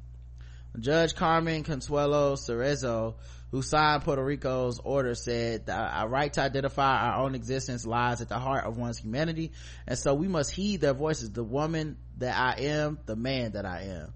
Judge 0.79 1.14
Carmen 1.14 1.64
Consuelo 1.64 2.35
Cerezo, 2.37 3.14
who 3.51 3.62
signed 3.62 4.05
Puerto 4.05 4.25
Rico's 4.25 4.79
order, 4.79 5.14
said 5.14 5.68
our 5.68 6.09
right 6.09 6.33
to 6.33 6.43
identify 6.43 7.09
our 7.09 7.25
own 7.25 7.35
existence 7.35 7.85
lies 7.85 8.21
at 8.21 8.29
the 8.29 8.39
heart 8.39 8.64
of 8.64 8.77
one's 8.77 8.99
humanity, 8.99 9.53
and 9.87 9.99
so 9.99 10.14
we 10.14 10.29
must 10.29 10.53
heed 10.53 10.81
their 10.81 10.95
voices. 10.95 11.31
The 11.31 11.43
woman 11.43 11.97
that 12.18 12.37
I 12.37 12.62
am, 12.62 12.99
the 13.07 13.16
man 13.16 13.53
that 13.53 13.66
I 13.66 13.83
am. 13.83 14.12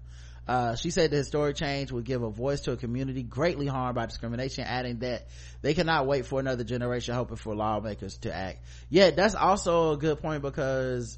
Uh, 0.47 0.75
she 0.75 0.91
said 0.91 1.09
the 1.09 1.17
historic 1.17 1.55
change 1.55 1.91
would 1.91 2.05
give 2.05 2.21
a 2.21 2.29
voice 2.29 2.61
to 2.61 2.71
a 2.71 2.77
community 2.77 3.23
greatly 3.23 3.65
harmed 3.65 3.95
by 3.95 4.05
discrimination, 4.05 4.63
adding 4.63 4.99
that 4.99 5.27
they 5.61 5.73
cannot 5.73 6.05
wait 6.05 6.27
for 6.27 6.39
another 6.39 6.63
generation 6.63 7.15
hoping 7.15 7.35
for 7.35 7.55
lawmakers 7.55 8.17
to 8.19 8.33
act. 8.33 8.63
Yeah, 8.89 9.09
that's 9.09 9.33
also 9.33 9.93
a 9.93 9.97
good 9.97 10.19
point 10.21 10.43
because 10.43 11.17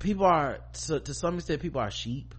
people 0.00 0.26
are, 0.26 0.58
to 0.72 1.14
some 1.14 1.36
extent, 1.36 1.62
people 1.62 1.80
are 1.80 1.90
sheep 1.90 2.34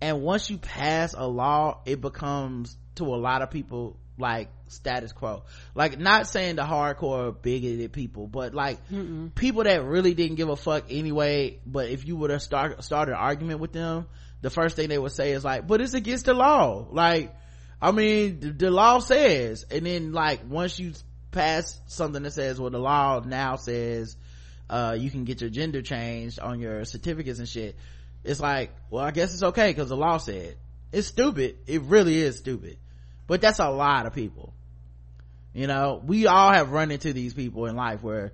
and 0.00 0.22
once 0.22 0.50
you 0.50 0.58
pass 0.58 1.14
a 1.14 1.26
law 1.26 1.80
it 1.86 2.00
becomes 2.00 2.76
to 2.96 3.04
a 3.04 3.16
lot 3.16 3.42
of 3.42 3.50
people 3.50 3.96
like 4.16 4.48
status 4.68 5.12
quo. 5.12 5.42
Like 5.74 5.98
not 5.98 6.26
saying 6.28 6.56
the 6.56 6.62
hardcore 6.62 7.40
bigoted 7.40 7.92
people 7.92 8.26
but 8.26 8.54
like 8.54 8.86
Mm-mm. 8.88 9.34
people 9.34 9.64
that 9.64 9.84
really 9.84 10.14
didn't 10.14 10.36
give 10.36 10.48
a 10.48 10.56
fuck 10.56 10.84
anyway 10.90 11.58
but 11.66 11.88
if 11.88 12.06
you 12.06 12.16
would 12.16 12.30
have 12.30 12.42
start, 12.42 12.82
started 12.84 13.12
an 13.12 13.18
argument 13.18 13.60
with 13.60 13.72
them 13.72 14.06
the 14.40 14.50
first 14.50 14.76
thing 14.76 14.88
they 14.88 14.98
would 14.98 15.12
say 15.12 15.32
is 15.32 15.44
like 15.44 15.66
but 15.66 15.80
it's 15.80 15.94
against 15.94 16.26
the 16.26 16.34
law. 16.34 16.86
Like 16.90 17.34
i 17.82 17.90
mean 17.90 18.40
the, 18.40 18.50
the 18.50 18.70
law 18.70 18.98
says 18.98 19.64
and 19.70 19.84
then 19.84 20.12
like 20.12 20.40
once 20.48 20.78
you 20.78 20.92
pass 21.32 21.80
something 21.86 22.22
that 22.22 22.32
says 22.32 22.60
well 22.60 22.70
the 22.70 22.78
law 22.78 23.20
now 23.24 23.56
says 23.56 24.16
uh, 24.70 24.96
you 24.98 25.10
can 25.10 25.24
get 25.24 25.42
your 25.42 25.50
gender 25.50 25.82
changed 25.82 26.40
on 26.40 26.58
your 26.58 26.86
certificates 26.86 27.38
and 27.38 27.48
shit 27.48 27.76
it's 28.24 28.40
like 28.40 28.72
well 28.90 29.04
i 29.04 29.10
guess 29.10 29.32
it's 29.32 29.42
okay 29.42 29.70
because 29.70 29.88
the 29.88 29.96
law 29.96 30.16
said 30.18 30.56
it's 30.94 31.08
stupid. 31.08 31.56
It 31.66 31.82
really 31.82 32.16
is 32.16 32.38
stupid. 32.38 32.78
But 33.26 33.40
that's 33.40 33.58
a 33.58 33.68
lot 33.68 34.06
of 34.06 34.14
people. 34.14 34.54
You 35.52 35.66
know 35.66 36.00
we 36.04 36.26
all 36.26 36.52
have 36.52 36.70
run 36.70 36.90
into 36.90 37.12
these 37.12 37.34
people 37.34 37.66
in 37.66 37.76
life 37.76 38.02
where 38.02 38.32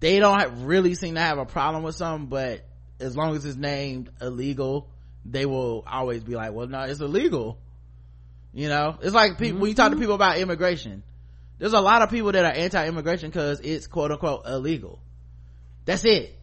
they 0.00 0.18
don't 0.18 0.40
have, 0.40 0.62
really 0.62 0.94
seem 0.94 1.14
to 1.14 1.20
have 1.20 1.38
a 1.38 1.44
problem 1.44 1.84
with 1.84 1.94
something 1.94 2.26
but 2.28 2.64
as 2.98 3.16
long 3.16 3.36
as 3.36 3.44
it's 3.44 3.56
named 3.56 4.10
illegal 4.20 4.88
they 5.24 5.46
will 5.46 5.84
always 5.86 6.24
be 6.24 6.34
like 6.34 6.52
well 6.52 6.66
no 6.66 6.80
it's 6.82 7.00
illegal. 7.00 7.58
You 8.52 8.68
know? 8.68 8.98
It's 9.00 9.14
like 9.14 9.38
people 9.38 9.46
mm-hmm. 9.46 9.60
when 9.60 9.68
you 9.68 9.74
talk 9.76 9.90
to 9.90 9.94
mm-hmm. 9.94 10.00
people 10.00 10.16
about 10.16 10.38
immigration 10.38 11.04
there's 11.58 11.72
a 11.72 11.80
lot 11.80 12.02
of 12.02 12.10
people 12.10 12.32
that 12.32 12.44
are 12.44 12.52
anti-immigration 12.52 13.30
because 13.30 13.60
it's 13.60 13.86
quote 13.86 14.10
unquote 14.10 14.46
illegal. 14.46 15.00
That's 15.84 16.04
it 16.04 16.36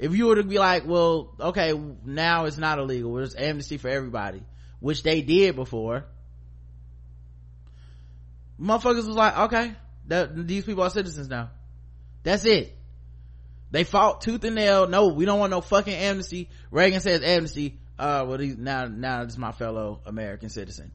if 0.00 0.16
you 0.16 0.26
were 0.26 0.36
to 0.36 0.42
be 0.42 0.58
like 0.58 0.86
well 0.86 1.34
okay 1.38 1.72
now 2.04 2.46
it's 2.46 2.58
not 2.58 2.78
illegal 2.78 3.14
there's 3.14 3.36
amnesty 3.36 3.76
for 3.76 3.88
everybody 3.88 4.42
which 4.80 5.02
they 5.02 5.22
did 5.22 5.54
before 5.54 6.04
motherfuckers 8.60 9.06
was 9.06 9.16
like 9.16 9.36
okay 9.36 9.74
that 10.10 10.46
these 10.46 10.64
people 10.64 10.82
are 10.82 10.90
citizens 10.90 11.28
now. 11.28 11.50
That's 12.24 12.44
it. 12.44 12.76
They 13.70 13.84
fought 13.84 14.20
tooth 14.20 14.44
and 14.44 14.56
nail. 14.56 14.88
No 14.88 15.08
we 15.08 15.24
don't 15.24 15.38
want 15.38 15.50
no 15.50 15.60
fucking 15.60 15.94
amnesty. 15.94 16.50
Reagan 16.70 17.00
says 17.00 17.22
amnesty. 17.22 17.78
Uh 17.98 18.24
well 18.28 18.38
he's 18.38 18.58
now 18.58 18.86
now 18.86 19.22
is 19.22 19.38
my 19.38 19.52
fellow 19.52 20.00
american 20.04 20.48
citizen. 20.48 20.90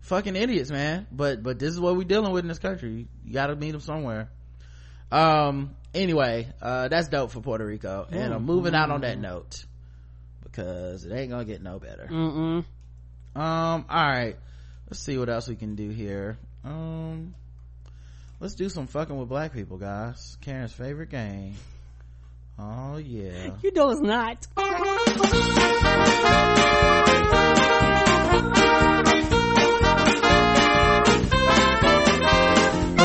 Fucking 0.00 0.34
idiots 0.34 0.70
man. 0.70 1.06
But 1.12 1.42
but 1.42 1.58
this 1.58 1.70
is 1.70 1.78
what 1.78 1.96
we're 1.96 2.04
dealing 2.04 2.32
with 2.32 2.44
in 2.44 2.48
this 2.48 2.58
country. 2.58 3.06
You 3.24 3.32
gotta 3.32 3.54
meet 3.54 3.72
them 3.72 3.80
somewhere 3.80 4.30
um 5.10 5.74
anyway 5.94 6.48
uh 6.60 6.88
that's 6.88 7.08
dope 7.08 7.30
for 7.30 7.40
puerto 7.40 7.64
rico. 7.64 8.06
And 8.10 8.32
i'm 8.34 8.44
moving 8.44 8.74
out 8.74 8.90
on 8.90 9.00
that 9.02 9.14
mm-hmm. 9.14 9.22
note 9.22 9.64
because 10.44 11.04
it 11.04 11.12
ain't 11.12 11.30
gonna 11.30 11.44
get 11.44 11.62
no 11.62 11.78
better. 11.78 12.08
Mm-mm. 12.10 12.64
um 13.34 13.84
all 13.88 14.06
right 14.06 14.36
let's 14.88 15.00
see 15.00 15.18
what 15.18 15.28
else 15.28 15.48
we 15.48 15.56
can 15.56 15.74
do 15.74 15.90
here. 15.90 16.38
Um 16.64 17.34
let's 18.40 18.54
do 18.54 18.68
some 18.68 18.86
fucking 18.86 19.16
with 19.16 19.28
black 19.28 19.52
people 19.52 19.78
guys. 19.78 20.36
Karen's 20.40 20.72
favorite 20.72 21.10
game. 21.10 21.54
Oh 22.58 22.96
yeah. 22.96 23.50
You 23.62 23.72
know 23.72 23.90
it's 23.90 24.00
not 24.00 24.46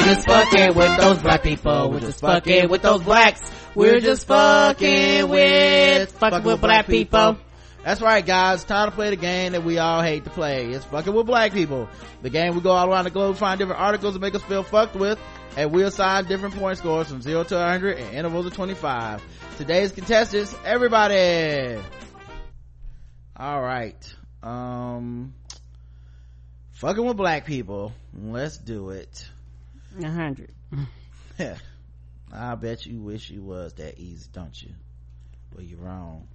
just 0.04 0.28
fucking 0.28 0.76
with 0.76 0.98
those 0.98 1.20
black 1.20 1.44
people. 1.44 1.92
We're 1.92 2.00
just 2.00 2.20
fucking 2.22 2.70
with 2.70 2.82
those 2.82 3.04
blacks. 3.04 3.52
We're 3.76 4.00
just 4.00 4.28
fucking 4.28 5.28
with, 5.30 6.12
fucking 6.12 6.44
with 6.44 6.62
black 6.62 6.88
people. 6.88 7.38
That's 7.84 8.00
right, 8.02 8.26
guys. 8.26 8.64
Time 8.64 8.90
to 8.90 8.96
play 8.96 9.10
the 9.10 9.18
game 9.18 9.52
that 9.52 9.64
we 9.64 9.78
all 9.78 10.02
hate 10.02 10.24
to 10.24 10.30
play. 10.30 10.68
It's 10.68 10.86
fucking 10.86 11.14
with 11.14 11.26
black 11.26 11.52
people. 11.52 11.90
The 12.22 12.30
game 12.30 12.56
we 12.56 12.62
go 12.62 12.72
all 12.72 12.90
around 12.90 13.06
the 13.06 13.10
globe, 13.10 13.36
find 13.38 13.60
different 13.60 13.82
articles 13.82 14.14
that 14.14 14.22
make 14.22 14.36
us 14.36 14.44
feel 14.44 14.64
fucked 14.64 14.96
with, 14.96 15.20
and 15.58 15.72
we 15.72 15.84
assign 15.84 16.26
different 16.26 16.56
point 16.56 16.78
scores 16.78 17.10
from 17.10 17.22
0 17.22 17.44
to 17.44 17.56
100 17.56 17.98
in 17.98 18.14
intervals 18.14 18.46
of 18.46 18.54
25. 18.54 19.22
Today's 19.58 19.92
contestants, 19.92 20.56
everybody! 20.64 21.82
Alright. 23.38 24.16
Um, 24.42 25.34
fucking 26.72 27.04
with 27.04 27.18
black 27.18 27.46
people. 27.46 27.92
Let's 28.14 28.58
do 28.58 28.92
it. 28.92 29.28
A 30.02 30.10
hundred. 30.10 30.52
yeah 31.38 31.58
I 32.34 32.56
bet 32.56 32.86
you 32.86 33.00
wish 33.00 33.30
you 33.30 33.44
was 33.44 33.74
that 33.74 34.00
easy, 34.00 34.28
don't 34.34 34.60
you? 34.62 34.72
Well, 35.54 35.64
you're 35.64 35.80
wrong. 35.80 36.28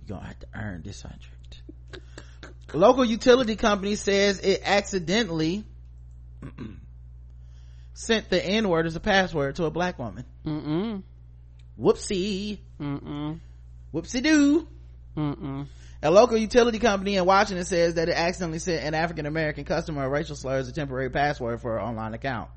You're 0.00 0.16
gonna 0.16 0.28
have 0.28 0.38
to 0.40 0.46
earn 0.54 0.82
this 0.82 1.02
hundred. 1.02 1.22
Local 2.74 3.04
utility 3.04 3.56
company 3.56 3.96
says 3.96 4.40
it 4.40 4.60
accidentally 4.64 5.64
sent 7.94 8.30
the 8.30 8.44
N 8.44 8.68
word 8.68 8.86
as 8.86 8.94
a 8.94 9.00
password 9.00 9.56
to 9.56 9.64
a 9.64 9.70
black 9.70 9.98
woman. 9.98 10.24
Mm-mm. 10.46 11.02
Whoopsie. 11.80 12.58
Mm-mm. 12.80 13.40
Whoopsie 13.92 14.22
doo. 14.22 14.68
Mm-mm. 15.16 15.66
A 16.02 16.10
local 16.10 16.36
utility 16.36 16.78
company 16.78 17.16
in 17.16 17.24
Washington 17.24 17.64
says 17.64 17.94
that 17.94 18.08
it 18.08 18.16
accidentally 18.16 18.60
sent 18.60 18.84
an 18.84 18.94
African 18.94 19.26
American 19.26 19.64
customer 19.64 20.04
a 20.04 20.08
racial 20.08 20.36
slur 20.36 20.58
as 20.58 20.68
a 20.68 20.72
temporary 20.72 21.10
password 21.10 21.60
for 21.60 21.72
her 21.72 21.82
online 21.82 22.14
account. 22.14 22.50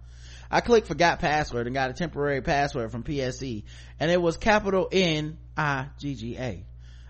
I 0.53 0.59
clicked 0.59 0.87
forgot 0.87 1.19
password 1.19 1.65
and 1.65 1.73
got 1.73 1.89
a 1.89 1.93
temporary 1.93 2.41
password 2.41 2.91
from 2.91 3.03
PSE 3.03 3.63
and 3.99 4.11
it 4.11 4.21
was 4.21 4.35
capital 4.35 4.89
N 4.91 5.37
I 5.55 5.87
G 5.97 6.15
G 6.15 6.37
A. 6.37 6.65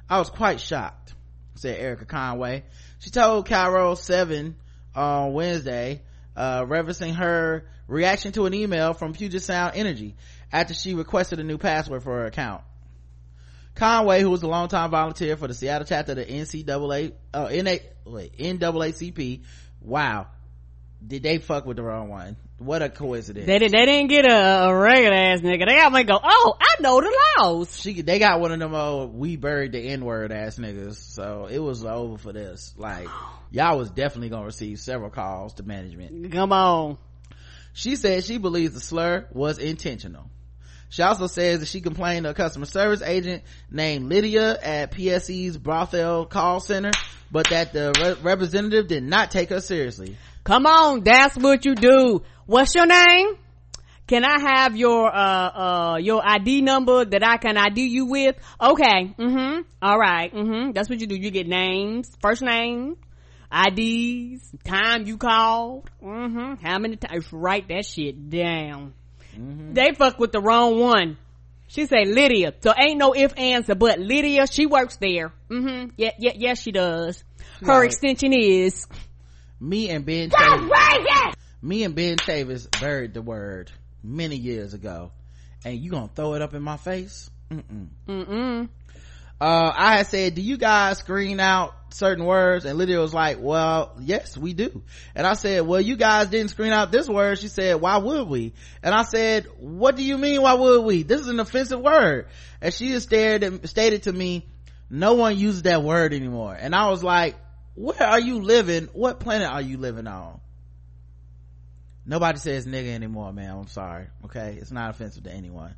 I 0.08 0.20
was 0.20 0.30
quite 0.30 0.62
shocked, 0.62 1.16
said 1.56 1.80
Erica 1.80 2.06
Conway. 2.06 2.64
She 3.00 3.10
told 3.10 3.48
KIRO 3.48 3.98
7 3.98 4.56
on 4.94 5.34
Wednesday, 5.34 6.04
uh, 6.36 6.66
referencing 6.66 7.16
her 7.16 7.66
reaction 7.88 8.32
to 8.34 8.46
an 8.46 8.54
email 8.54 8.94
from 8.94 9.14
Puget 9.14 9.42
Sound 9.42 9.74
Energy 9.76 10.16
after 10.52 10.74
she 10.74 10.94
requested 10.94 11.40
a 11.40 11.44
new 11.44 11.58
password 11.58 12.04
for 12.04 12.20
her 12.20 12.26
account. 12.26 12.62
Conway, 13.74 14.22
who 14.22 14.30
was 14.30 14.44
a 14.44 14.48
longtime 14.48 14.92
volunteer 14.92 15.38
for 15.38 15.48
the 15.48 15.54
Seattle 15.54 15.88
chapter 15.88 16.12
of 16.12 16.18
the 16.18 16.26
NCAA, 16.26 17.14
uh, 17.34 17.50
NA, 17.52 17.76
wait, 18.06 18.38
NAACP. 18.38 19.44
Wow. 19.80 20.28
Did 21.06 21.24
they 21.24 21.40
fuck 21.40 21.66
with 21.66 21.78
the 21.78 21.84
wrong 21.84 22.10
one? 22.10 22.36
What 22.62 22.84
a 22.84 22.90
coincidence. 22.90 23.48
They, 23.48 23.58
did, 23.58 23.72
they 23.72 23.86
didn't 23.86 24.10
get 24.10 24.26
a, 24.26 24.66
a 24.66 24.76
regular 24.76 25.16
ass 25.16 25.42
nigga. 25.42 25.68
They 25.68 25.76
got 25.76 25.92
me 25.92 26.04
go, 26.04 26.20
oh, 26.22 26.56
I 26.60 26.82
know 26.82 27.02
the 27.02 27.18
laws. 27.40 27.80
she, 27.80 28.02
they 28.02 28.20
got 28.20 28.40
one 28.40 28.52
of 28.52 28.60
them, 28.60 28.76
uh, 28.76 29.06
we 29.06 29.36
buried 29.36 29.72
the 29.72 29.80
N-word 29.80 30.32
ass 30.32 30.58
niggas. 30.58 30.96
So 30.96 31.48
it 31.50 31.60
was 31.60 31.84
over 31.84 32.18
for 32.18 32.32
this. 32.32 32.74
Like, 32.78 33.08
y'all 33.50 33.78
was 33.78 33.90
definitely 33.90 34.30
gonna 34.30 34.46
receive 34.46 34.80
several 34.80 35.10
calls 35.10 35.56
to 35.56 35.64
management. 35.64 36.32
Come 36.32 36.54
on. 36.54 36.98
She 37.74 37.96
said 37.96 38.24
she 38.24 38.38
believes 38.38 38.74
the 38.74 38.80
slur 38.80 39.28
was 39.32 39.58
intentional. 39.58 40.30
She 40.90 41.02
also 41.04 41.28
says 41.28 41.62
that 41.62 41.68
she 41.68 41.80
complained 41.80 42.26
to 42.26 42.32
a 42.32 42.34
customer 42.34 42.66
service 42.66 43.02
agent 43.02 43.44
named 43.72 44.10
Lydia 44.10 44.60
at 44.62 44.92
PSE's 44.92 45.58
Bothell 45.58 46.30
call 46.30 46.60
center, 46.60 46.92
but 47.32 47.50
that 47.50 47.72
the 47.72 47.94
re- 47.98 48.22
representative 48.22 48.88
did 48.88 49.04
not 49.04 49.32
take 49.32 49.50
her 49.50 49.62
seriously. 49.62 50.18
Come 50.44 50.66
on, 50.66 51.04
that's 51.04 51.38
what 51.38 51.64
you 51.64 51.76
do. 51.76 52.24
What's 52.52 52.76
your 52.76 52.86
name? 52.86 53.38
Can 54.08 54.26
I 54.26 54.38
have 54.42 54.76
your, 54.76 55.08
uh, 55.08 55.94
uh, 55.94 55.98
your 56.02 56.22
ID 56.22 56.62
number 56.62 57.06
that 57.06 57.26
I 57.26 57.38
can 57.38 57.56
ID 57.56 57.86
you 57.88 58.08
with? 58.08 58.36
Okay. 58.60 59.16
Mm-hmm. 59.18 59.62
All 59.82 59.98
right. 59.98 60.34
Mm-hmm. 60.34 60.72
That's 60.74 60.90
what 60.90 61.00
you 61.00 61.08
do. 61.08 61.16
You 61.16 61.32
get 61.32 61.48
names, 61.48 62.12
first 62.22 62.42
name, 62.42 62.98
IDs, 63.50 64.42
time 64.66 65.06
you 65.08 65.18
called. 65.18 65.90
Mm-hmm. 66.04 66.66
How 66.66 66.78
many 66.78 66.98
times? 66.98 67.32
Write 67.32 67.70
that 67.70 67.86
shit 67.86 68.30
down. 68.30 68.96
They 69.38 69.94
fuck 69.98 70.20
with 70.20 70.34
the 70.34 70.42
wrong 70.42 70.78
one. 70.78 71.16
She 71.70 71.86
say 71.86 72.04
Lydia. 72.04 72.54
So 72.60 72.74
ain't 72.78 72.98
no 72.98 73.14
if, 73.14 73.32
ands, 73.38 73.70
or 73.70 73.76
but. 73.76 73.98
Lydia, 73.98 74.46
she 74.48 74.66
works 74.66 74.98
there. 74.98 75.32
Mm-hmm. 75.50 75.92
Yeah, 75.96 76.12
yeah, 76.20 76.34
yes, 76.36 76.62
she 76.62 76.74
does. 76.74 77.24
Her 77.62 77.80
Right. 77.80 77.86
extension 77.86 78.34
is. 78.34 78.88
Me 79.62 79.90
and 79.90 80.06
Ben 80.06 80.32
Chavis, 80.32 81.34
me 81.62 81.84
and 81.84 81.96
Ben 81.96 82.18
Chavis 82.18 82.68
buried 82.80 83.14
the 83.14 83.22
word 83.22 83.72
many 84.04 84.36
years 84.36 84.74
ago. 84.74 85.12
And 85.64 85.78
you 85.78 85.92
gonna 85.92 86.10
throw 86.14 86.34
it 86.34 86.42
up 86.42 86.54
in 86.54 86.64
my 86.64 86.78
face? 86.78 87.30
Mm-mm. 87.52 87.90
Mm-mm. 88.08 88.70
uh, 89.40 89.72
I 89.76 89.98
had 89.98 90.08
said, 90.08 90.36
do 90.36 90.42
you 90.42 90.58
guys 90.58 91.00
screen 91.00 91.40
out 91.40 91.74
certain 91.90 92.26
words? 92.26 92.66
And 92.66 92.78
Lydia 92.78 93.00
was 93.00 93.14
like, 93.14 93.38
well, 93.42 93.96
yes, 94.00 94.38
we 94.38 94.54
do. 94.54 94.82
And 95.14 95.28
I 95.28 95.34
said, 95.34 95.68
well, 95.68 95.82
you 95.82 95.98
guys 95.98 96.28
didn't 96.28 96.50
screen 96.50 96.72
out 96.72 96.92
this 96.92 97.08
word. 97.08 97.38
She 97.40 97.50
said, 97.50 97.82
why 97.82 97.98
would 97.98 98.28
we? 98.28 98.54
And 98.82 98.96
I 98.96 99.04
said, 99.04 99.46
what 99.60 99.96
do 99.98 100.04
you 100.04 100.18
mean, 100.18 100.42
why 100.42 100.54
would 100.54 100.86
we? 100.86 101.04
This 101.04 101.22
is 101.22 101.28
an 101.28 101.40
offensive 101.40 101.82
word. 101.82 102.28
And 102.62 102.74
she 102.74 102.90
just 102.90 103.08
stared 103.08 103.44
and 103.44 103.68
stated 103.70 104.04
to 104.04 104.14
me, 104.14 104.48
no 104.90 105.14
one 105.14 105.38
uses 105.38 105.64
that 105.64 105.84
word 105.84 106.14
anymore. 106.14 106.58
And 106.60 106.74
I 106.74 106.90
was 106.90 107.04
like, 107.04 107.36
where 107.76 108.04
are 108.04 108.20
you 108.20 108.42
living? 108.42 108.90
What 108.94 109.20
planet 109.20 109.50
are 109.50 109.62
you 109.62 109.78
living 109.78 110.08
on? 110.08 110.40
Nobody 112.06 112.40
says 112.40 112.66
nigga 112.66 112.94
anymore, 112.94 113.32
man. 113.32 113.52
I'm 113.52 113.68
sorry. 113.68 114.08
Okay. 114.26 114.58
It's 114.60 114.72
not 114.72 114.90
offensive 114.90 115.24
to 115.24 115.32
anyone. 115.32 115.76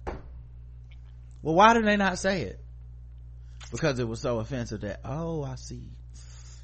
Well, 1.41 1.55
why 1.55 1.73
did 1.73 1.85
they 1.85 1.97
not 1.97 2.17
say 2.17 2.43
it? 2.43 2.63
because 3.73 3.99
it 3.99 4.07
was 4.07 4.21
so 4.21 4.39
offensive 4.39 4.81
that 4.81 5.01
oh 5.03 5.43
i 5.43 5.55
see 5.55 5.89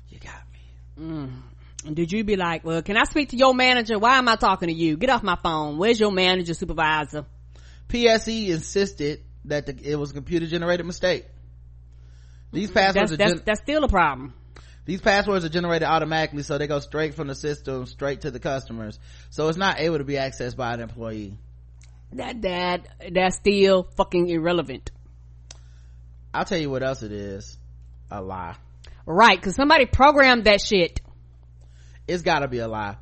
you 0.09 0.19
got 0.19 0.41
me 0.53 1.05
mm. 1.05 1.29
Did 1.93 2.11
you 2.11 2.25
be 2.25 2.35
like, 2.35 2.65
well, 2.65 2.81
can 2.81 2.97
I 2.97 3.05
speak 3.05 3.29
to 3.29 3.37
your 3.37 3.53
manager? 3.53 3.97
Why 3.97 4.17
am 4.17 4.27
I 4.27 4.35
talking 4.35 4.67
to 4.67 4.73
you? 4.73 4.97
Get 4.97 5.09
off 5.09 5.23
my 5.23 5.37
phone. 5.41 5.77
Where's 5.77 5.97
your 5.97 6.11
manager 6.11 6.53
supervisor? 6.53 7.25
pse 7.87 8.49
insisted 8.49 9.23
that 9.45 9.65
the, 9.65 9.79
it 9.81 9.95
was 9.95 10.11
a 10.11 10.13
computer 10.13 10.45
generated 10.45 10.85
mistake 10.85 11.25
these 12.51 12.69
passwords 12.69 12.93
That's, 12.93 13.11
are 13.13 13.17
that's, 13.17 13.33
gen- 13.35 13.43
that's 13.45 13.61
still 13.61 13.85
a 13.85 13.87
problem. 13.87 14.33
These 14.89 15.01
passwords 15.01 15.45
are 15.45 15.49
generated 15.49 15.87
automatically 15.87 16.41
so 16.41 16.57
they 16.57 16.65
go 16.65 16.79
straight 16.79 17.13
from 17.13 17.27
the 17.27 17.35
system 17.35 17.85
straight 17.85 18.21
to 18.21 18.31
the 18.31 18.39
customers 18.39 18.97
so 19.29 19.47
it's 19.47 19.57
not 19.57 19.79
able 19.79 19.99
to 19.99 20.03
be 20.03 20.15
accessed 20.15 20.55
by 20.55 20.73
an 20.73 20.79
employee 20.79 21.37
That, 22.13 22.41
that, 22.41 22.87
that's 23.11 23.35
still 23.35 23.83
fucking 23.95 24.27
irrelevant. 24.29 24.89
i'll 26.33 26.43
tell 26.45 26.57
you 26.57 26.71
what 26.71 26.81
else 26.81 27.03
it 27.03 27.11
is 27.11 27.57
a 28.09 28.19
lie 28.21 28.55
Right. 29.05 29.41
Cause 29.41 29.55
somebody 29.55 29.85
programmed 29.87 30.43
that 30.45 30.59
shit. 30.61 31.01
it's 32.07 32.23
gotta 32.23 32.47
be 32.47 32.57
a 32.57 32.67
lie 32.67 32.97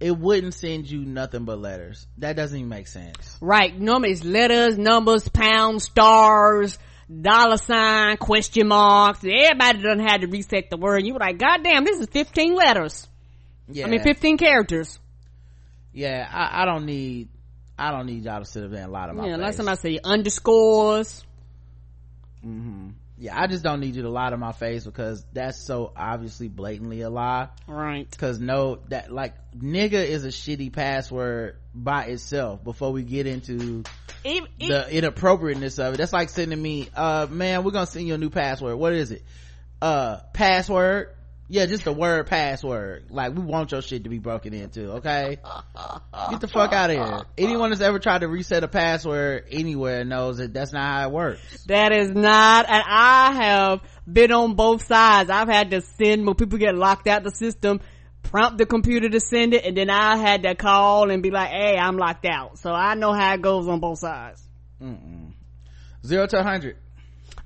it 0.00 0.16
wouldn't 0.16 0.54
send 0.54 0.90
you 0.90 1.04
nothing 1.04 1.44
but 1.44 1.58
letters 1.58 2.06
that 2.16 2.34
doesn't 2.34 2.56
even 2.58 2.70
make 2.70 2.86
sense 2.86 3.36
Right. 3.42 3.78
Normally 3.78 4.12
it's 4.12 4.24
letters, 4.24 4.78
numbers, 4.78 5.28
pounds, 5.28 5.84
stars, 5.84 6.78
dollar 7.10 7.56
sign, 7.56 8.16
question 8.18 8.68
marks. 8.68 9.20
Everybody 9.24 9.82
done 9.82 9.98
had 9.98 10.20
to 10.20 10.26
reset 10.28 10.70
the 10.70 10.76
word. 10.76 11.04
You 11.04 11.14
were 11.14 11.20
like, 11.20 11.38
God 11.38 11.62
damn, 11.64 11.84
this 11.84 11.98
is 11.98 12.06
15 12.06 12.54
letters. 12.54 13.08
yeah 13.68 13.86
I 13.86 13.90
mean, 13.90 14.00
15 14.02 14.38
characters. 14.38 14.98
yeah 15.92 16.28
I, 16.32 16.62
I 16.62 16.64
don't 16.66 16.86
need 16.86 17.28
i 17.78 17.90
don't 17.90 18.06
need 18.06 18.24
y'all 18.24 18.38
to 18.40 18.44
sit 18.44 18.62
up 18.64 18.70
there 18.70 18.82
and 18.84 18.92
lie 18.92 19.06
to 19.06 19.12
my 19.14 19.26
Yeah, 19.26 19.36
face. 19.38 19.56
time 19.56 19.68
I 19.68 19.74
say 19.74 19.98
underscores. 20.04 21.24
Mm-hmm. 22.46 22.90
Yeah 23.20 23.38
i 23.38 23.46
just 23.46 23.62
don't 23.62 23.80
need 23.80 23.94
you 23.94 24.02
to 24.02 24.08
lie 24.08 24.30
to 24.30 24.36
my 24.36 24.52
face 24.52 24.84
because 24.84 25.24
that's 25.32 25.58
so 25.58 25.92
obviously 25.94 26.48
blatantly 26.48 27.02
a 27.02 27.10
lie. 27.10 27.48
Right. 27.68 28.10
because 28.10 28.40
no 28.40 28.80
that 28.88 29.12
like 29.12 29.34
nigga 29.54 30.04
is 30.04 30.24
a 30.24 30.28
shitty 30.28 30.72
password 30.72 31.56
by 31.74 32.04
itself 32.04 32.64
before 32.64 32.92
we 32.92 33.02
get 33.02 33.26
into 33.26 33.84
Even, 34.24 34.48
the 34.58 34.88
inappropriateness 34.90 35.78
of 35.78 35.94
it. 35.94 35.96
That's 35.98 36.12
like 36.12 36.30
sending 36.30 36.60
me 36.60 36.88
uh 36.96 37.26
man 37.30 37.62
we're 37.62 37.72
gonna 37.72 37.86
send 37.86 38.08
you 38.08 38.14
a 38.14 38.18
new 38.18 38.30
password. 38.30 38.76
What 38.76 38.94
is 38.94 39.10
it? 39.10 39.22
Uh 39.82 40.20
password 40.32 41.14
yeah 41.52 41.66
just 41.66 41.82
the 41.84 41.92
word 41.92 42.26
password 42.28 43.06
like 43.10 43.34
we 43.34 43.42
want 43.42 43.72
your 43.72 43.82
shit 43.82 44.04
to 44.04 44.08
be 44.10 44.18
broken 44.20 44.54
into 44.54 44.92
okay 44.92 45.36
get 46.30 46.40
the 46.40 46.46
fuck 46.48 46.72
out 46.72 46.90
of 46.90 46.96
here 46.96 47.22
anyone 47.36 47.70
that's 47.70 47.82
ever 47.82 47.98
tried 47.98 48.20
to 48.20 48.28
reset 48.28 48.62
a 48.62 48.68
password 48.68 49.44
anywhere 49.50 50.04
knows 50.04 50.38
that 50.38 50.54
that's 50.54 50.72
not 50.72 50.86
how 50.88 51.08
it 51.08 51.12
works 51.12 51.64
That 51.66 51.92
is 51.92 52.10
not, 52.10 52.66
and 52.68 52.82
I 52.86 53.32
have 53.32 53.80
been 54.10 54.30
on 54.32 54.54
both 54.54 54.86
sides. 54.86 55.28
I've 55.28 55.48
had 55.48 55.72
to 55.72 55.80
send 55.82 56.24
when 56.24 56.34
people 56.36 56.58
get 56.58 56.74
locked 56.74 57.06
out 57.08 57.22
the 57.24 57.30
system, 57.30 57.80
prompt 58.22 58.58
the 58.58 58.66
computer 58.66 59.08
to 59.08 59.20
send 59.20 59.54
it, 59.54 59.64
and 59.64 59.76
then 59.76 59.90
I 59.90 60.16
had 60.16 60.42
to 60.44 60.54
call 60.54 61.10
and 61.10 61.22
be 61.22 61.30
like, 61.30 61.50
"Hey, 61.50 61.76
I'm 61.76 61.96
locked 61.96 62.26
out." 62.26 62.58
So 62.58 62.72
I 62.72 62.94
know 62.94 63.12
how 63.12 63.34
it 63.34 63.42
goes 63.42 63.68
on 63.68 63.80
both 63.80 63.98
sides. 63.98 64.42
zero 66.06 66.26
to 66.26 66.36
100 66.36 66.76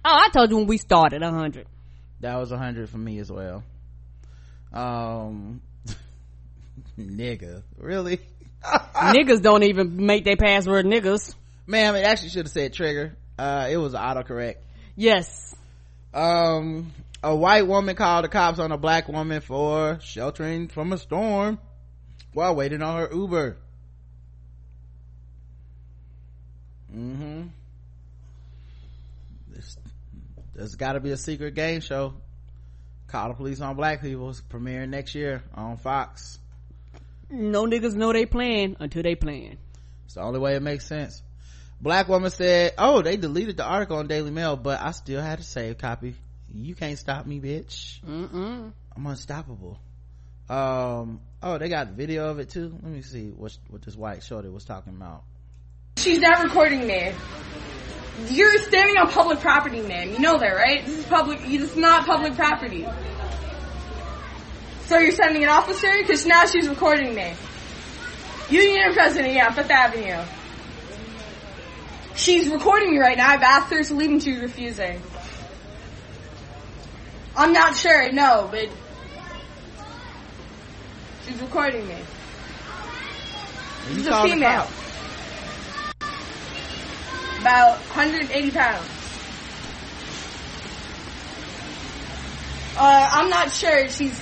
Oh, 0.06 0.16
I 0.24 0.28
told 0.30 0.50
you 0.50 0.56
when 0.58 0.66
we 0.66 0.76
started, 0.78 1.22
a 1.22 1.30
hundred. 1.30 1.66
that 2.20 2.36
was 2.36 2.52
a 2.52 2.58
hundred 2.58 2.88
for 2.90 2.98
me 2.98 3.18
as 3.18 3.30
well 3.32 3.62
um 4.74 5.62
nigga 6.98 7.62
really? 7.78 8.18
Niggas 8.64 9.42
don't 9.42 9.62
even 9.62 10.04
make 10.04 10.24
their 10.24 10.36
password 10.36 10.84
niggas. 10.84 11.34
Ma'am 11.66 11.94
it 11.94 12.04
actually 12.04 12.30
should 12.30 12.46
have 12.46 12.52
said 12.52 12.72
trigger. 12.72 13.16
Uh 13.38 13.68
it 13.70 13.76
was 13.76 13.94
autocorrect. 13.94 14.56
Yes. 14.96 15.54
Um 16.12 16.92
a 17.22 17.34
white 17.34 17.66
woman 17.66 17.94
called 17.94 18.24
the 18.24 18.28
cops 18.28 18.58
on 18.58 18.72
a 18.72 18.76
black 18.76 19.08
woman 19.08 19.40
for 19.40 19.98
sheltering 20.02 20.68
from 20.68 20.92
a 20.92 20.98
storm 20.98 21.58
while 22.32 22.54
waiting 22.54 22.82
on 22.82 22.98
her 22.98 23.08
uber. 23.14 23.56
Mm-hmm. 26.94 27.44
This, 29.50 29.76
there's 30.54 30.74
got 30.74 30.92
to 30.92 31.00
be 31.00 31.12
a 31.12 31.16
secret 31.16 31.54
game 31.54 31.80
show 31.80 32.14
call 33.14 33.28
the 33.28 33.34
police 33.34 33.60
on 33.60 33.76
black 33.76 34.02
people. 34.02 34.30
It's 34.30 34.40
premiering 34.40 34.88
next 34.88 35.14
year 35.14 35.44
on 35.54 35.76
fox. 35.76 36.40
No 37.30 37.64
niggas 37.64 37.94
know 37.94 38.12
they 38.12 38.26
plan 38.26 38.76
until 38.80 39.04
they 39.04 39.14
plan. 39.14 39.56
it's 40.04 40.14
the 40.14 40.20
only 40.20 40.40
way 40.40 40.56
it 40.56 40.62
makes 40.62 40.84
sense. 40.86 41.22
Black 41.80 42.08
woman 42.08 42.30
said 42.30 42.72
oh 42.76 43.02
they 43.02 43.16
deleted 43.16 43.56
the 43.56 43.64
article 43.64 43.98
on 43.98 44.08
daily 44.08 44.30
mail 44.30 44.56
but 44.56 44.80
i 44.80 44.90
still 44.92 45.20
had 45.20 45.38
to 45.38 45.44
save 45.44 45.78
copy. 45.78 46.16
You 46.52 46.74
can't 46.74 46.98
stop 46.98 47.24
me 47.24 47.40
bitch. 47.40 48.00
Mm-mm. 48.02 48.72
i'm 48.96 49.06
unstoppable. 49.06 49.78
Um 50.48 51.20
oh 51.40 51.58
they 51.58 51.68
got 51.68 51.90
video 51.90 52.30
of 52.30 52.40
it 52.40 52.50
too? 52.50 52.76
Let 52.82 52.92
me 52.92 53.02
see 53.02 53.28
what 53.28 53.56
what 53.68 53.82
this 53.82 53.94
white 53.94 54.24
shorty 54.24 54.48
was 54.48 54.64
talking 54.64 54.94
about. 54.96 55.22
She's 55.98 56.18
not 56.18 56.42
recording 56.42 56.84
me. 56.84 57.12
You're 58.28 58.58
standing 58.58 58.96
on 58.96 59.10
public 59.10 59.40
property, 59.40 59.80
ma'am. 59.80 60.12
You 60.12 60.18
know 60.20 60.38
that, 60.38 60.54
right? 60.54 60.84
This 60.84 60.98
is 60.98 61.04
public. 61.06 61.40
This 61.40 61.62
is 61.62 61.76
not 61.76 62.06
public 62.06 62.36
property. 62.36 62.86
So 64.86 64.98
you're 64.98 65.12
sending 65.12 65.42
an 65.42 65.48
officer? 65.48 65.90
Because 65.98 66.24
now 66.26 66.46
she's 66.46 66.68
recording 66.68 67.14
me. 67.14 67.34
Union 68.50 68.92
President, 68.92 69.32
yeah, 69.32 69.50
Fifth 69.50 69.70
Avenue. 69.70 70.22
She's 72.14 72.48
recording 72.48 72.92
me 72.92 72.98
right 72.98 73.16
now. 73.16 73.30
I've 73.30 73.42
asked 73.42 73.72
her 73.72 73.82
to 73.82 73.94
leave 73.94 74.10
and 74.10 74.22
she's 74.22 74.38
refusing. 74.38 75.00
I'm 77.36 77.52
not 77.52 77.74
sure, 77.74 78.12
no, 78.12 78.48
but 78.50 78.68
she's 81.26 81.40
recording 81.40 81.88
me. 81.88 81.96
She's 83.88 84.06
a 84.06 84.22
female. 84.22 84.68
Cops. 87.44 87.80
About 87.86 87.96
180 87.96 88.50
pounds. 88.50 88.88
Uh, 92.76 93.08
I'm 93.12 93.30
not 93.30 93.52
sure. 93.52 93.88
She's 93.88 94.20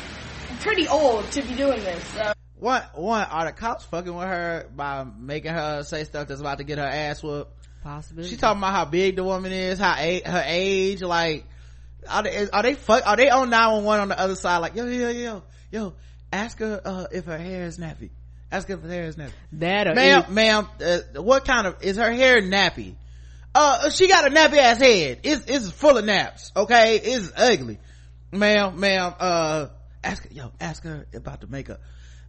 pretty 0.60 0.86
old 0.88 1.30
to 1.32 1.42
be 1.42 1.54
doing 1.54 1.82
this. 1.82 2.04
So. 2.08 2.32
one 2.58 2.82
one 2.94 3.24
are 3.24 3.46
the 3.46 3.52
cops 3.52 3.84
fucking 3.86 4.14
with 4.14 4.26
her 4.26 4.66
by 4.76 5.04
making 5.18 5.52
her 5.52 5.82
say 5.82 6.04
stuff 6.04 6.28
that's 6.28 6.40
about 6.40 6.58
to 6.58 6.64
get 6.64 6.78
her 6.78 6.84
ass 6.84 7.22
whooped 7.22 7.50
possibly 7.82 8.28
she 8.28 8.36
talking 8.36 8.58
about 8.60 8.72
how 8.72 8.84
big 8.84 9.16
the 9.16 9.24
woman 9.24 9.50
is 9.50 9.80
how 9.80 9.96
a- 9.98 10.22
her 10.24 10.44
age 10.46 11.02
like 11.02 11.44
are 12.08 12.22
they 12.22 12.46
are 12.52 12.62
they 12.62 12.74
fuck 12.74 13.04
are 13.04 13.16
they 13.16 13.28
on 13.30 13.50
911 13.50 14.02
on 14.02 14.08
the 14.10 14.20
other 14.20 14.36
side 14.36 14.58
like 14.58 14.76
yo 14.76 14.86
yo 14.86 15.08
yo 15.08 15.42
yo 15.72 15.94
ask 16.32 16.58
her 16.60 16.80
uh, 16.84 17.06
if 17.10 17.24
her 17.24 17.38
hair 17.38 17.64
is 17.66 17.78
nappy 17.78 18.10
ask 18.52 18.68
her 18.68 18.74
if 18.74 18.82
her 18.82 18.88
hair 18.88 19.04
is 19.06 19.16
nappy 19.16 19.32
that 19.54 19.88
or 19.88 19.94
ma'am 19.94 20.20
it- 20.22 20.28
ma'am 20.30 20.68
uh, 20.84 21.20
what 21.20 21.44
kind 21.44 21.66
of 21.66 21.82
is 21.82 21.96
her 21.96 22.12
hair 22.12 22.40
nappy 22.40 22.94
uh 23.54 23.90
she 23.90 24.08
got 24.08 24.26
a 24.26 24.30
nappy 24.30 24.56
ass 24.58 24.78
head. 24.78 25.20
It's 25.22 25.44
it's 25.46 25.70
full 25.70 25.98
of 25.98 26.04
naps 26.04 26.52
okay? 26.56 26.96
It's 26.96 27.32
ugly. 27.36 27.78
Ma'am 28.32 28.78
ma'am 28.78 29.14
uh 29.18 29.66
ask 30.02 30.26
yo 30.30 30.52
ask 30.60 30.82
her 30.84 31.06
about 31.14 31.40
the 31.40 31.46
makeup. 31.46 31.80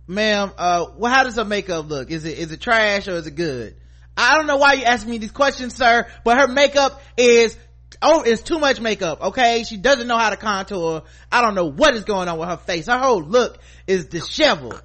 Ma'am 0.07 0.51
uh 0.57 0.85
well 0.97 1.13
how 1.13 1.23
does 1.23 1.35
her 1.37 1.45
makeup 1.45 1.87
look? 1.89 2.11
Is 2.11 2.25
it 2.25 2.37
is 2.37 2.51
it 2.51 2.59
trash 2.59 3.07
or 3.07 3.13
is 3.13 3.27
it 3.27 3.35
good? 3.35 3.75
I 4.15 4.35
don't 4.35 4.47
know 4.47 4.57
why 4.57 4.73
you 4.73 4.83
asking 4.83 5.11
me 5.11 5.17
these 5.17 5.31
questions 5.31 5.75
sir 5.75 6.07
but 6.23 6.37
her 6.37 6.47
makeup 6.47 7.01
is 7.17 7.57
oh 8.01 8.23
it's 8.23 8.41
too 8.41 8.59
much 8.59 8.81
makeup 8.81 9.21
okay? 9.21 9.63
She 9.63 9.77
doesn't 9.77 10.07
know 10.07 10.17
how 10.17 10.29
to 10.29 10.37
contour. 10.37 11.03
I 11.31 11.41
don't 11.41 11.55
know 11.55 11.69
what 11.69 11.95
is 11.95 12.03
going 12.03 12.27
on 12.27 12.37
with 12.37 12.49
her 12.49 12.57
face. 12.57 12.87
Her 12.87 12.99
whole 12.99 13.23
look 13.23 13.59
is 13.87 14.05
disheveled. 14.05 14.81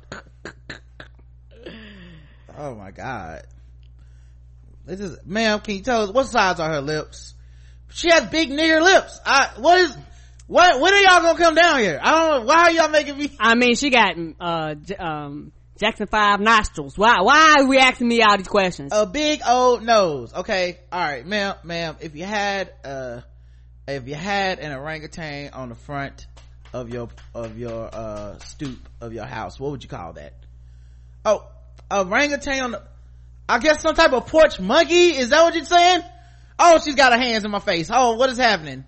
Oh 2.57 2.74
my 2.74 2.91
god 2.93 3.45
this 4.89 5.01
is 5.01 5.18
ma'am 5.24 5.61
can 5.61 5.76
you 5.76 5.82
tell 5.82 6.03
us 6.03 6.11
what 6.11 6.26
size 6.26 6.59
are 6.59 6.70
her 6.72 6.80
lips 6.80 7.34
she 7.91 8.11
has 8.11 8.26
big 8.30 8.51
nigger 8.51 8.82
lips 8.82 9.20
i 9.24 9.51
what 9.59 9.78
is 9.78 9.97
what 10.47 10.80
when 10.80 10.93
are 10.95 11.01
y'all 11.01 11.22
gonna 11.22 11.39
come 11.39 11.55
down 11.55 11.78
here 11.78 12.01
i 12.03 12.11
don't 12.11 12.41
know 12.41 12.47
why 12.47 12.64
are 12.64 12.70
y'all 12.72 12.89
making 12.89 13.16
me 13.16 13.30
I 13.39 13.55
mean, 13.55 13.74
she 13.76 13.91
got 13.91 14.14
uh 14.41 14.74
um 14.99 15.53
Jackson 15.78 16.09
Five 16.09 16.41
nostrils. 16.41 16.99
Why? 16.99 17.20
Why 17.20 17.59
are 17.61 17.66
we 17.66 17.78
asking 17.78 18.09
me 18.09 18.20
all 18.20 18.36
these 18.36 18.49
questions? 18.49 18.91
a 18.93 19.07
big 19.07 19.41
old 19.47 19.84
nose 19.84 20.34
okay 20.34 20.78
all 20.91 21.01
right 21.01 21.24
ma'am 21.24 21.55
ma'am 21.62 21.97
if 22.01 22.16
you 22.16 22.24
had 22.24 22.72
uh 22.84 23.20
if 23.86 24.09
you 24.09 24.14
had 24.16 24.59
an 24.59 24.72
orangutan 24.72 25.51
on 25.53 25.68
the 25.68 25.74
front 25.76 26.26
of 26.72 26.89
your 26.89 27.09
of 27.34 27.57
your 27.59 27.89
uh 27.93 28.39
stoop 28.41 28.78
of 29.01 29.12
your 29.12 29.24
house 29.24 29.61
what 29.61 29.70
would 29.70 29.82
you 29.82 29.89
call 29.89 30.14
that 30.14 30.34
oh 31.24 31.47
orangutan 31.91 32.61
on 32.64 32.70
the 32.72 32.82
i 33.49 33.59
guess 33.59 33.81
some 33.81 33.95
type 33.95 34.13
of 34.13 34.27
porch 34.27 34.61
monkey? 34.61 35.17
Is 35.17 35.31
that 35.31 35.43
what 35.43 35.55
you're 35.55 35.65
saying? 35.65 36.03
Oh 36.59 36.81
she's 36.85 36.95
got 36.95 37.13
her 37.13 37.19
hands 37.19 37.45
in 37.45 37.51
my 37.51 37.61
face. 37.61 37.91
Oh 37.93 38.15
what 38.15 38.31
is 38.31 38.39
happening? 38.39 38.85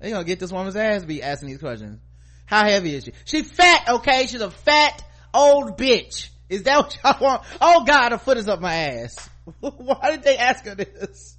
They 0.00 0.10
gonna 0.10 0.24
get 0.24 0.40
this 0.40 0.52
woman's 0.52 0.76
ass 0.76 1.04
be 1.04 1.22
asking 1.22 1.48
these 1.48 1.58
questions. 1.58 2.00
How 2.44 2.64
heavy 2.64 2.94
is 2.94 3.04
she? 3.04 3.12
She 3.24 3.42
fat 3.42 3.88
okay? 3.88 4.26
She's 4.26 4.40
a 4.40 4.50
fat 4.50 5.02
old 5.32 5.78
bitch. 5.78 6.28
Is 6.48 6.64
that 6.64 6.78
what 6.78 6.98
y'all 7.02 7.20
want? 7.20 7.42
Oh 7.60 7.84
god 7.84 8.12
her 8.12 8.18
foot 8.18 8.36
is 8.38 8.48
up 8.48 8.60
my 8.60 8.74
ass. 8.74 9.28
Why 9.60 10.10
did 10.10 10.22
they 10.22 10.36
ask 10.36 10.64
her 10.64 10.74
this? 10.74 11.36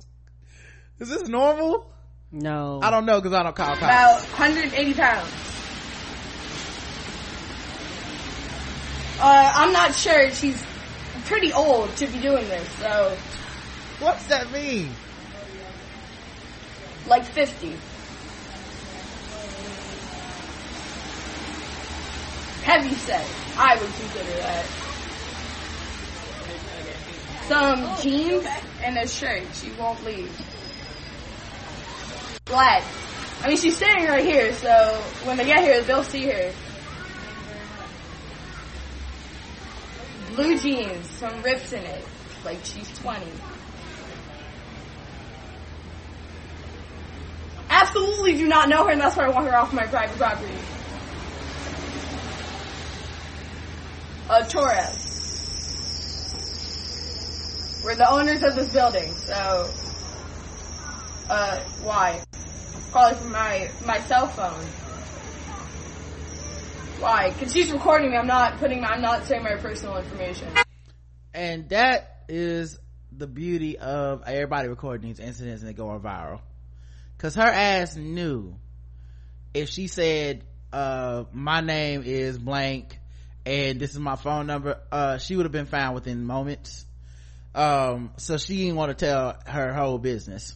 Is 0.99 1.09
this 1.09 1.27
normal? 1.27 1.91
No, 2.29 2.81
i 2.83 2.91
don't 2.91 3.05
know 3.05 3.21
because 3.21 3.33
i 3.33 3.41
don't 3.41 3.55
call 3.55 3.67
cops. 3.67 3.77
About 3.77 4.21
180 4.21 4.93
pounds. 4.95 5.31
Uh, 9.19 9.51
I'm 9.55 9.73
not 9.73 9.95
sure. 9.95 10.29
She's 10.31 10.61
pretty 11.27 11.53
old 11.53 11.95
to 11.97 12.07
be 12.07 12.19
doing 12.19 12.47
this. 12.49 12.67
So, 12.79 13.17
what's 13.99 14.25
that 14.27 14.51
mean 14.51 14.89
like 17.07 17.23
50. 17.23 17.75
Heavy 22.63 22.95
set. 22.95 23.25
I 23.57 23.75
would 23.75 23.93
consider 23.93 24.41
that. 24.41 24.65
Some 27.47 27.79
oh, 27.83 27.99
jeans 28.01 28.45
and 28.83 28.97
a 28.97 29.07
shirt. 29.07 29.43
She 29.53 29.71
won't 29.79 30.03
leave. 30.03 30.29
Black. 32.45 32.83
I 33.41 33.47
mean, 33.47 33.57
she's 33.57 33.77
standing 33.77 34.07
right 34.07 34.25
here, 34.25 34.53
so 34.53 35.01
when 35.23 35.37
they 35.37 35.45
get 35.45 35.63
here, 35.63 35.81
they'll 35.81 36.03
see 36.03 36.25
her. 36.25 36.51
Blue 40.37 40.55
jeans, 40.59 41.09
some 41.09 41.41
rips 41.41 41.73
in 41.73 41.83
it. 41.83 42.05
Like 42.45 42.63
she's 42.63 42.87
20. 42.99 43.25
Absolutely 47.71 48.37
do 48.37 48.47
not 48.47 48.69
know 48.69 48.85
her, 48.85 48.91
and 48.91 49.01
that's 49.01 49.17
why 49.17 49.25
I 49.25 49.29
want 49.29 49.47
her 49.47 49.57
off 49.57 49.73
my 49.73 49.87
private 49.87 50.15
property. 50.15 50.53
Uh, 54.29 54.43
Torres. 54.43 55.03
We're 57.83 57.95
the 57.95 58.07
owners 58.07 58.43
of 58.43 58.55
this 58.55 58.71
building, 58.71 59.15
so, 59.15 59.71
uh, 61.31 61.59
why? 61.81 62.21
Calling 62.91 63.15
from 63.15 63.31
my, 63.31 63.71
my 63.83 63.99
cell 64.01 64.27
phone. 64.27 64.86
Why? 66.99 67.31
Cause 67.39 67.53
she's 67.53 67.71
recording 67.71 68.11
me, 68.11 68.17
I'm 68.17 68.27
not 68.27 68.57
putting, 68.57 68.83
I'm 68.83 69.01
not 69.01 69.25
saying 69.25 69.43
my 69.43 69.55
personal 69.55 69.97
information. 69.97 70.47
and 71.33 71.69
that 71.69 72.23
is 72.27 72.79
the 73.15 73.27
beauty 73.27 73.77
of 73.77 74.23
everybody 74.25 74.67
recording 74.67 75.07
these 75.07 75.19
incidents 75.19 75.61
and 75.61 75.69
they 75.69 75.73
going 75.73 75.99
viral. 75.99 76.41
Because 77.15 77.35
her 77.35 77.41
ass 77.43 77.95
knew 77.95 78.55
if 79.53 79.69
she 79.69 79.87
said 79.87 80.43
uh 80.73 81.23
my 81.31 81.61
name 81.61 82.03
is 82.05 82.37
blank 82.37 82.99
and 83.45 83.79
this 83.79 83.91
is 83.91 83.99
my 83.99 84.15
phone 84.17 84.45
number 84.45 84.79
uh 84.91 85.17
she 85.17 85.35
would 85.35 85.45
have 85.45 85.51
been 85.53 85.65
found 85.67 85.95
within 85.95 86.25
moments. 86.25 86.85
Um 87.55 88.11
so 88.17 88.37
she 88.37 88.57
didn't 88.57 88.75
want 88.75 88.97
to 88.97 89.05
tell 89.05 89.37
her 89.45 89.73
whole 89.73 89.97
business. 89.99 90.55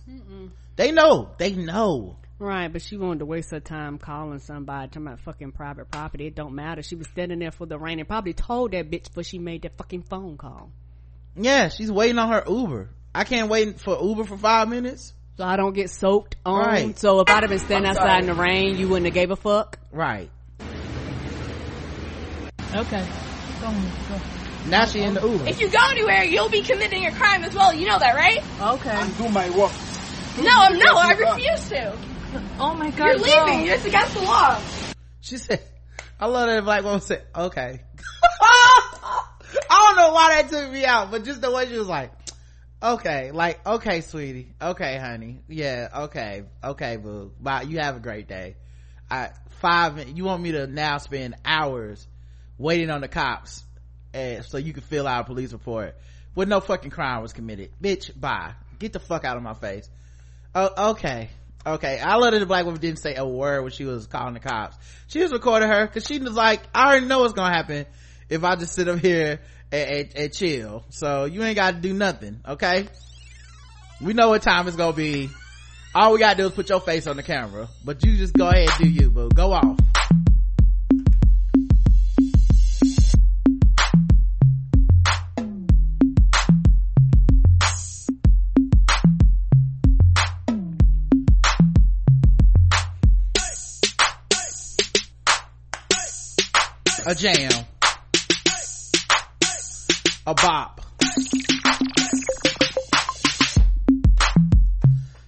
They 0.76 0.92
know. 0.92 1.32
They 1.38 1.54
know 1.54 2.18
right? 2.42 2.68
But 2.72 2.82
she 2.82 2.98
wanted 2.98 3.20
to 3.20 3.26
waste 3.26 3.52
her 3.52 3.60
time 3.60 3.98
calling 3.98 4.40
somebody 4.40 4.88
talking 4.90 5.08
about 5.08 5.20
fucking 5.22 5.52
private 5.54 5.90
property. 5.92 6.28
It 6.28 6.36
don't 6.36 6.56
matter. 6.56 6.82
She 6.82 6.96
was 6.96 7.08
standing 7.08 7.40
there 7.40 7.52
for 7.52 7.66
the 7.66 7.78
rain 7.80 8.00
and 8.00 8.08
probably 8.08 8.34
told 8.34 8.72
that 8.72 8.90
bitch 8.92 9.06
before 9.08 9.24
she 9.24 9.40
made 9.40 9.62
that 9.62 9.78
fucking 9.78 10.04
phone 10.04 10.38
call. 10.38 10.72
yeah 11.36 11.70
she's 11.70 11.90
waiting 11.92 12.18
on 12.20 12.28
her 12.30 12.44
uber 12.50 12.90
i 13.16 13.24
can't 13.24 13.48
wait 13.50 13.80
for 13.80 13.98
uber 14.02 14.26
for 14.26 14.38
five 14.38 14.68
minutes 14.68 15.14
So 15.38 15.46
I 15.46 15.56
don't 15.56 15.74
get 15.74 15.90
soaked 15.90 16.36
on. 16.46 16.66
Right. 16.66 17.00
So 17.00 17.22
if 17.22 17.30
I'd 17.30 17.44
have 17.44 17.50
been 17.50 17.60
standing 17.60 17.90
I'm 17.90 17.96
outside 17.96 18.20
in 18.22 18.26
the 18.28 18.34
rain, 18.34 18.78
you 18.78 18.90
wouldn't 18.90 19.06
have 19.06 19.14
gave 19.14 19.32
a 19.32 19.36
fuck. 19.38 19.78
right 19.92 20.30
Okay. 22.74 23.06
Go. 23.62 23.74
Now 24.70 24.86
she 24.86 25.02
in 25.02 25.14
the 25.14 25.22
Uber. 25.28 25.48
If 25.48 25.60
you 25.60 25.70
go 25.70 25.80
anywhere, 25.90 26.24
you'll 26.24 26.50
be 26.50 26.62
committing 26.62 27.06
a 27.06 27.12
crime 27.12 27.44
as 27.44 27.54
well. 27.54 27.74
You 27.74 27.88
know 27.88 28.00
that, 28.00 28.16
right? 28.16 28.42
Okay. 28.76 29.08
Do 29.18 29.30
my 29.30 29.50
work. 29.50 29.72
No, 30.42 30.52
I'm 30.56 30.78
no, 30.80 30.96
I 30.96 31.12
refuse 31.14 31.68
to. 31.70 31.98
Oh 32.60 32.74
my 32.76 32.92
god. 32.92 33.08
You're 33.08 33.20
leaving. 33.20 33.68
It's 33.68 33.86
against 33.86 34.14
the 34.14 34.22
law. 34.22 34.62
She 35.22 35.38
said, 35.38 35.62
I 36.20 36.28
love 36.28 36.48
that 36.48 36.64
black 36.64 36.84
woman 36.84 37.02
said, 37.02 37.24
okay. 37.36 37.82
I 38.42 39.24
don't 39.70 39.96
know 39.98 40.14
why 40.14 40.42
that 40.42 40.50
took 40.50 40.72
me 40.72 40.86
out, 40.86 41.12
but 41.12 41.24
just 41.24 41.42
the 41.42 41.52
way 41.52 41.68
she 41.68 41.78
was 41.78 41.88
like, 41.88 42.12
okay, 42.82 43.32
like, 43.32 43.66
okay, 43.66 44.02
sweetie. 44.02 44.54
Okay, 44.62 44.98
honey. 44.98 45.42
Yeah, 45.48 45.90
okay. 46.04 46.44
Okay, 46.64 46.98
boo. 46.98 47.32
Bye. 47.40 47.64
You 47.64 47.80
have 47.80 47.98
a 47.98 48.00
great 48.00 48.28
day. 48.28 48.56
I, 49.10 49.32
five, 49.60 50.08
you 50.10 50.24
want 50.24 50.42
me 50.42 50.54
to 50.54 50.68
now 50.68 50.98
spend 51.00 51.36
hours 51.44 52.08
waiting 52.58 52.90
on 52.90 53.02
the 53.02 53.08
cops 53.08 53.64
eh, 54.14 54.42
so 54.42 54.58
you 54.58 54.74
can 54.74 54.84
fill 54.84 55.08
out 55.08 55.22
a 55.22 55.24
police 55.26 55.52
report 55.52 55.96
with 56.36 56.48
no 56.48 56.60
fucking 56.60 56.92
crime 56.92 57.22
was 57.22 57.34
committed. 57.34 57.72
Bitch, 57.82 58.18
bye. 58.20 58.54
Get 58.80 58.94
the 58.94 59.00
fuck 59.00 59.26
out 59.26 59.38
of 59.38 59.44
my 59.44 59.54
face. 59.54 59.90
Oh, 60.54 60.92
okay. 60.92 61.30
Okay. 61.66 62.00
I 62.00 62.16
love 62.16 62.32
that 62.34 62.40
the 62.40 62.46
black 62.46 62.66
woman 62.66 62.82
didn't 62.82 63.02
say 63.02 63.16
a 63.16 63.26
word 63.26 63.62
when 63.62 63.72
she 63.72 63.86
was 63.86 64.08
calling 64.08 64.34
the 64.34 64.40
cops. 64.40 64.78
She 65.08 65.22
was 65.22 65.32
recording 65.32 65.70
her 65.70 65.86
because 65.86 66.06
she 66.06 66.20
was 66.20 66.34
like, 66.34 66.62
I 66.74 66.88
already 66.88 67.06
know 67.06 67.20
what's 67.20 67.34
gonna 67.34 67.54
happen 67.54 67.86
if 68.30 68.44
I 68.44 68.56
just 68.56 68.74
sit 68.74 68.88
up 68.88 69.00
here 69.00 69.42
and, 69.72 69.90
and, 69.90 70.10
and 70.16 70.34
chill. 70.34 70.86
So 70.90 71.26
you 71.26 71.44
ain't 71.44 71.56
gotta 71.56 71.78
do 71.78 71.94
nothing, 71.94 72.42
okay? 72.48 72.88
We 74.02 74.14
know 74.14 74.30
what 74.30 74.42
time 74.42 74.68
it's 74.68 74.78
gonna 74.78 74.94
be. 74.94 75.30
All 75.94 76.14
we 76.14 76.20
gotta 76.20 76.38
do 76.38 76.48
is 76.48 76.54
put 76.54 76.70
your 76.70 76.80
face 76.80 77.06
on 77.08 77.18
the 77.18 77.24
camera. 77.24 77.68
But 77.84 78.04
you 78.06 78.18
just 78.18 78.34
go 78.34 78.48
ahead 78.48 78.70
and 78.70 78.80
do 78.80 78.90
you, 78.90 79.12
boo. 79.12 79.30
Go 79.30 79.52
off. 79.52 79.78
A 97.12 97.16
jam, 97.16 97.52
a 100.26 100.34
bop. 100.34 100.80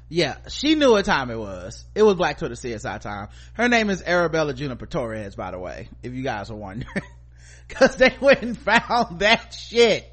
Yeah, 0.08 0.38
she 0.48 0.76
knew 0.76 0.92
what 0.92 1.04
time 1.04 1.30
it 1.30 1.38
was. 1.38 1.84
It 1.94 2.04
was 2.04 2.16
Black 2.16 2.38
Twitter 2.38 2.56
CSI 2.56 3.02
time. 3.02 3.28
Her 3.54 3.68
name 3.68 3.90
is 3.90 4.02
Arabella 4.02 4.54
Juniper 4.54 4.86
Torres, 4.86 5.36
by 5.36 5.52
the 5.52 5.60
way, 5.60 5.90
if 6.02 6.14
you 6.14 6.24
guys 6.24 6.50
are 6.50 6.56
wondering. 6.56 7.04
Cause 7.68 7.98
they 7.98 8.16
went 8.22 8.44
and 8.44 8.58
found 8.58 9.20
that 9.20 9.54
shit. 9.54 10.10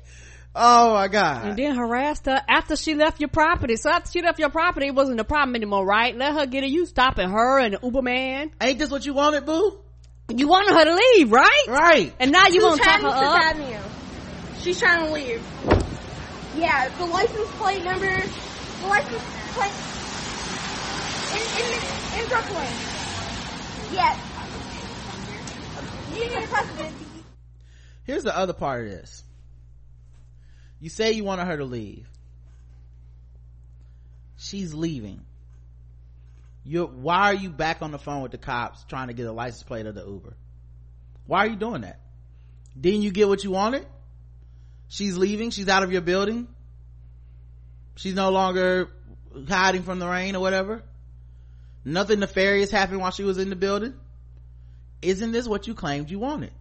Oh 0.57 0.95
my 0.95 1.07
god. 1.07 1.51
And 1.51 1.57
then 1.57 1.77
harassed 1.77 2.27
her 2.27 2.43
after 2.49 2.75
she 2.75 2.97
left 2.97 3.21
your 3.21 3.29
property. 3.29 3.77
So 3.77 3.91
after 3.91 4.11
she 4.11 4.23
left 4.23 4.41
your 4.41 4.51
property, 4.51 4.89
it 4.89 4.95
wasn't 4.97 5.21
a 5.21 5.25
problem 5.25 5.55
anymore, 5.55 5.87
right? 5.87 6.17
Let 6.17 6.33
her 6.35 6.47
get 6.47 6.65
it. 6.65 6.71
You 6.71 6.87
stopping 6.87 7.31
her 7.31 7.61
and 7.61 7.75
the 7.75 7.81
Uber 7.81 8.03
man. 8.03 8.51
Ain't 8.61 8.81
this 8.81 8.91
what 8.91 9.07
you 9.07 9.15
wanted, 9.15 9.47
boo? 9.47 9.79
You 10.37 10.49
wanted 10.49 10.75
her 10.75 10.85
to 10.85 10.95
leave, 10.95 11.33
right? 11.33 11.65
Right. 11.69 12.15
And 12.19 12.31
now 12.33 12.47
you 12.47 12.63
want 12.63 12.81
to 12.81 12.85
talk 12.85 13.01
trying 13.01 13.13
her 13.13 13.21
to 13.21 13.27
up? 13.27 13.41
Avenue. 13.41 13.81
She's 14.61 14.79
trying 14.79 15.07
to 15.07 15.13
leave. 15.13 15.43
Yeah, 16.57 16.89
the 16.99 17.07
license 17.07 17.49
plate 17.59 17.85
number, 17.85 18.11
the 18.11 18.87
license 18.87 19.23
plate 19.55 19.73
in 21.33 21.43
in, 21.65 22.23
in 22.23 22.29
Brooklyn. 22.29 22.69
Yes. 23.93 24.19
Union 26.15 26.49
President. 26.49 26.95
Here's 28.05 28.25
the 28.25 28.37
other 28.37 28.53
part 28.53 28.85
of 28.87 28.91
this. 28.91 29.25
You 30.81 30.89
say 30.91 31.13
you 31.13 31.25
wanted 31.25 31.47
her 31.47 31.57
to 31.59 31.65
leave. 31.65 32.09
She's 34.37 34.75
leaving. 34.75 35.25
You're, 36.65 36.87
why 36.87 37.31
are 37.31 37.35
you 37.35 37.51
back 37.51 37.83
on 37.83 37.91
the 37.91 37.99
phone 37.99 38.23
with 38.23 38.33
the 38.33 38.39
cops 38.39 38.85
trying 38.85 39.09
to 39.09 39.15
get 39.15 39.27
a 39.27 39.33
license 39.33 39.63
plate 39.63 39.87
of 39.87 39.95
the 39.95 40.05
Uber? 40.05 40.37
Why 41.27 41.47
are 41.47 41.49
you 41.49 41.57
doing 41.57 41.83
that? 41.83 42.01
Didn't 42.79 43.03
you 43.03 43.11
get 43.11 43.29
what 43.29 43.43
you 43.45 43.51
wanted? 43.51 43.87
She's 44.89 45.17
leaving. 45.17 45.51
She's 45.51 45.69
out 45.69 45.83
of 45.83 45.93
your 45.93 46.01
building. 46.01 46.49
She's 47.97 48.15
no 48.15 48.31
longer 48.31 48.91
hiding 49.49 49.83
from 49.83 49.99
the 49.99 50.09
rain 50.09 50.37
or 50.37 50.41
whatever. 50.41 50.83
Nothing 51.85 52.21
nefarious 52.21 52.71
happened 52.71 53.01
while 53.01 53.11
she 53.11 53.25
was 53.25 53.39
in 53.39 53.51
the 53.51 53.57
building. 53.57 53.95
Isn't 55.03 55.33
this 55.33 55.49
what 55.49 55.67
you 55.67 55.75
claimed 55.75 56.11
you 56.11 56.19
wanted? 56.19 56.53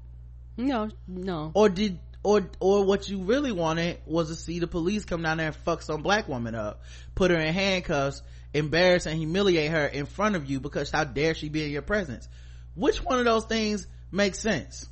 No, 0.56 0.90
no. 1.08 1.52
or 1.54 1.70
did 1.70 2.00
or 2.22 2.50
or 2.60 2.84
what 2.84 3.08
you 3.08 3.20
really 3.20 3.52
wanted 3.52 4.00
was 4.06 4.28
to 4.28 4.36
see 4.36 4.60
the 4.60 4.68
police 4.68 5.06
come 5.06 5.22
down 5.22 5.38
there 5.38 5.48
and 5.48 5.56
fuck 5.56 5.82
some 5.82 6.02
black 6.02 6.28
woman 6.28 6.54
up 6.54 6.82
put 7.16 7.32
her 7.32 7.38
in 7.38 7.54
handcuffs 7.54 8.22
embarrass 8.54 9.06
and 9.06 9.18
humiliate 9.18 9.72
her 9.72 9.86
in 9.86 10.06
front 10.06 10.36
of 10.36 10.50
you 10.50 10.60
because 10.60 10.90
how 10.90 11.04
dare 11.04 11.34
she 11.34 11.50
be 11.50 11.64
in 11.64 11.72
your 11.72 11.82
presence? 11.82 12.28
Which 12.76 13.04
one 13.04 13.20
of 13.20 13.26
those 13.26 13.46
things 13.46 13.88
makes 14.12 14.40
sense? 14.40 14.88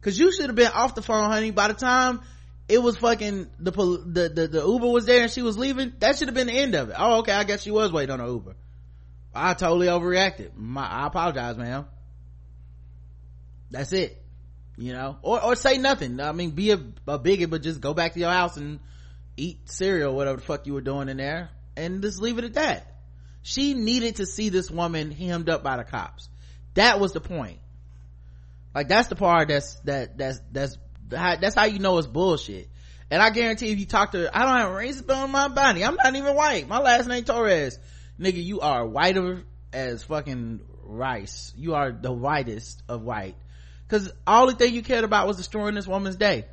Because 0.00 0.18
you 0.18 0.32
should 0.32 0.46
have 0.46 0.56
been 0.56 0.72
off 0.72 0.94
the 0.94 1.02
phone 1.02 1.30
honey. 1.30 1.50
By 1.50 1.68
the 1.68 1.74
time 1.74 2.20
it 2.68 2.82
was 2.82 2.96
fucking 2.96 3.50
the, 3.58 3.70
the 3.70 4.28
the 4.34 4.48
the 4.48 4.66
uber 4.66 4.88
was 4.88 5.06
there 5.06 5.22
and 5.22 5.30
she 5.30 5.42
was 5.42 5.56
leaving 5.56 5.92
that 6.00 6.18
should 6.18 6.28
have 6.28 6.34
been 6.34 6.48
the 6.48 6.58
end 6.58 6.74
of 6.74 6.90
it. 6.90 6.96
Oh 6.98 7.18
okay. 7.20 7.32
I 7.32 7.44
guess 7.44 7.62
she 7.62 7.70
was 7.70 7.92
waiting 7.92 8.12
on 8.12 8.20
her 8.20 8.26
uber. 8.26 8.56
I 9.34 9.54
totally 9.54 9.86
overreacted. 9.86 10.50
My, 10.56 10.86
i 10.86 11.06
apologize 11.06 11.56
ma'am. 11.56 11.86
That's 13.70 13.92
it. 13.92 14.22
You 14.76 14.92
know? 14.92 15.16
Or 15.22 15.42
or 15.42 15.54
say 15.54 15.78
nothing. 15.78 16.20
I 16.20 16.32
mean 16.32 16.50
be 16.50 16.72
a, 16.72 16.80
a 17.06 17.18
bigot 17.18 17.50
but 17.50 17.62
just 17.62 17.80
go 17.80 17.94
back 17.94 18.14
to 18.14 18.20
your 18.20 18.30
house 18.30 18.56
and 18.56 18.80
eat 19.36 19.70
cereal 19.70 20.14
whatever 20.14 20.36
the 20.36 20.42
fuck 20.42 20.66
you 20.66 20.74
were 20.74 20.82
doing 20.82 21.08
in 21.08 21.16
there 21.16 21.48
and 21.76 22.02
just 22.02 22.20
leave 22.20 22.38
it 22.38 22.44
at 22.44 22.54
that. 22.54 22.86
She 23.42 23.74
needed 23.74 24.16
to 24.16 24.26
see 24.26 24.48
this 24.48 24.70
woman 24.70 25.10
hemmed 25.10 25.48
up 25.48 25.62
by 25.62 25.76
the 25.76 25.84
cops. 25.84 26.28
That 26.74 27.00
was 27.00 27.12
the 27.12 27.20
point. 27.20 27.58
Like 28.74 28.88
that's 28.88 29.08
the 29.08 29.16
part 29.16 29.48
that's 29.48 29.74
that 29.80 30.16
that's 30.16 30.40
that's 30.50 30.78
that's 31.10 31.54
how 31.54 31.64
you 31.64 31.78
know 31.78 31.98
it's 31.98 32.06
bullshit. 32.06 32.68
And 33.10 33.20
i 33.20 33.28
guarantee 33.28 33.70
if 33.70 33.78
you 33.78 33.84
talk 33.84 34.12
to 34.12 34.34
i 34.34 34.46
don't 34.46 34.56
have 34.56 34.70
racism 34.70 35.14
on 35.14 35.30
my 35.30 35.48
body. 35.48 35.84
I'm 35.84 35.96
not 35.96 36.14
even 36.14 36.34
white. 36.34 36.66
My 36.68 36.78
last 36.78 37.06
name 37.06 37.24
torres. 37.24 37.78
Nigga 38.18 38.42
you 38.42 38.60
are 38.60 38.86
whiter 38.86 39.42
as 39.72 40.04
fucking 40.04 40.60
rice. 40.84 41.52
You 41.56 41.74
are 41.74 41.92
the 41.92 42.12
whitest 42.12 42.82
of 42.88 43.02
white. 43.02 43.36
Because 43.86 44.10
all 44.26 44.46
the 44.46 44.54
thing 44.54 44.72
you 44.72 44.82
cared 44.82 45.04
about 45.04 45.26
was 45.26 45.36
destroying 45.36 45.74
this 45.74 45.86
woman's 45.86 46.16
day 46.16 46.46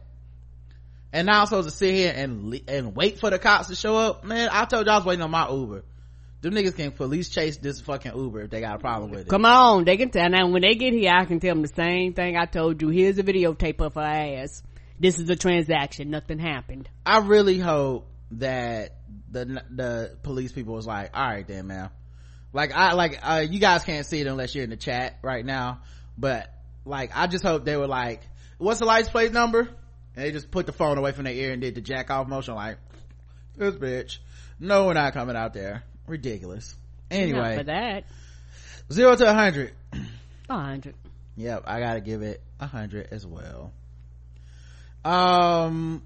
and 1.13 1.25
now 1.25 1.41
i'm 1.41 1.45
supposed 1.45 1.69
to 1.69 1.75
sit 1.75 1.93
here 1.93 2.13
and 2.15 2.61
and 2.67 2.95
wait 2.95 3.19
for 3.19 3.29
the 3.29 3.39
cops 3.39 3.67
to 3.67 3.75
show 3.75 3.95
up 3.95 4.23
man 4.23 4.49
i 4.51 4.65
told 4.65 4.85
y'all 4.85 4.95
i 4.95 4.97
was 4.97 5.05
waiting 5.05 5.23
on 5.23 5.31
my 5.31 5.49
uber 5.49 5.83
them 6.41 6.53
niggas 6.53 6.75
can 6.75 6.91
police 6.91 7.29
chase 7.29 7.57
this 7.57 7.81
fucking 7.81 8.15
uber 8.15 8.41
if 8.41 8.49
they 8.49 8.61
got 8.61 8.75
a 8.75 8.79
problem 8.79 9.11
with 9.11 9.21
it 9.21 9.27
Come 9.27 9.43
on, 9.43 9.83
they 9.83 9.97
can 9.97 10.09
tell. 10.09 10.29
Now, 10.29 10.47
when 10.47 10.61
they 10.61 10.75
get 10.75 10.93
here, 10.93 11.11
I 11.13 11.25
can 11.25 11.41
tell 11.41 11.53
them 11.53 11.63
the 11.63 11.73
same 11.75 12.13
thing 12.13 12.37
I 12.37 12.45
told 12.45 12.81
you. 12.81 12.87
Here's 12.87 13.17
a 13.17 13.23
videotape 13.23 13.81
of 13.81 13.95
her 13.95 14.01
ass. 14.01 14.63
This 14.97 15.19
is 15.19 15.29
a 15.29 15.35
transaction. 15.35 16.09
Nothing 16.09 16.39
happened. 16.39 16.89
I 17.05 17.19
really 17.19 17.59
hope 17.59 18.07
that 18.31 18.95
the 19.31 19.63
the 19.69 20.17
police 20.23 20.51
people 20.51 20.75
was 20.75 20.87
like, 20.87 21.11
all 21.13 21.27
right 21.27 21.47
then, 21.47 21.67
man. 21.67 21.89
Like 22.53 22.71
I 22.73 22.93
like 22.93 23.19
uh, 23.21 23.45
you 23.49 23.59
guys 23.59 23.83
can't 23.83 24.05
see 24.05 24.21
it 24.21 24.27
unless 24.27 24.55
you're 24.55 24.63
in 24.63 24.69
the 24.69 24.77
chat 24.77 25.17
right 25.21 25.45
now, 25.45 25.81
but 26.17 26.49
like 26.85 27.11
I 27.13 27.27
just 27.27 27.43
hope 27.43 27.65
they 27.65 27.77
were 27.77 27.87
like, 27.87 28.21
what's 28.57 28.79
the 28.79 28.85
license 28.85 29.09
plate 29.09 29.31
number? 29.31 29.69
And 30.15 30.25
they 30.25 30.31
just 30.31 30.51
put 30.51 30.65
the 30.65 30.71
phone 30.71 30.97
away 30.97 31.11
from 31.11 31.23
their 31.25 31.33
ear 31.33 31.51
and 31.51 31.61
did 31.61 31.75
the 31.75 31.81
jack 31.81 32.09
off 32.11 32.27
motion, 32.27 32.55
like 32.55 32.77
this 33.55 33.75
bitch. 33.75 34.17
No, 34.59 34.87
we're 34.87 34.93
not 34.93 35.13
coming 35.13 35.35
out 35.35 35.53
there. 35.53 35.83
Ridiculous. 36.07 36.75
Not 37.11 37.17
Anyway, 37.17 37.57
for 37.57 37.63
that. 37.63 38.03
zero 38.91 39.15
to 39.15 39.29
a 39.29 39.33
hundred. 39.33 39.73
A 40.49 40.53
hundred. 40.57 40.95
Yep, 41.37 41.63
I 41.67 41.79
gotta 41.79 42.01
give 42.01 42.21
it 42.21 42.41
a 42.59 42.67
hundred 42.67 43.07
as 43.11 43.25
well. 43.25 43.71
Um, 45.05 46.03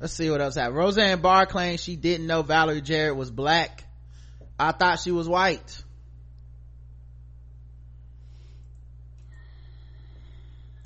let's 0.00 0.12
see 0.14 0.30
what 0.30 0.40
else 0.40 0.54
happened. 0.54 0.76
Roseanne 0.76 1.20
Barr 1.20 1.46
claims 1.46 1.82
she 1.82 1.96
didn't 1.96 2.26
know 2.26 2.42
Valerie 2.42 2.80
Jarrett 2.80 3.16
was 3.16 3.30
black. 3.30 3.84
I 4.58 4.72
thought 4.72 5.00
she 5.00 5.10
was 5.12 5.28
white. 5.28 5.82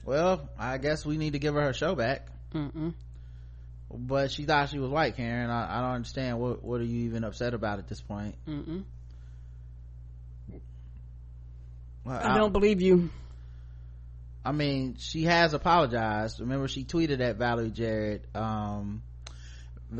Well, 0.05 0.48
I 0.59 0.78
guess 0.78 1.05
we 1.05 1.16
need 1.16 1.35
to 1.35 1.39
give 1.39 1.55
her 1.55 1.62
her 1.62 1.72
show 1.72 1.94
back. 1.94 2.27
Mm-mm. 2.55 2.94
But 3.93 4.31
she 4.31 4.44
thought 4.44 4.68
she 4.68 4.78
was 4.78 4.90
white, 4.90 5.16
Karen. 5.16 5.51
I, 5.51 5.78
I 5.78 5.81
don't 5.82 5.97
understand. 5.97 6.39
What 6.39 6.62
What 6.62 6.81
are 6.81 6.85
you 6.85 7.06
even 7.06 7.24
upset 7.24 7.55
about 7.55 7.78
at 7.78 7.89
this 7.89 8.01
point? 8.01 8.36
Mm-mm. 8.48 8.85
Well, 12.05 12.20
I 12.22 12.39
don't 12.39 12.52
believe 12.52 12.81
you. 12.81 13.10
I 14.44 14.52
mean, 14.52 14.97
she 14.98 15.24
has 15.24 15.52
apologized. 15.52 16.40
Remember, 16.40 16.66
she 16.66 16.85
tweeted 16.85 17.20
at 17.20 17.36
Valerie 17.36 17.70
Jarrett, 17.70 18.24
um, 18.35 19.02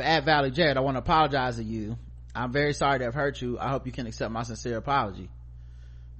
at 0.01 0.25
Valerie 0.25 0.51
Jarrett, 0.51 0.79
I 0.79 0.81
want 0.81 0.95
to 0.95 1.01
apologize 1.01 1.57
to 1.57 1.65
you. 1.65 1.99
I'm 2.35 2.53
very 2.53 2.73
sorry 2.73 3.01
to 3.01 3.05
have 3.07 3.15
hurt 3.15 3.43
you. 3.43 3.59
I 3.59 3.69
hope 3.69 3.87
you 3.87 3.93
can 3.93 4.07
accept 4.07 4.31
my 4.31 4.45
sincere 4.45 4.79
apology. 4.79 5.29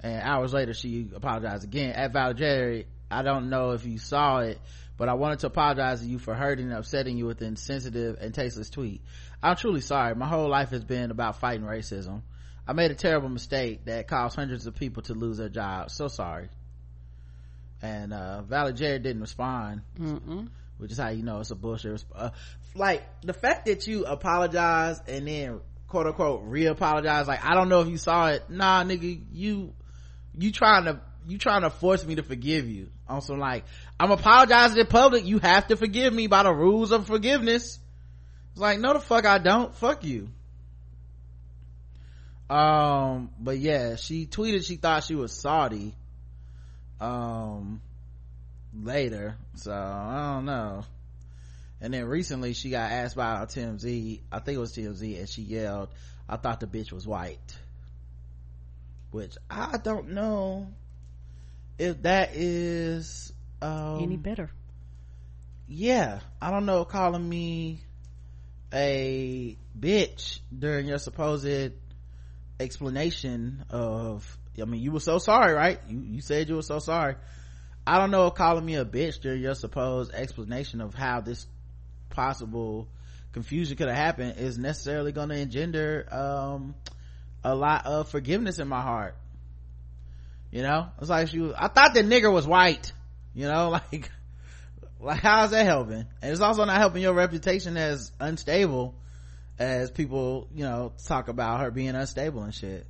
And 0.01 0.21
hours 0.21 0.53
later, 0.53 0.73
she 0.73 1.09
apologized 1.15 1.63
again 1.63 1.93
at 1.93 2.13
Valerie 2.13 2.35
Jarrett. 2.35 2.87
I 3.11 3.23
don't 3.23 3.49
know 3.49 3.71
if 3.71 3.85
you 3.85 3.97
saw 3.97 4.39
it, 4.39 4.59
but 4.97 5.09
I 5.09 5.13
wanted 5.13 5.39
to 5.39 5.47
apologize 5.47 6.01
to 6.01 6.07
you 6.07 6.19
for 6.19 6.33
hurting 6.33 6.65
and 6.65 6.73
upsetting 6.73 7.17
you 7.17 7.25
with 7.25 7.41
an 7.41 7.47
insensitive 7.47 8.17
and 8.19 8.33
tasteless 8.33 8.69
tweet. 8.69 9.01
I'm 9.41 9.55
truly 9.55 9.81
sorry. 9.81 10.15
My 10.15 10.27
whole 10.27 10.49
life 10.49 10.69
has 10.69 10.83
been 10.83 11.11
about 11.11 11.39
fighting 11.39 11.65
racism. 11.65 12.21
I 12.67 12.73
made 12.73 12.91
a 12.91 12.95
terrible 12.95 13.29
mistake 13.29 13.85
that 13.85 14.07
caused 14.07 14.35
hundreds 14.35 14.67
of 14.67 14.75
people 14.75 15.03
to 15.03 15.13
lose 15.13 15.37
their 15.37 15.49
jobs. 15.49 15.95
So 15.95 16.07
sorry. 16.07 16.49
And, 17.81 18.13
uh, 18.13 18.43
Valerie 18.43 18.73
Jarrett 18.73 19.03
didn't 19.03 19.21
respond. 19.21 19.81
Mm-mm. 19.99 20.49
Which 20.77 20.91
is 20.91 20.97
how 20.99 21.09
you 21.09 21.23
know 21.23 21.39
it's 21.39 21.51
a 21.51 21.55
bullshit. 21.55 21.93
Resp- 21.93 22.05
uh, 22.15 22.29
like, 22.75 23.03
the 23.21 23.33
fact 23.33 23.65
that 23.65 23.87
you 23.87 24.05
apologize 24.05 25.01
and 25.07 25.27
then 25.27 25.59
quote 25.87 26.05
unquote 26.05 26.43
re-apologize, 26.45 27.27
like, 27.27 27.43
I 27.43 27.55
don't 27.55 27.69
know 27.69 27.81
if 27.81 27.87
you 27.87 27.97
saw 27.97 28.27
it. 28.27 28.49
Nah, 28.49 28.83
nigga, 28.83 29.21
you, 29.33 29.73
you 30.37 30.51
trying 30.51 30.85
to, 30.85 31.01
you 31.27 31.37
trying 31.37 31.61
to 31.61 31.69
force 31.69 32.05
me 32.05 32.15
to 32.15 32.23
forgive 32.23 32.67
you 32.69 32.89
some 33.19 33.39
like, 33.39 33.65
I'm 33.99 34.11
apologizing 34.11 34.77
in 34.77 34.87
public. 34.87 35.25
You 35.25 35.39
have 35.39 35.67
to 35.67 35.75
forgive 35.75 36.13
me 36.13 36.27
by 36.27 36.43
the 36.43 36.53
rules 36.53 36.91
of 36.91 37.07
forgiveness. 37.07 37.77
It's 38.51 38.59
like, 38.61 38.79
no 38.79 38.93
the 38.93 38.99
fuck 38.99 39.25
I 39.25 39.37
don't. 39.37 39.73
Fuck 39.75 40.03
you 40.03 40.29
um 42.49 43.29
but 43.39 43.57
yeah 43.57 43.95
she 43.95 44.25
tweeted 44.25 44.65
she 44.65 44.75
thought 44.75 45.05
she 45.05 45.15
was 45.15 45.31
saudi 45.31 45.93
um 46.99 47.79
later 48.77 49.37
so 49.55 49.71
i 49.71 50.33
don't 50.33 50.43
know 50.43 50.83
and 51.81 51.93
then 51.93 52.05
recently 52.05 52.53
she 52.53 52.69
got 52.69 52.91
asked 52.91 53.15
by 53.15 53.43
TMZ, 53.45 54.19
I 54.31 54.39
think 54.39 54.55
it 54.55 54.59
was 54.59 54.71
TMZ, 54.71 55.17
and 55.17 55.27
she 55.27 55.41
yelled, 55.41 55.89
I 56.29 56.37
thought 56.37 56.59
the 56.59 56.67
bitch 56.67 56.91
was 56.91 57.07
white. 57.07 57.57
Which 59.09 59.35
I 59.49 59.77
don't 59.77 60.11
know 60.11 60.67
if 61.81 62.03
that 62.03 62.35
is, 62.35 63.33
um, 63.59 64.03
Any 64.03 64.17
better. 64.17 64.51
Yeah. 65.67 66.19
I 66.39 66.51
don't 66.51 66.67
know 66.67 66.85
calling 66.85 67.27
me 67.27 67.81
a 68.71 69.57
bitch 69.77 70.39
during 70.55 70.87
your 70.87 70.99
supposed 70.99 71.73
explanation 72.59 73.65
of 73.69 74.37
i 74.61 74.65
mean 74.65 74.81
you 74.81 74.91
were 74.91 74.99
so 74.99 75.17
sorry 75.17 75.53
right 75.53 75.79
you 75.89 75.99
you 75.99 76.21
said 76.21 76.47
you 76.47 76.55
were 76.55 76.61
so 76.61 76.77
sorry 76.77 77.15
i 77.87 77.97
don't 77.97 78.11
know 78.11 78.27
if 78.27 78.35
calling 78.35 78.63
me 78.63 78.75
a 78.75 78.85
bitch 78.85 79.19
during 79.19 79.41
your 79.41 79.55
supposed 79.55 80.13
explanation 80.13 80.79
of 80.79 80.93
how 80.93 81.19
this 81.19 81.47
possible 82.11 82.87
confusion 83.33 83.75
could 83.75 83.87
have 83.87 83.97
happened 83.97 84.37
is 84.37 84.57
necessarily 84.57 85.11
going 85.11 85.29
to 85.29 85.35
engender 85.35 86.07
um 86.11 86.75
a 87.43 87.55
lot 87.55 87.87
of 87.87 88.07
forgiveness 88.07 88.59
in 88.59 88.67
my 88.67 88.81
heart 88.81 89.15
you 90.51 90.61
know? 90.61 90.89
It's 90.99 91.09
like 91.09 91.29
she 91.29 91.39
was, 91.39 91.53
i 91.57 91.67
thought 91.67 91.93
the 91.93 92.03
nigger 92.03 92.31
was 92.31 92.45
white. 92.45 92.91
You 93.33 93.47
know? 93.47 93.79
Like 93.91 94.11
like 94.99 95.21
how's 95.21 95.49
that 95.49 95.65
helping? 95.65 96.05
And 96.21 96.31
it's 96.31 96.41
also 96.41 96.63
not 96.65 96.77
helping 96.77 97.01
your 97.01 97.15
reputation 97.15 97.75
as 97.75 98.11
unstable 98.19 98.93
as 99.57 99.89
people 99.89 100.47
you 100.53 100.63
know 100.63 100.93
talk 101.07 101.27
about 101.27 101.61
her 101.61 101.71
being 101.71 101.95
unstable 101.95 102.43
and 102.43 102.53
shit. 102.53 102.85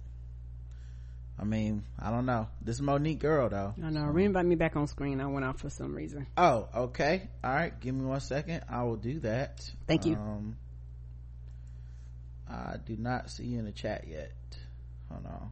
I 1.39 1.45
mean 1.45 1.85
i 1.97 2.11
don't 2.11 2.25
know. 2.25 2.49
This 2.61 2.75
is 2.75 2.81
monique 2.81 3.19
girl 3.19 3.47
though. 3.47 3.73
I 3.81 3.89
know. 3.91 4.01
Reinvite 4.01 4.45
me 4.45 4.55
back 4.55 4.75
on 4.75 4.87
screen. 4.87 5.21
I 5.21 5.27
went 5.27 5.45
out 5.45 5.59
for 5.59 5.69
some 5.69 5.95
reason. 5.95 6.27
oh 6.35 6.67
okay. 6.75 7.29
All 7.45 7.51
right. 7.53 7.79
Give 7.79 7.95
me 7.95 8.03
one 8.03 8.19
second. 8.19 8.65
I 8.69 8.83
will 8.83 8.97
do 8.97 9.21
that. 9.21 9.61
Thank 9.87 10.05
you. 10.05 10.15
um 10.15 10.57
i 12.49 12.75
do 12.85 12.97
not 12.97 13.29
see 13.29 13.45
you 13.45 13.59
in 13.59 13.63
the 13.63 13.71
chat 13.71 14.05
yet. 14.09 14.33
Hold 15.09 15.25
on 15.27 15.51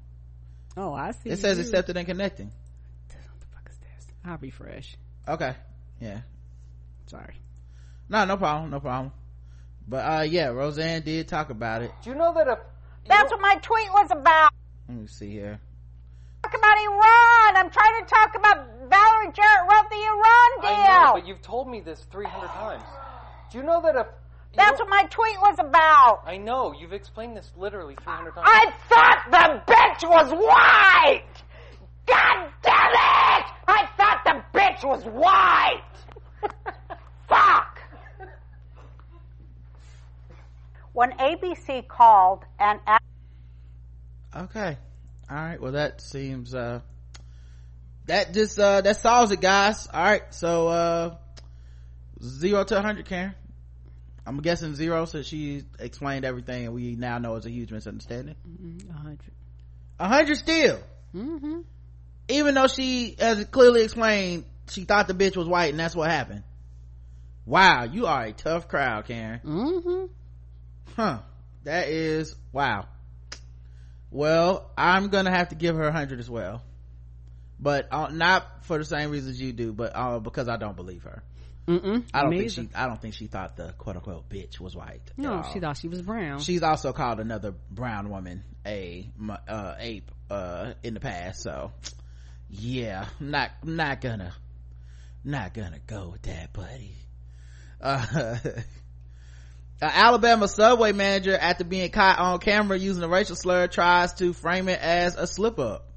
Oh, 0.81 0.93
I 0.93 1.11
see. 1.11 1.29
it 1.29 1.39
says 1.39 1.57
you. 1.57 1.63
accepted 1.63 1.97
and 1.97 2.07
connecting 2.07 2.47
What 2.47 3.39
the 3.41 3.45
fuck 3.53 3.69
is 3.69 3.77
this? 3.79 4.07
I'll 4.25 4.37
refresh. 4.37 4.95
okay 5.27 5.55
yeah 5.99 6.21
Sorry. 7.07 7.35
no 8.07 8.23
no 8.25 8.37
problem 8.37 8.69
no 8.71 8.79
problem 8.79 9.11
but 9.87 9.97
uh 9.97 10.21
yeah 10.21 10.47
roseanne 10.47 11.01
did 11.01 11.27
talk 11.27 11.49
about 11.49 11.81
it 11.81 11.91
Do 12.03 12.11
you 12.11 12.15
know 12.15 12.33
that 12.33 12.47
a 12.47 12.59
That's 13.07 13.29
what 13.31 13.41
my 13.41 13.55
tweet 13.61 13.91
was 13.91 14.09
about. 14.11 14.51
let 14.87 14.97
me 14.97 15.07
see 15.07 15.31
here 15.31 15.59
Talk 16.41 16.53
about 16.57 16.77
Iran. 16.77 17.57
I'm 17.57 17.69
trying 17.69 18.01
to 18.01 18.09
talk 18.09 18.33
about 18.35 18.57
Valerie 18.89 19.33
Jarrett 19.35 19.69
wrote 19.69 19.89
the 19.89 19.97
Iran 19.97 20.51
deal. 20.61 20.69
I 20.85 21.03
know, 21.07 21.11
but 21.19 21.27
you've 21.27 21.41
told 21.41 21.69
me 21.69 21.81
this 21.81 21.99
300 22.11 22.47
times. 22.47 22.83
Do 23.51 23.57
you 23.57 23.63
know 23.65 23.81
that 23.81 23.97
a 23.97 23.99
you 23.99 24.05
That's 24.55 24.79
what 24.79 24.89
my 24.89 25.03
tweet 25.09 25.39
was 25.39 25.57
about. 25.59 26.21
I 26.25 26.37
know, 26.37 26.73
you've 26.77 26.93
explained 26.93 27.37
this 27.37 27.51
literally 27.55 27.95
300 28.03 28.33
times. 28.33 28.47
I 28.49 28.73
thought 28.89 29.25
the 29.31 29.71
bitch 29.71 30.09
was 30.09 30.31
white. 30.31 31.23
God 32.07 32.49
damn 32.63 32.91
it! 32.91 33.45
I 33.67 33.87
thought 33.95 34.21
the 34.25 34.57
bitch 34.57 34.83
was 34.83 35.05
white. 35.05 35.83
Fuck. 37.29 37.79
When 40.93 41.11
ABC 41.11 41.87
called 41.87 42.43
and 42.59 42.79
asked 42.87 43.03
okay 44.35 44.77
all 45.29 45.35
right 45.35 45.59
well 45.61 45.71
that 45.71 46.01
seems 46.01 46.53
uh 46.53 46.81
that 48.05 48.31
just 48.33 48.59
uh 48.59 48.81
that 48.81 48.97
solves 48.97 49.31
it 49.31 49.41
guys 49.41 49.87
all 49.91 50.03
right 50.03 50.33
so 50.33 50.67
uh 50.67 51.15
zero 52.23 52.63
to 52.63 52.75
100 52.75 53.05
karen 53.05 53.33
i'm 54.29 54.41
guessing 54.41 54.75
zero 54.75 55.05
since 55.05 55.25
she 55.25 55.63
explained 55.79 56.23
everything 56.23 56.65
and 56.65 56.75
we 56.75 56.95
now 56.95 57.17
know 57.17 57.35
it's 57.35 57.47
a 57.47 57.49
huge 57.49 57.71
misunderstanding. 57.71 58.35
A 58.87 58.93
hundred. 58.93 59.31
A 59.99 60.03
100 60.03 60.37
still. 60.37 60.79
Mm-hmm. 61.15 61.61
even 62.27 62.53
though 62.53 62.67
she 62.67 63.15
has 63.17 63.43
clearly 63.45 63.83
explained 63.83 64.45
she 64.69 64.83
thought 64.83 65.07
the 65.07 65.15
bitch 65.15 65.35
was 65.35 65.47
white 65.47 65.71
and 65.71 65.79
that's 65.79 65.95
what 65.95 66.11
happened. 66.11 66.43
Wow 67.47 67.85
you 67.85 68.05
are 68.05 68.25
a 68.25 68.31
tough 68.31 68.67
crowd 68.67 69.07
karen. 69.07 69.41
Mm-hmm. 69.43 70.05
huh. 70.95 71.19
That 71.63 71.87
is 71.89 72.35
wow. 72.53 72.87
Well 74.11 74.69
i'm 74.77 75.09
gonna 75.09 75.31
have 75.31 75.49
to 75.49 75.55
give 75.55 75.75
her 75.75 75.87
a 75.87 75.91
hundred 75.91 76.19
as 76.19 76.29
well. 76.29 76.61
But 77.59 77.87
uh, 77.91 78.09
not 78.11 78.63
for 78.65 78.77
the 78.77 78.85
same 78.85 79.09
reasons 79.09 79.41
you 79.41 79.53
do 79.53 79.73
but 79.73 79.93
uh, 79.95 80.19
because 80.19 80.47
i 80.47 80.55
don't 80.55 80.75
believe 80.75 81.03
her 81.03 81.23
Mm-mm. 81.69 82.03
i 82.13 82.21
don't 82.21 82.31
Me 82.31 82.39
think 82.47 82.71
she 82.71 82.75
i 82.75 82.87
don't 82.87 82.99
think 83.01 83.13
she 83.13 83.27
thought 83.27 83.55
the 83.55 83.73
quote-unquote 83.77 84.27
bitch 84.29 84.59
was 84.59 84.75
white 84.75 85.01
No, 85.17 85.43
she 85.53 85.59
thought 85.59 85.77
she 85.77 85.87
was 85.87 86.01
brown. 86.01 86.39
she's 86.39 86.63
also 86.63 86.91
called 86.93 87.19
another 87.19 87.53
brown 87.69 88.09
woman 88.09 88.43
a 88.65 89.07
uh 89.47 89.75
ape 89.77 90.09
uh 90.31 90.73
in 90.83 90.95
the 90.95 90.99
past 90.99 91.41
so 91.43 91.71
yeah 92.49 93.05
not 93.19 93.51
not 93.63 94.01
gonna 94.01 94.33
not 95.23 95.53
gonna 95.53 95.79
go 95.85 96.09
with 96.09 96.23
that 96.23 96.51
buddy 96.53 96.95
uh 97.81 98.35
An 99.81 99.91
Alabama 99.93 100.49
subway 100.49 100.91
manager, 100.91 101.37
after 101.37 101.63
being 101.63 101.89
caught 101.89 102.19
on 102.19 102.39
camera 102.39 102.77
using 102.77 103.01
a 103.01 103.07
racial 103.07 103.37
slur, 103.37 103.67
tries 103.67 104.11
to 104.15 104.33
frame 104.33 104.67
it 104.67 104.77
as 104.81 105.15
a 105.15 105.25
slip 105.25 105.57
up. 105.57 105.88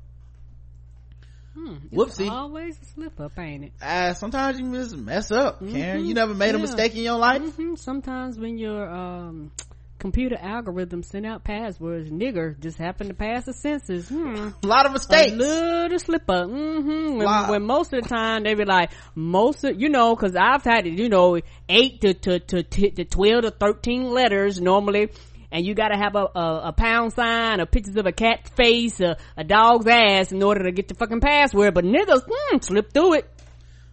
Hmm, 1.55 1.74
Whoopsie. 1.93 2.31
Always 2.31 2.81
a 2.81 2.85
slip 2.87 3.20
up, 3.20 3.39
ain't 3.39 3.65
it? 3.65 3.73
Uh, 3.83 4.15
sometimes 4.15 4.59
you 4.59 4.73
just 4.73 4.97
mess 4.97 5.31
up, 5.31 5.61
Karen. 5.61 6.03
Mhm. 6.03 6.07
You 6.09 6.15
never 6.15 6.35
made 6.35 6.55
a 6.55 6.59
mistake 6.59 6.95
in 6.97 7.03
your 7.03 7.19
life? 7.19 7.43
hmm 7.43 7.74
Sometimes 7.74 8.39
when 8.39 8.57
your 8.59 8.89
um, 8.89 9.51
computer 9.99 10.37
algorithm 10.41 11.03
send 11.03 11.24
out 11.27 11.45
passwords, 11.45 12.11
nigger 12.11 12.59
just 12.59 12.79
happen 12.79 13.09
to 13.09 13.15
pass 13.15 13.45
the 13.45 13.53
census. 13.53 14.09
Hmm. 14.09 14.49
A 14.62 14.66
lot 14.66 14.87
of 14.87 14.93
mistakes. 14.93 15.33
A 15.33 15.37
little 15.37 15.99
slip 15.99 16.29
up. 16.29 16.47
Mm-hmm. 16.49 17.19
When, 17.19 17.49
when 17.51 17.62
most 17.65 17.93
of 17.93 18.03
the 18.03 18.09
time 18.09 18.45
they 18.45 18.55
be 18.55 18.65
like, 18.65 18.91
most 19.15 19.62
of, 19.65 19.81
you 19.81 19.89
know, 19.91 20.16
cause 20.16 20.35
I've 20.35 20.65
had 20.65 20.87
you 20.87 21.09
know, 21.09 21.39
eight 21.69 22.01
to, 22.01 22.15
to, 22.15 22.41
to, 22.41 22.62
to, 22.62 22.91
to 22.91 23.05
12 23.05 23.43
to 23.43 23.51
13 23.51 24.11
letters 24.11 24.61
normally. 24.61 25.11
And 25.53 25.65
you 25.65 25.74
gotta 25.74 25.97
have 25.97 26.16
a, 26.16 26.27
a, 26.35 26.61
a 26.69 26.73
pound 26.73 27.12
sign, 27.12 27.61
or 27.61 27.66
pictures 27.66 27.97
of 27.97 28.07
a 28.07 28.12
cat's 28.12 28.51
face, 28.51 29.01
a, 29.01 29.16
a 29.37 29.45
dog's 29.45 29.87
ass 29.87 30.33
in 30.33 30.43
order 30.43 30.65
to 30.65 30.73
get 30.73 30.89
the 30.89 30.95
fucking 30.95 31.20
password. 31.20 31.74
But 31.74 31.85
niggas, 31.85 32.23
hmm, 32.29 32.59
slip 32.59 32.93
through 32.93 33.15
it. 33.15 33.31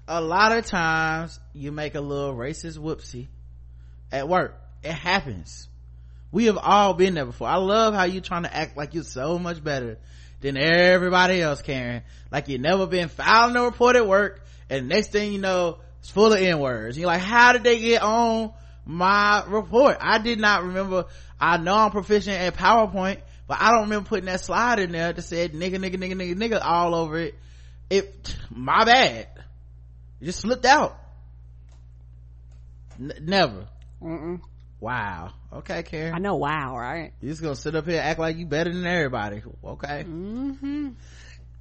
A 0.08 0.22
lot 0.22 0.58
of 0.58 0.66
times 0.66 1.40
you 1.54 1.72
make 1.72 1.94
a 1.94 2.02
little 2.02 2.34
racist 2.34 2.80
whoopsie 2.80 3.28
at 4.12 4.28
work. 4.28 4.60
It 4.84 4.94
happens. 4.94 5.68
We 6.32 6.46
have 6.46 6.58
all 6.58 6.94
been 6.96 7.14
there 7.14 7.26
before. 7.26 7.48
I 7.48 7.58
love 7.58 7.94
how 7.94 8.06
you 8.06 8.22
trying 8.22 8.44
to 8.44 8.56
act 8.56 8.78
like 8.78 8.96
you're 8.96 9.04
so 9.04 9.38
much 9.38 9.64
better 9.64 10.00
than 10.42 10.58
everybody 10.58 11.42
else, 11.42 11.62
Karen. 11.62 12.04
Like 12.32 12.48
you 12.48 12.58
never 12.58 12.88
been 12.88 13.10
filing 13.10 13.56
a 13.56 13.64
report 13.64 13.96
at 13.96 14.08
work 14.08 14.46
and 14.70 14.88
next 14.88 15.12
thing 15.12 15.34
you 15.34 15.40
know, 15.40 15.80
it's 16.00 16.10
full 16.10 16.32
of 16.32 16.40
N-words. 16.40 16.98
You're 16.98 17.08
like, 17.08 17.22
how 17.22 17.54
did 17.54 17.64
they 17.64 17.80
get 17.80 18.02
on 18.02 18.54
my 18.86 19.44
report? 19.48 19.98
I 20.00 20.20
did 20.20 20.40
not 20.40 20.64
remember. 20.64 21.06
I 21.40 21.58
know 21.58 21.76
I'm 21.76 21.92
proficient 21.92 22.38
at 22.38 22.56
PowerPoint, 22.56 23.20
but 23.48 23.58
I 23.62 23.72
don't 23.72 23.84
remember 23.84 24.08
putting 24.10 24.26
that 24.26 24.42
slide 24.42 24.80
in 24.80 24.92
there 24.92 25.14
that 25.14 25.22
said 25.22 25.54
nigga, 25.54 25.76
nigga, 25.76 25.96
nigga, 25.96 26.14
nigga, 26.14 26.36
nigga 26.36 26.60
all 26.64 26.94
over 26.96 27.18
it. 27.18 27.36
It, 27.90 28.36
my 28.50 28.86
bad. 28.86 29.28
It 30.22 30.26
just 30.26 30.40
slipped 30.42 30.66
out. 30.66 30.98
N- 33.00 33.14
never. 33.22 33.68
Mm-mm. 34.02 34.42
Wow. 34.80 35.32
Okay, 35.52 35.84
Karen. 35.84 36.14
I 36.14 36.20
know, 36.20 36.36
wow, 36.36 36.78
right? 36.78 37.12
You 37.22 37.30
just 37.30 37.42
gonna 37.42 37.56
sit 37.56 37.76
up 37.76 37.86
here 37.86 37.98
and 37.98 38.06
act 38.06 38.20
like 38.20 38.38
you 38.38 38.46
better 38.46 38.72
than 38.72 38.86
everybody. 38.86 39.42
Okay. 39.64 40.06
Mm-hmm. 40.08 40.90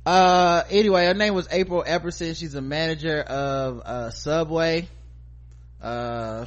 uh 0.06 0.62
anyway 0.70 1.04
her 1.06 1.14
name 1.14 1.34
was 1.34 1.48
april 1.50 1.84
epperson 1.86 2.34
she's 2.36 2.54
a 2.54 2.62
manager 2.62 3.20
of 3.20 3.80
uh 3.84 4.10
subway 4.10 4.88
uh 5.82 6.46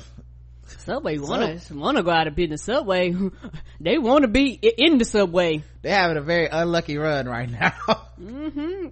Subway 0.79 1.17
wanna 1.17 1.59
wanna 1.71 2.03
go 2.03 2.11
out 2.11 2.27
of 2.27 2.35
business. 2.35 2.63
Subway, 2.63 3.13
they 3.79 3.97
want 3.97 4.23
to 4.23 4.27
be 4.27 4.51
in 4.53 4.97
the 4.97 5.05
subway. 5.05 5.63
they 5.81 5.89
having 5.89 6.17
a 6.17 6.21
very 6.21 6.47
unlucky 6.47 6.97
run 6.97 7.27
right 7.27 7.49
now 7.49 7.73
Mm-hmm. 8.21 8.87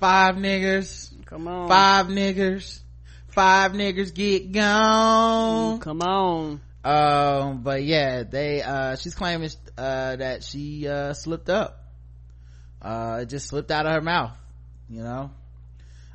five 0.00 0.34
niggers 0.36 1.10
Come 1.26 1.48
on, 1.48 1.68
five 1.68 2.06
niggers 2.06 2.80
five 3.28 3.72
niggers 3.72 4.14
get 4.14 4.52
gone 4.52 5.80
Come 5.80 6.02
on. 6.02 6.60
um 6.84 7.62
but 7.62 7.82
yeah 7.82 8.22
they 8.22 8.62
uh 8.62 8.96
she's 8.96 9.14
claiming 9.14 9.50
uh 9.78 10.16
that 10.16 10.44
she 10.44 10.86
uh 10.86 11.12
slipped 11.14 11.48
up 11.50 11.82
uh 12.82 13.20
it 13.22 13.26
just 13.26 13.48
slipped 13.48 13.70
out 13.70 13.86
of 13.86 13.92
her 13.92 14.00
mouth 14.00 14.30
you 14.88 15.02
know 15.02 15.30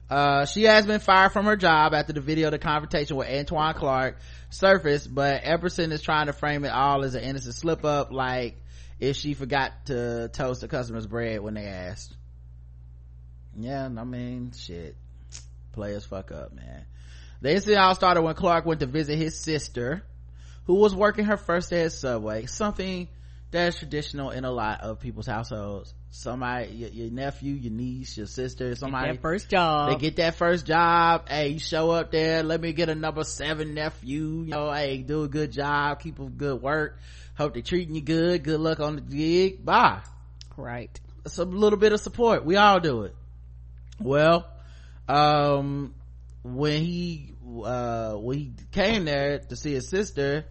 uh 0.10 0.46
she 0.46 0.64
has 0.64 0.86
been 0.86 1.00
fired 1.00 1.32
from 1.32 1.46
her 1.46 1.56
job 1.58 1.94
after 1.94 2.14
the 2.14 2.22
video 2.22 2.48
of 2.48 2.52
the 2.52 2.60
confrontation 2.60 3.18
with 3.18 3.28
antoine 3.28 3.74
clark 3.74 4.18
surfaced 4.50 5.14
but 5.14 5.44
epperson 5.44 5.92
is 5.92 6.02
trying 6.02 6.26
to 6.26 6.34
frame 6.34 6.66
it 6.66 6.70
all 6.70 7.04
as 7.04 7.16
an 7.16 7.24
innocent 7.24 7.56
slip 7.56 7.86
up 7.86 8.12
like 8.12 8.62
if 9.00 9.16
she 9.16 9.34
forgot 9.34 9.72
to 9.86 10.30
toast 10.34 10.62
the 10.62 10.68
customer's 10.68 11.08
bread 11.08 11.40
when 11.40 11.54
they 11.54 11.66
asked. 11.66 12.14
Yeah 13.56 13.86
i 13.86 14.04
mean 14.04 14.52
shit. 14.58 14.96
Players 15.72 16.06
fuck 16.06 16.32
up 16.32 16.54
man. 16.54 16.86
The 17.42 17.54
incident 17.54 17.80
all 17.80 17.96
started 17.96 18.22
when 18.22 18.36
clark 18.36 18.66
went 18.66 18.82
to 18.82 18.86
visit 18.86 19.18
his 19.18 19.40
sister 19.40 20.04
who 20.66 20.76
was 20.76 20.94
working 20.94 21.26
her 21.26 21.38
first 21.38 21.72
day 21.72 21.84
at 21.84 21.92
Subway, 21.92 22.46
something 22.46 23.08
that 23.52 23.70
is 23.70 23.78
traditional 23.78 24.30
in 24.30 24.46
a 24.46 24.52
lot 24.52 24.82
of 24.82 25.00
people's 25.00 25.26
households. 25.26 25.94
Somebody, 26.12 26.72
your, 26.72 26.90
your 26.90 27.12
nephew, 27.12 27.54
your 27.54 27.72
niece, 27.72 28.18
your 28.18 28.26
sister, 28.28 28.76
somebody, 28.76 29.12
That 29.12 29.22
first 29.22 29.50
job. 29.50 29.90
they 29.92 29.96
get 29.98 30.16
that 30.18 30.36
first 30.36 30.66
job. 30.66 31.30
Hey, 31.30 31.50
you 31.50 31.60
show 31.60 31.92
up 31.92 32.12
there, 32.12 32.44
let 32.44 32.62
me 32.62 32.74
get 32.74 32.90
a 32.90 32.96
number 32.96 33.24
seven 33.24 33.74
nephew. 33.74 34.42
You 34.44 34.52
know, 34.52 34.72
hey, 34.72 34.98
do 34.98 35.24
a 35.24 35.28
good 35.28 35.52
job, 35.52 36.00
keep 36.00 36.20
up 36.20 36.36
good 36.38 36.62
work. 36.62 36.98
Hope 37.38 37.54
they're 37.54 37.62
treating 37.62 37.96
you 37.96 38.02
good. 38.02 38.44
Good 38.44 38.60
luck 38.60 38.80
on 38.80 38.96
the 38.96 39.02
gig. 39.02 39.64
Bye. 39.64 40.02
right. 40.58 41.00
It's 41.26 41.38
a 41.38 41.46
little 41.46 41.78
bit 41.80 41.94
of 41.94 42.00
support. 42.00 42.44
We 42.46 42.56
all 42.56 42.80
do 42.80 43.04
it. 43.04 43.16
Well, 44.00 44.46
um, 45.08 45.94
when 46.44 46.82
he, 46.84 47.34
uh, 47.64 48.14
when 48.14 48.38
he 48.38 48.52
came 48.72 49.06
there 49.06 49.40
to 49.40 49.56
see 49.56 49.74
his 49.74 49.90
sister, 49.90 50.46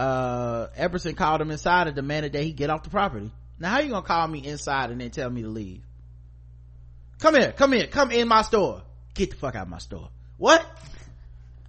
uh, 0.00 0.68
Epperson 0.78 1.14
called 1.14 1.42
him 1.42 1.50
inside 1.50 1.86
and 1.86 1.94
demanded 1.94 2.32
that 2.32 2.42
he 2.42 2.52
get 2.52 2.70
off 2.70 2.82
the 2.84 2.90
property. 2.90 3.30
Now, 3.58 3.70
how 3.70 3.80
you 3.80 3.90
gonna 3.90 4.06
call 4.06 4.26
me 4.26 4.46
inside 4.46 4.90
and 4.90 5.00
then 5.00 5.10
tell 5.10 5.28
me 5.28 5.42
to 5.42 5.48
leave? 5.48 5.82
Come 7.18 7.34
here, 7.34 7.52
come 7.52 7.72
here, 7.72 7.86
come 7.86 8.10
in 8.10 8.26
my 8.26 8.40
store. 8.42 8.82
Get 9.12 9.30
the 9.30 9.36
fuck 9.36 9.54
out 9.54 9.64
of 9.64 9.68
my 9.68 9.78
store. 9.78 10.08
What? 10.38 10.64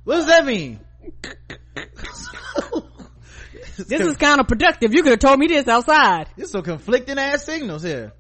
What 0.05 0.15
does 0.15 0.27
that 0.27 0.45
mean? 0.45 0.79
This 3.77 4.01
is 4.01 4.17
kind 4.17 4.39
of 4.39 4.47
productive. 4.47 4.93
You 4.93 5.01
could 5.01 5.11
have 5.13 5.19
told 5.19 5.39
me 5.39 5.47
this 5.47 5.67
outside. 5.67 6.27
There's 6.35 6.51
some 6.51 6.61
conflicting 6.61 7.17
ass 7.17 7.45
signals 7.45 7.81
here. 7.81 8.11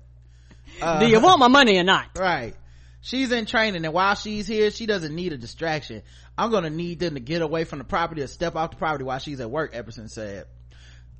Uh, 0.81 1.01
Do 1.01 1.07
you 1.07 1.19
want 1.19 1.39
my 1.39 1.49
money 1.49 1.77
or 1.77 1.83
not? 1.83 2.07
Right. 2.17 2.55
She's 3.01 3.31
in 3.31 3.47
training 3.47 3.83
and 3.83 3.93
while 3.93 4.13
she's 4.15 4.45
here, 4.45 4.69
she 4.69 4.85
doesn't 4.85 5.13
need 5.13 5.33
a 5.33 5.37
distraction. 5.37 6.03
I'm 6.37 6.51
gonna 6.51 6.69
need 6.69 6.99
them 6.99 7.15
to 7.15 7.19
get 7.19 7.41
away 7.41 7.63
from 7.63 7.79
the 7.79 7.85
property 7.85 8.21
or 8.21 8.27
step 8.27 8.55
off 8.55 8.71
the 8.71 8.77
property 8.77 9.03
while 9.03 9.19
she's 9.19 9.39
at 9.39 9.49
work, 9.49 9.73
Epperson 9.73 10.09
said. 10.09 10.45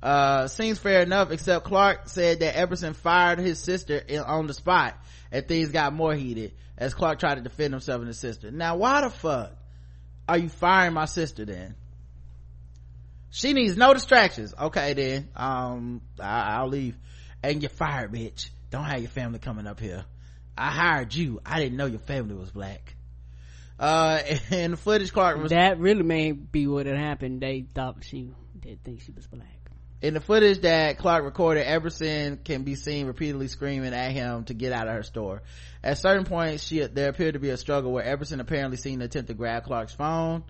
Uh, 0.00 0.48
seems 0.48 0.78
fair 0.78 1.02
enough, 1.02 1.30
except 1.30 1.64
Clark 1.64 2.08
said 2.08 2.40
that 2.40 2.54
Epperson 2.54 2.94
fired 2.94 3.38
his 3.38 3.58
sister 3.58 3.96
in, 3.96 4.20
on 4.20 4.46
the 4.46 4.54
spot 4.54 4.96
and 5.30 5.46
things 5.46 5.70
got 5.70 5.92
more 5.92 6.14
heated 6.14 6.54
as 6.78 6.94
Clark 6.94 7.18
tried 7.18 7.36
to 7.36 7.40
defend 7.40 7.74
himself 7.74 7.98
and 7.98 8.08
his 8.08 8.18
sister. 8.18 8.50
Now 8.50 8.76
why 8.76 9.00
the 9.02 9.10
fuck 9.10 9.52
are 10.28 10.38
you 10.38 10.48
firing 10.48 10.94
my 10.94 11.06
sister 11.06 11.44
then? 11.44 11.74
She 13.30 13.54
needs 13.54 13.76
no 13.76 13.92
distractions. 13.94 14.54
Okay 14.60 14.92
then, 14.92 15.28
um, 15.34 16.02
I, 16.20 16.58
I'll 16.58 16.68
leave. 16.68 16.96
And 17.42 17.60
you're 17.60 17.70
fired, 17.70 18.12
bitch. 18.12 18.50
Don't 18.70 18.84
have 18.84 19.00
your 19.00 19.08
family 19.08 19.38
coming 19.38 19.66
up 19.66 19.80
here. 19.80 20.04
I 20.56 20.70
hired 20.70 21.14
you. 21.14 21.40
I 21.44 21.60
didn't 21.60 21.76
know 21.76 21.86
your 21.86 22.00
family 22.00 22.34
was 22.34 22.50
black. 22.50 22.94
Uh, 23.78 24.20
and 24.50 24.74
the 24.74 24.76
footage 24.76 25.12
Clark 25.12 25.40
was, 25.42 25.50
That 25.50 25.78
really 25.78 26.02
may 26.02 26.32
be 26.32 26.66
what 26.66 26.86
had 26.86 26.96
happened. 26.96 27.40
They 27.40 27.64
thought 27.74 28.04
she 28.04 28.30
did 28.58 28.82
think 28.84 29.00
she 29.00 29.12
was 29.12 29.26
black. 29.26 29.48
in 30.00 30.14
the 30.14 30.20
footage 30.20 30.60
that 30.60 30.98
Clark 30.98 31.24
recorded, 31.24 31.66
Epperson 31.66 32.44
can 32.44 32.62
be 32.62 32.74
seen 32.74 33.06
repeatedly 33.06 33.48
screaming 33.48 33.92
at 33.94 34.12
him 34.12 34.44
to 34.44 34.54
get 34.54 34.72
out 34.72 34.88
of 34.88 34.94
her 34.94 35.02
store. 35.02 35.42
At 35.82 35.98
certain 35.98 36.24
points, 36.24 36.62
she, 36.64 36.80
there 36.86 37.08
appeared 37.08 37.34
to 37.34 37.40
be 37.40 37.50
a 37.50 37.56
struggle 37.56 37.92
where 37.92 38.04
Epperson 38.04 38.40
apparently 38.40 38.76
seen 38.76 39.00
to 39.00 39.06
attempt 39.06 39.28
to 39.28 39.34
grab 39.34 39.64
Clark's 39.64 39.94
phone. 39.94 40.44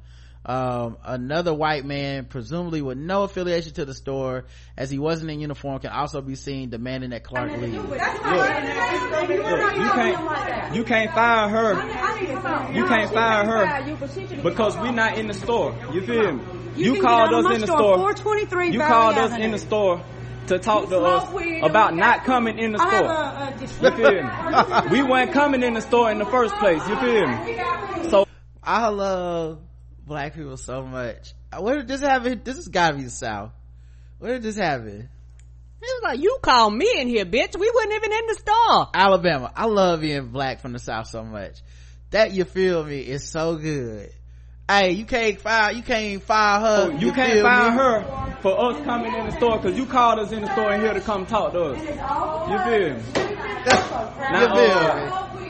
Um, 0.45 0.97
another 1.05 1.55
white 1.55 1.85
man, 1.85 2.25
presumably 2.25 2.83
with 2.83 2.99
no 2.99 3.23
affiliation 3.23 3.75
to 3.75 3.85
the 3.85 3.95
store, 3.95 4.47
as 4.77 4.91
he 4.91 4.99
wasn't 4.99 5.31
in 5.31 5.39
uniform, 5.41 5.79
can 5.79 5.91
also 5.91 6.21
be 6.21 6.35
seen 6.35 6.71
demanding 6.71 7.11
that 7.11 7.23
Clark 7.23 7.53
leave. 7.59 7.75
Look, 7.75 7.93
you 9.77 9.91
can't 9.91 10.75
you 10.75 10.85
can't 10.85 11.13
fire 11.13 11.49
her. 11.49 12.73
You 12.73 12.87
can't 12.87 13.13
fire 13.13 13.45
her 13.47 13.97
because 14.43 14.77
we're 14.77 14.91
not 14.91 15.17
in 15.17 15.29
the 15.29 15.35
store. 15.35 15.77
You 15.93 16.05
feel 16.05 16.33
me? 16.33 16.43
You, 16.75 16.95
can 16.95 17.03
called 17.03 17.31
get 17.31 17.37
out 17.37 17.45
of 17.45 17.47
us 17.47 17.55
in 17.55 17.61
the 17.61 17.67
store, 17.67 17.79
store. 17.79 17.97
423 17.97 18.71
You 18.71 18.79
called 18.81 19.19
us 19.19 19.39
in 19.39 19.51
the 19.51 19.59
store 19.59 20.03
to 20.47 20.59
talk 20.59 20.89
to 20.89 20.99
us 20.99 21.29
smoke 21.29 21.35
weed 21.35 21.57
and 21.59 21.67
about 21.67 21.95
not 21.95 22.25
coming 22.25 22.59
in 22.59 22.73
the 22.73 22.79
store. 22.79 22.91
have 22.91 23.05
a, 23.05 23.87
a 23.87 23.91
You 23.91 23.97
feel 23.97 24.91
me? 24.91 24.91
We 24.91 25.03
weren't 25.03 25.33
coming 25.33 25.63
in 25.63 25.75
the 25.75 25.83
store 25.83 26.11
in 26.11 26.19
the 26.19 26.25
first 26.25 26.55
place. 26.57 26.81
You 26.89 26.97
feel 26.97 27.29
me? 27.29 28.11
So 28.11 28.27
I 28.63 28.89
love 28.89 29.61
black 30.07 30.35
people 30.35 30.57
so 30.57 30.83
much. 30.83 31.33
Where 31.59 31.77
did 31.77 31.89
this 31.89 32.01
happen? 32.01 32.41
This 32.45 32.57
has 32.57 32.69
gotta 32.69 32.97
be 32.97 33.05
the 33.05 33.11
South. 33.11 33.53
Where 34.19 34.35
did 34.35 34.43
this 34.43 34.57
happen? 34.57 35.09
It 35.81 35.85
was 35.85 36.03
like, 36.05 36.21
you 36.21 36.39
called 36.41 36.75
me 36.75 36.89
in 37.01 37.09
here, 37.09 37.25
bitch. 37.25 37.59
We 37.59 37.71
wasn't 37.75 37.95
even 37.95 38.13
in 38.13 38.27
the 38.29 38.35
store. 38.35 38.89
Alabama. 38.95 39.53
I 39.57 39.67
love 39.67 40.01
being 40.01 40.29
black 40.29 40.61
from 40.61 40.73
the 40.73 40.79
South 40.79 41.09
so 41.09 41.25
much. 41.25 41.61
That 42.11 42.33
you 42.33 42.45
feel 42.45 42.85
me 42.85 43.01
is 43.01 43.29
so 43.29 43.57
good. 43.57 44.13
Hey, 44.69 44.93
you 44.93 45.05
can't 45.05 45.41
fire, 45.41 45.73
you 45.73 45.83
can't 45.83 46.23
fire 46.23 46.61
her. 46.61 46.93
you 46.93 47.13
can't 47.13 47.33
feel 47.33 47.43
fire 47.43 47.71
me? 47.73 47.77
her 47.77 48.37
for 48.43 48.71
us 48.71 48.85
coming 48.85 49.13
in 49.13 49.27
the 49.27 49.33
store 49.33 49.59
because 49.59 49.77
you 49.77 49.87
called 49.87 50.21
us 50.21 50.31
in 50.31 50.43
the 50.43 50.53
store 50.53 50.71
and 50.73 50.83
here 50.83 50.95
to 50.95 51.01
come 51.01 51.27
talk 51.27 51.53
to 51.53 51.73
us. 51.73 51.81
You 51.81 52.59
feel 52.65 52.95
me? 52.95 53.03
You 54.23 54.39
Now, 54.39 54.55
feel 54.55 54.71
uh, 54.71 55.35
me? 55.41 55.47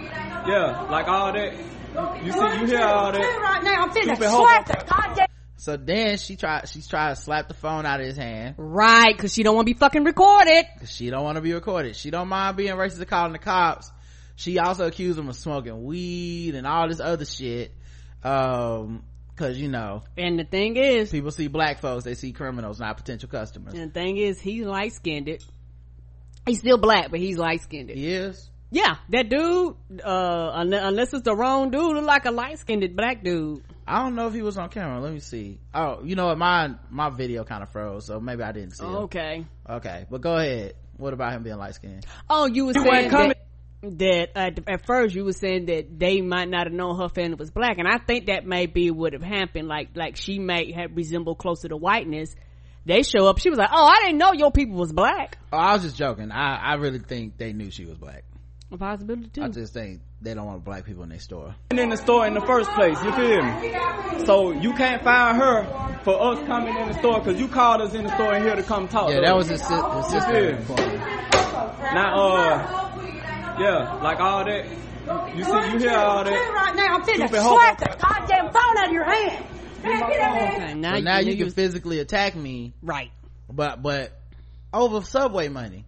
Yeah, 0.53 0.81
like 0.91 1.07
all 1.09 1.33
that. 1.33 1.55
You 1.95 2.33
see, 2.33 2.61
you 2.61 2.67
hear 2.67 2.81
all 2.81 3.13
that. 3.13 3.19
right 3.21 3.63
now. 3.63 3.83
I'm 3.83 3.91
finna 3.91 4.17
slap 4.17 4.67
the 4.67 4.85
goddamn. 4.89 5.27
So 5.57 5.77
then 5.77 6.19
she 6.19 6.35
tried, 6.37 6.69
she's 6.69 6.89
trying 6.89 7.15
to 7.15 7.21
slap 7.21 7.47
the 7.47 7.55
phone 7.55 7.87
out 7.87 8.01
of 8.01 8.07
his 8.07 8.17
hand. 8.17 8.57
Right, 8.59 9.17
cause 9.17 9.33
she 9.33 9.43
don't 9.45 9.55
want 9.55 9.69
to 9.69 9.75
be 9.75 9.79
fucking 9.79 10.03
recorded. 10.03 10.65
Cause 10.81 10.91
she 10.91 11.09
don't 11.11 11.23
want 11.23 11.37
to 11.37 11.41
be 11.43 11.53
recorded. 11.53 11.95
She 11.95 12.11
don't 12.11 12.27
mind 12.29 12.57
being 12.57 12.75
racist 12.75 12.99
and 12.99 13.07
calling 13.07 13.33
the 13.33 13.39
cops. 13.39 13.91
She 14.35 14.59
also 14.59 14.87
accused 14.89 15.19
him 15.19 15.29
of 15.29 15.37
smoking 15.37 15.85
weed 15.85 16.57
and 16.57 16.67
all 16.67 16.89
this 16.89 16.99
other 16.99 17.25
shit. 17.25 17.71
Um, 18.25 19.05
cause 19.37 19.57
you 19.57 19.69
know, 19.69 20.03
And 20.17 20.37
the 20.39 20.45
thing 20.45 20.77
is, 20.77 21.11
people 21.13 21.31
see 21.31 21.47
black 21.47 21.79
folks, 21.81 22.03
they 22.05 22.15
see 22.15 22.33
criminals, 22.33 22.81
not 22.81 22.97
potential 22.97 23.29
customers. 23.29 23.75
and 23.75 23.91
the 23.91 23.95
thing 23.95 24.17
is, 24.17 24.41
he's 24.41 24.65
light 24.67 24.93
skinned. 24.95 25.29
it. 25.29 25.45
He's 26.45 26.59
still 26.59 26.79
black, 26.79 27.11
but 27.13 27.21
he's 27.21 27.39
light 27.39 27.63
skinned. 27.63 27.91
He 27.91 28.09
is. 28.13 28.49
Yeah, 28.75 28.97
that 29.11 29.29
dude, 29.29 29.77
uh, 30.03 30.51
unless, 30.55 30.83
unless 30.83 31.13
it's 31.13 31.23
the 31.25 31.37
wrong 31.37 31.71
dude, 31.71 31.95
look 31.95 32.05
like 32.07 32.25
a 32.25 32.31
light 32.31 32.59
skinned 32.59 32.97
black 32.97 33.23
dude. 33.23 33.63
I 33.87 34.03
don't 34.03 34.15
know 34.15 34.29
if 34.29 34.35
he 34.35 34.41
was 34.41 34.57
on 34.57 34.71
camera. 34.71 34.99
Let 34.99 35.13
me 35.13 35.21
see. 35.21 35.59
Oh, 35.75 36.03
you 36.03 36.17
know 36.17 36.27
what? 36.29 36.39
My, 36.39 36.75
my 36.89 37.11
video 37.11 37.45
kind 37.45 37.63
of 37.63 37.71
froze, 37.71 38.07
so 38.07 38.19
maybe 38.19 38.43
I 38.43 38.53
didn't 38.53 38.71
see 38.71 38.85
him. 38.85 38.95
Okay. 38.95 39.45
Okay. 39.69 40.07
But 40.11 40.23
go 40.23 40.37
ahead. 40.37 40.73
What 40.97 41.13
about 41.13 41.35
him 41.35 41.43
being 41.43 41.59
light 41.59 41.75
skinned? 41.75 42.07
Oh, 42.31 42.47
you 42.47 42.65
were 42.65 42.73
saying 42.73 43.11
coming- 43.11 43.35
that, 43.83 43.99
that 43.99 44.29
at, 44.37 44.59
at 44.69 44.87
first 44.87 45.15
you 45.15 45.25
were 45.25 45.33
saying 45.33 45.67
that 45.67 45.99
they 45.99 46.23
might 46.23 46.49
not 46.49 46.67
have 46.67 46.73
known 46.73 46.99
her 46.99 47.11
family 47.11 47.35
was 47.35 47.51
black, 47.51 47.77
and 47.79 47.87
I 47.87 47.99
think 47.99 48.27
that 48.27 48.47
may 48.47 48.65
be 48.67 48.91
what 48.91 49.13
have 49.13 49.23
happened. 49.23 49.69
Like, 49.69 49.91
like 49.97 50.17
she 50.17 50.39
may 50.39 50.73
have 50.73 50.97
resembled 50.97 51.37
closer 51.39 51.69
to 51.69 51.77
whiteness. 51.77 52.35
They 52.87 53.03
show 53.03 53.27
up. 53.27 53.39
She 53.39 53.51
was 53.51 53.59
like, 53.59 53.71
"Oh, 53.73 53.85
I 53.87 54.07
didn't 54.07 54.19
know 54.19 54.33
your 54.33 54.51
people 54.51 54.77
was 54.77 54.93
black." 54.93 55.39
Oh, 55.53 55.59
I 55.59 55.75
was 55.75 55.83
just 55.83 55.97
joking. 55.97 56.31
I, 56.33 56.57
I 56.57 56.75
really 56.75 56.99
think 57.01 57.37
they 57.37 57.53
knew 57.53 57.71
she 57.71 57.85
was 57.85 57.97
black. 57.99 58.25
A 58.73 58.79
possibility 58.79 59.29
too. 59.29 59.43
I 59.43 59.49
just 59.49 59.75
think 59.75 60.01
they 60.23 60.33
don't 60.33 60.47
want 60.47 60.65
black 60.65 60.87
people 60.87 61.03
in 61.03 61.11
their 61.11 61.19
store. 61.19 61.55
And 61.71 61.79
in 61.79 61.91
the 61.91 61.97
store 61.99 62.27
in 62.27 62.33
the 62.33 62.41
first 62.41 62.71
place. 62.71 62.97
You 63.03 63.13
feel 63.13 63.43
me? 63.43 64.25
So 64.25 64.53
you 64.53 64.73
can't 64.73 65.05
fire 65.05 65.35
her 65.35 65.99
for 66.05 66.19
us 66.19 66.39
coming 66.47 66.75
in 66.75 66.89
the 66.89 66.95
store 66.95 67.19
because 67.21 67.39
you 67.39 67.49
called 67.49 67.83
us 67.83 67.93
in 67.93 68.05
the 68.05 68.15
store 68.15 68.33
and 68.33 68.43
here 68.43 68.57
to 68.57 68.63
come 68.63 68.89
talk. 68.89 69.11
Yeah, 69.11 69.17
to 69.17 69.21
that 69.27 69.37
was 69.37 69.49
his, 69.49 69.61
si- 69.61 69.75
his 69.75 70.07
sister. 70.07 70.59
Now, 71.93 72.15
uh, 72.17 73.57
yeah, 73.61 74.01
like 74.03 74.21
all 74.21 74.45
that. 74.47 74.65
You 75.37 75.45
see, 75.45 75.73
you 75.73 75.79
hear 75.79 75.99
all 75.99 76.25
that. 76.25 76.31
Right 76.31 76.75
now. 76.75 76.95
I'm 76.97 77.03
finna 77.03 77.29
slap 77.29 77.79
the 77.79 77.97
goddamn 78.01 78.53
phone 78.53 78.79
out 78.79 78.87
of 78.87 78.93
your 78.93 79.05
hand. 79.05 79.45
Man, 79.83 79.99
get 80.11 80.21
out 80.21 80.37
of 80.37 80.49
here. 80.49 80.63
Okay, 80.63 80.75
now, 80.75 80.95
So 80.95 81.01
now 81.03 81.19
you 81.19 81.37
can 81.37 81.49
niggas- 81.49 81.55
physically 81.55 81.99
attack 81.99 82.35
me, 82.37 82.73
right. 82.83 83.11
but, 83.53 83.83
but 83.83 84.13
over 84.73 85.03
subway 85.03 85.49
money. 85.49 85.85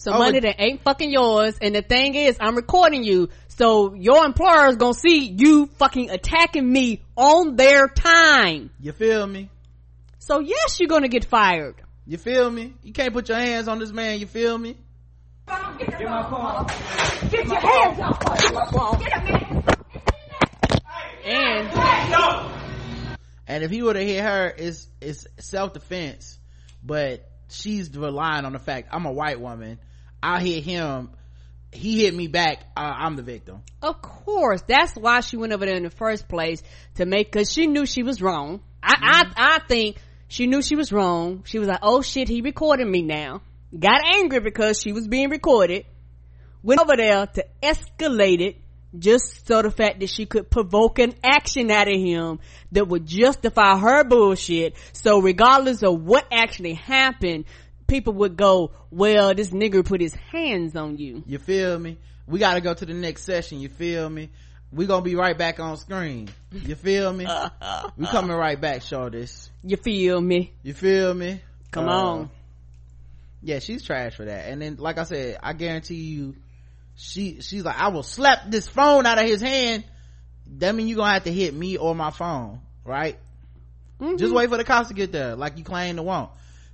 Some 0.00 0.14
oh, 0.14 0.18
money 0.18 0.40
that 0.40 0.56
ain't 0.58 0.82
fucking 0.82 1.10
yours. 1.10 1.58
And 1.60 1.74
the 1.74 1.82
thing 1.82 2.14
is, 2.14 2.36
I'm 2.40 2.56
recording 2.56 3.04
you. 3.04 3.28
So 3.48 3.94
your 3.94 4.24
employer 4.24 4.68
is 4.68 4.76
gonna 4.76 4.94
see 4.94 5.34
you 5.36 5.66
fucking 5.78 6.10
attacking 6.10 6.70
me 6.70 7.02
on 7.16 7.56
their 7.56 7.86
time. 7.88 8.70
You 8.80 8.92
feel 8.92 9.26
me? 9.26 9.50
So 10.18 10.40
yes, 10.40 10.80
you're 10.80 10.88
gonna 10.88 11.08
get 11.08 11.26
fired. 11.26 11.74
You 12.06 12.16
feel 12.16 12.50
me? 12.50 12.72
You 12.82 12.92
can't 12.92 13.12
put 13.12 13.28
your 13.28 13.38
hands 13.38 13.68
on 13.68 13.78
this 13.78 13.92
man, 13.92 14.18
you 14.18 14.26
feel 14.26 14.56
me? 14.56 14.76
Get 15.46 16.00
my 16.02 16.22
phone. 16.30 16.66
Get 17.30 17.46
your 17.46 17.60
hands 17.60 18.00
off 18.00 18.24
my 18.24 18.64
phone. 18.70 18.98
Get 19.00 19.12
up, 19.12 19.24
man. 19.24 19.64
And 21.24 21.68
And 23.46 23.64
if 23.64 23.70
he 23.70 23.82
would 23.82 23.96
have 23.96 24.06
hit 24.06 24.22
her, 24.22 24.54
it's 24.56 24.88
it's 25.00 25.26
self 25.40 25.74
defense, 25.74 26.38
but 26.82 27.28
she's 27.50 27.94
relying 27.94 28.44
on 28.44 28.52
the 28.52 28.58
fact 28.58 28.88
I'm 28.92 29.06
a 29.06 29.12
white 29.12 29.40
woman. 29.40 29.78
I 30.22 30.40
hit 30.42 30.64
him, 30.64 31.10
he 31.72 32.04
hit 32.04 32.14
me 32.14 32.26
back. 32.26 32.64
Uh, 32.76 32.80
I'm 32.80 33.16
the 33.16 33.22
victim. 33.22 33.62
Of 33.80 34.02
course, 34.02 34.62
that's 34.66 34.94
why 34.94 35.20
she 35.20 35.36
went 35.36 35.52
over 35.52 35.64
there 35.64 35.76
in 35.76 35.84
the 35.84 35.90
first 35.90 36.28
place 36.28 36.62
to 36.96 37.06
make 37.06 37.30
because 37.30 37.52
she 37.52 37.66
knew 37.66 37.86
she 37.86 38.02
was 38.02 38.20
wrong. 38.20 38.60
I, 38.82 38.94
Mm-hmm. 38.94 39.32
I 39.36 39.56
I 39.56 39.58
think 39.66 39.96
she 40.28 40.46
knew 40.46 40.62
she 40.62 40.76
was 40.76 40.92
wrong. 40.92 41.42
She 41.44 41.58
was 41.58 41.68
like, 41.68 41.80
"Oh 41.82 42.02
shit, 42.02 42.28
he 42.28 42.40
recorded 42.40 42.86
me 42.86 43.02
now." 43.02 43.42
Got 43.76 44.00
angry 44.14 44.40
because 44.40 44.80
she 44.80 44.92
was 44.92 45.06
being 45.06 45.30
recorded. 45.30 45.86
Went 46.62 46.80
over 46.80 46.96
there 46.96 47.26
to 47.26 47.44
escalate 47.62 48.40
it, 48.40 48.56
just 48.98 49.46
so 49.46 49.62
the 49.62 49.70
fact 49.70 50.00
that 50.00 50.10
she 50.10 50.26
could 50.26 50.50
provoke 50.50 50.98
an 50.98 51.14
action 51.22 51.70
out 51.70 51.88
of 51.88 51.98
him 51.98 52.40
that 52.72 52.88
would 52.88 53.06
justify 53.06 53.78
her 53.78 54.04
bullshit. 54.04 54.74
So 54.92 55.20
regardless 55.20 55.82
of 55.82 56.02
what 56.02 56.26
actually 56.32 56.74
happened, 56.74 57.44
people 57.90 58.14
would 58.14 58.36
go, 58.36 58.70
"Well, 58.90 59.34
this 59.34 59.50
nigger 59.50 59.84
put 59.84 60.00
his 60.00 60.14
hands 60.14 60.74
on 60.76 60.96
you." 60.96 61.22
You 61.26 61.38
feel 61.38 61.78
me? 61.78 61.98
We 62.26 62.38
got 62.38 62.54
to 62.54 62.60
go 62.60 62.72
to 62.72 62.86
the 62.86 62.94
next 62.94 63.24
session. 63.24 63.60
You 63.60 63.68
feel 63.68 64.08
me? 64.08 64.30
We 64.72 64.86
gonna 64.86 65.02
be 65.02 65.16
right 65.16 65.36
back 65.36 65.58
on 65.58 65.76
screen. 65.76 66.28
You 66.52 66.76
feel 66.76 67.12
me? 67.12 67.26
we 67.96 68.06
coming 68.06 68.36
right 68.36 68.60
back, 68.60 68.82
Shortis. 68.82 69.50
You 69.64 69.76
feel 69.76 70.20
me? 70.20 70.52
You 70.62 70.74
feel 70.74 71.12
me? 71.12 71.40
Come 71.72 71.88
Uh, 71.88 71.92
on. 71.92 72.30
Yeah, 73.42 73.58
she's 73.58 73.82
trash 73.82 74.14
for 74.14 74.24
that. 74.26 74.48
And 74.48 74.62
then, 74.62 74.76
like 74.76 74.98
I 74.98 75.04
said, 75.04 75.38
I 75.42 75.54
guarantee 75.54 75.94
you, 75.96 76.36
she, 76.94 77.40
she's 77.40 77.64
like, 77.64 77.80
I 77.80 77.88
will 77.88 78.02
slap 78.02 78.50
this 78.50 78.68
phone 78.68 79.06
out 79.06 79.18
of 79.18 79.26
his 79.26 79.40
hand. 79.40 79.84
That 80.58 80.74
mean 80.74 80.86
you 80.88 80.96
gonna 80.96 81.14
have 81.14 81.24
to 81.24 81.32
hit 81.32 81.52
me 81.54 81.76
or 81.76 81.94
my 81.94 82.10
phone, 82.10 82.60
right? 82.84 83.18
Mm-hmm. 84.00 84.16
Just 84.16 84.32
wait 84.34 84.50
for 84.50 84.56
the 84.56 84.64
cops 84.64 84.88
to 84.88 84.94
get 84.94 85.10
there, 85.10 85.36
like 85.36 85.58
you 85.58 85.64
claim 85.64 85.96
to 85.96 86.02
want. 86.02 86.30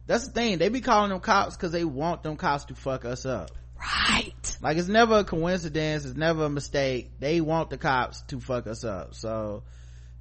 That's 0.06 0.26
the 0.26 0.32
thing. 0.32 0.58
They 0.58 0.68
be 0.68 0.80
calling 0.80 1.10
them 1.10 1.20
cops 1.20 1.56
because 1.56 1.72
they 1.72 1.84
want 1.84 2.22
them 2.22 2.36
cops 2.36 2.66
to 2.66 2.74
fuck 2.74 3.04
us 3.04 3.26
up. 3.26 3.50
Right. 3.78 4.56
Like 4.62 4.76
it's 4.78 4.88
never 4.88 5.18
a 5.18 5.24
coincidence. 5.24 6.04
It's 6.04 6.16
never 6.16 6.44
a 6.44 6.48
mistake. 6.48 7.10
They 7.18 7.40
want 7.40 7.70
the 7.70 7.76
cops 7.78 8.22
to 8.28 8.40
fuck 8.40 8.66
us 8.66 8.84
up. 8.84 9.14
So, 9.14 9.64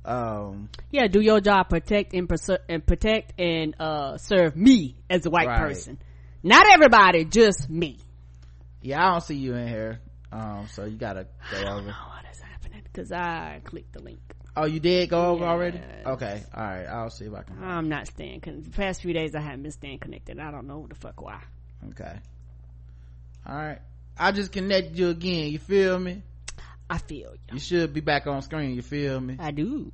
um, 0.03 0.69
Yeah, 0.91 1.07
do 1.07 1.21
your 1.21 1.39
job, 1.39 1.69
protect 1.69 2.13
and, 2.13 2.29
and 2.69 2.85
protect 2.85 3.39
and 3.39 3.75
uh 3.79 4.17
serve 4.17 4.55
me 4.55 4.95
as 5.09 5.25
a 5.25 5.29
white 5.29 5.47
Right. 5.47 5.59
person. 5.59 5.99
Not 6.43 6.65
everybody, 6.71 7.25
just 7.25 7.69
me. 7.69 7.97
yeah, 8.81 9.07
I 9.07 9.11
don't 9.13 9.21
see 9.21 9.35
you 9.35 9.55
in 9.55 9.67
here. 9.67 9.99
Um, 10.31 10.67
so 10.71 10.85
you 10.85 10.97
gotta 10.97 11.27
go 11.51 11.57
over. 11.57 11.85
What 11.87 12.25
is 12.31 12.39
happening? 12.41 12.81
Because 12.83 13.11
I 13.11 13.61
clicked 13.63 13.93
the 13.93 14.01
link. 14.03 14.19
Oh, 14.57 14.65
you 14.65 14.79
did 14.79 15.09
go 15.09 15.31
over 15.31 15.43
already? 15.45 15.81
Okay. 16.05 16.43
All 16.55 16.63
right. 16.63 16.85
I'll 16.85 17.09
see 17.09 17.25
if 17.25 17.33
I 17.33 17.41
can. 17.43 17.61
I'm 17.61 17.89
not 17.89 18.07
staying. 18.07 18.39
Con- 18.41 18.61
the 18.63 18.69
past 18.69 19.01
few 19.01 19.13
days 19.13 19.35
I 19.35 19.41
haven't 19.41 19.63
been 19.63 19.71
staying 19.71 19.99
connected. 19.99 20.39
I 20.39 20.49
don't 20.51 20.65
know 20.67 20.77
what 20.79 20.89
the 20.89 20.95
fuck 20.95 21.21
why. 21.21 21.41
Okay. 21.89 22.13
All 23.47 23.55
right. 23.55 23.79
I 24.17 24.31
just 24.31 24.53
connected 24.53 24.97
you 24.97 25.09
again. 25.09 25.51
You 25.51 25.59
feel 25.59 25.99
me? 25.99 26.21
I 26.89 26.99
feel 26.99 27.31
you. 27.33 27.53
You 27.53 27.59
should 27.59 27.93
be 27.93 27.99
back 27.99 28.27
on 28.27 28.41
screen. 28.43 28.75
You 28.75 28.81
feel 28.81 29.19
me? 29.19 29.35
I 29.39 29.51
do. 29.51 29.91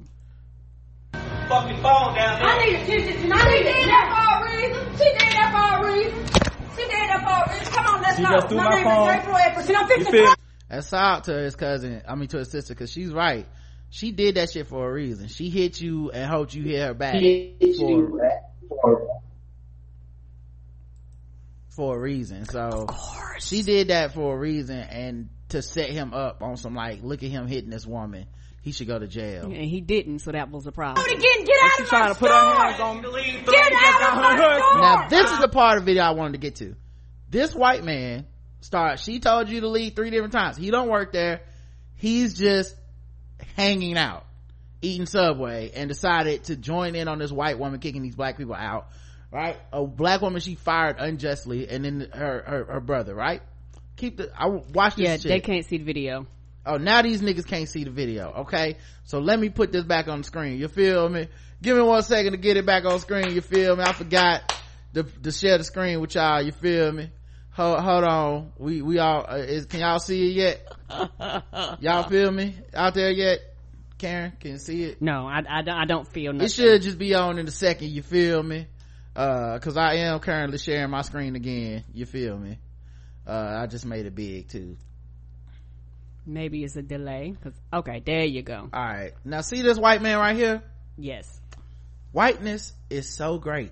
Fucking 1.13 1.77
phone 1.77 2.15
down 2.15 2.39
there. 2.39 2.47
I 2.47 2.65
need 2.65 2.75
attention. 2.75 3.31
I 3.33 3.43
need 3.49 3.63
did 3.63 3.89
that 3.89 4.07
for 4.13 4.45
a 4.45 4.57
reason. 4.57 4.91
She 4.97 5.03
did 5.05 5.19
that 5.19 5.49
for 5.51 5.85
a 5.87 5.91
reason. 5.91 6.25
She 6.75 6.83
did 6.83 6.91
that 6.91 7.21
for 7.23 7.51
a 7.51 7.57
reason. 7.57 7.73
Come 7.73 7.85
on, 7.95 8.01
let's 8.01 8.17
She 8.17 8.23
go. 8.23 8.29
just 8.29 8.47
threw 8.47 8.57
my 8.57 8.69
name 8.75 8.83
phone. 8.83 9.09
is 9.09 9.15
April 9.15 9.35
Epperson. 9.35 9.75
I'm 9.75 9.89
You 9.89 9.95
fixing 9.95 10.11
feel 10.13 10.33
That's 10.69 10.93
out 10.93 11.23
to 11.25 11.33
his 11.33 11.55
cousin. 11.55 12.01
I 12.07 12.15
mean, 12.15 12.27
to 12.29 12.37
his 12.37 12.51
sister, 12.51 12.73
because 12.73 12.91
she's 12.91 13.11
right. 13.11 13.45
She 13.93 14.11
did 14.13 14.35
that 14.35 14.49
shit 14.49 14.67
for 14.67 14.89
a 14.89 14.91
reason. 14.91 15.27
She 15.27 15.49
hit 15.49 15.81
you 15.81 16.11
and 16.11 16.29
hoped 16.31 16.53
you 16.53 16.63
hit 16.63 16.79
her 16.79 16.93
back 16.93 17.15
for, 18.69 19.07
for 21.67 21.97
a 21.97 21.99
reason. 21.99 22.45
So 22.45 22.87
she 23.39 23.63
did 23.63 23.89
that 23.89 24.13
for 24.13 24.33
a 24.33 24.39
reason 24.39 24.79
and 24.79 25.29
to 25.49 25.61
set 25.61 25.89
him 25.89 26.13
up 26.13 26.41
on 26.41 26.55
some 26.55 26.73
like, 26.73 27.03
look 27.03 27.21
at 27.21 27.29
him 27.29 27.47
hitting 27.47 27.69
this 27.69 27.85
woman. 27.85 28.27
He 28.61 28.71
should 28.71 28.87
go 28.87 28.97
to 28.97 29.07
jail. 29.07 29.43
And 29.45 29.55
he 29.55 29.81
didn't, 29.81 30.19
so 30.19 30.31
that 30.31 30.49
was 30.51 30.67
a 30.67 30.71
problem. 30.71 31.05
Again, 31.05 31.43
get 31.43 31.57
out 31.61 31.71
She 31.75 31.83
of 31.83 31.89
trying 31.89 32.01
my 32.03 32.13
to 32.13 32.15
put 32.15 32.31
her 32.31 32.37
store. 32.37 32.63
hands 32.63 32.79
on 32.79 33.01
me. 33.01 33.43
Get 33.45 33.73
out 33.73 34.13
of 34.13 34.21
my 34.21 34.35
store. 34.37 34.81
Now 34.81 35.07
this 35.09 35.31
is 35.31 35.39
the 35.39 35.49
part 35.49 35.79
of 35.79 35.83
the 35.83 35.91
video 35.91 36.03
I 36.03 36.11
wanted 36.11 36.33
to 36.33 36.37
get 36.37 36.55
to. 36.57 36.75
This 37.29 37.53
white 37.53 37.83
man 37.83 38.25
start, 38.61 38.99
she 38.99 39.19
told 39.19 39.49
you 39.49 39.59
to 39.61 39.67
leave 39.67 39.95
three 39.95 40.11
different 40.11 40.31
times. 40.31 40.55
He 40.55 40.71
don't 40.71 40.87
work 40.89 41.11
there. 41.11 41.41
He's 41.95 42.35
just 42.37 42.75
hanging 43.55 43.97
out, 43.97 44.25
eating 44.81 45.05
Subway 45.05 45.71
and 45.75 45.87
decided 45.89 46.45
to 46.45 46.55
join 46.55 46.95
in 46.95 47.07
on 47.07 47.19
this 47.19 47.31
white 47.31 47.59
woman 47.59 47.79
kicking 47.79 48.01
these 48.01 48.15
black 48.15 48.37
people 48.37 48.55
out, 48.55 48.87
right? 49.31 49.57
A 49.71 49.85
black 49.85 50.21
woman 50.21 50.41
she 50.41 50.55
fired 50.55 50.97
unjustly 50.99 51.67
and 51.69 51.85
then 51.85 52.07
her, 52.13 52.43
her, 52.45 52.73
her 52.73 52.79
brother, 52.79 53.13
right? 53.15 53.41
Keep 53.97 54.17
the, 54.17 54.31
I 54.35 54.47
watch 54.47 54.95
this 54.95 55.05
Yeah, 55.05 55.17
shit. 55.17 55.23
they 55.23 55.39
can't 55.39 55.65
see 55.65 55.77
the 55.77 55.83
video. 55.83 56.25
Oh, 56.65 56.77
now 56.77 57.01
these 57.01 57.21
niggas 57.21 57.47
can't 57.47 57.67
see 57.67 57.83
the 57.83 57.89
video. 57.91 58.31
Okay. 58.41 58.77
So 59.03 59.19
let 59.19 59.39
me 59.39 59.49
put 59.49 59.71
this 59.71 59.83
back 59.83 60.07
on 60.07 60.19
the 60.19 60.23
screen. 60.23 60.59
You 60.59 60.67
feel 60.67 61.09
me? 61.09 61.27
Give 61.61 61.75
me 61.75 61.83
one 61.83 62.03
second 62.03 62.33
to 62.33 62.37
get 62.37 62.55
it 62.57 62.65
back 62.65 62.85
on 62.85 62.99
screen. 62.99 63.31
You 63.33 63.41
feel 63.41 63.75
me? 63.75 63.83
I 63.83 63.93
forgot 63.93 64.53
to, 64.93 65.03
to 65.03 65.31
share 65.31 65.57
the 65.57 65.63
screen 65.63 65.99
with 66.01 66.13
y'all. 66.15 66.41
You 66.41 66.51
feel 66.51 66.91
me? 66.91 67.09
Hold, 67.51 67.79
hold 67.79 68.03
on. 68.03 68.51
We, 68.57 68.81
we 68.81 68.99
all, 68.99 69.25
uh, 69.27 69.35
is, 69.37 69.65
can 69.65 69.79
y'all 69.81 69.99
see 69.99 70.29
it 70.29 70.33
yet? 70.33 70.70
Y'all 71.79 72.03
feel 72.09 72.31
me 72.31 72.55
out 72.73 72.93
there 72.93 73.11
yet? 73.11 73.39
Karen, 73.97 74.33
can 74.39 74.51
you 74.51 74.57
see 74.57 74.83
it? 74.83 75.01
No, 75.01 75.27
I, 75.27 75.41
I, 75.47 75.61
don't- 75.61 75.77
I 75.77 75.85
don't 75.85 76.07
feel 76.07 76.33
nothing. 76.33 76.45
It 76.45 76.51
should 76.51 76.81
just 76.81 76.97
be 76.97 77.13
on 77.13 77.37
in 77.37 77.47
a 77.47 77.51
second. 77.51 77.89
You 77.91 78.01
feel 78.01 78.41
me? 78.41 78.67
Uh, 79.15 79.59
cause 79.59 79.77
I 79.77 79.95
am 79.95 80.19
currently 80.19 80.57
sharing 80.57 80.89
my 80.89 81.01
screen 81.01 81.35
again. 81.35 81.83
You 81.93 82.05
feel 82.05 82.37
me? 82.37 82.57
Uh, 83.27 83.59
I 83.61 83.67
just 83.67 83.85
made 83.85 84.05
it 84.05 84.15
big 84.15 84.47
too. 84.47 84.77
Maybe 86.25 86.63
it's 86.63 86.75
a 86.75 86.81
delay 86.81 87.31
because 87.31 87.59
okay, 87.73 88.01
there 88.05 88.23
you 88.25 88.41
go. 88.41 88.69
All 88.71 88.83
right. 88.83 89.11
Now 89.25 89.41
see 89.41 89.61
this 89.61 89.77
white 89.77 90.01
man 90.01 90.17
right 90.17 90.35
here? 90.35 90.63
Yes. 90.97 91.39
Whiteness 92.11 92.73
is 92.89 93.09
so 93.09 93.37
great. 93.37 93.71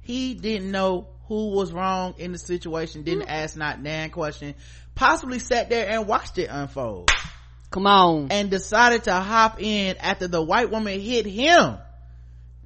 He 0.00 0.34
didn't 0.34 0.70
know 0.70 1.08
who 1.28 1.50
was 1.50 1.72
wrong 1.72 2.14
in 2.18 2.32
the 2.32 2.38
situation, 2.38 3.02
didn't 3.04 3.28
ask 3.28 3.56
not 3.56 3.80
nan 3.80 4.10
question, 4.10 4.54
possibly 5.02 5.40
sat 5.40 5.68
there 5.68 5.88
and 5.88 6.06
watched 6.06 6.38
it 6.38 6.48
unfold. 6.48 7.10
Come 7.70 7.88
on. 7.88 8.30
And 8.30 8.50
decided 8.50 9.04
to 9.04 9.12
hop 9.12 9.60
in 9.60 9.96
after 9.96 10.28
the 10.28 10.40
white 10.40 10.70
woman 10.70 11.00
hit 11.00 11.26
him 11.26 11.78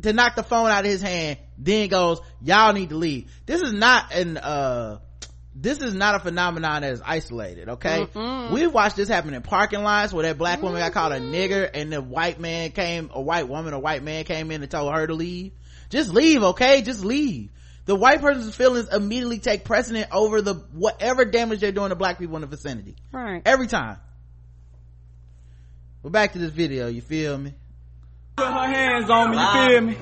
to 0.03 0.13
knock 0.13 0.37
the 0.37 0.43
phone 0.43 0.69
out 0.69 0.85
of 0.85 0.91
his 0.91 1.01
hand, 1.01 1.39
then 1.57 1.89
goes, 1.89 2.21
y'all 2.43 2.75
need 2.75 2.91
to 2.91 2.97
leave. 2.97 3.31
This 3.47 3.63
is 3.63 3.73
not 3.73 4.13
an, 4.13 4.37
uh, 4.37 4.99
this 5.55 5.81
is 5.81 5.95
not 5.95 6.17
a 6.17 6.19
phenomenon 6.19 6.83
that 6.83 6.93
is 6.93 7.01
isolated, 7.03 7.71
okay? 7.71 8.07
We've 8.53 8.73
watched 8.73 8.97
this 8.97 9.09
happen 9.09 9.33
in 9.33 9.41
parking 9.41 9.83
lots 9.83 10.13
where 10.13 10.25
that 10.25 10.37
black 10.37 10.61
woman 10.61 10.79
got 10.81 10.93
called 10.93 11.15
a 11.15 11.21
nigger 11.21 11.71
and 11.73 11.91
the 11.91 12.03
white 12.03 12.39
man 12.39 12.71
came, 12.73 13.09
a 13.15 13.21
white 13.21 13.49
woman, 13.49 13.73
a 13.73 13.79
white 13.79 14.03
man 14.03 14.25
came 14.25 14.51
in 14.51 14.61
and 14.61 14.71
told 14.71 14.93
her 14.93 15.07
to 15.07 15.15
leave. 15.15 15.53
Just 15.89 16.11
leave, 16.11 16.43
okay? 16.43 16.83
Just 16.83 17.03
leave. 17.03 17.51
The 17.87 17.95
white 17.95 18.21
person's 18.21 18.55
feelings 18.55 18.89
immediately 18.93 19.39
take 19.39 19.65
precedent 19.65 20.09
over 20.13 20.43
the 20.43 20.55
whatever 20.73 21.25
damage 21.25 21.61
they're 21.61 21.73
doing 21.73 21.91
to 21.91 21.95
black 21.97 22.19
people 22.19 22.35
in 22.37 22.41
the 22.43 22.49
vicinity. 22.49 22.97
Right. 23.13 23.41
Every 23.47 23.69
time. 23.69 23.99
But 26.03 26.13
back 26.13 26.33
to 26.33 26.39
this 26.39 26.51
video, 26.51 26.89
you 26.89 27.01
feel 27.01 27.39
me? 27.39 27.55
Put 28.37 28.47
her 28.47 28.67
hands 28.67 29.09
on 29.09 29.31
me, 29.31 29.39
you 29.39 29.71
feel 29.71 29.81
me? 29.81 29.95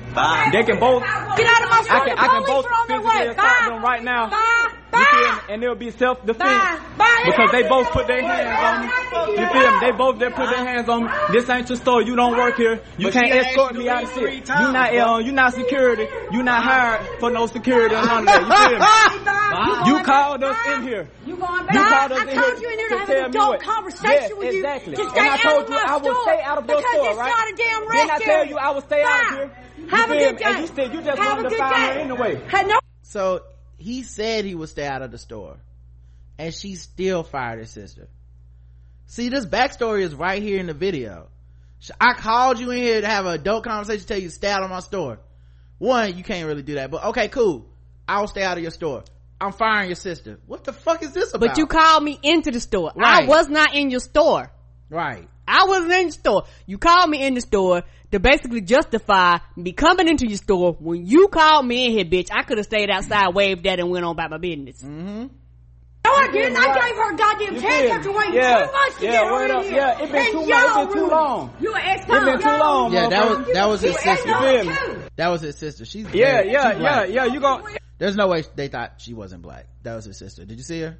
They 0.51 0.63
can 0.63 0.79
both. 0.79 1.03
Get 1.03 1.47
out 1.47 1.63
of 1.63 1.69
my 1.69 1.81
store. 1.83 1.95
I 1.95 2.05
can, 2.05 2.15
The 2.15 2.21
I 2.21 2.27
can 2.27 2.43
police 2.43 2.47
both 2.47 2.65
are 2.65 2.73
on 2.73 2.87
their 2.87 3.01
physically 3.01 3.27
way. 3.29 3.69
them 3.69 3.83
right 3.83 4.03
now. 4.03 4.29
Bye. 4.29 4.71
You 4.99 5.05
feel 5.05 5.31
me? 5.33 5.39
And 5.49 5.63
it'll 5.63 5.75
be 5.75 5.91
self-defense. 5.91 6.39
Bye. 6.39 6.79
Bye. 6.97 7.21
Because 7.25 7.51
they 7.51 7.63
both 7.67 7.91
put 7.91 8.07
their 8.07 8.21
hands 8.21 8.59
on 8.63 8.81
me. 8.81 9.41
You 9.41 9.47
feel 9.49 9.71
me? 9.71 9.79
They 9.81 9.91
both 9.91 10.19
they 10.19 10.29
put 10.29 10.49
their 10.49 10.65
hands 10.65 10.87
on 10.89 11.03
me. 11.05 11.09
This 11.31 11.49
ain't 11.49 11.67
your 11.69 11.77
store. 11.77 12.01
You 12.01 12.15
don't 12.15 12.37
work 12.37 12.55
here. 12.55 12.81
You 12.97 13.07
But 13.07 13.13
can't 13.13 13.31
escort 13.33 13.75
me 13.75 13.89
out 13.89 13.99
leave 14.01 14.07
of 14.09 14.13
three 14.13 14.35
shit. 14.37 14.45
times, 14.45 14.67
You 14.67 14.71
not 14.73 14.91
bro. 14.91 14.99
uh, 15.15 15.19
you 15.19 15.31
not 15.31 15.53
security. 15.53 16.07
You 16.31 16.43
not 16.43 16.63
hired 16.63 17.19
for 17.19 17.31
no 17.31 17.47
security 17.47 17.95
or 17.95 18.01
none 18.05 18.19
of 18.19 18.25
that. 18.25 18.41
You 18.41 18.51
feel 18.55 18.79
me? 18.79 19.97
You 19.99 20.03
called 20.03 20.43
us 20.43 20.57
in 20.75 20.83
here. 20.83 21.07
You 21.25 21.35
going 21.37 21.65
back? 21.65 21.75
You 21.75 21.83
called 21.83 22.11
us 22.11 22.19
I 22.19 22.31
in 22.31 22.37
called 22.39 22.59
here 22.59 22.69
you 22.69 22.73
in 22.73 22.79
here 22.79 22.89
to 22.89 22.93
to 22.93 22.99
have 22.99 23.07
tell 23.07 23.17
an 23.19 23.25
adult 23.29 23.49
what- 23.49 23.61
conversation 23.61 24.05
Yes, 24.11 24.31
with 24.37 24.53
you. 24.53 24.59
exactly. 24.59 24.95
To 24.95 25.01
And 25.01 25.11
stay 25.11 25.19
I 25.21 25.27
out 25.33 25.39
told 25.41 25.63
of 25.63 25.69
you 25.69 25.75
my 25.75 25.83
I 25.87 25.93
would 25.97 26.03
store 26.03 26.23
stay 26.23 26.41
out 26.43 26.57
of 26.57 26.67
your 26.67 26.77
because 26.77 26.91
store, 26.93 27.09
it's 27.09 27.19
right? 27.19 27.33
not 27.35 27.47
a 27.47 27.55
damn 27.55 27.81
Didn't 27.81 27.91
I 27.95 28.13
rest 28.13 28.23
tell 28.23 28.35
area. 28.39 28.49
you 28.49 28.57
I 28.57 28.69
would 28.71 28.83
stay 28.83 29.03
out 29.03 29.21
of 29.21 29.29
here? 29.35 29.51
You 29.77 29.87
Have 29.87 30.09
a 30.11 30.13
good 30.17 30.33
me? 30.35 30.39
day. 30.39 30.45
And 30.45 30.59
you 30.59 30.67
said 30.67 30.93
you 30.93 31.01
just 31.01 31.17
Have 31.19 31.37
wanted 31.37 31.39
a 31.39 31.43
to 31.43 31.49
good 31.49 31.57
find 31.59 31.75
day. 31.75 31.93
her 31.93 31.99
anyway. 31.99 32.41
Had 32.47 32.67
no 32.67 32.79
So 33.01 33.41
he 33.77 34.03
said 34.03 34.45
he 34.45 34.55
would 34.55 34.69
stay 34.69 34.85
out 34.85 35.01
of 35.01 35.11
the 35.11 35.17
store. 35.17 35.57
And 36.37 36.53
she 36.53 36.75
still 36.75 37.23
fired 37.23 37.59
his 37.59 37.69
sister. 37.69 38.07
See 39.07 39.29
this 39.29 39.45
backstory 39.45 40.01
is 40.01 40.13
right 40.13 40.41
here 40.41 40.59
in 40.59 40.67
the 40.67 40.73
video. 40.73 41.27
I 41.99 42.13
called 42.13 42.59
you 42.59 42.71
in 42.71 42.77
here 42.77 43.01
to 43.01 43.07
have 43.07 43.25
an 43.25 43.33
adult 43.33 43.63
conversation 43.63 44.07
tell 44.07 44.17
you 44.17 44.29
to 44.29 44.33
stay 44.33 44.49
out 44.49 44.63
of 44.63 44.69
my 44.69 44.79
store. 44.79 45.19
One 45.77 46.17
you 46.17 46.23
can't 46.23 46.47
really 46.47 46.63
do 46.63 46.75
that 46.75 46.89
but 46.89 47.03
okay 47.05 47.27
cool. 47.27 47.65
I'll 48.07 48.27
stay 48.27 48.43
out 48.43 48.57
of 48.57 48.63
your 48.63 48.71
store. 48.71 49.03
I'm 49.39 49.51
firing 49.51 49.89
your 49.89 49.95
sister. 49.95 50.39
What 50.47 50.63
the 50.63 50.73
fuck 50.73 51.03
is 51.03 51.11
this 51.11 51.33
about 51.33 51.49
But 51.49 51.57
you 51.57 51.67
called 51.67 52.03
me 52.03 52.17
into 52.23 52.51
the 52.51 52.59
store. 52.59 52.91
I 52.97 53.25
was 53.25 53.49
not 53.49 53.75
in 53.75 53.91
your 53.91 53.99
store. 53.99 54.51
right. 54.89 55.27
I 55.47 55.65
wasn't 55.65 55.91
in 55.91 56.07
the 56.07 56.11
store. 56.11 56.43
You 56.65 56.79
called 56.79 57.07
me 57.07 57.23
in 57.23 57.35
the 57.35 57.41
store 57.41 57.83
to 58.15 58.19
basically 58.19 58.61
justify 58.61 59.37
me 59.55 59.73
coming 59.73 60.07
into 60.07 60.25
your 60.27 60.37
store. 60.37 60.73
When 60.79 61.05
you 61.05 61.27
called 61.27 61.65
me 61.67 61.85
in 61.87 61.91
here, 61.91 62.05
bitch, 62.05 62.29
I 62.31 62.43
could 62.43 62.57
have 62.57 62.65
stayed 62.65 62.89
outside, 62.89 63.33
waved 63.35 63.63
that, 63.65 63.79
and 63.79 63.89
went 63.89 64.05
on 64.05 64.11
about 64.11 64.29
my 64.31 64.37
business. 64.37 64.81
Mm-hmm. 64.81 65.27
No, 66.05 66.11
I 66.13 66.27
didn't. 66.31 66.55
I 66.55 66.65
gave 66.87 66.95
her 66.97 67.13
a 67.13 67.17
goddamn 67.17 67.55
You 67.55 67.61
chance 67.61 67.81
did. 67.81 67.91
after 67.91 68.11
waiting 68.11 68.33
Yeah. 68.35 68.65
two 68.67 68.71
months 68.71 68.97
to 68.99 69.05
Yeah, 69.05 69.11
get 69.11 69.25
her 69.27 69.45
in 69.45 69.51
up. 69.51 69.63
here. 69.63 69.73
Yeah, 69.73 70.01
it 70.03 70.11
been 70.11 70.31
too 70.31 70.37
long. 70.37 70.47
It 70.47 70.85
been 70.85 70.93
too 70.93 71.07
long. 71.09 71.53
You 71.59 71.73
an 71.73 71.81
ex 71.83 72.03
It 72.03 72.07
been 72.07 72.41
too 72.41 72.47
long, 72.59 72.93
yeah 72.93 73.09
that 73.09 73.29
was 73.29 73.47
that 73.53 73.67
was 73.67 73.81
his 73.81 73.95
sister 73.99 74.29
You 74.29 74.39
feel 74.39 74.63
me? 74.65 75.01
that 75.15 75.29
was 75.29 75.41
his 75.41 75.57
sister 75.57 75.83
she's 75.83 76.05
Yeah, 76.13 76.41
yeah, 76.41 76.41
She's 76.43 76.51
yeah, 76.51 76.73
black. 76.77 77.09
yeah. 77.09 77.25
You 77.25 77.39
gon' 77.39 77.63
there's 77.97 78.15
no 78.15 78.27
way 78.27 78.43
they 78.55 78.67
thought 78.67 78.93
she 78.97 79.13
wasn't 79.13 79.41
black 79.41 79.67
that 79.83 79.95
was 79.95 80.05
her 80.05 80.13
sister 80.13 80.45
did 80.45 80.57
you 80.57 80.63
see 80.63 80.81
her 80.81 80.97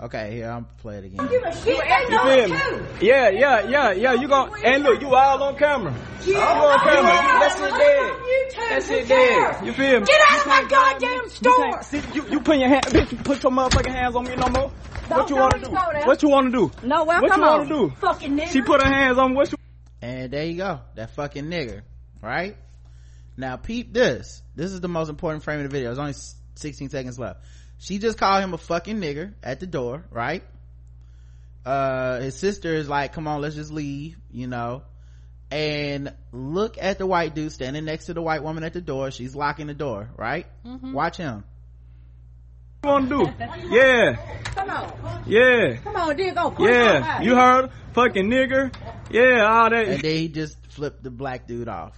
okay 0.00 0.32
here 0.34 0.50
i'm 0.50 0.64
play 0.78 0.98
it 0.98 1.04
again 1.04 1.26
Give 1.28 1.42
a 1.42 1.52
shit. 1.54 1.76
You 1.76 2.18
feel 2.18 2.28
it 2.28 2.50
me? 2.50 3.06
Yeah, 3.08 3.30
yeah, 3.30 3.68
yeah, 3.68 3.92
yeah. 3.92 4.12
You 4.12 4.28
gon' 4.28 4.52
and 4.64 4.82
look, 4.82 5.00
you 5.00 5.14
all 5.14 5.42
on 5.42 5.56
camera. 5.56 5.94
You 6.24 6.36
all 6.38 6.66
on 6.68 6.78
camera. 6.80 7.12
You, 7.12 7.40
that 7.40 7.54
shit 7.58 7.70
dead. 7.74 8.70
That 8.70 8.82
shit 8.86 9.08
dead. 9.08 9.66
You 9.66 9.72
feel 9.72 10.00
me? 10.00 10.06
Get 10.06 10.20
out 10.28 10.40
of 10.40 10.46
my 10.46 10.64
goddamn 10.68 11.28
store. 11.30 11.56
can't 11.70 11.84
see 11.84 12.02
you. 12.14 12.24
You 12.28 12.40
put 12.40 12.58
your 12.58 12.68
hand, 12.68 12.84
bitch. 12.86 13.10
You 13.12 13.18
put 13.18 13.42
your 13.42 13.50
motherfucking 13.52 13.92
hands 13.94 14.14
on 14.14 14.24
me 14.24 14.34
no 14.36 14.48
more. 14.48 14.70
What 15.08 15.30
you 15.30 15.36
wanna 15.36 15.58
do? 15.58 15.70
go. 15.70 16.06
What 16.06 16.22
you 16.22 16.28
wanna 16.28 16.50
do? 16.50 16.70
No, 16.84 17.04
well, 17.04 17.22
What 17.22 17.30
come 17.30 17.40
you 17.40 17.46
wanna 17.46 17.62
on. 17.62 17.68
do? 17.68 17.90
Fucking 18.00 18.36
nigga. 18.36 18.48
She 18.52 18.62
put 18.62 18.82
her 18.82 18.88
hands 18.92 19.18
on. 19.18 19.34
What 19.34 19.50
you? 19.50 19.58
and 20.02 20.30
there 20.30 20.44
you 20.44 20.56
go 20.56 20.80
that 20.96 21.10
fucking 21.10 21.44
nigger 21.46 21.82
right 22.20 22.56
now 23.36 23.56
peep 23.56 23.92
this 23.92 24.42
this 24.54 24.72
is 24.72 24.80
the 24.80 24.88
most 24.88 25.08
important 25.08 25.42
frame 25.42 25.58
of 25.58 25.64
the 25.64 25.68
video 25.70 25.88
there's 25.88 25.98
only 25.98 26.14
16 26.56 26.88
seconds 26.90 27.18
left 27.18 27.42
she 27.78 27.98
just 27.98 28.18
called 28.18 28.42
him 28.42 28.52
a 28.54 28.58
fucking 28.58 29.00
nigger 29.00 29.32
at 29.42 29.60
the 29.60 29.66
door 29.66 30.04
right 30.10 30.42
uh 31.64 32.20
his 32.20 32.36
sister 32.36 32.74
is 32.74 32.88
like 32.88 33.12
come 33.12 33.26
on 33.28 33.40
let's 33.40 33.54
just 33.54 33.70
leave 33.72 34.16
you 34.30 34.46
know 34.46 34.82
and 35.50 36.12
look 36.32 36.76
at 36.80 36.98
the 36.98 37.06
white 37.06 37.34
dude 37.34 37.52
standing 37.52 37.84
next 37.84 38.06
to 38.06 38.14
the 38.14 38.22
white 38.22 38.42
woman 38.42 38.64
at 38.64 38.72
the 38.72 38.80
door 38.80 39.10
she's 39.10 39.34
locking 39.36 39.66
the 39.66 39.74
door 39.74 40.08
right 40.16 40.46
watch 40.64 41.16
him 41.16 41.44
What 42.82 43.08
you 43.08 43.16
wanna 43.18 43.36
do? 43.36 43.68
Yeah, 43.70 44.16
Come 44.56 44.70
on. 44.70 45.22
yeah, 45.26 45.76
Come 45.76 45.96
on, 45.96 46.16
then 46.16 46.34
go. 46.34 46.50
Push 46.50 46.68
yeah. 46.68 46.92
somebody. 47.00 47.26
You 47.26 47.34
heard? 47.36 47.70
Fucking 47.92 48.26
nigger. 48.28 48.74
Yeah, 49.10 49.46
all 49.46 49.70
that. 49.70 49.86
and 49.88 50.02
then 50.02 50.16
he 50.16 50.28
just 50.28 50.56
flipped 50.66 51.02
the 51.02 51.10
black 51.10 51.46
dude 51.46 51.68
off 51.68 51.96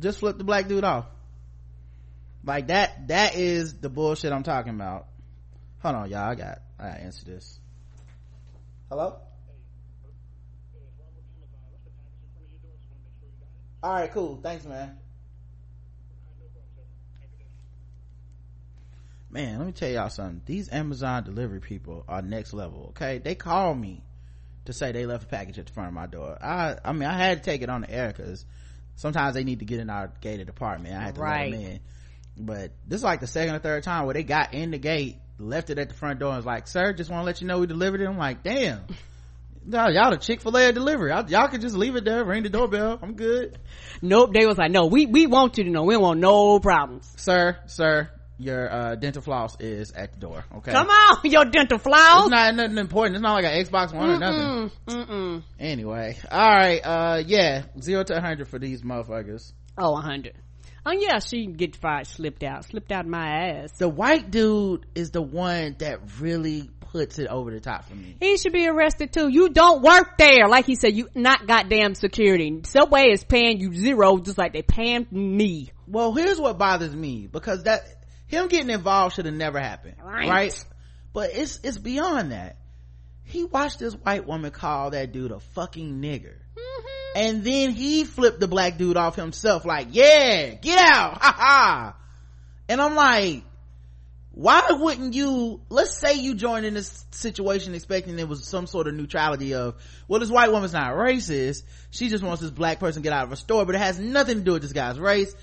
just 0.00 0.18
flip 0.18 0.38
the 0.38 0.44
black 0.44 0.68
dude 0.68 0.84
off. 0.84 1.06
Like 2.44 2.68
that 2.68 3.08
that 3.08 3.34
is 3.34 3.74
the 3.80 3.88
bullshit 3.88 4.32
i'm 4.32 4.44
talking 4.44 4.74
about. 4.74 5.06
Hold 5.80 5.96
on 5.96 6.10
y'all. 6.10 6.30
I 6.30 6.34
got 6.34 6.58
i 6.78 6.88
gotta 6.88 7.00
answer 7.02 7.24
this. 7.24 7.58
Hello? 8.88 9.18
All 13.82 13.92
right 13.92 14.12
cool. 14.12 14.38
Thanks 14.42 14.64
man. 14.64 14.96
Man 19.30 19.58
let 19.58 19.66
me 19.66 19.72
tell 19.72 19.90
y'all 19.90 20.08
something. 20.08 20.42
These 20.46 20.72
amazon 20.72 21.24
delivery 21.24 21.60
people 21.60 22.04
are 22.06 22.22
next 22.22 22.52
level 22.52 22.88
okay? 22.90 23.18
They 23.18 23.34
call 23.34 23.74
me 23.74 24.04
to 24.66 24.72
say 24.72 24.92
they 24.92 25.06
left 25.06 25.24
a 25.24 25.26
package 25.26 25.58
at 25.58 25.66
the 25.66 25.72
front 25.72 25.88
of 25.88 25.94
my 25.94 26.06
door. 26.06 26.38
I 26.40 26.76
i 26.84 26.92
mean 26.92 27.08
i 27.08 27.16
had 27.16 27.42
to 27.42 27.50
take 27.50 27.62
it 27.62 27.70
on 27.70 27.80
the 27.80 27.90
air 27.90 28.14
because 28.16 28.44
sometimes 28.96 29.34
they 29.34 29.44
need 29.44 29.60
to 29.60 29.64
get 29.64 29.78
in 29.80 29.88
our 29.90 30.10
gated 30.20 30.48
apartment 30.48 30.94
i 30.94 31.00
had 31.00 31.14
to 31.14 31.20
Right. 31.20 31.50
let 31.52 31.60
them 31.60 31.70
in 31.70 31.80
but 32.38 32.70
this 32.86 32.98
is 33.00 33.04
like 33.04 33.20
the 33.20 33.26
second 33.26 33.54
or 33.54 33.58
third 33.60 33.82
time 33.84 34.04
where 34.04 34.14
they 34.14 34.22
got 34.24 34.52
in 34.52 34.70
the 34.72 34.78
gate 34.78 35.16
left 35.38 35.70
it 35.70 35.78
at 35.78 35.88
the 35.88 35.94
front 35.94 36.18
door 36.18 36.30
and 36.30 36.36
was 36.38 36.46
like 36.46 36.66
sir 36.66 36.92
just 36.92 37.10
want 37.10 37.22
to 37.22 37.24
let 37.26 37.40
you 37.40 37.46
know 37.46 37.60
we 37.60 37.66
delivered 37.66 38.00
it 38.00 38.06
i'm 38.06 38.18
like 38.18 38.42
damn 38.42 38.80
no, 39.68 39.88
y'all 39.88 40.10
the 40.12 40.16
chick-fil-a 40.16 40.72
delivery 40.72 41.10
y'all, 41.10 41.28
y'all 41.28 41.48
could 41.48 41.60
just 41.60 41.74
leave 41.74 41.96
it 41.96 42.04
there 42.04 42.24
ring 42.24 42.42
the 42.42 42.48
doorbell 42.48 42.98
i'm 43.02 43.14
good 43.14 43.58
Nope. 44.02 44.34
They 44.34 44.44
was 44.46 44.58
like, 44.58 44.70
no, 44.70 44.86
we, 44.86 45.06
we 45.06 45.26
want 45.26 45.56
you 45.56 45.64
to 45.64 45.70
know. 45.70 45.84
We 45.84 45.94
don't 45.94 46.02
want 46.02 46.20
no 46.20 46.60
problems. 46.60 47.10
sir 47.16 47.56
sir 47.66 48.10
your 48.38 48.70
uh, 48.70 48.94
dental 48.96 49.22
floss 49.22 49.56
is 49.60 49.92
at 49.92 50.12
the 50.12 50.18
door 50.20 50.44
okay 50.56 50.72
Come 50.72 50.88
on, 50.88 51.18
your 51.24 51.44
dental 51.46 51.78
floss. 51.78 52.24
it's 52.24 52.30
not 52.30 52.54
nothing 52.54 52.78
important 52.78 53.16
it's 53.16 53.22
not 53.22 53.34
like 53.34 53.44
an 53.46 53.64
xbox 53.64 53.94
one 53.94 54.10
or 54.10 54.18
nothing 54.18 54.70
Mm-mm, 54.88 55.06
mm-mm. 55.06 55.42
anyway 55.58 56.18
all 56.30 56.38
right 56.46 56.80
uh 56.84 57.22
yeah 57.26 57.62
zero 57.80 58.04
to 58.04 58.12
100 58.14 58.46
for 58.48 58.58
these 58.58 58.82
motherfuckers 58.82 59.52
Oh, 59.78 59.94
a 59.94 60.00
hundred. 60.00 60.32
Oh 60.86 60.92
yeah, 60.92 61.18
she 61.18 61.44
get 61.46 61.76
fired, 61.76 62.06
slipped 62.06 62.42
out, 62.42 62.64
slipped 62.64 62.90
out 62.92 63.06
my 63.06 63.28
ass. 63.50 63.72
the 63.72 63.88
white 63.88 64.30
dude 64.30 64.86
is 64.94 65.10
the 65.10 65.20
one 65.20 65.76
that 65.80 66.00
really 66.20 66.70
puts 66.80 67.18
it 67.18 67.26
over 67.26 67.50
the 67.50 67.60
top 67.60 67.84
for 67.86 67.94
me 67.94 68.16
He 68.20 68.38
should 68.38 68.52
be 68.54 68.66
arrested 68.68 69.12
too. 69.12 69.28
You 69.28 69.50
don't 69.50 69.82
work 69.82 70.16
there. 70.16 70.48
Like 70.48 70.64
he 70.64 70.76
said, 70.76 70.94
you 70.94 71.08
not 71.14 71.46
goddamn 71.46 71.94
security. 71.94 72.60
Subway 72.64 73.10
is 73.10 73.22
paying 73.24 73.60
you 73.60 73.74
zero 73.74 74.16
just 74.18 74.38
like 74.38 74.52
they 74.54 74.62
paying 74.62 75.06
me. 75.10 75.72
well 75.86 76.14
here's 76.14 76.40
what 76.40 76.56
bothers 76.56 76.94
me 76.94 77.26
because 77.30 77.64
that 77.64 77.82
him 78.26 78.48
getting 78.48 78.70
involved 78.70 79.14
should 79.16 79.26
have 79.26 79.34
never 79.34 79.58
happened 79.60 79.96
Right. 80.02 80.28
right? 80.28 80.64
But 81.12 81.30
it's 81.32 81.60
it's 81.62 81.78
beyond 81.78 82.32
that. 82.32 82.56
He 83.24 83.44
watched 83.44 83.78
this 83.78 83.94
white 83.94 84.26
woman 84.26 84.50
call 84.50 84.90
that 84.90 85.12
dude 85.12 85.32
a 85.32 85.40
fucking 85.40 86.00
nigger. 86.00 86.34
Mm-hmm. 86.56 87.16
And 87.16 87.44
then 87.44 87.70
he 87.70 88.04
flipped 88.04 88.38
the 88.40 88.46
black 88.48 88.76
dude 88.78 88.96
off 88.96 89.16
himself 89.16 89.64
like 89.64 89.88
yeah 89.92 90.54
get 90.54 90.78
out 90.78 91.18
ha 91.22 91.34
ha. 91.36 91.96
And 92.68 92.80
i'm 92.80 92.94
like 92.94 93.42
why 94.32 94.62
wouldn't 94.68 95.14
you 95.14 95.62
let's 95.70 95.96
say 95.98 96.14
you 96.14 96.34
joined 96.34 96.66
in 96.66 96.74
this 96.74 97.06
situation 97.10 97.74
expecting 97.74 98.16
there 98.16 98.26
was 98.26 98.46
some 98.46 98.66
sort 98.66 98.86
of 98.86 98.92
neutrality 98.94 99.54
of 99.54 99.76
well 100.08 100.20
this 100.20 100.28
white 100.30 100.52
woman's 100.52 100.74
not 100.74 100.92
racist. 100.92 101.62
She 101.90 102.10
just 102.10 102.22
wants 102.22 102.42
this 102.42 102.50
black 102.50 102.78
person 102.78 103.02
to 103.02 103.06
get 103.06 103.14
out 103.16 103.24
of 103.24 103.30
her 103.30 103.36
store 103.36 103.64
but 103.64 103.74
it 103.74 103.78
has 103.78 103.98
nothing 103.98 104.38
to 104.38 104.44
do 104.44 104.52
with 104.52 104.60
this 104.62 104.74
guy's 104.74 104.98
race 104.98 105.34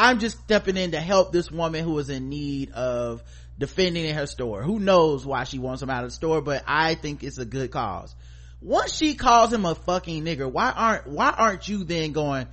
i'm 0.00 0.18
just 0.18 0.38
stepping 0.38 0.76
in 0.76 0.92
to 0.92 1.00
help 1.00 1.30
this 1.30 1.50
woman 1.50 1.84
who 1.84 1.98
is 1.98 2.08
in 2.08 2.28
need 2.28 2.72
of 2.72 3.22
defending 3.58 4.06
in 4.06 4.16
her 4.16 4.26
store. 4.26 4.62
Who 4.62 4.80
knows 4.80 5.26
why 5.26 5.44
she 5.44 5.58
wants 5.58 5.82
him 5.82 5.90
out 5.90 6.02
of 6.02 6.10
the 6.10 6.14
store 6.14 6.40
but 6.40 6.64
i 6.66 6.94
think 6.94 7.22
it's 7.22 7.38
a 7.38 7.44
good 7.44 7.70
cause. 7.70 8.14
Once 8.62 8.94
she 8.94 9.14
calls 9.14 9.52
him 9.52 9.64
a 9.66 9.74
fucking 9.74 10.24
nigger 10.24 10.50
why 10.50 10.70
aren't 10.70 11.06
why 11.06 11.30
aren't 11.30 11.68
you 11.68 11.84
then 11.84 12.12
going 12.12 12.46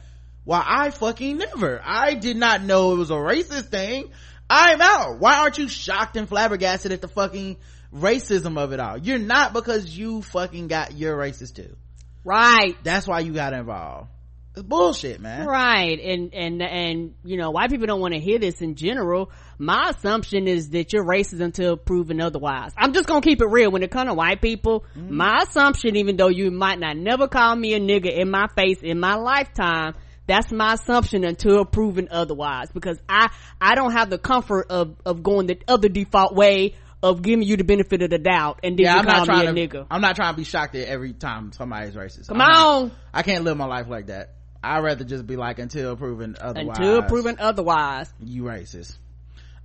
well 0.45 0.63
i 0.65 0.91
fucking 0.91 1.37
never. 1.37 1.81
I 1.83 2.15
did 2.15 2.35
not 2.37 2.61
know 2.61 2.91
it 2.91 2.97
was 2.97 3.11
a 3.11 3.15
racist 3.15 3.69
thing. 3.69 4.11
I'm 4.49 4.81
out. 4.81 5.19
Why 5.19 5.39
aren't 5.39 5.57
you 5.57 5.67
shocked 5.67 6.15
and 6.15 6.27
flabbergasted 6.27 6.91
at 6.91 7.01
the 7.01 7.09
fucking 7.09 7.57
racism 7.93 8.57
of 8.57 8.71
it 8.71 8.79
all? 8.79 8.97
You're 8.97 9.19
not 9.19 9.53
because 9.53 9.97
you 9.97 10.21
fucking 10.21 10.67
got 10.67 10.93
you're 10.93 11.17
racist 11.17 11.55
too. 11.55 11.75
Right. 12.23 12.75
that's 12.83 13.07
why 13.07 13.21
you 13.21 13.33
got 13.33 13.53
involved 13.53 14.09
it's 14.57 14.67
bullshit 14.67 15.19
man 15.19 15.45
Right. 15.47 15.99
And, 15.99 16.33
and, 16.33 16.61
and, 16.61 17.13
you 17.23 17.37
know, 17.37 17.51
white 17.51 17.69
people 17.69 17.87
don't 17.87 18.01
want 18.01 18.13
to 18.13 18.19
hear 18.19 18.39
this 18.39 18.61
in 18.61 18.75
general. 18.75 19.31
My 19.57 19.89
assumption 19.89 20.47
is 20.47 20.69
that 20.71 20.93
you're 20.93 21.05
racist 21.05 21.39
until 21.41 21.77
proven 21.77 22.19
otherwise. 22.21 22.71
I'm 22.77 22.93
just 22.93 23.07
gonna 23.07 23.21
keep 23.21 23.41
it 23.41 23.47
real 23.47 23.71
when 23.71 23.83
it 23.83 23.91
comes 23.91 24.09
to 24.09 24.13
white 24.13 24.41
people. 24.41 24.83
Mm-hmm. 24.97 25.15
My 25.15 25.43
assumption, 25.47 25.95
even 25.95 26.17
though 26.17 26.27
you 26.29 26.51
might 26.51 26.79
not 26.79 26.97
never 26.97 27.27
call 27.27 27.55
me 27.55 27.73
a 27.73 27.79
nigga 27.79 28.11
in 28.15 28.29
my 28.29 28.47
face 28.55 28.79
in 28.81 28.99
my 28.99 29.15
lifetime, 29.15 29.93
that's 30.27 30.51
my 30.51 30.73
assumption 30.73 31.23
until 31.23 31.63
proven 31.65 32.09
otherwise. 32.11 32.69
Because 32.73 32.99
I, 33.07 33.29
I 33.61 33.75
don't 33.75 33.93
have 33.93 34.09
the 34.09 34.17
comfort 34.17 34.67
of, 34.69 34.95
of 35.05 35.23
going 35.23 35.47
the 35.47 35.57
other 35.67 35.87
default 35.89 36.35
way 36.35 36.75
of 37.01 37.21
giving 37.21 37.43
you 37.47 37.55
the 37.57 37.63
benefit 37.63 38.01
of 38.01 38.09
the 38.09 38.17
doubt 38.17 38.59
and 38.63 38.75
then 38.77 38.83
yeah, 38.85 38.93
you 38.95 38.99
I'm 38.99 39.05
call 39.05 39.15
not 39.17 39.25
trying 39.25 39.53
me 39.55 39.61
a 39.63 39.67
to. 39.67 39.77
nigga. 39.77 39.87
I'm 39.89 40.01
not 40.01 40.15
trying 40.15 40.33
to 40.33 40.37
be 40.37 40.43
shocked 40.43 40.75
at 40.75 40.87
every 40.87 41.13
time 41.13 41.51
somebody's 41.51 41.93
racist. 41.93 42.27
Come 42.27 42.41
I'm 42.41 42.51
not- 42.51 42.67
on. 42.83 42.91
I 43.13 43.21
can't 43.23 43.43
live 43.43 43.55
my 43.55 43.65
life 43.67 43.87
like 43.87 44.07
that. 44.07 44.33
I'd 44.67 44.83
rather 44.83 45.03
just 45.03 45.25
be 45.25 45.35
like 45.35 45.59
until 45.59 45.95
proven 45.95 46.35
otherwise. 46.39 46.77
Until 46.77 47.01
proven 47.03 47.37
otherwise. 47.39 48.11
you 48.23 48.43
racist. 48.43 48.97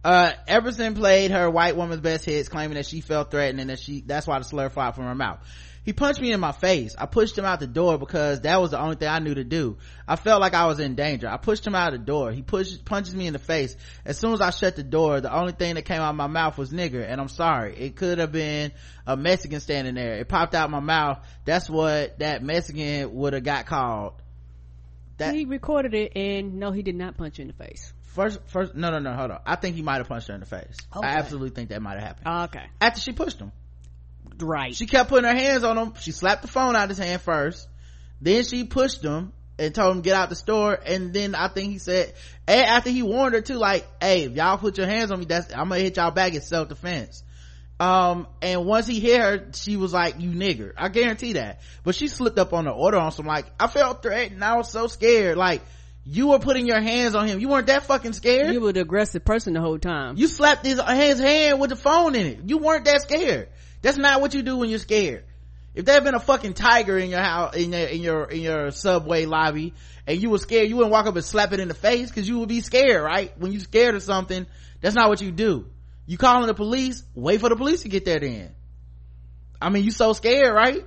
Uh, 0.04 0.32
Epperson 0.48 0.96
played 0.96 1.30
her 1.30 1.48
white 1.48 1.76
woman's 1.76 2.00
best 2.00 2.24
hits, 2.24 2.48
claiming 2.48 2.74
that 2.74 2.86
she 2.86 3.00
felt 3.00 3.30
threatened 3.30 3.60
and 3.60 3.70
that 3.70 3.78
she, 3.78 4.00
that's 4.00 4.26
why 4.26 4.38
the 4.38 4.44
slur 4.44 4.68
flew 4.68 4.90
from 4.92 5.04
her 5.04 5.14
mouth. 5.14 5.38
He 5.84 5.92
punched 5.92 6.20
me 6.20 6.32
in 6.32 6.38
my 6.38 6.52
face. 6.52 6.94
I 6.96 7.06
pushed 7.06 7.36
him 7.36 7.44
out 7.44 7.58
the 7.58 7.66
door 7.66 7.98
because 7.98 8.42
that 8.42 8.60
was 8.60 8.70
the 8.70 8.80
only 8.80 8.94
thing 8.94 9.08
I 9.08 9.18
knew 9.18 9.34
to 9.34 9.42
do. 9.42 9.78
I 10.06 10.14
felt 10.14 10.40
like 10.40 10.54
I 10.54 10.66
was 10.66 10.78
in 10.78 10.94
danger. 10.94 11.28
I 11.28 11.38
pushed 11.38 11.66
him 11.66 11.74
out 11.74 11.92
of 11.92 12.00
the 12.00 12.06
door. 12.06 12.30
He 12.30 12.42
pushed, 12.42 12.84
punches 12.84 13.14
me 13.16 13.26
in 13.26 13.32
the 13.32 13.40
face. 13.40 13.76
As 14.04 14.16
soon 14.16 14.32
as 14.32 14.40
I 14.40 14.50
shut 14.50 14.76
the 14.76 14.84
door, 14.84 15.20
the 15.20 15.34
only 15.34 15.52
thing 15.52 15.74
that 15.74 15.82
came 15.82 16.00
out 16.00 16.10
of 16.10 16.16
my 16.16 16.28
mouth 16.28 16.56
was 16.56 16.70
nigger. 16.70 17.04
And 17.04 17.20
I'm 17.20 17.28
sorry. 17.28 17.74
It 17.76 17.96
could 17.96 18.18
have 18.18 18.30
been 18.30 18.70
a 19.08 19.16
Mexican 19.16 19.58
standing 19.58 19.94
there. 19.96 20.14
It 20.14 20.28
popped 20.28 20.54
out 20.54 20.70
my 20.70 20.78
mouth. 20.78 21.18
That's 21.44 21.68
what 21.68 22.20
that 22.20 22.44
Mexican 22.44 23.12
would 23.14 23.32
have 23.32 23.44
got 23.44 23.66
called. 23.66 24.14
That 25.22 25.34
he 25.34 25.44
recorded 25.44 25.94
it 25.94 26.12
and 26.16 26.54
no, 26.60 26.70
he 26.72 26.82
did 26.82 26.94
not 26.94 27.16
punch 27.16 27.38
you 27.38 27.42
in 27.42 27.48
the 27.48 27.54
face. 27.54 27.92
first 28.14 28.40
first 28.46 28.74
no 28.74 28.90
no 28.90 28.98
no 28.98 29.14
hold 29.14 29.30
on 29.30 29.40
i 29.46 29.56
think 29.56 29.74
he 29.76 29.80
might 29.82 29.96
have 29.98 30.08
punched 30.08 30.28
her 30.28 30.34
in 30.34 30.40
the 30.40 30.46
face 30.46 30.76
Okay. 30.94 31.06
i 31.06 31.12
absolutely 31.12 31.50
think 31.50 31.70
that 31.70 31.80
might 31.80 31.94
have 31.98 32.02
happened 32.02 32.26
Okay. 32.54 32.66
after 32.80 33.00
she 33.00 33.12
pushed 33.12 33.38
him 33.40 33.52
Right. 34.38 34.74
she 34.74 34.86
kept 34.86 35.08
putting 35.08 35.28
her 35.30 35.34
hands 35.36 35.64
on 35.64 35.78
him 35.78 35.94
she 36.00 36.10
slapped 36.12 36.42
the 36.42 36.48
phone 36.48 36.74
out 36.76 36.84
of 36.84 36.88
his 36.90 36.98
hand 36.98 37.20
first 37.22 37.68
then 38.20 38.44
she 38.44 38.64
pushed 38.64 39.02
him 39.02 39.32
and 39.58 39.74
told 39.74 39.96
him 39.96 40.02
to 40.02 40.04
get 40.04 40.14
out 40.16 40.28
the 40.30 40.34
store 40.34 40.78
and 40.84 41.12
then 41.12 41.34
i 41.34 41.48
think 41.48 41.72
he 41.72 41.78
said 41.78 42.12
and 42.48 42.60
after 42.66 42.90
he 42.90 43.02
warned 43.02 43.34
her 43.34 43.40
too 43.40 43.54
like 43.56 43.86
hey 44.00 44.24
if 44.24 44.32
y'all 44.32 44.58
put 44.58 44.76
your 44.78 44.86
hands 44.86 45.10
on 45.10 45.18
me 45.20 45.24
that's 45.26 45.52
i'm 45.52 45.68
gonna 45.68 45.78
hit 45.80 45.96
y'all 45.96 46.10
back 46.10 46.34
it's 46.34 46.48
self-defense 46.48 47.22
um 47.80 48.26
and 48.40 48.64
once 48.64 48.86
he 48.86 49.00
hit 49.00 49.20
her 49.20 49.46
she 49.54 49.76
was 49.76 49.92
like 49.92 50.20
you 50.20 50.30
nigger 50.30 50.72
i 50.76 50.88
guarantee 50.88 51.32
that 51.34 51.60
but 51.84 51.94
she 51.94 52.06
slipped 52.06 52.38
up 52.38 52.52
on 52.52 52.64
the 52.66 52.70
order 52.70 52.98
on 52.98 53.10
some 53.12 53.26
like 53.26 53.46
i 53.58 53.66
felt 53.66 54.02
threatened 54.02 54.44
i 54.44 54.56
was 54.56 54.70
so 54.70 54.86
scared 54.86 55.36
like 55.36 55.62
you 56.04 56.28
were 56.28 56.38
putting 56.38 56.66
your 56.66 56.80
hands 56.80 57.14
on 57.14 57.26
him 57.26 57.40
you 57.40 57.48
weren't 57.48 57.66
that 57.68 57.84
fucking 57.84 58.12
scared 58.12 58.52
You 58.52 58.60
were 58.60 58.72
the 58.72 58.80
aggressive 58.80 59.24
person 59.24 59.54
the 59.54 59.60
whole 59.60 59.78
time. 59.78 60.16
you 60.16 60.26
slapped 60.26 60.66
his, 60.66 60.80
his 60.80 61.20
hand 61.20 61.60
with 61.60 61.70
the 61.70 61.76
phone 61.76 62.14
in 62.16 62.26
it. 62.26 62.38
You 62.46 62.58
weren't 62.58 62.84
that 62.86 63.02
scared. 63.02 63.48
That's 63.82 63.98
not 63.98 64.20
what 64.20 64.34
you 64.34 64.42
do 64.42 64.56
when 64.56 64.68
you're 64.68 64.80
scared. 64.80 65.24
If 65.74 65.84
there 65.84 65.94
had 65.94 66.02
been 66.04 66.16
a 66.16 66.20
fucking 66.20 66.54
tiger 66.54 66.98
in 66.98 67.08
your 67.08 67.20
house, 67.20 67.54
in 67.56 67.72
your, 67.72 67.86
in 67.86 68.00
your, 68.02 68.24
in 68.24 68.40
your 68.40 68.70
subway 68.72 69.26
lobby, 69.26 69.74
and 70.06 70.20
you 70.20 70.28
were 70.28 70.38
scared, 70.38 70.68
you 70.68 70.74
wouldn't 70.76 70.92
walk 70.92 71.06
up 71.06 71.14
and 71.14 71.24
slap 71.24 71.52
it 71.52 71.60
in 71.60 71.68
the 71.68 71.74
face, 71.74 72.10
cause 72.10 72.28
you 72.28 72.40
would 72.40 72.48
be 72.48 72.60
scared, 72.62 73.02
right? 73.02 73.32
When 73.38 73.52
you're 73.52 73.60
scared 73.60 73.94
of 73.94 74.02
something, 74.02 74.44
that's 74.80 74.96
not 74.96 75.08
what 75.08 75.22
you 75.22 75.30
do. 75.30 75.66
You 76.06 76.18
calling 76.18 76.46
the 76.46 76.54
police, 76.54 77.02
wait 77.14 77.40
for 77.40 77.48
the 77.48 77.56
police 77.56 77.82
to 77.82 77.88
get 77.88 78.04
there 78.04 78.20
then. 78.20 78.54
I 79.60 79.70
mean, 79.70 79.84
you 79.84 79.90
so 79.90 80.12
scared, 80.12 80.54
right? 80.54 80.84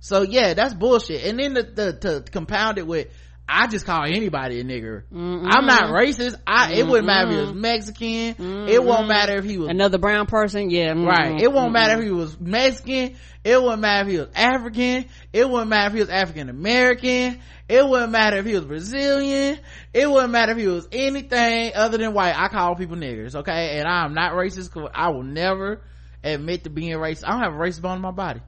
So 0.00 0.22
yeah, 0.22 0.54
that's 0.54 0.74
bullshit. 0.74 1.24
And 1.24 1.38
then 1.38 1.54
the, 1.54 1.62
the, 1.62 1.92
to 1.92 2.30
compound 2.30 2.78
it 2.78 2.86
with, 2.86 3.08
I 3.48 3.68
just 3.68 3.86
call 3.86 4.02
anybody 4.04 4.60
a 4.60 4.64
nigger. 4.64 5.04
I'm 5.14 5.66
not 5.66 5.84
racist. 5.90 6.34
I, 6.46 6.72
it 6.72 6.86
wouldn't 6.86 7.06
matter 7.06 7.28
if 7.30 7.34
he 7.34 7.40
was 7.42 7.54
Mexican. 7.54 8.68
It 8.68 8.82
won't 8.84 9.06
matter 9.08 9.36
if 9.36 9.44
he 9.44 9.56
was 9.58 9.68
Another 9.70 9.98
brown 9.98 10.26
person, 10.26 10.68
yeah. 10.70 10.92
Right. 10.92 11.40
It 11.40 11.52
won't 11.52 11.72
matter 11.72 11.98
if 11.98 12.04
he 12.04 12.10
was 12.10 12.38
Mexican. 12.40 13.16
It 13.44 13.62
wouldn't 13.62 13.80
matter 13.80 14.08
if 14.08 14.12
he 14.12 14.18
was 14.18 14.28
African. 14.34 15.04
It 15.32 15.48
wouldn't 15.48 15.68
matter 15.70 15.86
if 15.88 15.92
he 15.94 16.00
was 16.00 16.08
African 16.10 16.48
American. 16.48 17.40
It 17.68 17.88
wouldn't 17.88 18.10
matter 18.10 18.36
if 18.38 18.46
he 18.46 18.54
was 18.54 18.64
Brazilian. 18.64 19.58
It 19.94 20.10
wouldn't 20.10 20.32
matter 20.32 20.52
if 20.52 20.58
he 20.58 20.66
was 20.66 20.88
anything 20.90 21.72
other 21.76 21.98
than 21.98 22.14
white. 22.14 22.36
I 22.36 22.48
call 22.48 22.74
people 22.74 22.96
niggers, 22.96 23.36
okay? 23.36 23.78
And 23.78 23.86
I'm 23.86 24.12
not 24.14 24.32
racist. 24.32 24.72
'cause 24.72 24.90
I 24.94 25.10
will 25.10 25.22
never 25.22 25.82
admit 26.24 26.64
to 26.64 26.70
being 26.70 26.92
racist. 26.96 27.22
I 27.24 27.30
don't 27.30 27.42
have 27.42 27.54
a 27.54 27.56
racist 27.56 27.82
bone 27.82 27.96
in 27.96 28.02
my 28.02 28.10
body. 28.10 28.40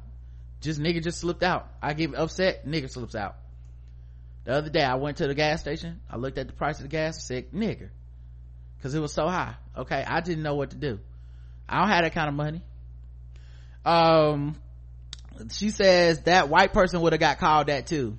Just 0.60 0.80
nigga 0.80 1.02
just 1.02 1.20
slipped 1.20 1.44
out. 1.44 1.68
I 1.80 1.94
get 1.94 2.14
upset, 2.16 2.66
nigga 2.66 2.90
slips 2.90 3.14
out. 3.14 3.36
The 4.48 4.54
other 4.54 4.70
day 4.70 4.82
I 4.82 4.94
went 4.94 5.18
to 5.18 5.26
the 5.26 5.34
gas 5.34 5.60
station. 5.60 6.00
I 6.10 6.16
looked 6.16 6.38
at 6.38 6.46
the 6.46 6.54
price 6.54 6.78
of 6.78 6.84
the 6.84 6.88
gas 6.88 7.22
said, 7.22 7.52
nigger. 7.52 7.90
Cause 8.82 8.94
it 8.94 8.98
was 8.98 9.12
so 9.12 9.28
high. 9.28 9.56
Okay. 9.76 10.02
I 10.02 10.22
didn't 10.22 10.42
know 10.42 10.54
what 10.54 10.70
to 10.70 10.76
do. 10.76 11.00
I 11.68 11.80
don't 11.80 11.88
have 11.88 12.04
that 12.04 12.14
kind 12.14 12.28
of 12.30 12.34
money. 12.34 12.62
Um, 13.84 14.56
she 15.50 15.68
says 15.68 16.22
that 16.22 16.48
white 16.48 16.72
person 16.72 17.02
would 17.02 17.12
have 17.12 17.20
got 17.20 17.38
called 17.38 17.66
that 17.66 17.88
too. 17.88 18.16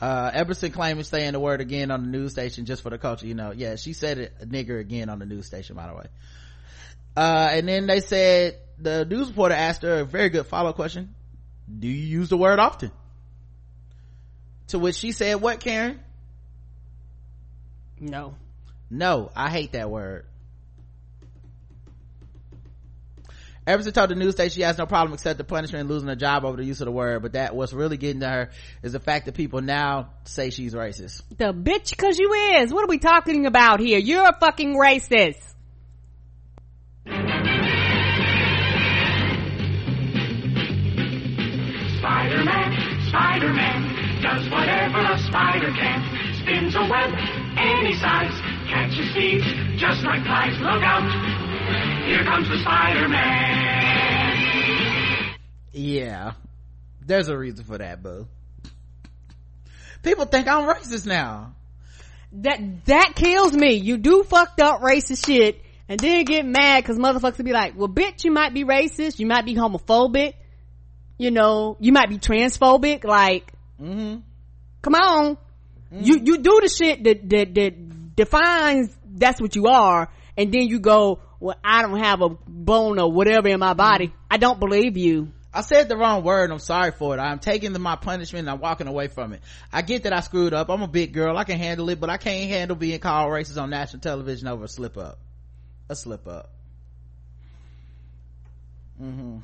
Uh, 0.00 0.30
Epperson 0.30 0.72
claiming 0.72 1.04
saying 1.04 1.32
the 1.32 1.40
word 1.40 1.60
again 1.60 1.90
on 1.90 2.04
the 2.04 2.08
news 2.08 2.32
station 2.32 2.64
just 2.64 2.82
for 2.82 2.88
the 2.88 2.96
culture, 2.96 3.26
you 3.26 3.34
know. 3.34 3.52
Yeah, 3.54 3.76
she 3.76 3.92
said 3.92 4.16
it, 4.16 4.48
nigger 4.48 4.80
again 4.80 5.10
on 5.10 5.18
the 5.18 5.26
news 5.26 5.44
station, 5.44 5.76
by 5.76 5.88
the 5.88 5.94
way. 5.94 6.06
Uh, 7.18 7.50
and 7.52 7.68
then 7.68 7.86
they 7.86 8.00
said, 8.00 8.60
the 8.78 9.04
news 9.04 9.28
reporter 9.28 9.54
asked 9.54 9.82
her 9.82 10.00
a 10.00 10.04
very 10.06 10.30
good 10.30 10.46
follow 10.46 10.70
up 10.70 10.76
question. 10.76 11.14
Do 11.68 11.86
you 11.86 12.20
use 12.20 12.30
the 12.30 12.38
word 12.38 12.58
often? 12.58 12.92
To 14.68 14.78
which 14.78 14.96
she 14.96 15.12
said, 15.12 15.40
what, 15.40 15.60
Karen? 15.60 16.00
No. 18.00 18.34
No, 18.90 19.30
I 19.34 19.50
hate 19.50 19.72
that 19.72 19.90
word. 19.90 20.26
Epperson 23.66 23.94
told 23.94 24.10
the 24.10 24.14
news 24.14 24.34
station 24.34 24.54
she 24.54 24.60
has 24.60 24.76
no 24.76 24.84
problem 24.84 25.14
except 25.14 25.38
the 25.38 25.44
punishment 25.44 25.80
and 25.80 25.90
losing 25.90 26.08
her 26.08 26.14
job 26.14 26.44
over 26.44 26.58
the 26.58 26.64
use 26.64 26.82
of 26.82 26.84
the 26.84 26.92
word, 26.92 27.22
but 27.22 27.32
that 27.32 27.56
what's 27.56 27.72
really 27.72 27.96
getting 27.96 28.20
to 28.20 28.28
her 28.28 28.50
is 28.82 28.92
the 28.92 29.00
fact 29.00 29.24
that 29.24 29.34
people 29.34 29.62
now 29.62 30.10
say 30.24 30.50
she's 30.50 30.74
racist. 30.74 31.22
The 31.38 31.54
bitch 31.54 31.96
cause 31.96 32.18
you 32.18 32.32
is. 32.32 32.72
What 32.74 32.84
are 32.84 32.88
we 32.88 32.98
talking 32.98 33.46
about 33.46 33.80
here? 33.80 33.98
You're 33.98 34.28
a 34.28 34.36
fucking 34.38 34.76
racist. 34.76 35.40
Spider-Man, 42.00 43.08
Spider-Man, 43.08 43.93
does 44.24 44.48
whatever 44.48 45.04
a 45.04 45.18
spider 45.28 45.70
can. 45.76 46.00
Spins 46.40 46.74
a 46.74 46.80
web 46.88 47.12
any 47.60 47.92
size, 47.92 48.32
catches 48.72 49.12
thieves 49.12 49.44
just 49.76 50.02
like 50.02 50.24
flies. 50.24 50.58
Look 50.60 50.82
out, 50.82 51.04
here 52.08 52.24
comes 52.24 52.48
the 52.48 52.58
Spider-Man. 52.58 53.74
Yeah. 55.72 56.32
There's 57.04 57.28
a 57.28 57.36
reason 57.36 57.66
for 57.66 57.76
that, 57.76 58.02
boo. 58.02 58.26
People 60.02 60.24
think 60.24 60.48
I'm 60.48 60.66
racist 60.68 61.06
now. 61.06 61.54
That, 62.32 62.86
that 62.86 63.12
kills 63.14 63.52
me. 63.52 63.74
You 63.74 63.98
do 63.98 64.22
fucked 64.22 64.60
up 64.60 64.80
racist 64.80 65.26
shit 65.26 65.60
and 65.86 66.00
then 66.00 66.24
get 66.24 66.46
mad 66.46 66.82
cause 66.86 66.96
motherfuckers 66.96 67.36
will 67.36 67.44
be 67.44 67.52
like, 67.52 67.76
well 67.76 67.90
bitch, 67.90 68.24
you 68.24 68.30
might 68.30 68.54
be 68.54 68.64
racist, 68.64 69.18
you 69.18 69.26
might 69.26 69.44
be 69.44 69.54
homophobic, 69.54 70.32
you 71.18 71.30
know, 71.30 71.76
you 71.78 71.92
might 71.92 72.08
be 72.08 72.18
transphobic, 72.18 73.04
like, 73.04 73.52
mm-hmm. 73.84 74.20
come 74.82 74.94
on. 74.94 75.38
You, 75.92 76.20
you 76.24 76.38
do 76.38 76.60
the 76.60 76.68
shit 76.68 77.04
that, 77.04 77.28
that, 77.30 77.54
that 77.54 78.16
defines 78.16 78.96
that's 79.06 79.40
what 79.40 79.54
you 79.54 79.66
are 79.68 80.10
and 80.36 80.52
then 80.52 80.62
you 80.62 80.80
go, 80.80 81.20
well, 81.40 81.56
I 81.62 81.82
don't 81.82 81.98
have 81.98 82.22
a 82.22 82.30
bone 82.30 82.98
or 82.98 83.10
whatever 83.12 83.48
in 83.48 83.60
my 83.60 83.74
body. 83.74 84.12
I 84.30 84.36
don't 84.36 84.58
believe 84.58 84.96
you. 84.96 85.32
I 85.52 85.60
said 85.60 85.88
the 85.88 85.96
wrong 85.96 86.24
word. 86.24 86.50
I'm 86.50 86.58
sorry 86.58 86.90
for 86.90 87.16
it. 87.16 87.20
I'm 87.20 87.38
taking 87.38 87.72
the, 87.72 87.78
my 87.78 87.94
punishment 87.94 88.48
and 88.48 88.50
I'm 88.50 88.60
walking 88.60 88.88
away 88.88 89.06
from 89.06 89.32
it. 89.32 89.42
I 89.72 89.82
get 89.82 90.02
that 90.02 90.12
I 90.12 90.20
screwed 90.20 90.52
up. 90.52 90.68
I'm 90.68 90.82
a 90.82 90.88
big 90.88 91.12
girl. 91.12 91.36
I 91.36 91.44
can 91.44 91.58
handle 91.58 91.88
it, 91.90 92.00
but 92.00 92.10
I 92.10 92.16
can't 92.16 92.50
handle 92.50 92.76
being 92.76 92.98
called 92.98 93.30
racist 93.30 93.60
on 93.60 93.70
national 93.70 94.00
television 94.00 94.48
over 94.48 94.64
a 94.64 94.68
slip 94.68 94.96
up. 94.96 95.20
A 95.88 95.94
slip 95.94 96.26
up. 96.26 96.50
hmm 98.98 99.38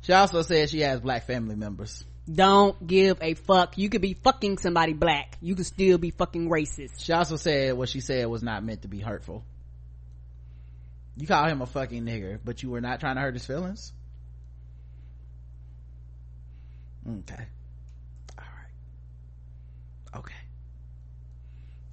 She 0.00 0.12
also 0.14 0.40
said 0.40 0.70
she 0.70 0.80
has 0.80 1.00
black 1.00 1.26
family 1.26 1.56
members. 1.56 2.04
Don't 2.32 2.84
give 2.84 3.18
a 3.22 3.34
fuck. 3.34 3.78
You 3.78 3.88
could 3.88 4.02
be 4.02 4.14
fucking 4.14 4.58
somebody 4.58 4.92
black. 4.94 5.36
You 5.40 5.54
could 5.54 5.66
still 5.66 5.96
be 5.98 6.10
fucking 6.10 6.48
racist. 6.48 7.04
She 7.04 7.12
also 7.12 7.36
said 7.36 7.74
what 7.74 7.88
she 7.88 8.00
said 8.00 8.26
was 8.26 8.42
not 8.42 8.64
meant 8.64 8.82
to 8.82 8.88
be 8.88 8.98
hurtful. 8.98 9.44
You 11.16 11.26
call 11.26 11.46
him 11.46 11.62
a 11.62 11.66
fucking 11.66 12.04
nigger, 12.04 12.38
but 12.44 12.62
you 12.62 12.70
were 12.70 12.80
not 12.80 13.00
trying 13.00 13.14
to 13.14 13.22
hurt 13.22 13.34
his 13.34 13.46
feelings? 13.46 13.92
Okay. 17.08 17.46
All 18.38 18.44
right. 18.44 20.18
Okay. 20.18 20.34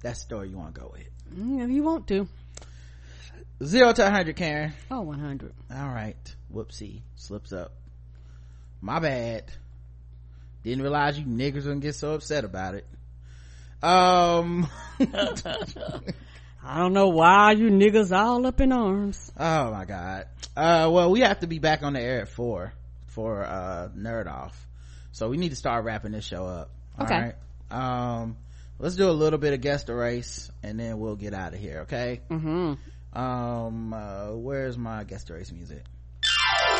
That's 0.02 0.20
the 0.20 0.26
story 0.26 0.48
you 0.50 0.58
want 0.58 0.74
to 0.74 0.80
go 0.80 0.92
with. 0.92 1.08
Mm, 1.32 1.64
if 1.64 1.70
you 1.70 1.82
want 1.84 2.08
to. 2.08 2.28
Zero 3.62 3.92
to 3.92 4.02
100, 4.02 4.36
Karen. 4.36 4.72
Oh, 4.90 5.02
100. 5.02 5.54
All 5.74 5.88
right. 5.88 6.36
Whoopsie. 6.52 7.02
Slips 7.14 7.52
up. 7.52 7.72
My 8.82 8.98
bad. 8.98 9.44
Didn't 10.64 10.82
realize 10.82 11.18
you 11.18 11.26
niggers 11.26 11.64
wouldn't 11.64 11.82
get 11.82 11.94
so 11.94 12.14
upset 12.14 12.44
about 12.44 12.74
it. 12.74 12.86
Um. 13.82 14.68
I 16.66 16.78
don't 16.78 16.94
know 16.94 17.08
why 17.08 17.52
you 17.52 17.68
niggas 17.68 18.16
all 18.16 18.46
up 18.46 18.58
in 18.62 18.72
arms. 18.72 19.30
Oh 19.38 19.70
my 19.70 19.84
god. 19.84 20.26
Uh, 20.56 20.88
well, 20.90 21.10
we 21.10 21.20
have 21.20 21.40
to 21.40 21.46
be 21.46 21.58
back 21.58 21.82
on 21.82 21.92
the 21.92 22.00
air 22.00 22.22
at 22.22 22.28
four 22.28 22.72
for, 23.08 23.44
uh, 23.44 23.90
Nerd 23.94 24.26
Off. 24.26 24.66
So 25.12 25.28
we 25.28 25.36
need 25.36 25.50
to 25.50 25.56
start 25.56 25.84
wrapping 25.84 26.12
this 26.12 26.24
show 26.24 26.46
up. 26.46 26.70
Okay. 26.98 27.32
Um, 27.70 28.38
let's 28.78 28.96
do 28.96 29.10
a 29.10 29.12
little 29.12 29.38
bit 29.38 29.52
of 29.52 29.60
guest 29.60 29.88
the 29.88 29.94
race 29.94 30.50
and 30.62 30.80
then 30.80 30.98
we'll 30.98 31.16
get 31.16 31.34
out 31.34 31.52
of 31.52 31.60
here, 31.60 31.80
okay? 31.80 32.22
Mm-hmm. 32.30 33.18
Um, 33.18 33.92
uh, 33.92 34.30
where's 34.30 34.78
my 34.78 35.04
guest 35.04 35.26
the 35.28 35.34
race 35.34 35.52
music? 35.52 35.84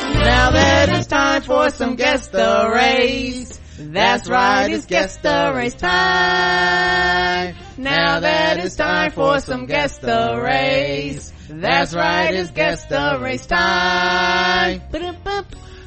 Now 0.01 0.51
that 0.51 0.89
it's 0.89 1.07
time 1.07 1.41
for 1.41 1.69
some 1.69 1.95
guest 1.95 2.31
the 2.31 2.71
race. 2.73 3.59
That's 3.77 4.29
right, 4.29 4.71
it's 4.71 4.85
guest 4.85 5.21
the 5.21 5.51
race 5.55 5.75
time. 5.75 7.55
Now 7.77 8.19
that 8.19 8.57
it's 8.59 8.75
time 8.75 9.11
for 9.11 9.39
some 9.39 9.65
guest 9.65 10.01
the 10.01 10.39
race. 10.41 11.33
That's 11.49 11.93
right, 11.93 12.33
it's 12.33 12.51
guest 12.51 12.89
the 12.89 13.19
race 13.21 13.45
time. 13.45 14.81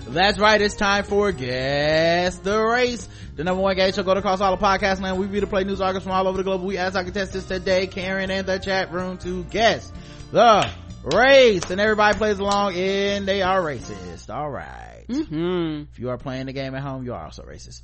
That's 0.09 0.39
right, 0.39 0.61
it's 0.61 0.77
time 0.77 1.05
for 1.05 1.33
Guess 1.33 2.39
the 2.39 2.59
Race. 2.63 3.09
The 3.37 3.45
number 3.45 3.63
one 3.63 3.77
game 3.77 3.93
show 3.93 4.03
go 4.03 4.13
across 4.13 4.41
all 4.41 4.57
the 4.57 4.63
podcast 4.63 5.03
land. 5.03 5.19
We 5.19 5.27
read 5.27 5.43
and 5.43 5.51
play 5.51 5.65
news 5.65 5.81
articles 5.81 6.05
from 6.05 6.13
all 6.13 6.27
over 6.27 6.39
the 6.39 6.45
globe. 6.45 6.63
We 6.63 6.79
ask 6.79 6.97
our 6.97 7.05
contestants 7.05 7.47
today, 7.47 7.87
Karen 7.87 8.31
and 8.31 8.47
the 8.47 8.59
chat 8.59 8.91
room 8.91 9.19
to 9.19 9.45
guess 9.45 9.93
the 10.33 10.69
race. 11.03 11.71
And 11.71 11.81
everybody 11.81 12.17
plays 12.19 12.39
along 12.39 12.75
and 12.75 13.27
they 13.27 13.43
are 13.43 13.61
racist. 13.61 14.31
All 14.35 14.51
right. 14.51 15.05
Mm-hmm. 15.09 15.85
If 15.93 15.99
you 15.99 16.11
are 16.11 16.19
playing 16.19 16.47
the 16.47 16.53
game 16.53 16.75
at 16.75 16.83
home, 16.83 17.05
you 17.05 17.15
are 17.15 17.25
also 17.25 17.43
racist. 17.45 17.83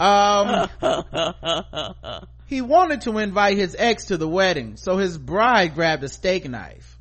Um, 0.00 0.68
He 2.52 2.60
wanted 2.60 3.00
to 3.02 3.16
invite 3.16 3.56
his 3.56 3.74
ex 3.78 4.08
to 4.08 4.18
the 4.18 4.28
wedding, 4.28 4.76
so 4.76 4.98
his 4.98 5.16
bride 5.16 5.74
grabbed 5.74 6.04
a 6.04 6.08
steak 6.10 6.46
knife. 6.46 6.98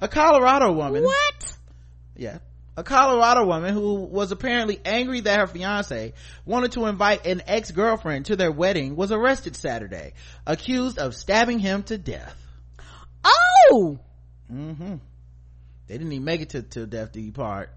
A 0.00 0.08
Colorado 0.08 0.72
woman. 0.72 1.02
What? 1.02 1.56
Yeah. 2.16 2.38
A 2.74 2.82
Colorado 2.82 3.44
woman 3.44 3.74
who 3.74 3.96
was 3.96 4.32
apparently 4.32 4.80
angry 4.86 5.20
that 5.20 5.38
her 5.38 5.46
fiance 5.46 6.14
wanted 6.46 6.72
to 6.72 6.86
invite 6.86 7.26
an 7.26 7.42
ex-girlfriend 7.46 8.24
to 8.24 8.36
their 8.36 8.50
wedding 8.50 8.96
was 8.96 9.12
arrested 9.12 9.54
Saturday, 9.54 10.14
accused 10.46 10.98
of 10.98 11.14
stabbing 11.14 11.58
him 11.58 11.82
to 11.82 11.98
death. 11.98 12.34
Oh! 13.22 13.98
Mm-hmm. 14.52 14.94
They 15.86 15.98
didn't 15.98 16.12
even 16.12 16.24
make 16.24 16.40
it 16.40 16.50
to, 16.50 16.62
to 16.62 16.86
death 16.86 17.16
you 17.16 17.32
part. 17.32 17.70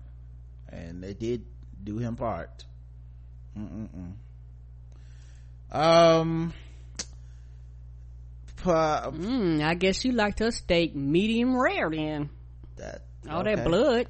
And 0.70 1.04
they 1.04 1.14
did 1.14 1.46
do 1.84 1.98
him 1.98 2.16
part. 2.16 2.66
Mm-mm-mm. 3.58 4.14
Um, 5.72 6.54
uh, 8.66 9.12
mm, 9.12 9.64
I 9.64 9.74
guess 9.76 10.04
you 10.04 10.12
liked 10.12 10.40
her 10.40 10.52
steak 10.52 10.96
medium 10.96 11.58
rare 11.58 11.90
then. 11.90 12.30
That 12.78 13.04
all 13.30 13.42
okay. 13.42 13.56
that 13.56 13.66
blood. 13.66 14.08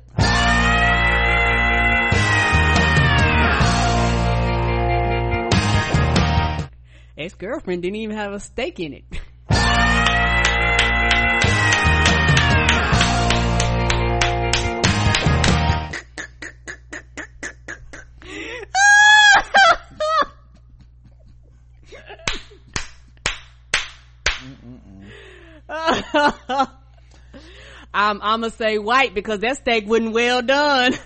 Ex 7.17 7.35
girlfriend 7.35 7.83
didn't 7.83 7.97
even 7.97 8.15
have 8.15 8.33
a 8.33 8.39
steak 8.39 8.79
in 8.79 8.93
it. 8.93 9.03
I'm, 27.93 28.21
I'm 28.21 28.41
gonna 28.41 28.49
say 28.51 28.77
white 28.77 29.13
because 29.13 29.39
that 29.39 29.57
steak 29.57 29.87
wasn't 29.87 30.13
well 30.13 30.41
done. 30.41 30.97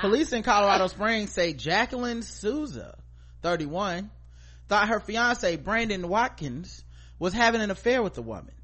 Police 0.00 0.32
in 0.32 0.42
Colorado 0.42 0.88
Springs 0.88 1.30
say 1.30 1.52
Jacqueline 1.52 2.22
Souza, 2.22 2.98
31, 3.42 4.10
thought 4.68 4.88
her 4.88 4.98
fiance 4.98 5.56
Brandon 5.56 6.08
Watkins 6.08 6.82
was 7.18 7.32
having 7.32 7.60
an 7.60 7.70
affair 7.70 8.02
with 8.02 8.14
the 8.14 8.22
woman. 8.22 8.54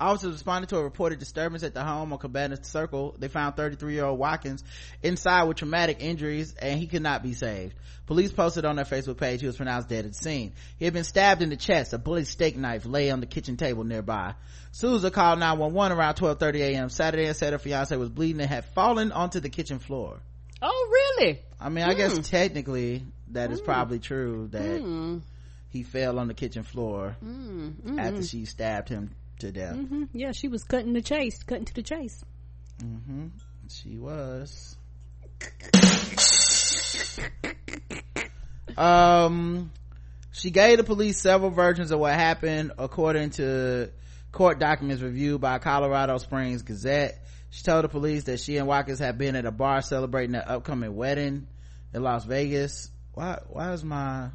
Officers 0.00 0.32
responded 0.32 0.68
to 0.68 0.76
a 0.76 0.82
reported 0.82 1.18
disturbance 1.18 1.64
at 1.64 1.74
the 1.74 1.82
home 1.82 2.12
on 2.12 2.18
Cabana 2.18 2.62
Circle. 2.62 3.16
They 3.18 3.26
found 3.28 3.56
33 3.56 3.94
year 3.94 4.04
old 4.04 4.18
Watkins 4.18 4.62
inside 5.02 5.44
with 5.44 5.56
traumatic 5.56 5.98
injuries 6.00 6.54
and 6.54 6.78
he 6.78 6.86
could 6.86 7.02
not 7.02 7.22
be 7.22 7.34
saved. 7.34 7.74
Police 8.06 8.30
posted 8.30 8.64
on 8.64 8.76
their 8.76 8.84
Facebook 8.84 9.16
page 9.18 9.40
he 9.40 9.46
was 9.46 9.56
pronounced 9.56 9.88
dead 9.88 10.04
at 10.04 10.12
the 10.12 10.18
scene. 10.18 10.52
He 10.78 10.84
had 10.84 10.94
been 10.94 11.04
stabbed 11.04 11.42
in 11.42 11.50
the 11.50 11.56
chest. 11.56 11.92
A 11.92 11.98
bullet 11.98 12.26
steak 12.28 12.56
knife 12.56 12.86
lay 12.86 13.10
on 13.10 13.20
the 13.20 13.26
kitchen 13.26 13.56
table 13.56 13.82
nearby. 13.82 14.34
Souza 14.70 15.10
called 15.10 15.40
911 15.40 15.98
around 15.98 16.14
12.30 16.14 16.54
a.m. 16.60 16.88
Saturday 16.90 17.26
and 17.26 17.36
said 17.36 17.52
her 17.52 17.58
fiance 17.58 17.96
was 17.96 18.08
bleeding 18.08 18.40
and 18.40 18.48
had 18.48 18.66
fallen 18.66 19.10
onto 19.10 19.40
the 19.40 19.48
kitchen 19.48 19.80
floor. 19.80 20.20
Oh, 20.62 21.16
really? 21.18 21.40
I 21.60 21.70
mean, 21.70 21.84
I 21.84 21.94
guess 21.94 22.14
hmm. 22.14 22.22
technically 22.22 23.04
that 23.32 23.50
is 23.50 23.58
hmm. 23.58 23.64
probably 23.64 23.98
true 23.98 24.48
that 24.52 24.80
hmm. 24.80 25.18
he 25.70 25.82
fell 25.82 26.18
on 26.20 26.28
the 26.28 26.34
kitchen 26.34 26.62
floor 26.62 27.08
after 27.08 27.24
mm-hmm. 27.24 28.22
she 28.22 28.44
stabbed 28.44 28.88
him 28.88 29.10
to 29.40 29.52
death. 29.52 29.76
Mm-hmm. 29.76 30.04
Yeah, 30.12 30.32
she 30.32 30.48
was 30.48 30.64
cutting 30.64 30.92
the 30.92 31.02
chase, 31.02 31.42
cutting 31.42 31.64
to 31.66 31.74
the 31.74 31.82
chase. 31.82 32.24
Mm-hmm. 32.82 33.28
She 33.68 33.98
was. 33.98 34.76
um, 38.76 39.70
she 40.32 40.50
gave 40.50 40.78
the 40.78 40.84
police 40.84 41.20
several 41.20 41.50
versions 41.50 41.90
of 41.90 42.00
what 42.00 42.14
happened, 42.14 42.72
according 42.78 43.30
to 43.30 43.90
court 44.32 44.58
documents 44.58 45.02
reviewed 45.02 45.40
by 45.40 45.58
Colorado 45.58 46.18
Springs 46.18 46.62
Gazette. 46.62 47.24
She 47.50 47.62
told 47.62 47.84
the 47.84 47.88
police 47.88 48.24
that 48.24 48.40
she 48.40 48.56
and 48.58 48.66
Watkins 48.66 48.98
had 48.98 49.16
been 49.18 49.34
at 49.36 49.46
a 49.46 49.50
bar 49.50 49.80
celebrating 49.82 50.32
their 50.32 50.48
upcoming 50.48 50.94
wedding 50.94 51.46
in 51.94 52.02
Las 52.02 52.24
Vegas. 52.24 52.90
Why? 53.14 53.38
Why 53.48 53.72
is 53.72 53.82
my 53.82 54.28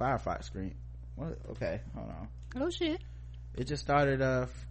Firefox 0.00 0.44
screen? 0.44 0.74
What? 1.16 1.38
Okay, 1.50 1.80
hold 1.94 2.08
on. 2.08 2.28
Oh 2.56 2.70
shit! 2.70 3.00
It 3.54 3.64
just 3.64 3.82
started 3.82 4.20
uh 4.22 4.42
f- 4.48 4.66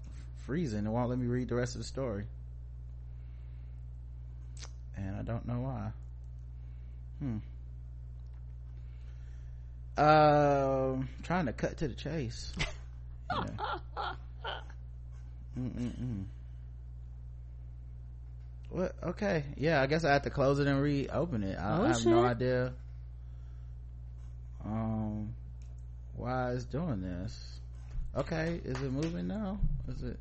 freezing. 0.45 0.85
It 0.85 0.89
won't 0.89 1.09
let 1.09 1.19
me 1.19 1.27
read 1.27 1.49
the 1.49 1.55
rest 1.55 1.75
of 1.75 1.79
the 1.81 1.85
story, 1.87 2.25
and 4.97 5.15
I 5.15 5.21
don't 5.21 5.47
know 5.47 5.59
why. 5.61 5.91
Hmm. 7.19 7.37
Um, 9.97 11.09
trying 11.23 11.45
to 11.45 11.53
cut 11.53 11.77
to 11.77 11.87
the 11.87 11.93
chase. 11.95 12.53
Yeah. 13.33 13.69
What? 18.69 18.95
Okay. 19.03 19.43
Yeah, 19.57 19.81
I 19.81 19.87
guess 19.87 20.03
I 20.03 20.13
have 20.13 20.23
to 20.23 20.29
close 20.29 20.59
it 20.59 20.67
and 20.67 20.81
reopen 20.81 21.43
it. 21.43 21.57
I, 21.57 21.77
Oh, 21.79 21.83
I 21.83 21.87
have 21.87 21.97
shit. 21.97 22.05
no 22.07 22.23
idea. 22.23 22.73
Um, 24.65 25.33
why 26.15 26.51
it's 26.53 26.65
doing 26.65 27.01
this? 27.01 27.59
Okay, 28.15 28.59
is 28.63 28.81
it 28.81 28.91
moving 28.91 29.27
now? 29.27 29.59
Is 29.87 30.03
it? 30.03 30.19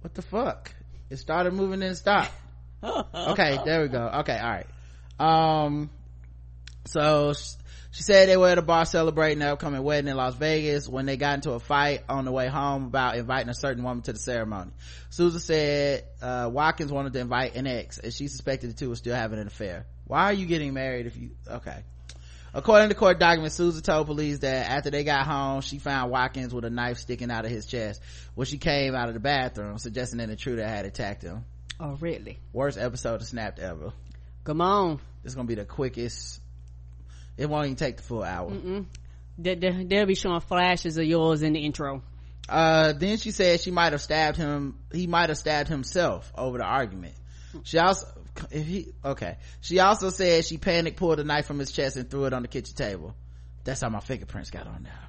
What 0.00 0.14
the 0.14 0.22
fuck? 0.22 0.72
It 1.10 1.18
started 1.18 1.52
moving 1.52 1.82
and 1.82 1.96
stopped. 1.96 2.32
okay, 2.82 3.58
there 3.64 3.82
we 3.82 3.88
go. 3.88 4.10
Okay, 4.20 4.38
all 4.38 4.50
right. 4.50 4.66
Um, 5.18 5.90
so 6.86 7.34
she 7.90 8.02
said 8.02 8.28
they 8.28 8.36
were 8.36 8.48
at 8.48 8.58
a 8.58 8.62
bar 8.62 8.84
celebrating 8.86 9.40
their 9.40 9.52
upcoming 9.52 9.82
wedding 9.82 10.08
in 10.08 10.16
Las 10.16 10.34
Vegas 10.36 10.88
when 10.88 11.04
they 11.06 11.16
got 11.16 11.34
into 11.34 11.52
a 11.52 11.60
fight 11.60 12.04
on 12.08 12.24
the 12.24 12.32
way 12.32 12.46
home 12.46 12.84
about 12.84 13.16
inviting 13.16 13.48
a 13.48 13.54
certain 13.54 13.82
woman 13.82 14.02
to 14.02 14.12
the 14.12 14.18
ceremony. 14.18 14.70
Souza 15.10 15.40
said, 15.40 16.04
uh, 16.22 16.48
Watkins 16.52 16.92
wanted 16.92 17.12
to 17.14 17.18
invite 17.18 17.56
an 17.56 17.66
ex 17.66 17.98
and 17.98 18.12
she 18.12 18.28
suspected 18.28 18.70
the 18.70 18.74
two 18.74 18.90
were 18.90 18.96
still 18.96 19.14
having 19.14 19.38
an 19.38 19.46
affair. 19.46 19.86
Why 20.06 20.24
are 20.24 20.32
you 20.32 20.46
getting 20.46 20.74
married 20.74 21.06
if 21.06 21.16
you, 21.16 21.30
okay. 21.46 21.82
According 22.58 22.88
to 22.88 22.96
court 22.96 23.20
documents, 23.20 23.54
Souza 23.54 23.80
told 23.80 24.08
police 24.08 24.40
that 24.40 24.68
after 24.68 24.90
they 24.90 25.04
got 25.04 25.24
home, 25.24 25.60
she 25.60 25.78
found 25.78 26.10
Watkins 26.10 26.52
with 26.52 26.64
a 26.64 26.70
knife 26.70 26.98
sticking 26.98 27.30
out 27.30 27.44
of 27.44 27.52
his 27.52 27.66
chest 27.66 28.02
when 28.34 28.48
she 28.48 28.58
came 28.58 28.96
out 28.96 29.06
of 29.06 29.14
the 29.14 29.20
bathroom, 29.20 29.78
suggesting 29.78 30.18
that 30.18 30.26
the 30.26 30.32
intruder 30.32 30.66
had 30.66 30.84
attacked 30.84 31.22
him. 31.22 31.44
Oh, 31.78 31.96
really? 32.00 32.40
Worst 32.52 32.76
episode 32.76 33.20
of 33.20 33.28
Snapped 33.28 33.60
ever. 33.60 33.92
Come 34.42 34.60
on. 34.60 34.96
This 35.22 35.30
is 35.30 35.34
gonna 35.36 35.46
be 35.46 35.54
the 35.54 35.66
quickest. 35.66 36.40
It 37.36 37.48
won't 37.48 37.66
even 37.66 37.76
take 37.76 37.98
the 37.98 38.02
full 38.02 38.24
hour. 38.24 38.50
Mm-mm. 38.50 38.86
They, 39.38 39.54
they, 39.54 39.84
they'll 39.84 40.06
be 40.06 40.16
showing 40.16 40.40
flashes 40.40 40.98
of 40.98 41.04
yours 41.04 41.42
in 41.42 41.52
the 41.52 41.60
intro. 41.60 42.02
Uh, 42.48 42.92
then 42.92 43.18
she 43.18 43.30
said 43.30 43.60
she 43.60 43.70
might 43.70 43.92
have 43.92 44.02
stabbed 44.02 44.36
him. 44.36 44.80
He 44.92 45.06
might 45.06 45.28
have 45.28 45.38
stabbed 45.38 45.68
himself 45.68 46.32
over 46.36 46.58
the 46.58 46.64
argument. 46.64 47.14
She 47.62 47.78
also, 47.78 48.08
if 48.50 48.66
he, 48.66 48.92
okay. 49.04 49.36
She 49.60 49.80
also 49.80 50.10
said 50.10 50.44
she 50.44 50.58
panicked, 50.58 50.96
pulled 50.96 51.20
a 51.20 51.24
knife 51.24 51.46
from 51.46 51.58
his 51.58 51.72
chest 51.72 51.96
and 51.96 52.10
threw 52.10 52.24
it 52.24 52.32
on 52.32 52.42
the 52.42 52.48
kitchen 52.48 52.74
table. 52.74 53.14
That's 53.64 53.80
how 53.80 53.88
my 53.88 54.00
fingerprints 54.00 54.50
got 54.50 54.66
on 54.66 54.84
there. 54.84 55.08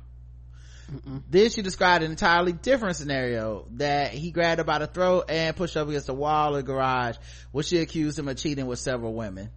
Then 1.29 1.49
she 1.51 1.61
described 1.61 2.03
an 2.03 2.11
entirely 2.11 2.51
different 2.51 2.95
scenario 2.95 3.67
that 3.73 4.11
he 4.11 4.31
grabbed 4.31 4.59
her 4.59 4.63
by 4.63 4.79
the 4.79 4.87
throat 4.87 5.25
and 5.29 5.55
pushed 5.55 5.77
up 5.77 5.87
against 5.87 6.07
the 6.07 6.15
wall 6.15 6.55
of 6.55 6.65
the 6.65 6.71
garage 6.71 7.15
where 7.51 7.63
she 7.63 7.77
accused 7.77 8.17
him 8.17 8.27
of 8.27 8.37
cheating 8.37 8.65
with 8.65 8.79
several 8.79 9.13
women. 9.13 9.51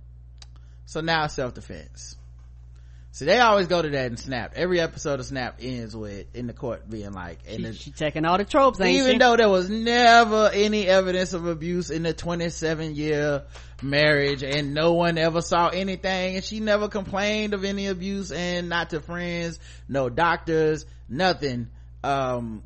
So 0.85 1.01
now 1.01 1.27
self-defense. 1.27 2.17
See, 3.15 3.27
they 3.27 3.39
always 3.41 3.67
go 3.67 3.83
to 3.83 3.91
that 3.91 4.07
and 4.07 4.19
Snap. 4.19 4.53
Every 4.57 4.81
episode 4.81 5.21
of 5.21 5.27
Snap 5.27 5.59
ends 5.61 5.95
with 5.95 6.35
in 6.35 6.47
the 6.47 6.55
court 6.55 6.89
being 6.89 7.13
like, 7.13 7.41
and 7.47 7.57
She, 7.59 7.63
the- 7.63 7.73
she 7.75 7.91
taking 7.91 8.25
all 8.25 8.39
the 8.39 8.45
tropes, 8.47 8.81
ain't 8.81 8.97
even 9.01 9.13
she? 9.13 9.19
though 9.19 9.37
there 9.37 9.51
was 9.51 9.69
never 9.69 10.49
any 10.51 10.87
evidence 10.87 11.35
of 11.35 11.47
abuse 11.47 11.91
in 11.91 12.05
the 12.05 12.15
27 12.15 12.95
year 12.95 13.45
marriage 13.83 14.43
and 14.43 14.73
no 14.73 14.95
one 14.95 15.19
ever 15.19 15.43
saw 15.43 15.69
anything 15.69 16.37
and 16.37 16.45
she 16.45 16.61
never 16.61 16.89
complained 16.89 17.53
of 17.53 17.65
any 17.65 17.89
abuse 17.89 18.31
and 18.33 18.69
not 18.69 18.91
to 18.91 19.01
friends 19.01 19.59
no 19.89 20.09
doctors 20.09 20.87
nothing 21.09 21.69
um 22.05 22.63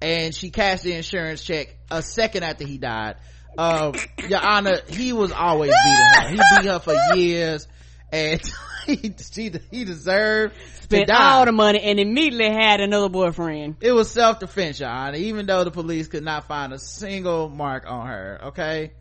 and 0.00 0.34
she 0.34 0.48
cashed 0.48 0.82
the 0.82 0.94
insurance 0.94 1.44
check 1.44 1.76
a 1.90 2.00
second 2.00 2.42
after 2.42 2.66
he 2.66 2.78
died 2.78 3.16
um 3.58 3.92
your 4.30 4.40
honor 4.40 4.80
he 4.88 5.12
was 5.12 5.30
always 5.30 5.70
beating 5.84 6.06
her 6.06 6.28
he 6.30 6.36
beat 6.36 6.70
her 6.70 6.78
for 6.78 6.94
years 7.16 7.68
and 8.16 8.40
he 8.86 9.14
she, 9.32 9.52
he 9.70 9.84
deserved 9.84 10.54
to 10.54 10.82
Spent 10.82 11.08
die 11.08 11.32
all 11.32 11.44
the 11.44 11.52
money 11.52 11.80
and 11.82 11.98
immediately 12.00 12.50
had 12.50 12.80
another 12.80 13.08
boyfriend. 13.08 13.76
it 13.80 13.92
was 13.92 14.10
self-defense 14.10 14.80
your 14.80 14.88
honor 14.88 15.18
even 15.18 15.46
though 15.46 15.64
the 15.64 15.70
police 15.70 16.08
could 16.08 16.24
not 16.24 16.46
find 16.46 16.72
a 16.72 16.78
single 16.78 17.48
mark 17.48 17.84
on 17.86 18.06
her 18.06 18.40
okay 18.44 18.92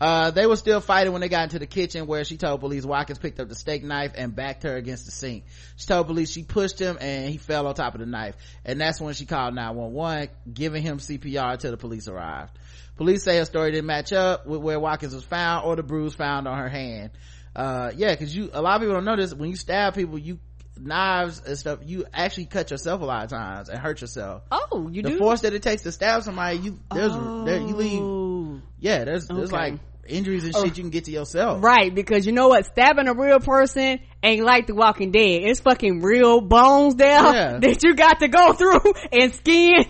Uh, 0.00 0.32
they 0.32 0.44
were 0.44 0.56
still 0.56 0.80
fighting 0.80 1.12
when 1.12 1.20
they 1.22 1.28
got 1.28 1.44
into 1.44 1.58
the 1.58 1.66
kitchen 1.68 2.06
where 2.08 2.24
she 2.24 2.36
told 2.36 2.58
police 2.60 2.84
Watkins 2.84 3.18
picked 3.20 3.38
up 3.38 3.48
the 3.48 3.54
steak 3.54 3.84
knife 3.84 4.10
and 4.16 4.34
backed 4.34 4.64
her 4.64 4.76
against 4.76 5.04
the 5.06 5.12
sink. 5.12 5.44
She 5.76 5.86
told 5.86 6.08
police 6.08 6.30
she 6.32 6.42
pushed 6.42 6.80
him 6.80 6.98
and 7.00 7.30
he 7.30 7.38
fell 7.38 7.66
on 7.68 7.74
top 7.74 7.94
of 7.94 8.00
the 8.00 8.06
knife. 8.06 8.34
And 8.64 8.80
that's 8.80 9.00
when 9.00 9.14
she 9.14 9.24
called 9.24 9.54
911, 9.54 10.30
giving 10.52 10.82
him 10.82 10.98
CPR 10.98 11.52
until 11.52 11.70
the 11.70 11.76
police 11.76 12.08
arrived. 12.08 12.58
Police 12.96 13.22
say 13.22 13.38
her 13.38 13.44
story 13.44 13.70
didn't 13.70 13.86
match 13.86 14.12
up 14.12 14.46
with 14.46 14.60
where 14.60 14.80
Watkins 14.80 15.14
was 15.14 15.24
found 15.24 15.64
or 15.64 15.76
the 15.76 15.84
bruise 15.84 16.14
found 16.14 16.48
on 16.48 16.58
her 16.58 16.68
hand. 16.68 17.10
Uh, 17.54 17.92
yeah, 17.96 18.14
cause 18.16 18.34
you, 18.34 18.50
a 18.52 18.60
lot 18.60 18.76
of 18.76 18.80
people 18.82 18.94
don't 18.94 19.04
know 19.04 19.16
this. 19.16 19.32
When 19.34 19.48
you 19.50 19.56
stab 19.56 19.94
people, 19.94 20.18
you, 20.18 20.38
knives 20.76 21.40
and 21.46 21.56
stuff, 21.56 21.78
you 21.84 22.04
actually 22.12 22.46
cut 22.46 22.70
yourself 22.70 23.00
a 23.00 23.04
lot 23.04 23.24
of 23.24 23.30
times 23.30 23.68
and 23.68 23.78
hurt 23.78 24.00
yourself. 24.00 24.42
Oh, 24.50 24.88
you 24.90 25.02
do? 25.02 25.08
the 25.10 25.14
do? 25.14 25.18
force 25.18 25.42
that 25.42 25.54
it 25.54 25.62
takes 25.62 25.82
to 25.82 25.92
stab 25.92 26.22
somebody, 26.24 26.58
you, 26.58 26.78
there's, 26.92 27.12
there, 27.12 27.58
you 27.60 27.76
leave, 27.76 28.00
Oh. 28.02 28.60
yeah, 28.80 29.04
there's, 29.04 29.28
there's 29.28 29.52
like 29.52 29.74
injuries 30.06 30.44
and 30.44 30.54
Oh. 30.56 30.64
shit 30.64 30.76
you 30.76 30.82
can 30.82 30.90
get 30.90 31.04
to 31.04 31.12
yourself. 31.12 31.62
Right, 31.62 31.94
because 31.94 32.26
you 32.26 32.32
know 32.32 32.48
what? 32.48 32.66
Stabbing 32.66 33.06
a 33.08 33.14
real 33.14 33.38
person 33.40 34.00
ain't 34.22 34.44
like 34.44 34.66
The 34.66 34.74
Walking 34.74 35.12
Dead. 35.12 35.42
It's 35.44 35.60
fucking 35.60 36.02
real 36.02 36.40
bones 36.40 36.96
there 36.96 37.22
Yeah. 37.22 37.58
that 37.62 37.84
you 37.84 37.94
got 37.94 38.18
to 38.20 38.28
go 38.28 38.52
through 38.54 38.92
and 39.12 39.32
skin. 39.32 39.84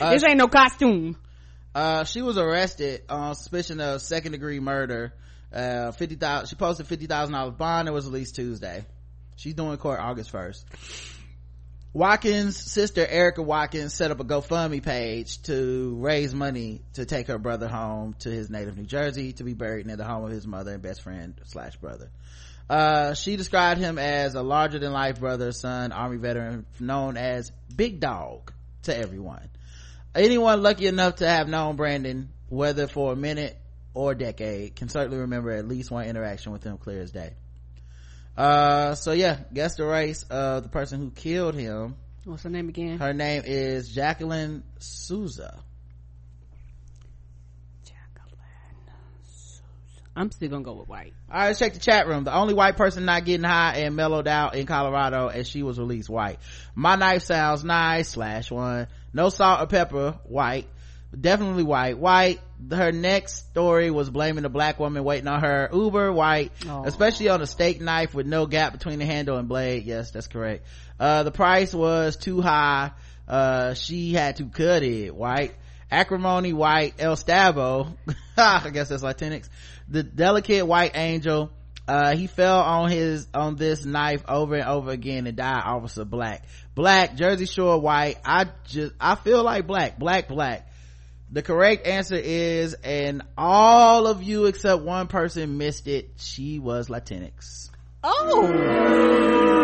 Uh, 0.00 0.12
this 0.14 0.24
ain't 0.24 0.38
no 0.38 0.48
costume. 0.48 1.16
Uh, 1.74 2.04
she 2.04 2.22
was 2.22 2.38
arrested 2.38 3.02
on 3.10 3.34
suspicion 3.34 3.80
of 3.80 4.00
second 4.00 4.32
degree 4.32 4.60
murder. 4.60 5.12
Uh, 5.52 5.92
fifty 5.92 6.14
thousand. 6.14 6.48
She 6.48 6.56
posted 6.56 6.86
fifty 6.86 7.06
thousand 7.06 7.34
dollars 7.34 7.54
bond. 7.54 7.88
It 7.88 7.92
was 7.92 8.06
released 8.06 8.36
Tuesday. 8.36 8.84
She's 9.36 9.54
doing 9.54 9.76
court 9.78 10.00
August 10.00 10.30
first. 10.30 10.66
Watkins' 11.92 12.56
sister 12.56 13.04
Erica 13.04 13.42
Watkins 13.42 13.94
set 13.94 14.12
up 14.12 14.20
a 14.20 14.24
GoFundMe 14.24 14.80
page 14.80 15.42
to 15.42 15.96
raise 15.98 16.32
money 16.32 16.82
to 16.94 17.04
take 17.04 17.26
her 17.26 17.38
brother 17.38 17.66
home 17.66 18.14
to 18.20 18.30
his 18.30 18.48
native 18.48 18.76
New 18.76 18.84
Jersey 18.84 19.32
to 19.32 19.44
be 19.44 19.54
buried 19.54 19.86
near 19.86 19.96
the 19.96 20.04
home 20.04 20.24
of 20.24 20.30
his 20.30 20.46
mother 20.46 20.72
and 20.72 20.82
best 20.82 21.02
friend 21.02 21.34
slash 21.46 21.74
brother. 21.76 22.10
Uh, 22.68 23.14
she 23.14 23.34
described 23.34 23.80
him 23.80 23.98
as 23.98 24.36
a 24.36 24.42
larger 24.42 24.78
than 24.78 24.92
life 24.92 25.18
brother, 25.18 25.50
son, 25.50 25.90
army 25.90 26.18
veteran 26.18 26.64
known 26.78 27.16
as 27.16 27.50
Big 27.74 27.98
Dog 27.98 28.52
to 28.84 28.96
everyone. 28.96 29.48
Anyone 30.14 30.62
lucky 30.62 30.86
enough 30.86 31.16
to 31.16 31.28
have 31.28 31.48
known 31.48 31.74
Brandon, 31.74 32.28
whether 32.48 32.86
for 32.86 33.12
a 33.12 33.16
minute 33.16 33.59
or 33.94 34.14
decade, 34.14 34.76
can 34.76 34.88
certainly 34.88 35.18
remember 35.18 35.50
at 35.50 35.66
least 35.66 35.90
one 35.90 36.06
interaction 36.06 36.52
with 36.52 36.62
him 36.62 36.78
clear 36.78 37.00
as 37.00 37.10
day. 37.10 37.34
Uh, 38.36 38.94
so 38.94 39.12
yeah, 39.12 39.38
guess 39.52 39.76
the 39.76 39.84
race 39.84 40.22
of 40.24 40.62
the 40.62 40.68
person 40.68 41.00
who 41.00 41.10
killed 41.10 41.54
him. 41.54 41.96
What's 42.24 42.42
her 42.44 42.50
name 42.50 42.68
again? 42.68 42.98
Her 42.98 43.12
name 43.12 43.42
is 43.44 43.88
Jacqueline 43.88 44.62
Souza. 44.78 45.58
Jacqueline 47.84 48.38
Souza. 49.24 49.62
I'm 50.14 50.30
still 50.30 50.48
gonna 50.48 50.64
go 50.64 50.74
with 50.74 50.88
white. 50.88 51.14
All 51.30 51.38
right, 51.38 51.46
let's 51.48 51.58
check 51.58 51.72
the 51.72 51.80
chat 51.80 52.06
room. 52.06 52.24
The 52.24 52.34
only 52.34 52.54
white 52.54 52.76
person 52.76 53.04
not 53.04 53.24
getting 53.24 53.44
high 53.44 53.76
and 53.78 53.96
mellowed 53.96 54.28
out 54.28 54.54
in 54.54 54.66
Colorado, 54.66 55.28
and 55.28 55.46
she 55.46 55.62
was 55.62 55.78
released 55.78 56.08
white. 56.08 56.38
My 56.74 56.96
knife 56.96 57.24
sounds 57.24 57.64
nice. 57.64 58.10
Slash 58.10 58.50
one. 58.50 58.86
No 59.12 59.28
salt 59.30 59.62
or 59.62 59.66
pepper. 59.66 60.18
White. 60.24 60.68
Definitely 61.18 61.64
white. 61.64 61.98
White. 61.98 62.40
Her 62.70 62.92
next 62.92 63.48
story 63.50 63.90
was 63.90 64.10
blaming 64.10 64.42
the 64.42 64.48
black 64.48 64.78
woman 64.78 65.02
waiting 65.04 65.28
on 65.28 65.40
her. 65.40 65.68
Uber. 65.72 66.12
White. 66.12 66.52
Aw. 66.68 66.84
Especially 66.84 67.28
on 67.28 67.40
a 67.40 67.46
steak 67.46 67.80
knife 67.80 68.14
with 68.14 68.26
no 68.26 68.46
gap 68.46 68.72
between 68.72 68.98
the 68.98 69.06
handle 69.06 69.38
and 69.38 69.48
blade. 69.48 69.84
Yes, 69.84 70.10
that's 70.10 70.26
correct. 70.26 70.66
Uh, 70.98 71.22
the 71.22 71.30
price 71.30 71.74
was 71.74 72.16
too 72.16 72.40
high. 72.40 72.92
Uh, 73.26 73.74
she 73.74 74.12
had 74.12 74.36
to 74.36 74.44
cut 74.46 74.82
it. 74.82 75.14
White. 75.14 75.54
Acrimony 75.90 76.52
white. 76.52 76.94
El 76.98 77.16
Stavo. 77.16 77.96
I 78.36 78.70
guess 78.70 78.88
that's 78.88 79.02
Latinx. 79.02 79.48
The 79.88 80.02
delicate 80.02 80.66
white 80.66 80.96
angel. 80.96 81.50
Uh, 81.88 82.14
he 82.14 82.28
fell 82.28 82.60
on 82.60 82.88
his, 82.88 83.26
on 83.34 83.56
this 83.56 83.84
knife 83.84 84.22
over 84.28 84.54
and 84.54 84.64
over 84.64 84.90
again 84.90 85.26
and 85.26 85.36
died 85.36 85.62
officer 85.64 86.04
black. 86.04 86.44
Black, 86.76 87.16
Jersey 87.16 87.46
Shore 87.46 87.80
white. 87.80 88.18
I 88.24 88.46
just, 88.68 88.94
I 89.00 89.16
feel 89.16 89.42
like 89.42 89.66
black, 89.66 89.98
black, 89.98 90.28
black. 90.28 90.69
The 91.32 91.42
correct 91.42 91.86
answer 91.86 92.16
is, 92.16 92.74
and 92.74 93.22
all 93.38 94.08
of 94.08 94.20
you 94.20 94.46
except 94.46 94.82
one 94.82 95.06
person 95.06 95.58
missed 95.58 95.86
it. 95.86 96.10
She 96.16 96.58
was 96.58 96.88
Latinx. 96.88 97.70
Oh! 98.02 99.60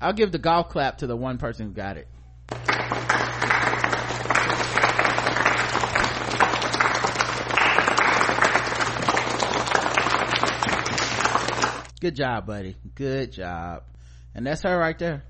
I'll 0.00 0.12
give 0.12 0.30
the 0.30 0.38
golf 0.38 0.68
clap 0.68 0.98
to 0.98 1.08
the 1.08 1.16
one 1.16 1.38
person 1.38 1.66
who 1.66 1.72
got 1.72 1.96
it. 1.96 2.06
Good 12.04 12.16
job, 12.16 12.46
buddy. 12.46 12.76
Good 12.94 13.32
job. 13.32 13.84
And 14.34 14.46
that's 14.46 14.62
her 14.64 14.76
right 14.76 14.98
there. 14.98 15.24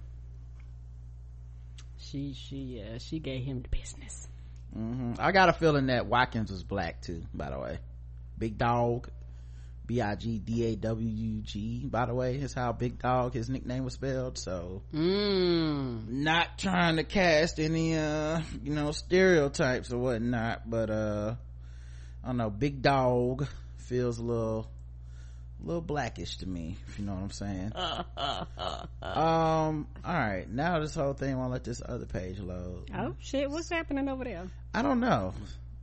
She 1.99 2.35
she 2.35 2.57
yeah 2.57 2.99
she 2.99 3.21
gave 3.21 3.45
him 3.45 3.63
the 3.63 3.69
business. 3.69 4.27
hmm 4.73 5.13
I 5.21 5.31
got 5.31 5.49
a 5.49 5.53
feeling 5.53 5.87
that 5.87 6.07
Watkins 6.07 6.51
was 6.51 6.65
black 6.65 7.01
too, 7.01 7.23
by 7.33 7.51
the 7.51 7.61
way. 7.61 7.79
Big 8.37 8.59
Dog. 8.59 9.09
B-I-G-D-A-W-U-G, 9.87 11.87
by 11.93 12.07
the 12.07 12.15
way, 12.15 12.35
is 12.35 12.55
how 12.55 12.73
Big 12.73 12.99
Dog, 12.99 13.35
his 13.35 13.49
nickname 13.49 13.85
was 13.85 13.95
spelled, 13.95 14.37
so. 14.37 14.83
Mm. 14.93 16.09
Not 16.09 16.59
trying 16.59 16.97
to 16.97 17.05
cast 17.05 17.61
any, 17.61 17.97
uh, 17.97 18.41
you 18.65 18.75
know, 18.75 18.93
stereotypes 18.93 19.93
or 19.93 19.99
whatnot, 19.99 20.69
but, 20.69 20.89
uh, 20.89 21.35
I 22.25 22.27
don't 22.27 22.39
know, 22.39 22.49
Big 22.49 22.81
Dog 22.81 23.47
feels 23.77 24.19
a 24.19 24.25
little, 24.25 24.71
a 25.65 25.67
little 25.67 25.83
blackish 25.83 26.37
to 26.39 26.49
me, 26.49 26.77
if 26.89 26.99
you 26.99 27.05
know 27.05 27.15
what 27.15 27.23
I'm 27.23 27.31
saying. 27.31 27.73
um, 29.03 29.87
alright, 30.05 30.49
now 30.51 30.79
this 30.81 30.95
whole 30.95 31.15
thing 31.15 31.39
won't 31.39 31.53
let 31.53 31.65
this 31.65 31.83
other 31.85 32.07
page 32.07 32.39
load. 32.39 32.91
Oh 32.95 33.15
shit! 33.21 33.51
What's 33.51 33.71
happening 33.71 34.09
over 34.09 34.25
there? 34.25 34.49
I 34.75 34.83
don't 34.83 35.01
know. 35.01 35.33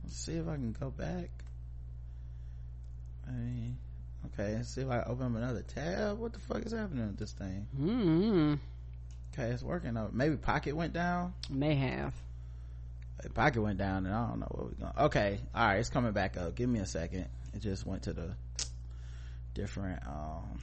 Let's 0.04 0.16
see 0.16 0.34
if 0.34 0.48
I 0.48 0.54
can 0.54 0.76
go 0.78 0.90
back. 0.90 1.30
Hey, 3.26 3.74
okay, 4.26 4.56
let's 4.56 4.74
see 4.74 4.82
if 4.82 4.90
I 4.90 5.02
open 5.02 5.26
up 5.26 5.42
another 5.42 5.62
tab. 5.62 6.18
What 6.18 6.32
the 6.32 6.40
fuck 6.40 6.64
is 6.64 6.72
happening 6.72 7.06
with 7.06 7.18
this 7.18 7.32
thing? 7.32 7.66
Mm. 7.78 8.58
Okay, 9.32 9.50
it's 9.50 9.62
working. 9.62 9.96
out. 9.96 10.14
Maybe 10.14 10.36
Pocket 10.36 10.76
went 10.76 10.92
down. 10.92 11.32
May 11.50 11.74
have. 11.74 12.14
If 13.24 13.34
Pocket 13.34 13.62
went 13.62 13.78
down, 13.78 14.04
and 14.06 14.14
I 14.14 14.28
don't 14.28 14.40
know 14.40 14.48
where 14.50 14.66
we're 14.66 14.86
going. 14.86 15.06
Okay, 15.06 15.40
all 15.54 15.66
right, 15.66 15.78
it's 15.78 15.88
coming 15.88 16.12
back 16.12 16.36
up. 16.36 16.54
Give 16.54 16.68
me 16.68 16.80
a 16.80 16.86
second. 16.86 17.26
It 17.54 17.60
just 17.60 17.86
went 17.86 18.02
to 18.04 18.12
the 18.12 18.34
different 19.54 20.02
um 20.06 20.58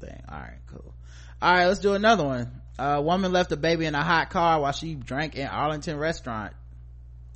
thing. 0.00 0.20
All 0.28 0.38
right, 0.38 0.58
cool. 0.66 0.94
All 1.40 1.52
right, 1.52 1.66
let's 1.66 1.80
do 1.80 1.94
another 1.94 2.24
one. 2.24 2.60
A 2.78 3.00
woman 3.00 3.32
left 3.32 3.52
a 3.52 3.56
baby 3.56 3.86
in 3.86 3.94
a 3.94 4.02
hot 4.02 4.30
car 4.30 4.60
while 4.60 4.72
she 4.72 4.94
drank 4.94 5.36
in 5.36 5.46
Arlington 5.46 5.96
restaurant. 5.98 6.52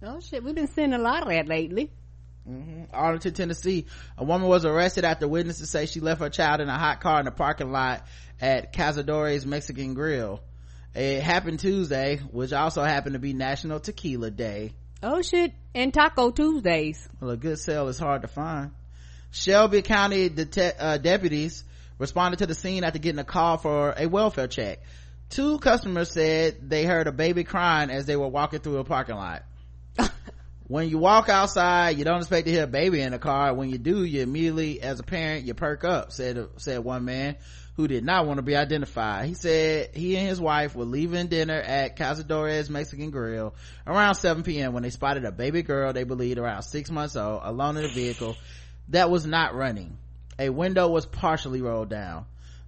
Oh 0.03 0.21
shit! 0.21 0.43
We've 0.43 0.55
been 0.55 0.69
seeing 0.69 0.93
a 0.93 0.99
lot 0.99 1.23
of 1.23 1.29
that 1.29 1.47
lately. 1.49 1.91
hmm 2.45 2.85
Arlington, 2.93 3.35
Tennessee. 3.35 3.87
A 4.17 4.25
woman 4.25 4.49
was 4.49 4.65
arrested 4.65 5.05
after 5.05 5.29
witnesses 5.29 5.71
say 5.71 5.87
she 5.87 6.01
left 6.01 6.21
her 6.21 6.31
child 6.31 6.61
in 6.61 6.69
a 6.69 6.79
hot 6.79 7.01
car 7.01 7.19
in 7.19 7.25
the 7.25 7.31
parking 7.31 7.71
lot 7.73 8.07
at 8.41 8.73
Cazadores 8.73 9.45
Mexican 9.45 9.95
Grill. 9.95 10.41
It 10.95 11.23
happened 11.23 11.61
Tuesday, 11.61 12.17
which 12.17 12.53
also 12.53 12.83
happened 12.83 13.13
to 13.13 13.19
be 13.19 13.33
National 13.33 13.79
Tequila 13.79 14.31
Day. 14.31 14.73
Oh 15.03 15.23
shit! 15.23 15.53
And 15.75 15.95
Taco 15.95 16.31
Tuesdays. 16.31 17.09
Well, 17.21 17.31
a 17.31 17.37
good 17.37 17.59
sale 17.59 17.89
is 17.89 17.99
hard 17.99 18.23
to 18.23 18.29
find. 18.29 18.73
Shelby 19.39 19.83
County 19.83 20.29
det- 20.29 20.77
uh, 20.79 20.99
deputies 20.99 21.63
responded 21.99 22.39
to 22.39 22.47
the 22.47 22.55
scene 22.55 22.85
after 22.85 22.99
getting 22.99 23.21
a 23.21 23.25
call 23.25 23.57
for 23.57 23.95
a 23.97 24.07
welfare 24.07 24.49
check. 24.49 24.81
Two 25.31 25.59
customers 25.59 26.11
said 26.11 26.69
they 26.69 26.85
heard 26.85 27.07
a 27.07 27.13
baby 27.13 27.45
crying 27.45 27.91
as 27.91 28.07
they 28.07 28.17
were 28.17 28.29
walking 28.29 28.59
through 28.61 28.79
a 28.79 28.85
parking 28.85 29.15
lot. 29.15 29.45
when 30.67 30.89
you 30.89 30.99
walk 30.99 31.29
outside, 31.29 31.99
you 31.99 32.05
don't 32.05 32.19
expect 32.19 32.47
to 32.47 32.53
hear 32.53 32.65
a 32.65 32.69
baby 32.69 33.01
in 33.01 33.13
the 33.13 33.19
car. 33.19 33.55
When 33.55 33.71
you 33.71 33.79
do, 33.79 34.05
you 34.05 34.23
immediately, 34.23 34.81
as 34.81 34.99
a 34.99 35.05
parent, 35.05 35.45
you 35.45 35.55
perk 35.55 35.85
up, 35.85 36.13
said, 36.13 36.49
said 36.57 36.83
one 36.83 37.05
man 37.05 37.37
who 37.79 37.87
did 37.87 38.05
not 38.05 38.27
want 38.27 38.39
to 38.39 38.43
be 38.43 38.57
identified. 38.57 39.29
He 39.29 39.35
said 39.35 39.95
he 39.95 40.17
and 40.17 40.27
his 40.27 40.41
wife 40.41 40.75
were 40.75 40.85
leaving 40.85 41.29
dinner 41.29 41.61
at 41.61 41.97
Cazadores 41.97 42.69
Mexican 42.69 43.11
Grill 43.11 43.55
around 43.87 44.17
7 44.17 44.43
p.m. 44.43 44.73
when 44.73 44.83
they 44.83 44.91
spotted 44.91 45.25
a 45.25 45.31
baby 45.31 45.63
girl 45.63 45.93
they 45.93 46.03
believed 46.03 46.39
around 46.39 46.63
six 46.63 46.91
months 46.91 47.15
old 47.15 47.41
alone 47.45 47.77
in 47.77 47.85
a 47.85 47.89
vehicle 47.89 48.37
that 48.89 49.11
was 49.11 49.27
not 49.27 49.55
running. 49.55 49.99
A 50.39 50.51
window 50.51 50.89
was 50.89 51.07
partially 51.07 51.63
rolled 51.63 51.91
down. 51.91 52.27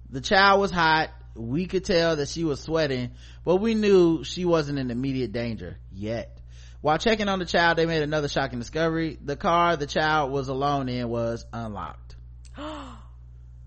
The 0.09 0.21
child 0.21 0.59
was 0.59 0.71
hot. 0.71 1.09
We 1.35 1.65
could 1.65 1.85
tell 1.85 2.17
that 2.17 2.27
she 2.27 2.43
was 2.43 2.59
sweating, 2.59 3.11
but 3.45 3.57
we 3.57 3.73
knew 3.73 4.23
she 4.23 4.43
wasn't 4.43 4.79
in 4.79 4.91
immediate 4.91 5.31
danger 5.31 5.77
yet. 5.91 6.37
While 6.81 6.97
checking 6.97 7.29
on 7.29 7.39
the 7.39 7.45
child, 7.45 7.77
they 7.77 7.85
made 7.85 8.01
another 8.01 8.27
shocking 8.27 8.59
discovery. 8.59 9.17
The 9.23 9.35
car 9.35 9.77
the 9.77 9.87
child 9.87 10.31
was 10.31 10.49
alone 10.49 10.89
in 10.89 11.07
was 11.09 11.45
unlocked. 11.53 12.15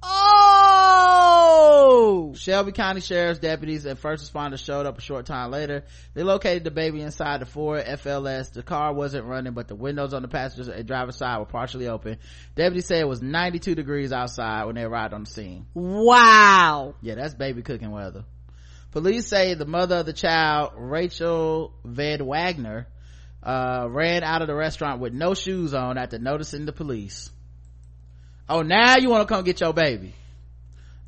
Oh 0.07 0.44
Oh! 0.87 2.35
Shelby 2.35 2.73
County 2.73 3.01
Sheriff's 3.01 3.39
deputies 3.39 3.87
and 3.87 3.99
first 3.99 4.31
responders 4.31 4.65
showed 4.65 4.87
up 4.87 4.99
a 4.99 5.01
short 5.01 5.25
time 5.27 5.51
later. 5.51 5.85
They 6.13 6.23
located 6.23 6.65
the 6.65 6.71
baby 6.71 7.01
inside 7.01 7.41
the 7.41 7.47
Ford 7.47 7.85
FLS. 7.85 8.53
The 8.53 8.63
car 8.63 8.93
wasn't 8.93 9.25
running, 9.25 9.55
but 9.55 9.69
the 9.69 9.75
windows 9.75 10.13
on 10.13 10.23
the 10.23 10.29
passenger 10.29 10.71
and 10.73 10.87
driver's 10.87 11.17
side 11.17 11.39
were 11.39 11.47
partially 11.47 11.89
open. 11.89 12.19
Deputies 12.55 12.87
say 12.87 13.01
it 13.01 13.09
was 13.09 13.23
92 13.23 13.75
degrees 13.75 14.13
outside 14.13 14.65
when 14.67 14.75
they 14.75 14.83
arrived 14.83 15.15
on 15.15 15.25
the 15.25 15.31
scene. 15.31 15.67
Wow. 15.75 16.95
Yeah, 17.01 17.15
that's 17.15 17.35
baby 17.35 17.63
cooking 17.63 17.91
weather. 17.91 18.25
Police 18.91 19.27
say 19.27 19.55
the 19.55 19.67
mother 19.67 19.97
of 19.97 20.07
the 20.07 20.13
child, 20.13 20.73
Rachel 20.77 21.73
Van 21.85 22.25
Wagner, 22.27 22.87
uh, 23.43 23.87
ran 23.91 24.23
out 24.23 24.43
of 24.43 24.49
the 24.49 24.55
restaurant 24.55 25.01
with 25.01 25.13
no 25.13 25.35
shoes 25.35 25.75
on 25.75 25.99
after 25.99 26.19
noticing 26.19 26.65
the 26.67 26.73
police. 26.73 27.31
Oh, 28.49 28.63
now 28.63 28.99
you 28.99 29.09
want 29.09 29.27
to 29.27 29.35
come 29.35 29.45
get 29.45 29.61
your 29.61 29.73
baby. 29.73 30.15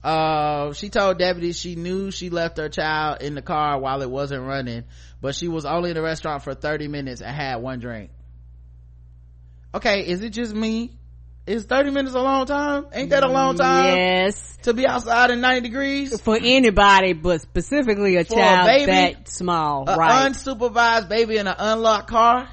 Uh, 0.07 0.73
she 0.73 0.89
told 0.89 1.19
deputies 1.19 1.59
she 1.59 1.75
knew 1.75 2.13
she 2.13 2.31
left 2.31 2.59
her 2.59 2.69
child 2.69 3.23
in 3.23 3.35
the 3.35 3.43
car 3.43 3.81
while 3.81 4.03
it 4.03 4.09
wasn't 4.09 4.41
running, 4.41 4.85
but 5.21 5.35
she 5.35 5.49
was 5.49 5.65
only 5.65 5.91
in 5.91 5.97
the 5.97 6.03
restaurant 6.03 6.45
for 6.45 6.55
30 6.55 6.87
minutes 6.87 7.23
and 7.23 7.35
had 7.35 7.57
one 7.57 7.81
drink. 7.81 8.11
Okay, 9.75 10.07
is 10.07 10.23
it 10.23 10.31
just 10.31 10.55
me? 10.55 10.93
Is 11.45 11.65
30 11.65 11.91
minutes 11.91 12.15
a 12.15 12.21
long 12.21 12.47
time? 12.47 12.87
Ain't 12.93 13.11
that 13.11 13.25
a 13.25 13.29
long 13.29 13.57
time? 13.57 13.97
Yes. 13.97 14.57
To 14.63 14.73
be 14.73 14.87
outside 14.87 15.33
in 15.33 15.41
90 15.41 15.69
degrees? 15.69 16.21
For 16.21 16.37
anybody, 16.41 17.13
but 17.13 17.41
specifically 17.41 18.15
a 18.15 18.25
For 18.25 18.35
a 18.35 18.37
child 18.37 18.67
baby, 18.69 18.93
that 18.93 19.29
small, 19.29 19.89
a 19.89 19.97
right? 19.97 20.31
unsupervised 20.31 21.09
baby 21.09 21.39
in 21.39 21.49
an 21.49 21.57
unlocked 21.59 22.09
car 22.09 22.49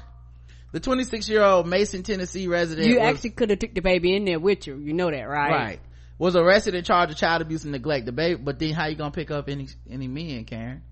the 0.72 0.80
26 0.80 1.28
year 1.28 1.44
old 1.44 1.68
mason 1.68 2.02
tennessee 2.02 2.48
resident 2.48 2.88
you 2.88 2.98
was, 2.98 3.08
actually 3.08 3.30
could 3.30 3.50
have 3.50 3.60
took 3.60 3.72
the 3.74 3.80
baby 3.80 4.16
in 4.16 4.24
there 4.24 4.40
with 4.40 4.66
you. 4.66 4.76
You 4.76 4.92
know 4.92 5.08
that, 5.08 5.22
right? 5.28 5.52
right 5.52 5.80
was 6.18 6.36
arrested 6.36 6.74
and 6.74 6.86
charged 6.86 7.12
of 7.12 7.18
child 7.18 7.42
abuse 7.42 7.64
and 7.64 7.72
neglect. 7.72 8.06
The 8.06 8.12
baby 8.12 8.40
but 8.42 8.58
then 8.58 8.72
how 8.72 8.86
you 8.86 8.96
gonna 8.96 9.10
pick 9.10 9.30
up 9.30 9.48
any 9.48 9.68
any 9.90 10.08
men 10.08 10.44
karen? 10.44 10.82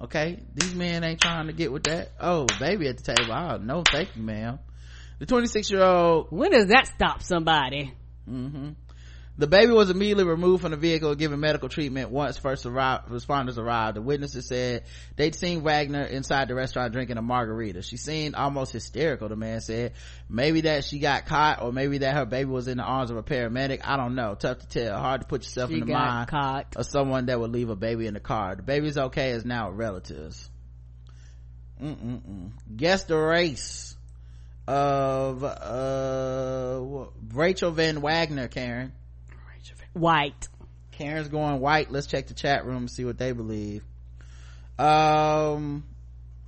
Okay? 0.00 0.40
These 0.54 0.74
men 0.74 1.04
ain't 1.04 1.20
trying 1.20 1.46
to 1.46 1.52
get 1.52 1.72
with 1.72 1.84
that. 1.84 2.12
Oh 2.20 2.46
baby 2.58 2.88
at 2.88 2.98
the 2.98 3.14
table. 3.14 3.32
Oh 3.32 3.58
no 3.58 3.82
thank 3.90 4.16
you 4.16 4.22
ma'am. 4.22 4.58
The 5.18 5.26
26 5.26 5.70
year 5.70 5.82
old 5.82 6.28
when 6.30 6.50
does 6.50 6.68
that 6.68 6.86
stop 6.86 7.22
somebody? 7.22 7.94
Mm-hmm. 8.28 8.70
The 9.38 9.46
baby 9.46 9.72
was 9.72 9.88
immediately 9.88 10.24
removed 10.24 10.60
from 10.60 10.72
the 10.72 10.76
vehicle 10.76 11.10
and 11.10 11.18
given 11.18 11.40
medical 11.40 11.70
treatment 11.70 12.10
once 12.10 12.36
first 12.36 12.66
arrived, 12.66 13.08
responders 13.08 13.56
arrived. 13.56 13.96
The 13.96 14.02
witnesses 14.02 14.46
said 14.46 14.82
they'd 15.16 15.34
seen 15.34 15.62
Wagner 15.62 16.02
inside 16.02 16.48
the 16.48 16.54
restaurant 16.54 16.92
drinking 16.92 17.16
a 17.16 17.22
margarita. 17.22 17.80
She 17.80 17.96
seemed 17.96 18.34
almost 18.34 18.70
hysterical, 18.72 19.30
the 19.30 19.36
man 19.36 19.62
said. 19.62 19.94
Maybe 20.28 20.62
that 20.62 20.84
she 20.84 20.98
got 20.98 21.24
caught 21.24 21.62
or 21.62 21.72
maybe 21.72 21.98
that 21.98 22.14
her 22.16 22.26
baby 22.26 22.50
was 22.50 22.68
in 22.68 22.76
the 22.76 22.82
arms 22.82 23.10
of 23.10 23.16
a 23.16 23.22
paramedic. 23.22 23.80
I 23.82 23.96
don't 23.96 24.14
know. 24.14 24.34
Tough 24.34 24.58
to 24.58 24.68
tell. 24.68 24.98
Hard 24.98 25.22
to 25.22 25.26
put 25.26 25.42
yourself 25.44 25.70
She 25.70 25.76
in 25.78 25.86
the 25.86 25.92
mind 25.94 26.28
caught. 26.28 26.76
of 26.76 26.84
someone 26.84 27.26
that 27.26 27.40
would 27.40 27.50
leave 27.50 27.70
a 27.70 27.76
baby 27.76 28.06
in 28.06 28.12
the 28.14 28.20
car. 28.20 28.56
The 28.56 28.62
baby's 28.62 28.98
okay 28.98 29.30
is 29.30 29.46
now 29.46 29.70
relatives. 29.70 30.50
Mm-mm-mm. 31.82 32.50
Guess 32.76 33.04
the 33.04 33.16
race 33.16 33.96
of, 34.68 35.42
uh, 35.42 37.06
Rachel 37.32 37.70
Van 37.70 38.02
Wagner, 38.02 38.48
Karen. 38.48 38.92
White. 39.92 40.48
Karen's 40.92 41.28
going 41.28 41.60
white. 41.60 41.90
Let's 41.90 42.06
check 42.06 42.26
the 42.26 42.34
chat 42.34 42.66
room 42.66 42.76
and 42.76 42.90
see 42.90 43.04
what 43.04 43.18
they 43.18 43.32
believe. 43.32 43.82
Um, 44.78 45.84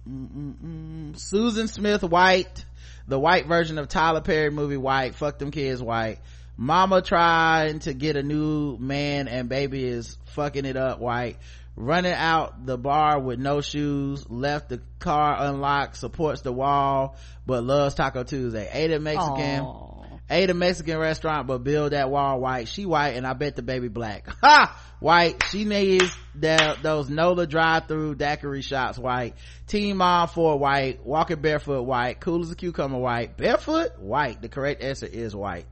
mm-mm-mm. 0.09 1.19
Susan 1.19 1.69
Smith 1.69 2.02
White, 2.02 2.64
the 3.09 3.19
white 3.19 3.47
version 3.47 3.78
of 3.78 3.89
Tyler 3.89 4.20
Perry 4.20 4.51
movie 4.51 4.77
White. 4.77 5.14
Fuck 5.14 5.39
them 5.39 5.51
kids 5.51 5.82
White. 5.82 6.19
Mama 6.56 7.02
trying 7.02 7.78
to 7.81 7.94
get 7.94 8.16
a 8.16 8.23
new 8.23 8.77
man 8.78 9.27
and 9.27 9.48
baby 9.48 9.85
is 9.85 10.19
fucking 10.27 10.64
it 10.64 10.77
up 10.77 11.01
White. 11.01 11.39
Running 11.74 12.12
out 12.12 12.66
the 12.66 12.77
bar 12.77 13.19
with 13.19 13.39
no 13.39 13.62
shoes, 13.62 14.28
left 14.28 14.69
the 14.69 14.82
car 14.98 15.35
unlocked, 15.39 15.97
supports 15.97 16.43
the 16.43 16.52
wall, 16.52 17.16
but 17.47 17.64
loves 17.64 17.94
Taco 17.94 18.24
Tuesday. 18.24 18.69
Ate 18.70 18.93
a 18.93 19.01
Mexican. 19.01 19.60
Aw. 19.60 19.91
Ate 20.32 20.50
a 20.50 20.54
mexican 20.54 20.98
restaurant 20.98 21.46
but 21.46 21.59
build 21.59 21.92
that 21.92 22.10
wall 22.10 22.40
white. 22.40 22.68
She 22.68 22.86
white 22.86 23.10
and 23.10 23.26
i 23.26 23.32
bet 23.34 23.56
the 23.56 23.62
baby 23.62 23.88
black. 23.88 24.28
Ha! 24.42 24.78
White. 25.00 25.42
She 25.50 25.64
needs 25.64 26.16
that 26.36 26.82
those 26.82 27.10
nola 27.10 27.46
drive-through 27.46 28.14
daiquiri 28.14 28.62
shots 28.62 28.98
white. 28.98 29.34
Team 29.66 29.96
mom 29.96 30.28
for 30.28 30.59
white. 30.59 31.04
Walking 31.04 31.40
barefoot 31.40 31.82
white. 31.82 32.20
Cool 32.20 32.42
as 32.42 32.52
a 32.52 32.54
cucumber 32.54 32.98
white. 32.98 33.36
Barefoot 33.36 33.98
white. 33.98 34.40
The 34.40 34.48
correct 34.48 34.82
answer 34.82 35.06
is 35.06 35.34
white 35.34 35.66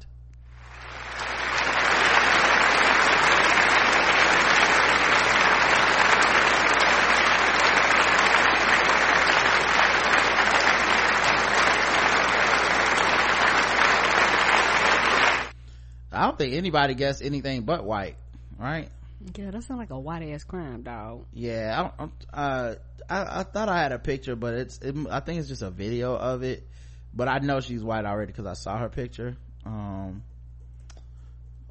I 16.21 16.25
don't 16.25 16.37
think 16.37 16.53
anybody 16.53 16.93
guessed 16.93 17.23
anything 17.23 17.63
but 17.63 17.83
white, 17.83 18.17
right? 18.59 18.91
Yeah, 19.39 19.53
that 19.53 19.63
sounds 19.63 19.79
like 19.79 19.89
a 19.89 19.99
white 19.99 20.23
ass 20.23 20.45
crime, 20.45 20.83
dog. 20.83 21.25
Yeah, 21.33 21.93
I, 21.99 22.05
uh, 22.35 22.75
I, 23.09 23.41
I 23.41 23.43
thought 23.45 23.71
I 23.71 23.81
had 23.81 23.93
a 23.93 23.99
picture, 23.99 24.37
but 24.37 24.53
it's, 24.53 24.79
it, 24.81 24.95
I 25.09 25.21
think 25.21 25.41
it's 25.41 25.49
just 25.49 25.63
a 25.63 25.71
video 25.71 26.15
of 26.15 26.43
it. 26.43 26.69
But 27.15 27.29
I 27.29 27.39
know 27.39 27.61
she's 27.61 27.83
white 27.83 28.05
already 28.05 28.33
because 28.33 28.45
I 28.45 28.53
saw 28.53 28.77
her 28.77 28.91
picture. 28.91 29.39
Um, 29.65 30.23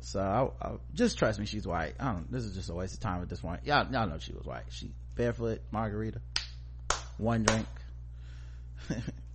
so 0.02 0.20
I, 0.20 0.68
I, 0.68 0.72
just 0.96 1.20
trust 1.20 1.40
me, 1.40 1.46
she's 1.46 1.68
white. 1.68 1.94
I 2.00 2.06
don't. 2.06 2.32
This 2.32 2.44
is 2.44 2.56
just 2.56 2.72
a 2.72 2.74
waste 2.74 2.96
of 2.96 3.02
time 3.02 3.22
at 3.22 3.30
this 3.30 3.42
point. 3.42 3.68
Y'all, 3.68 3.86
y'all 3.92 4.10
know 4.10 4.18
she 4.18 4.34
was 4.34 4.48
white. 4.48 4.64
She 4.70 4.92
barefoot, 5.14 5.62
margarita, 5.70 6.22
one 7.20 7.44
drink. 7.44 7.68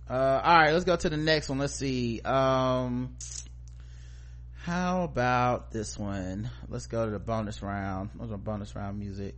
uh, 0.09 0.13
all 0.43 0.57
right, 0.57 0.73
let's 0.73 0.83
go 0.83 0.97
to 0.97 1.09
the 1.09 1.15
next 1.15 1.47
one. 1.47 1.59
Let's 1.59 1.75
see. 1.75 2.19
Um, 2.19 3.15
how 4.65 5.03
about 5.03 5.69
this 5.69 5.95
one? 5.95 6.49
Let's 6.67 6.87
go 6.87 7.05
to 7.05 7.11
the 7.11 7.19
bonus 7.19 7.61
round. 7.61 8.09
What's 8.17 8.31
our 8.31 8.37
bonus 8.39 8.75
round 8.75 8.97
music? 8.97 9.35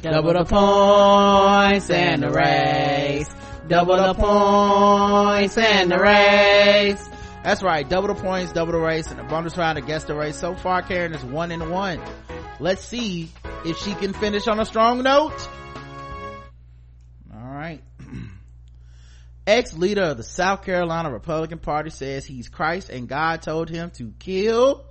Double 0.00 0.32
the 0.32 0.44
points 0.48 1.90
and 1.90 2.22
the 2.22 2.30
race. 2.30 3.28
Double 3.68 3.96
the 3.96 4.14
points 4.14 5.58
and 5.58 5.90
the 5.90 5.98
race. 5.98 7.10
That's 7.44 7.62
right. 7.62 7.86
Double 7.86 8.08
the 8.08 8.14
points, 8.14 8.52
double 8.52 8.72
the 8.72 8.78
race, 8.78 9.10
and 9.10 9.18
the 9.18 9.24
bonus 9.24 9.58
round 9.58 9.76
against 9.76 10.06
the 10.06 10.14
race. 10.14 10.36
So 10.36 10.54
far, 10.54 10.80
Karen 10.80 11.12
is 11.12 11.22
one 11.22 11.52
and 11.52 11.70
one. 11.70 12.00
Let's 12.58 12.82
see 12.82 13.30
if 13.66 13.76
she 13.76 13.92
can 13.92 14.14
finish 14.14 14.48
on 14.48 14.58
a 14.58 14.64
strong 14.64 15.02
note. 15.02 15.46
Ex-leader 19.46 20.02
of 20.02 20.16
the 20.16 20.22
South 20.22 20.62
Carolina 20.62 21.10
Republican 21.10 21.58
Party 21.58 21.90
says 21.90 22.26
he's 22.26 22.48
Christ 22.48 22.90
and 22.90 23.08
God 23.08 23.42
told 23.42 23.68
him 23.68 23.90
to 23.92 24.12
kill 24.18 24.84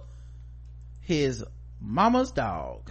his 1.02 1.44
mama's 1.80 2.32
dog. 2.32 2.90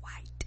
White 0.00 0.44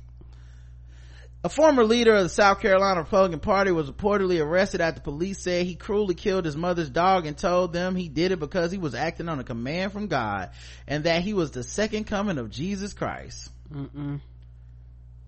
a 1.43 1.49
former 1.49 1.83
leader 1.83 2.15
of 2.15 2.23
the 2.23 2.29
South 2.29 2.59
Carolina 2.59 3.01
Republican 3.01 3.39
Party 3.39 3.71
was 3.71 3.89
reportedly 3.89 4.43
arrested 4.43 4.79
after 4.79 5.01
police 5.01 5.39
said 5.39 5.65
he 5.65 5.75
cruelly 5.75 6.15
killed 6.15 6.45
his 6.45 6.55
mother's 6.55 6.89
dog 6.89 7.25
and 7.25 7.37
told 7.37 7.73
them 7.73 7.95
he 7.95 8.09
did 8.09 8.31
it 8.31 8.39
because 8.39 8.71
he 8.71 8.77
was 8.77 8.95
acting 8.95 9.27
on 9.27 9.39
a 9.39 9.43
command 9.43 9.91
from 9.91 10.07
God 10.07 10.51
and 10.87 11.03
that 11.03 11.23
he 11.23 11.33
was 11.33 11.51
the 11.51 11.63
second 11.63 12.05
coming 12.05 12.37
of 12.37 12.51
Jesus 12.51 12.93
Christ. 12.93 13.51
Mm-mm. 13.73 14.21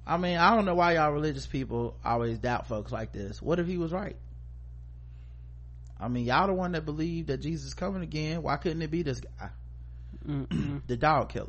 I 0.07 0.15
mean, 0.15 0.37
I 0.37 0.55
don't 0.55 0.63
know 0.63 0.75
why 0.75 0.93
y'all 0.93 1.11
religious 1.11 1.45
people 1.45 1.95
always 2.03 2.39
doubt 2.39 2.67
folks 2.67 2.93
like 2.93 3.11
this. 3.11 3.41
What 3.41 3.59
if 3.59 3.67
he 3.67 3.77
was 3.77 3.91
right? 3.91 4.15
I 5.99 6.07
mean, 6.07 6.25
y'all 6.25 6.47
the 6.47 6.53
one 6.53 6.71
that 6.71 6.85
believe 6.85 7.27
that 7.27 7.39
Jesus 7.41 7.67
is 7.67 7.73
coming 7.73 8.03
again. 8.03 8.41
Why 8.41 8.55
couldn't 8.55 8.81
it 8.81 8.89
be 8.91 9.03
this 9.03 9.19
guy? 9.19 9.49
the 10.87 10.97
dog 10.97 11.29
killer. 11.29 11.47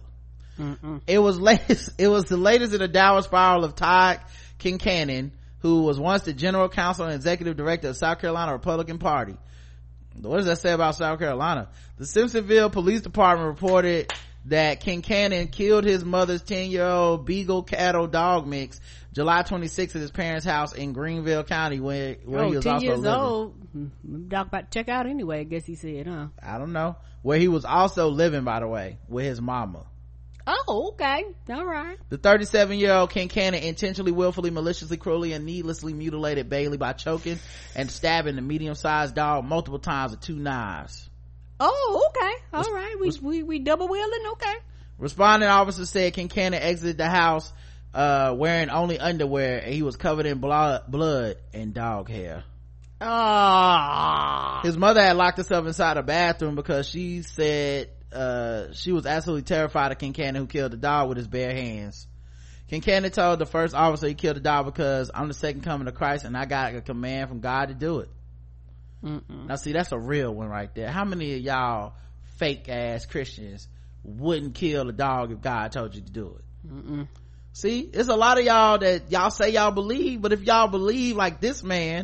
Mm-mm. 0.59 1.01
It 1.07 1.19
was 1.19 1.39
latest, 1.39 1.91
it 1.99 2.09
was 2.09 2.25
the 2.25 2.37
latest 2.37 2.73
in 2.73 2.81
the 2.81 2.89
downward 2.89 3.23
spiral 3.23 3.65
of 3.65 3.75
Todd 3.75 4.21
Kincannon, 4.59 5.31
who 5.61 5.83
was 5.83 5.99
once 5.99 6.23
the 6.23 6.33
general 6.33 6.69
counsel 6.69 7.05
and 7.05 7.15
executive 7.15 7.57
director 7.57 7.89
of 7.89 7.97
South 7.97 8.21
Carolina 8.21 8.53
Republican 8.53 8.99
Party. 8.99 9.37
What 10.21 10.39
does 10.39 10.47
that 10.47 10.59
say 10.59 10.73
about 10.73 10.97
South 10.97 11.19
Carolina? 11.19 11.69
The 11.97 12.05
Simpsonville 12.05 12.73
Police 12.73 13.03
Department 13.03 13.49
reported 13.49 14.13
that 14.49 14.81
Kincannon 14.83 15.51
killed 15.51 15.85
his 15.85 16.05
mother's 16.05 16.43
10 16.43 16.71
year 16.71 16.85
old 16.85 17.27
Beagle 17.27 17.63
cattle 17.63 18.07
dog 18.07 18.47
mix 18.47 18.81
July 19.13 19.43
26th 19.43 19.97
at 19.97 20.01
his 20.03 20.11
parents' 20.11 20.47
house 20.47 20.75
in 20.75 20.93
Greenville 20.93 21.45
County 21.45 21.81
where, 21.81 22.17
where 22.25 22.45
oh, 22.45 22.49
he 22.51 22.57
was 22.57 22.65
10 22.65 22.75
also 22.75 22.87
years 22.87 22.99
living. 22.99 23.21
old. 23.21 23.55
Mm, 23.77 24.29
Dog 24.29 24.47
about 24.47 24.71
to 24.71 24.79
check 24.79 24.89
out 24.89 25.07
anyway, 25.07 25.41
I 25.41 25.45
guess 25.45 25.67
he 25.67 25.75
said, 25.75 26.07
huh? 26.07 26.29
I 26.43 26.59
don't 26.59 26.73
know. 26.73 26.97
Where 27.23 27.39
he 27.39 27.49
was 27.49 27.65
also 27.65 28.09
living, 28.09 28.45
by 28.45 28.61
the 28.61 28.69
way, 28.69 28.99
with 29.09 29.25
his 29.25 29.41
mama. 29.41 29.87
Oh, 30.47 30.93
okay. 30.95 31.25
All 31.51 31.67
right. 31.67 31.99
The 32.09 32.17
37 32.17 32.79
year 32.79 32.95
old 32.95 33.11
Kincannon 33.11 33.63
intentionally, 33.63 34.13
willfully, 34.13 34.51
maliciously, 34.51 34.97
cruelly, 34.97 35.35
and 35.35 35.45
needlessly 35.45 35.93
mutilated 35.93 36.49
Bailey 36.49 36.79
by 36.79 36.95
choking 36.95 37.39
and 37.75 37.91
stabbing 37.91 38.37
the 38.37 38.43
medium 38.43 38.75
sized 38.75 39.15
dog 39.15 39.45
multiple 39.45 39.79
times 39.79 40.13
with 40.13 40.21
two 40.21 40.37
knives. 40.37 41.08
Oh, 41.61 42.11
okay. 42.11 42.33
All 42.53 42.75
right. 42.75 42.97
We, 43.01 43.11
we, 43.23 43.43
we 43.43 43.59
double 43.59 43.89
wheeling. 43.89 44.27
Okay. 44.33 44.55
Responding 44.99 45.49
officer 45.49 45.87
said 45.87 46.15
Kincannon 46.15 46.61
exited 46.61 46.99
the 46.99 47.09
house, 47.09 47.53
uh, 47.95 48.35
wearing 48.37 48.69
only 48.69 48.99
underwear 48.99 49.59
and 49.59 49.73
he 49.73 49.83
was 49.83 49.97
covered 49.97 50.27
in 50.27 50.39
blood, 50.39 50.83
blood 50.89 51.37
and 51.53 51.73
dog 51.73 52.09
hair. 52.09 52.45
Ah. 53.01 54.61
His 54.65 54.77
mother 54.77 55.01
had 55.01 55.17
locked 55.17 55.39
herself 55.39 55.67
inside 55.67 55.97
a 55.97 56.03
bathroom 56.03 56.57
because 56.57 56.89
she 56.89 57.23
said 57.23 57.91
uh, 58.13 58.73
she 58.73 58.91
was 58.91 59.07
absolutely 59.07 59.43
terrified 59.43 59.93
of 59.93 59.99
Kincannon 59.99 60.37
who 60.37 60.47
killed 60.47 60.73
the 60.73 60.77
dog 60.77 61.09
with 61.09 61.17
his 61.17 61.29
bare 61.29 61.53
hands. 61.53 62.07
Kincannon 62.71 63.13
told 63.13 63.39
the 63.39 63.47
first 63.47 63.75
officer 63.75 64.09
he 64.09 64.15
killed 64.15 64.37
the 64.37 64.41
dog 64.41 64.67
because 64.67 65.11
I'm 65.15 65.29
the 65.29 65.35
second 65.35 65.63
coming 65.63 65.87
of 65.87 65.95
Christ 65.95 66.25
and 66.25 66.37
I 66.37 66.45
got 66.45 66.75
a 66.75 66.81
command 66.81 67.29
from 67.29 67.41
God 67.41 67.69
to 67.69 67.75
do 67.75 68.01
it. 68.01 68.11
Mm-mm. 69.05 69.47
Now 69.47 69.57
see, 69.57 69.73
that's 69.73 69.93
a 69.93 69.99
real 69.99 70.33
one 70.35 70.49
right 70.49 70.75
there. 70.75 70.91
How 70.91 71.05
many 71.05 71.35
of 71.35 71.41
y'all 71.41 71.95
fake 72.39 72.69
ass 72.69 73.07
Christians 73.07 73.69
wouldn't 74.03 74.55
kill 74.55 74.89
a 74.89 74.93
dog 74.93 75.33
if 75.33 75.41
God 75.41 75.73
told 75.73 75.95
you 75.95 76.01
to 76.01 76.11
do 76.11 76.39
it? 76.39 76.69
Mm-mm. 76.69 77.09
See, 77.53 77.81
it's 77.93 78.09
a 78.09 78.17
lot 78.17 78.39
of 78.39 78.45
y'all 78.45 78.79
that 78.79 79.11
y'all 79.11 79.31
say 79.31 79.51
y'all 79.51 79.71
believe, 79.73 80.21
but 80.23 80.33
if 80.33 80.43
y'all 80.45 80.69
believe 80.69 81.17
like 81.17 81.41
this 81.41 81.63
man, 81.63 82.03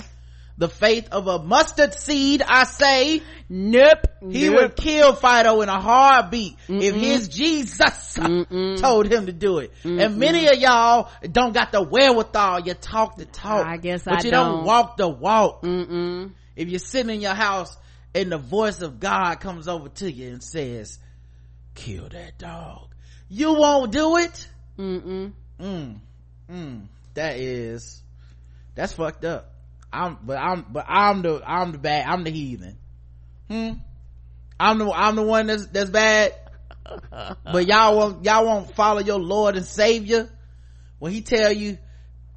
the 0.56 0.68
faith 0.68 1.08
of 1.10 1.26
a 1.26 1.40
mustard 1.42 1.94
seed, 1.94 2.42
I 2.42 2.64
say, 2.64 3.22
nope. 3.48 4.06
He 4.20 4.48
nope. 4.48 4.56
would 4.56 4.76
kill 4.76 5.12
Fido 5.12 5.60
in 5.62 5.68
a 5.68 5.80
heartbeat 5.80 6.56
Mm-mm. 6.68 6.82
if 6.82 6.94
his 6.94 7.28
Jesus 7.28 8.16
Mm-mm. 8.16 8.80
told 8.80 9.06
him 9.10 9.26
to 9.26 9.32
do 9.32 9.58
it. 9.58 9.72
Mm-mm. 9.82 10.00
And 10.00 10.18
many 10.18 10.46
of 10.46 10.56
y'all 10.58 11.10
don't 11.22 11.52
got 11.52 11.72
the 11.72 11.82
wherewithal. 11.82 12.60
You 12.60 12.74
talk 12.74 13.16
the 13.16 13.24
talk. 13.24 13.66
I 13.66 13.76
guess 13.78 14.04
but 14.04 14.14
I 14.14 14.26
you 14.26 14.30
don't. 14.30 14.56
don't 14.58 14.64
walk 14.64 14.96
the 14.96 15.08
walk. 15.08 15.62
Mm-mm. 15.62 16.32
If 16.56 16.68
you're 16.68 16.78
sitting 16.78 17.14
in 17.14 17.20
your 17.20 17.35
house 17.35 17.76
and 18.14 18.31
the 18.31 18.39
voice 18.39 18.81
of 18.81 19.01
God 19.01 19.36
comes 19.40 19.68
over 19.68 19.89
to 19.89 20.10
you 20.10 20.28
and 20.28 20.43
says, 20.43 20.98
kill 21.74 22.09
that 22.09 22.39
dog. 22.39 22.94
You 23.28 23.55
won't 23.55 23.93
do 23.93 24.16
it? 24.18 24.48
Mm-mm. 24.78 25.32
Mm. 25.60 25.98
Mm. 26.51 26.86
That 27.14 27.36
is, 27.36 28.02
that's 28.74 28.93
fucked 28.93 29.24
up. 29.24 29.52
I'm, 29.93 30.18
but 30.22 30.39
I'm, 30.39 30.66
but 30.70 30.86
I'm 30.89 31.22
the, 31.22 31.43
I'm 31.47 31.72
the 31.72 31.78
bad, 31.78 32.06
I'm 32.06 32.24
the 32.24 32.31
heathen. 32.31 32.76
Hmm? 33.48 33.70
I'm 34.59 34.78
the, 34.78 34.90
I'm 34.90 35.16
the 35.16 35.22
one 35.22 35.47
that's, 35.47 35.66
that's 35.66 35.90
bad. 35.90 36.35
but 37.10 37.66
y'all 37.66 37.97
won't, 37.97 38.24
y'all 38.24 38.44
won't 38.44 38.74
follow 38.74 39.01
your 39.01 39.18
Lord 39.18 39.56
and 39.56 39.64
Savior 39.64 40.31
when 40.98 41.12
he 41.12 41.22
tell 41.22 41.52
you, 41.52 41.78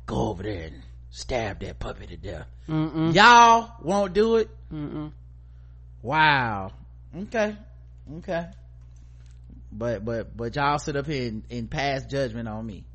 go 0.06 0.30
over 0.30 0.44
there 0.44 0.66
and 0.66 0.84
stab 1.10 1.60
that 1.62 1.80
puppy 1.80 2.08
to 2.08 2.18
death. 2.18 2.48
Mm-mm. 2.70 3.14
Y'all 3.14 3.72
won't 3.82 4.14
do 4.14 4.38
it? 4.38 4.50
Mm-mm. 4.74 5.12
Wow. 6.02 6.72
Okay. 7.16 7.56
Okay. 8.18 8.46
But, 9.72 10.04
but, 10.04 10.36
but 10.36 10.56
y'all 10.56 10.80
sit 10.80 10.96
up 10.96 11.06
here 11.06 11.30
and, 11.30 11.44
and 11.50 11.70
pass 11.70 12.06
judgment 12.06 12.48
on 12.48 12.66
me. 12.66 12.86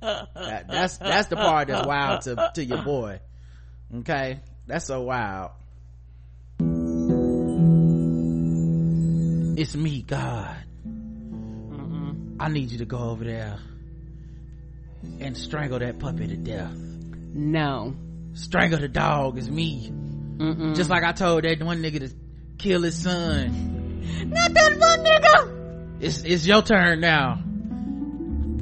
that, 0.00 0.66
that's, 0.68 0.98
that's 0.98 1.28
the 1.28 1.36
part 1.36 1.68
that's 1.68 1.86
wild 1.86 2.22
to, 2.22 2.50
to 2.54 2.64
your 2.64 2.82
boy. 2.82 3.20
Okay. 3.98 4.40
That's 4.66 4.86
so 4.86 5.02
wild. 5.02 5.52
It's 9.58 9.74
me, 9.74 10.02
God. 10.02 10.56
Mm-mm. 10.86 12.36
I 12.38 12.48
need 12.48 12.70
you 12.72 12.78
to 12.78 12.84
go 12.84 12.98
over 12.98 13.24
there 13.24 13.58
and 15.20 15.36
strangle 15.36 15.78
that 15.78 15.98
puppy 15.98 16.26
to 16.26 16.36
death. 16.36 16.72
No. 16.74 17.94
Strangle 18.36 18.78
the 18.78 18.88
dog 18.88 19.38
is 19.38 19.50
me. 19.50 19.90
Mm-mm. 19.90 20.76
Just 20.76 20.90
like 20.90 21.02
I 21.02 21.12
told 21.12 21.44
that 21.44 21.62
one 21.62 21.82
nigga 21.82 22.00
to 22.00 22.14
kill 22.58 22.82
his 22.82 23.02
son. 23.02 24.02
Not 24.26 24.52
that 24.52 24.78
one 24.78 24.98
nigga! 25.00 26.02
It's, 26.02 26.22
it's 26.22 26.46
your 26.46 26.60
turn 26.60 27.00
now. 27.00 27.42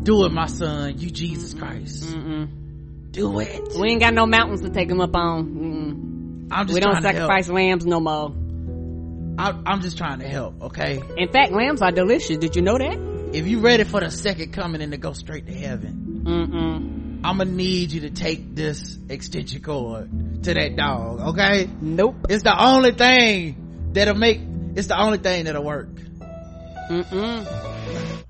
Do 0.04 0.24
it, 0.26 0.32
my 0.32 0.46
son. 0.46 0.98
You 0.98 1.10
Jesus 1.10 1.54
Christ. 1.54 2.04
Mm-mm. 2.04 3.10
Do 3.10 3.40
it. 3.40 3.72
We 3.76 3.90
ain't 3.90 4.00
got 4.00 4.14
no 4.14 4.26
mountains 4.26 4.60
to 4.60 4.70
take 4.70 4.88
him 4.88 5.00
up 5.00 5.16
on. 5.16 5.44
Mm-mm. 5.46 6.48
I'm 6.52 6.66
just 6.66 6.74
we 6.74 6.80
don't 6.80 7.02
sacrifice 7.02 7.48
lambs 7.48 7.84
no 7.84 7.98
more. 7.98 8.32
I, 9.36 9.60
I'm 9.66 9.80
just 9.80 9.98
trying 9.98 10.20
to 10.20 10.28
help, 10.28 10.62
okay? 10.62 11.02
In 11.16 11.32
fact, 11.32 11.50
lambs 11.50 11.82
are 11.82 11.90
delicious. 11.90 12.36
Did 12.36 12.54
you 12.54 12.62
know 12.62 12.78
that? 12.78 13.32
If 13.32 13.48
you 13.48 13.58
ready 13.58 13.82
for 13.82 13.98
the 13.98 14.10
second 14.12 14.52
coming 14.52 14.80
and 14.80 14.92
to 14.92 14.98
go 14.98 15.12
straight 15.12 15.46
to 15.46 15.52
heaven, 15.52 16.22
Mm-mm. 16.24 17.03
I'm 17.24 17.38
gonna 17.38 17.50
need 17.50 17.90
you 17.92 18.02
to 18.02 18.10
take 18.10 18.54
this 18.54 18.98
extension 19.08 19.62
cord 19.62 20.44
to 20.44 20.52
that 20.52 20.76
dog, 20.76 21.20
okay? 21.20 21.70
Nope. 21.80 22.26
It's 22.28 22.42
the 22.42 22.54
only 22.54 22.92
thing 22.92 23.88
that'll 23.94 24.14
make, 24.14 24.40
it's 24.74 24.88
the 24.88 25.00
only 25.00 25.16
thing 25.16 25.46
that'll 25.46 25.64
work. 25.64 25.88
Mm-mm. 26.90 28.24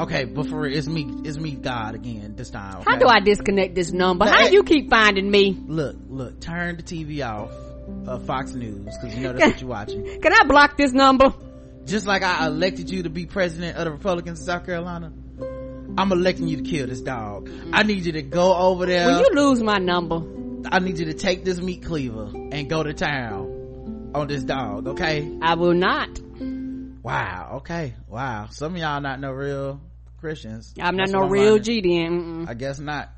Okay, 0.00 0.24
but 0.24 0.48
for 0.48 0.62
real, 0.62 0.76
it's 0.76 0.88
me, 0.88 1.06
it's 1.22 1.38
me, 1.38 1.52
God 1.52 1.94
again 1.94 2.34
this 2.34 2.50
time. 2.50 2.78
Okay? 2.78 2.90
How 2.90 2.96
do 2.96 3.06
I 3.06 3.20
disconnect 3.20 3.76
this 3.76 3.92
number? 3.92 4.26
How 4.26 4.46
eh, 4.46 4.48
you 4.48 4.64
keep 4.64 4.90
finding 4.90 5.30
me? 5.30 5.56
Look, 5.64 5.94
look, 6.08 6.40
turn 6.40 6.78
the 6.78 6.82
TV 6.82 7.24
off 7.24 7.52
of 8.08 8.26
Fox 8.26 8.52
News 8.52 8.96
because 9.00 9.16
you 9.16 9.22
know 9.22 9.32
that's 9.32 9.52
what 9.52 9.60
you're 9.60 9.70
watching. 9.70 10.04
Can 10.22 10.32
I 10.32 10.44
block 10.48 10.76
this 10.76 10.92
number? 10.92 11.32
Just 11.84 12.08
like 12.08 12.24
I 12.24 12.46
elected 12.46 12.90
you 12.90 13.04
to 13.04 13.10
be 13.10 13.26
president 13.26 13.76
of 13.76 13.84
the 13.84 13.92
Republicans 13.92 14.40
in 14.40 14.46
South 14.46 14.66
Carolina, 14.66 15.12
I'm 15.98 16.10
electing 16.10 16.48
you 16.48 16.56
to 16.56 16.62
kill 16.62 16.86
this 16.86 17.02
dog. 17.02 17.50
I 17.72 17.82
need 17.82 18.06
you 18.06 18.12
to 18.12 18.22
go 18.22 18.54
over 18.54 18.86
there. 18.86 19.06
Will 19.06 19.20
you 19.20 19.30
lose 19.34 19.62
my 19.62 19.78
number? 19.78 20.22
I 20.70 20.78
need 20.78 20.98
you 20.98 21.06
to 21.06 21.14
take 21.14 21.44
this 21.44 21.60
meat 21.60 21.84
cleaver 21.84 22.30
and 22.34 22.70
go 22.70 22.82
to 22.82 22.94
town 22.94 24.10
on 24.14 24.26
this 24.26 24.42
dog, 24.42 24.86
okay? 24.88 25.30
I 25.42 25.54
will 25.54 25.74
not. 25.74 26.18
Wow, 27.02 27.56
okay, 27.56 27.94
wow. 28.08 28.46
Some 28.50 28.74
of 28.74 28.78
y'all 28.80 29.00
not 29.00 29.20
no 29.20 29.32
real 29.32 29.80
Christians. 30.18 30.72
I'm 30.80 30.96
not 30.96 31.08
That's 31.08 31.12
no 31.12 31.28
real 31.28 31.52
learning. 31.52 31.62
G 31.64 31.80
then. 31.82 32.46
I 32.48 32.54
guess 32.54 32.78
not. 32.78 33.10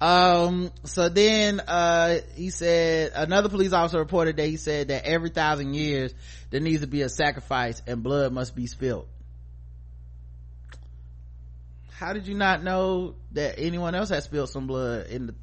Um, 0.00 0.70
so 0.84 1.08
then, 1.08 1.60
uh, 1.60 2.20
he 2.36 2.50
said, 2.50 3.12
another 3.14 3.48
police 3.48 3.72
officer 3.72 3.98
reported 3.98 4.36
that 4.36 4.46
he 4.46 4.56
said 4.56 4.88
that 4.88 5.04
every 5.04 5.30
thousand 5.30 5.74
years 5.74 6.14
there 6.50 6.60
needs 6.60 6.80
to 6.80 6.86
be 6.86 7.02
a 7.02 7.08
sacrifice 7.08 7.82
and 7.86 8.02
blood 8.02 8.32
must 8.32 8.54
be 8.54 8.66
spilled. 8.66 9.08
How 11.98 12.12
did 12.12 12.26
you 12.26 12.34
not 12.34 12.62
know 12.62 13.14
that 13.32 13.54
anyone 13.58 13.94
else 13.94 14.08
has 14.08 14.24
spilled 14.24 14.50
some 14.50 14.66
blood 14.66 15.06
in 15.06 15.28
the, 15.28 15.34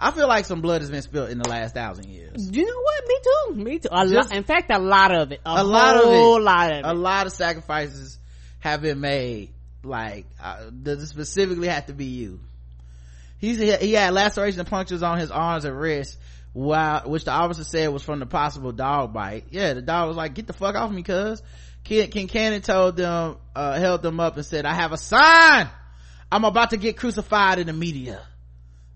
I 0.00 0.10
feel 0.10 0.26
like 0.26 0.44
some 0.44 0.60
blood 0.60 0.80
has 0.80 0.90
been 0.90 1.02
spilled 1.02 1.30
in 1.30 1.38
the 1.38 1.48
last 1.48 1.74
thousand 1.74 2.06
years. 2.06 2.50
You 2.50 2.64
know 2.66 2.80
what? 2.80 3.06
Me 3.06 3.16
too. 3.22 3.64
Me 3.64 3.78
too. 3.78 3.88
A 3.92 4.06
Just- 4.08 4.30
lot. 4.30 4.36
In 4.36 4.44
fact, 4.44 4.70
a 4.72 4.78
lot 4.78 5.14
of 5.14 5.30
it. 5.30 5.40
A, 5.46 5.62
a 5.62 5.64
lot 5.64 5.96
of 5.96 6.02
it. 6.12 6.42
lot 6.42 6.72
of 6.72 6.78
it. 6.78 6.84
A 6.84 6.94
lot 6.94 7.26
of 7.26 7.32
sacrifices 7.32 8.18
have 8.58 8.82
been 8.82 9.00
made. 9.00 9.50
Like, 9.84 10.26
uh, 10.42 10.70
does 10.70 11.02
it 11.02 11.06
specifically 11.06 11.68
have 11.68 11.86
to 11.86 11.92
be 11.92 12.06
you? 12.06 12.40
He's, 13.38 13.58
he 13.58 13.92
had 13.92 14.12
laceration 14.12 14.60
and 14.60 14.68
punctures 14.68 15.02
on 15.02 15.18
his 15.18 15.30
arms 15.30 15.64
and 15.64 15.78
wrists, 15.78 16.18
while, 16.52 17.02
which 17.08 17.24
the 17.24 17.30
officer 17.30 17.64
said 17.64 17.88
was 17.88 18.02
from 18.02 18.18
the 18.18 18.26
possible 18.26 18.72
dog 18.72 19.12
bite. 19.14 19.44
Yeah, 19.50 19.72
the 19.74 19.80
dog 19.82 20.08
was 20.08 20.16
like, 20.16 20.34
get 20.34 20.46
the 20.46 20.52
fuck 20.52 20.74
off 20.74 20.90
me, 20.90 21.02
cuz. 21.02 21.42
Ken, 21.84 22.08
Kincannon 22.10 22.62
told 22.62 22.96
them, 22.96 23.36
uh, 23.56 23.78
held 23.78 24.02
them 24.02 24.20
up 24.20 24.36
and 24.36 24.44
said, 24.44 24.66
I 24.66 24.74
have 24.74 24.92
a 24.92 24.98
sign! 24.98 25.70
I'm 26.32 26.44
about 26.44 26.70
to 26.70 26.76
get 26.76 26.96
crucified 26.96 27.58
in 27.58 27.66
the 27.66 27.72
media. 27.72 28.22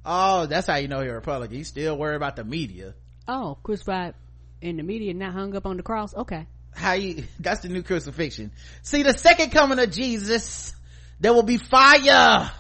Oh, 0.05 0.47
that's 0.47 0.66
how 0.66 0.77
you 0.77 0.89
know 0.89 1.01
you're 1.01 1.12
a 1.15 1.16
Republican. 1.16 1.56
He's 1.56 1.69
still 1.69 1.97
worried 1.97 2.16
about 2.16 2.36
the 2.36 2.44
media. 2.44 2.94
oh, 3.27 3.56
crucified 3.62 4.15
in 4.61 4.77
the 4.77 4.82
media, 4.82 5.12
not 5.15 5.32
hung 5.32 5.55
up 5.56 5.66
on 5.66 5.77
the 5.77 5.82
cross. 5.82 6.15
Okay. 6.15 6.47
how 6.74 6.93
you 6.93 7.24
that's 7.40 7.61
the 7.61 7.69
new 7.69 7.82
crucifixion 7.82 8.51
see 8.82 9.02
the 9.05 9.12
second 9.16 9.51
coming 9.52 9.78
of 9.78 9.90
jesus 9.93 10.74
there 11.20 11.32
will 11.32 11.44
be 11.44 11.56
fire 11.56 12.51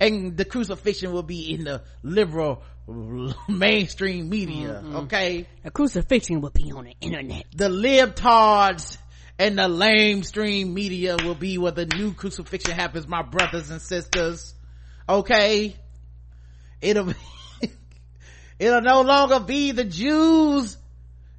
and 0.00 0.36
the 0.36 0.44
crucifixion 0.44 1.12
will 1.12 1.22
be 1.22 1.54
in 1.54 1.64
the 1.64 1.82
liberal 2.02 2.62
mainstream 3.48 4.28
media 4.28 4.82
okay 4.94 5.46
A 5.64 5.70
crucifixion 5.70 6.42
will 6.42 6.50
be 6.50 6.70
on 6.72 6.84
the 6.84 6.94
internet. 7.00 7.44
the 7.56 7.68
libtards 7.70 8.98
and 9.38 9.58
the 9.58 9.62
lamestream 9.62 10.72
media 10.72 11.16
will 11.22 11.34
be 11.34 11.58
where 11.58 11.72
the 11.72 11.86
new 11.86 12.14
crucifixion 12.14 12.72
happens 12.72 13.08
my 13.08 13.22
brothers 13.22 13.70
and 13.70 13.82
sisters. 13.82 14.54
Okay? 15.08 15.74
It'll 16.80 17.06
be 17.06 17.14
it'll 18.58 18.82
no 18.82 19.02
longer 19.02 19.40
be 19.40 19.72
the 19.72 19.84
jews. 19.84 20.76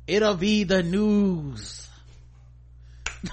It'll 0.07 0.35
be 0.35 0.65
the 0.65 0.83
news. 0.83 1.89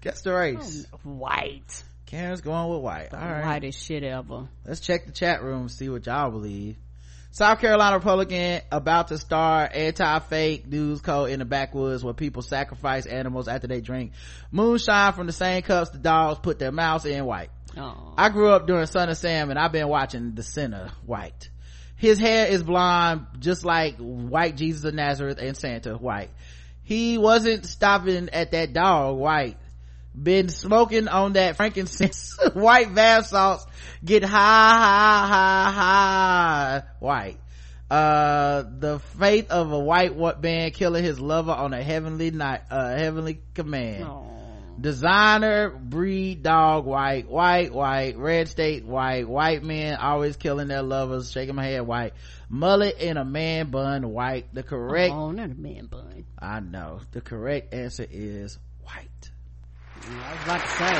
Guess 0.00 0.22
the 0.22 0.32
race. 0.32 0.86
Oh, 0.92 0.98
white. 1.02 1.82
karen's 2.06 2.40
going 2.40 2.72
with 2.72 2.80
white. 2.82 3.12
All 3.12 3.20
right. 3.20 3.44
Whitest 3.44 3.84
shit 3.84 4.04
ever. 4.04 4.48
let's 4.64 4.80
check 4.80 5.06
the 5.06 5.12
chat 5.12 5.42
room 5.42 5.68
see 5.68 5.88
what 5.88 6.06
y'all 6.06 6.30
believe 6.30 6.76
South 7.36 7.60
Carolina 7.60 7.96
Republican 7.96 8.62
about 8.72 9.08
to 9.08 9.18
start 9.18 9.74
anti-fake 9.74 10.66
news 10.66 11.02
code 11.02 11.28
in 11.28 11.40
the 11.40 11.44
backwoods 11.44 12.02
where 12.02 12.14
people 12.14 12.40
sacrifice 12.40 13.04
animals 13.04 13.46
after 13.46 13.66
they 13.66 13.82
drink 13.82 14.12
moonshine 14.50 15.12
from 15.12 15.26
the 15.26 15.34
same 15.34 15.60
cups 15.60 15.90
the 15.90 15.98
dogs 15.98 16.38
put 16.38 16.58
their 16.58 16.72
mouths 16.72 17.04
in 17.04 17.22
white. 17.26 17.50
Aww. 17.74 18.14
I 18.16 18.30
grew 18.30 18.48
up 18.48 18.66
during 18.66 18.86
Son 18.86 19.10
of 19.10 19.18
Sam 19.18 19.50
and 19.50 19.58
I've 19.58 19.70
been 19.70 19.86
watching 19.86 20.34
The 20.34 20.42
Sinner 20.42 20.88
white. 21.04 21.50
His 21.96 22.18
hair 22.18 22.46
is 22.46 22.62
blonde, 22.62 23.26
just 23.38 23.66
like 23.66 23.98
white 23.98 24.56
Jesus 24.56 24.84
of 24.84 24.94
Nazareth 24.94 25.36
and 25.38 25.58
Santa 25.58 25.94
white. 25.94 26.30
He 26.84 27.18
wasn't 27.18 27.66
stopping 27.66 28.30
at 28.30 28.52
that 28.52 28.72
dog 28.72 29.18
white. 29.18 29.58
Been 30.20 30.48
smoking 30.48 31.08
on 31.08 31.34
that 31.34 31.56
frankincense 31.56 32.38
white 32.54 32.94
bath 32.94 33.26
salts. 33.26 33.66
Get 34.04 34.22
high, 34.22 34.28
high, 34.28 35.70
high, 35.70 35.70
high 35.70 36.82
white. 37.00 37.38
Uh, 37.90 38.64
the 38.78 38.98
faith 39.18 39.50
of 39.50 39.70
a 39.70 39.78
white 39.78 40.16
man 40.42 40.70
killing 40.72 41.04
his 41.04 41.20
lover 41.20 41.52
on 41.52 41.72
a 41.72 41.82
heavenly 41.82 42.30
night, 42.30 42.62
uh, 42.70 42.96
heavenly 42.96 43.40
command. 43.54 44.08
Designer 44.80 45.70
breed 45.70 46.42
dog 46.42 46.84
white, 46.84 47.28
white, 47.28 47.72
white, 47.72 48.18
red 48.18 48.48
state 48.48 48.84
white, 48.84 49.26
white 49.26 49.62
men 49.62 49.96
always 49.96 50.36
killing 50.36 50.68
their 50.68 50.82
lovers, 50.82 51.30
shaking 51.30 51.54
my 51.54 51.64
head 51.64 51.86
white, 51.86 52.12
mullet 52.50 52.98
in 52.98 53.16
a 53.16 53.24
man 53.24 53.70
bun 53.70 54.10
white. 54.10 54.52
The 54.52 54.62
correct, 54.62 55.14
oh, 55.14 55.30
not 55.30 55.50
a 55.50 55.54
man 55.54 55.86
bun. 55.86 56.24
I 56.38 56.60
know. 56.60 57.00
The 57.12 57.20
correct 57.22 57.72
answer 57.72 58.06
is 58.10 58.58
white. 58.82 59.30
I 60.04 60.32
was 60.32 60.42
about 60.44 60.60
to 60.60 60.68
say. 60.68 60.94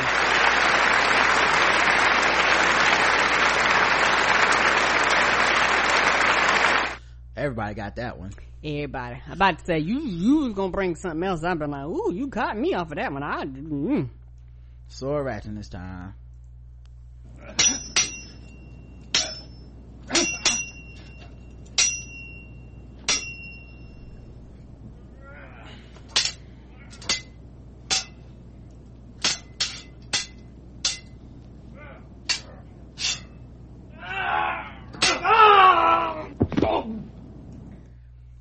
Everybody 7.36 7.74
got 7.74 7.96
that 7.96 8.18
one. 8.18 8.32
Everybody. 8.64 9.20
I'm 9.26 9.32
about 9.32 9.58
to 9.58 9.64
say, 9.64 9.78
you, 9.78 10.00
you 10.00 10.36
was 10.38 10.54
gonna 10.54 10.72
bring 10.72 10.96
something 10.96 11.22
else. 11.22 11.44
I've 11.44 11.58
been 11.58 11.70
like, 11.70 11.86
ooh, 11.86 12.12
you 12.12 12.28
caught 12.28 12.56
me 12.56 12.72
off 12.74 12.90
of 12.90 12.96
that 12.96 13.12
one. 13.12 13.22
I, 13.22 13.44
mm. 13.44 14.08
Sword 14.88 15.26
ratchet 15.26 15.54
this 15.54 15.68
time. 15.68 16.14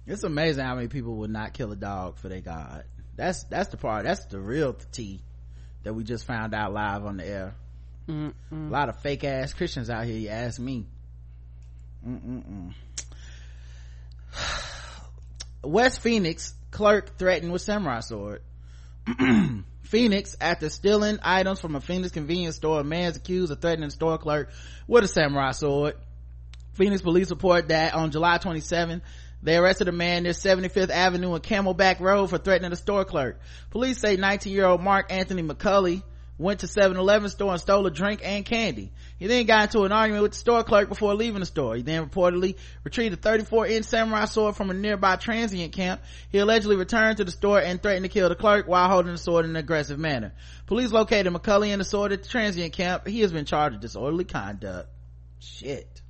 It's 0.08 0.24
amazing 0.24 0.64
how 0.64 0.76
many 0.76 0.88
people 0.88 1.16
would 1.18 1.32
not 1.32 1.54
kill 1.54 1.72
a 1.72 1.76
dog 1.76 2.18
for 2.18 2.30
their 2.30 2.42
God. 2.42 2.84
That's, 3.16 3.44
that's 3.46 3.70
the 3.70 3.78
part, 3.78 4.04
that's 4.04 4.26
the 4.26 4.40
real 4.40 4.74
tea 4.92 5.22
that 5.84 5.94
we 5.94 6.04
just 6.04 6.26
found 6.26 6.54
out 6.54 6.74
live 6.74 7.06
on 7.06 7.18
the 7.18 7.26
air. 7.28 7.56
Mm-mm. 8.08 8.34
A 8.52 8.72
lot 8.72 8.90
of 8.90 9.00
fake 9.00 9.24
ass 9.24 9.54
Christians 9.54 9.90
out 9.90 10.06
here, 10.06 10.18
you 10.18 10.30
ask 10.30 10.60
me. 10.60 10.86
Mm-mm-mm. 12.08 12.74
West 15.64 16.02
Phoenix 16.02 16.54
clerk 16.72 17.18
threatened 17.18 17.52
with 17.52 17.62
samurai 17.62 18.02
sword. 18.02 18.42
Phoenix, 19.84 20.36
after 20.42 20.70
stealing 20.70 21.20
items 21.24 21.60
from 21.60 21.76
a 21.76 21.82
Phoenix 21.82 22.12
convenience 22.12 22.56
store, 22.56 22.82
a 22.82 22.84
man 22.84 23.12
is 23.12 23.18
accused 23.18 23.52
of 23.52 23.62
threatening 23.62 23.88
the 23.88 23.94
store 23.94 24.18
clerk 24.18 24.52
with 24.88 25.04
a 25.04 25.08
samurai 25.08 25.52
sword. 25.52 25.96
Phoenix 26.74 27.02
police 27.02 27.30
report 27.30 27.70
that 27.70 27.94
on 27.94 28.12
July 28.12 28.38
27, 28.38 29.02
they 29.46 29.56
arrested 29.58 29.88
a 29.88 29.92
man 29.92 30.24
near 30.24 30.34
75th 30.34 30.90
Avenue 30.90 31.34
and 31.34 31.44
Camelback 31.44 32.00
Road 32.00 32.30
for 32.30 32.38
threatening 32.40 32.72
a 32.72 32.76
store 32.76 33.06
clerk. 33.06 33.40
Police 33.70 34.00
say 34.00 34.18
19-year-old 34.18 34.82
Mark 34.82 35.12
Anthony 35.12 35.44
McCulley 35.44 36.02
went 36.38 36.62
to 36.62 36.66
7-Eleven 36.66 37.30
store 37.30 37.52
and 37.52 37.62
stole 37.62 37.86
a 37.86 37.92
drink 37.92 38.22
and 38.24 38.44
candy. 38.44 38.92
He 39.18 39.28
then 39.28 39.46
got 39.46 39.66
into 39.66 39.86
an 39.86 39.92
argument 39.92 40.24
with 40.24 40.32
the 40.34 40.38
store 40.38 40.64
clerk 40.64 40.90
before 40.90 41.14
leaving 41.14 41.40
the 41.40 41.46
store. 41.46 41.76
He 41.76 41.82
then 41.82 42.10
reportedly 42.10 42.56
retrieved 42.84 43.14
a 43.14 43.18
34-inch 43.18 43.86
samurai 43.86 44.26
sword 44.26 44.56
from 44.56 44.70
a 44.70 44.74
nearby 44.74 45.16
transient 45.16 45.74
camp. 45.74 46.02
He 46.30 46.40
allegedly 46.40 46.76
returned 46.76 47.18
to 47.18 47.24
the 47.24 47.32
store 47.32 47.62
and 47.62 47.82
threatened 47.82 48.04
to 48.04 48.10
kill 48.10 48.30
the 48.30 48.36
clerk 48.36 48.68
while 48.68 48.90
holding 48.90 49.12
the 49.12 49.18
sword 49.18 49.46
in 49.46 49.52
an 49.52 49.58
aggressive 49.58 50.00
manner. 50.00 50.34
Police 50.66 50.92
located 50.92 51.32
McCulley 51.32 51.70
and 51.70 51.80
the 51.80 51.86
sword 51.86 52.12
at 52.12 52.24
the 52.24 52.30
transient 52.30 52.74
camp. 52.74 53.08
He 53.08 53.22
has 53.22 53.32
been 53.32 53.46
charged 53.46 53.76
with 53.76 53.82
disorderly 53.82 54.26
conduct. 54.26 54.90
Shit. 55.40 56.02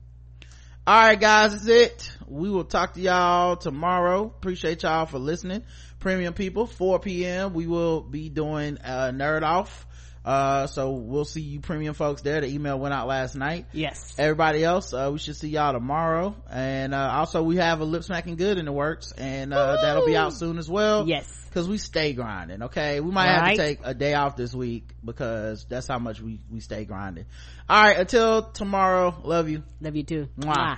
Alright 0.87 1.19
guys, 1.19 1.51
that's 1.51 1.67
it. 1.67 2.14
We 2.27 2.49
will 2.49 2.65
talk 2.65 2.93
to 2.95 3.01
y'all 3.01 3.55
tomorrow. 3.55 4.25
Appreciate 4.25 4.83
y'all 4.83 5.05
for 5.05 5.19
listening. 5.19 5.63
Premium 5.99 6.33
people, 6.33 6.67
4 6.67 6.99
p.m. 6.99 7.53
We 7.53 7.67
will 7.67 8.01
be 8.01 8.29
doing 8.29 8.77
uh 8.83 9.11
nerd 9.13 9.43
off 9.43 9.85
uh 10.25 10.65
so 10.65 10.91
we'll 10.91 11.23
see 11.23 11.41
you 11.41 11.59
premium 11.59 11.93
folks 11.93 12.23
there 12.23 12.41
the 12.41 12.47
email 12.47 12.79
went 12.79 12.93
out 12.93 13.07
last 13.07 13.35
night 13.35 13.67
yes 13.71 14.15
everybody 14.17 14.63
else 14.63 14.91
uh 14.91 15.09
we 15.13 15.19
should 15.19 15.35
see 15.35 15.49
y'all 15.49 15.71
tomorrow 15.71 16.35
and 16.49 16.95
uh 16.95 17.11
also 17.13 17.43
we 17.43 17.57
have 17.57 17.79
a 17.79 17.85
lip 17.85 18.03
smacking 18.03 18.35
good 18.35 18.57
in 18.57 18.65
the 18.65 18.71
works 18.71 19.11
and 19.11 19.53
uh 19.53 19.57
Woo-hoo! 19.57 19.85
that'll 19.85 20.05
be 20.05 20.17
out 20.17 20.33
soon 20.33 20.57
as 20.57 20.67
well 20.67 21.07
yes 21.07 21.31
because 21.47 21.67
we 21.69 21.77
stay 21.77 22.13
grinding 22.13 22.63
okay 22.63 22.99
we 23.01 23.11
might 23.11 23.29
all 23.31 23.39
have 23.45 23.51
to 23.51 23.57
take 23.57 23.79
a 23.83 23.93
day 23.93 24.15
off 24.15 24.35
this 24.35 24.53
week 24.55 24.89
because 25.03 25.63
that's 25.69 25.87
how 25.87 25.99
much 25.99 26.19
we 26.21 26.39
we 26.51 26.59
stay 26.59 26.85
grinding 26.85 27.25
all 27.69 27.83
right 27.83 27.99
until 27.99 28.41
tomorrow 28.41 29.15
love 29.23 29.47
you 29.47 29.61
love 29.79 29.95
you 29.95 30.03
too 30.03 30.27
Mwah. 30.39 30.55
Mwah. 30.55 30.77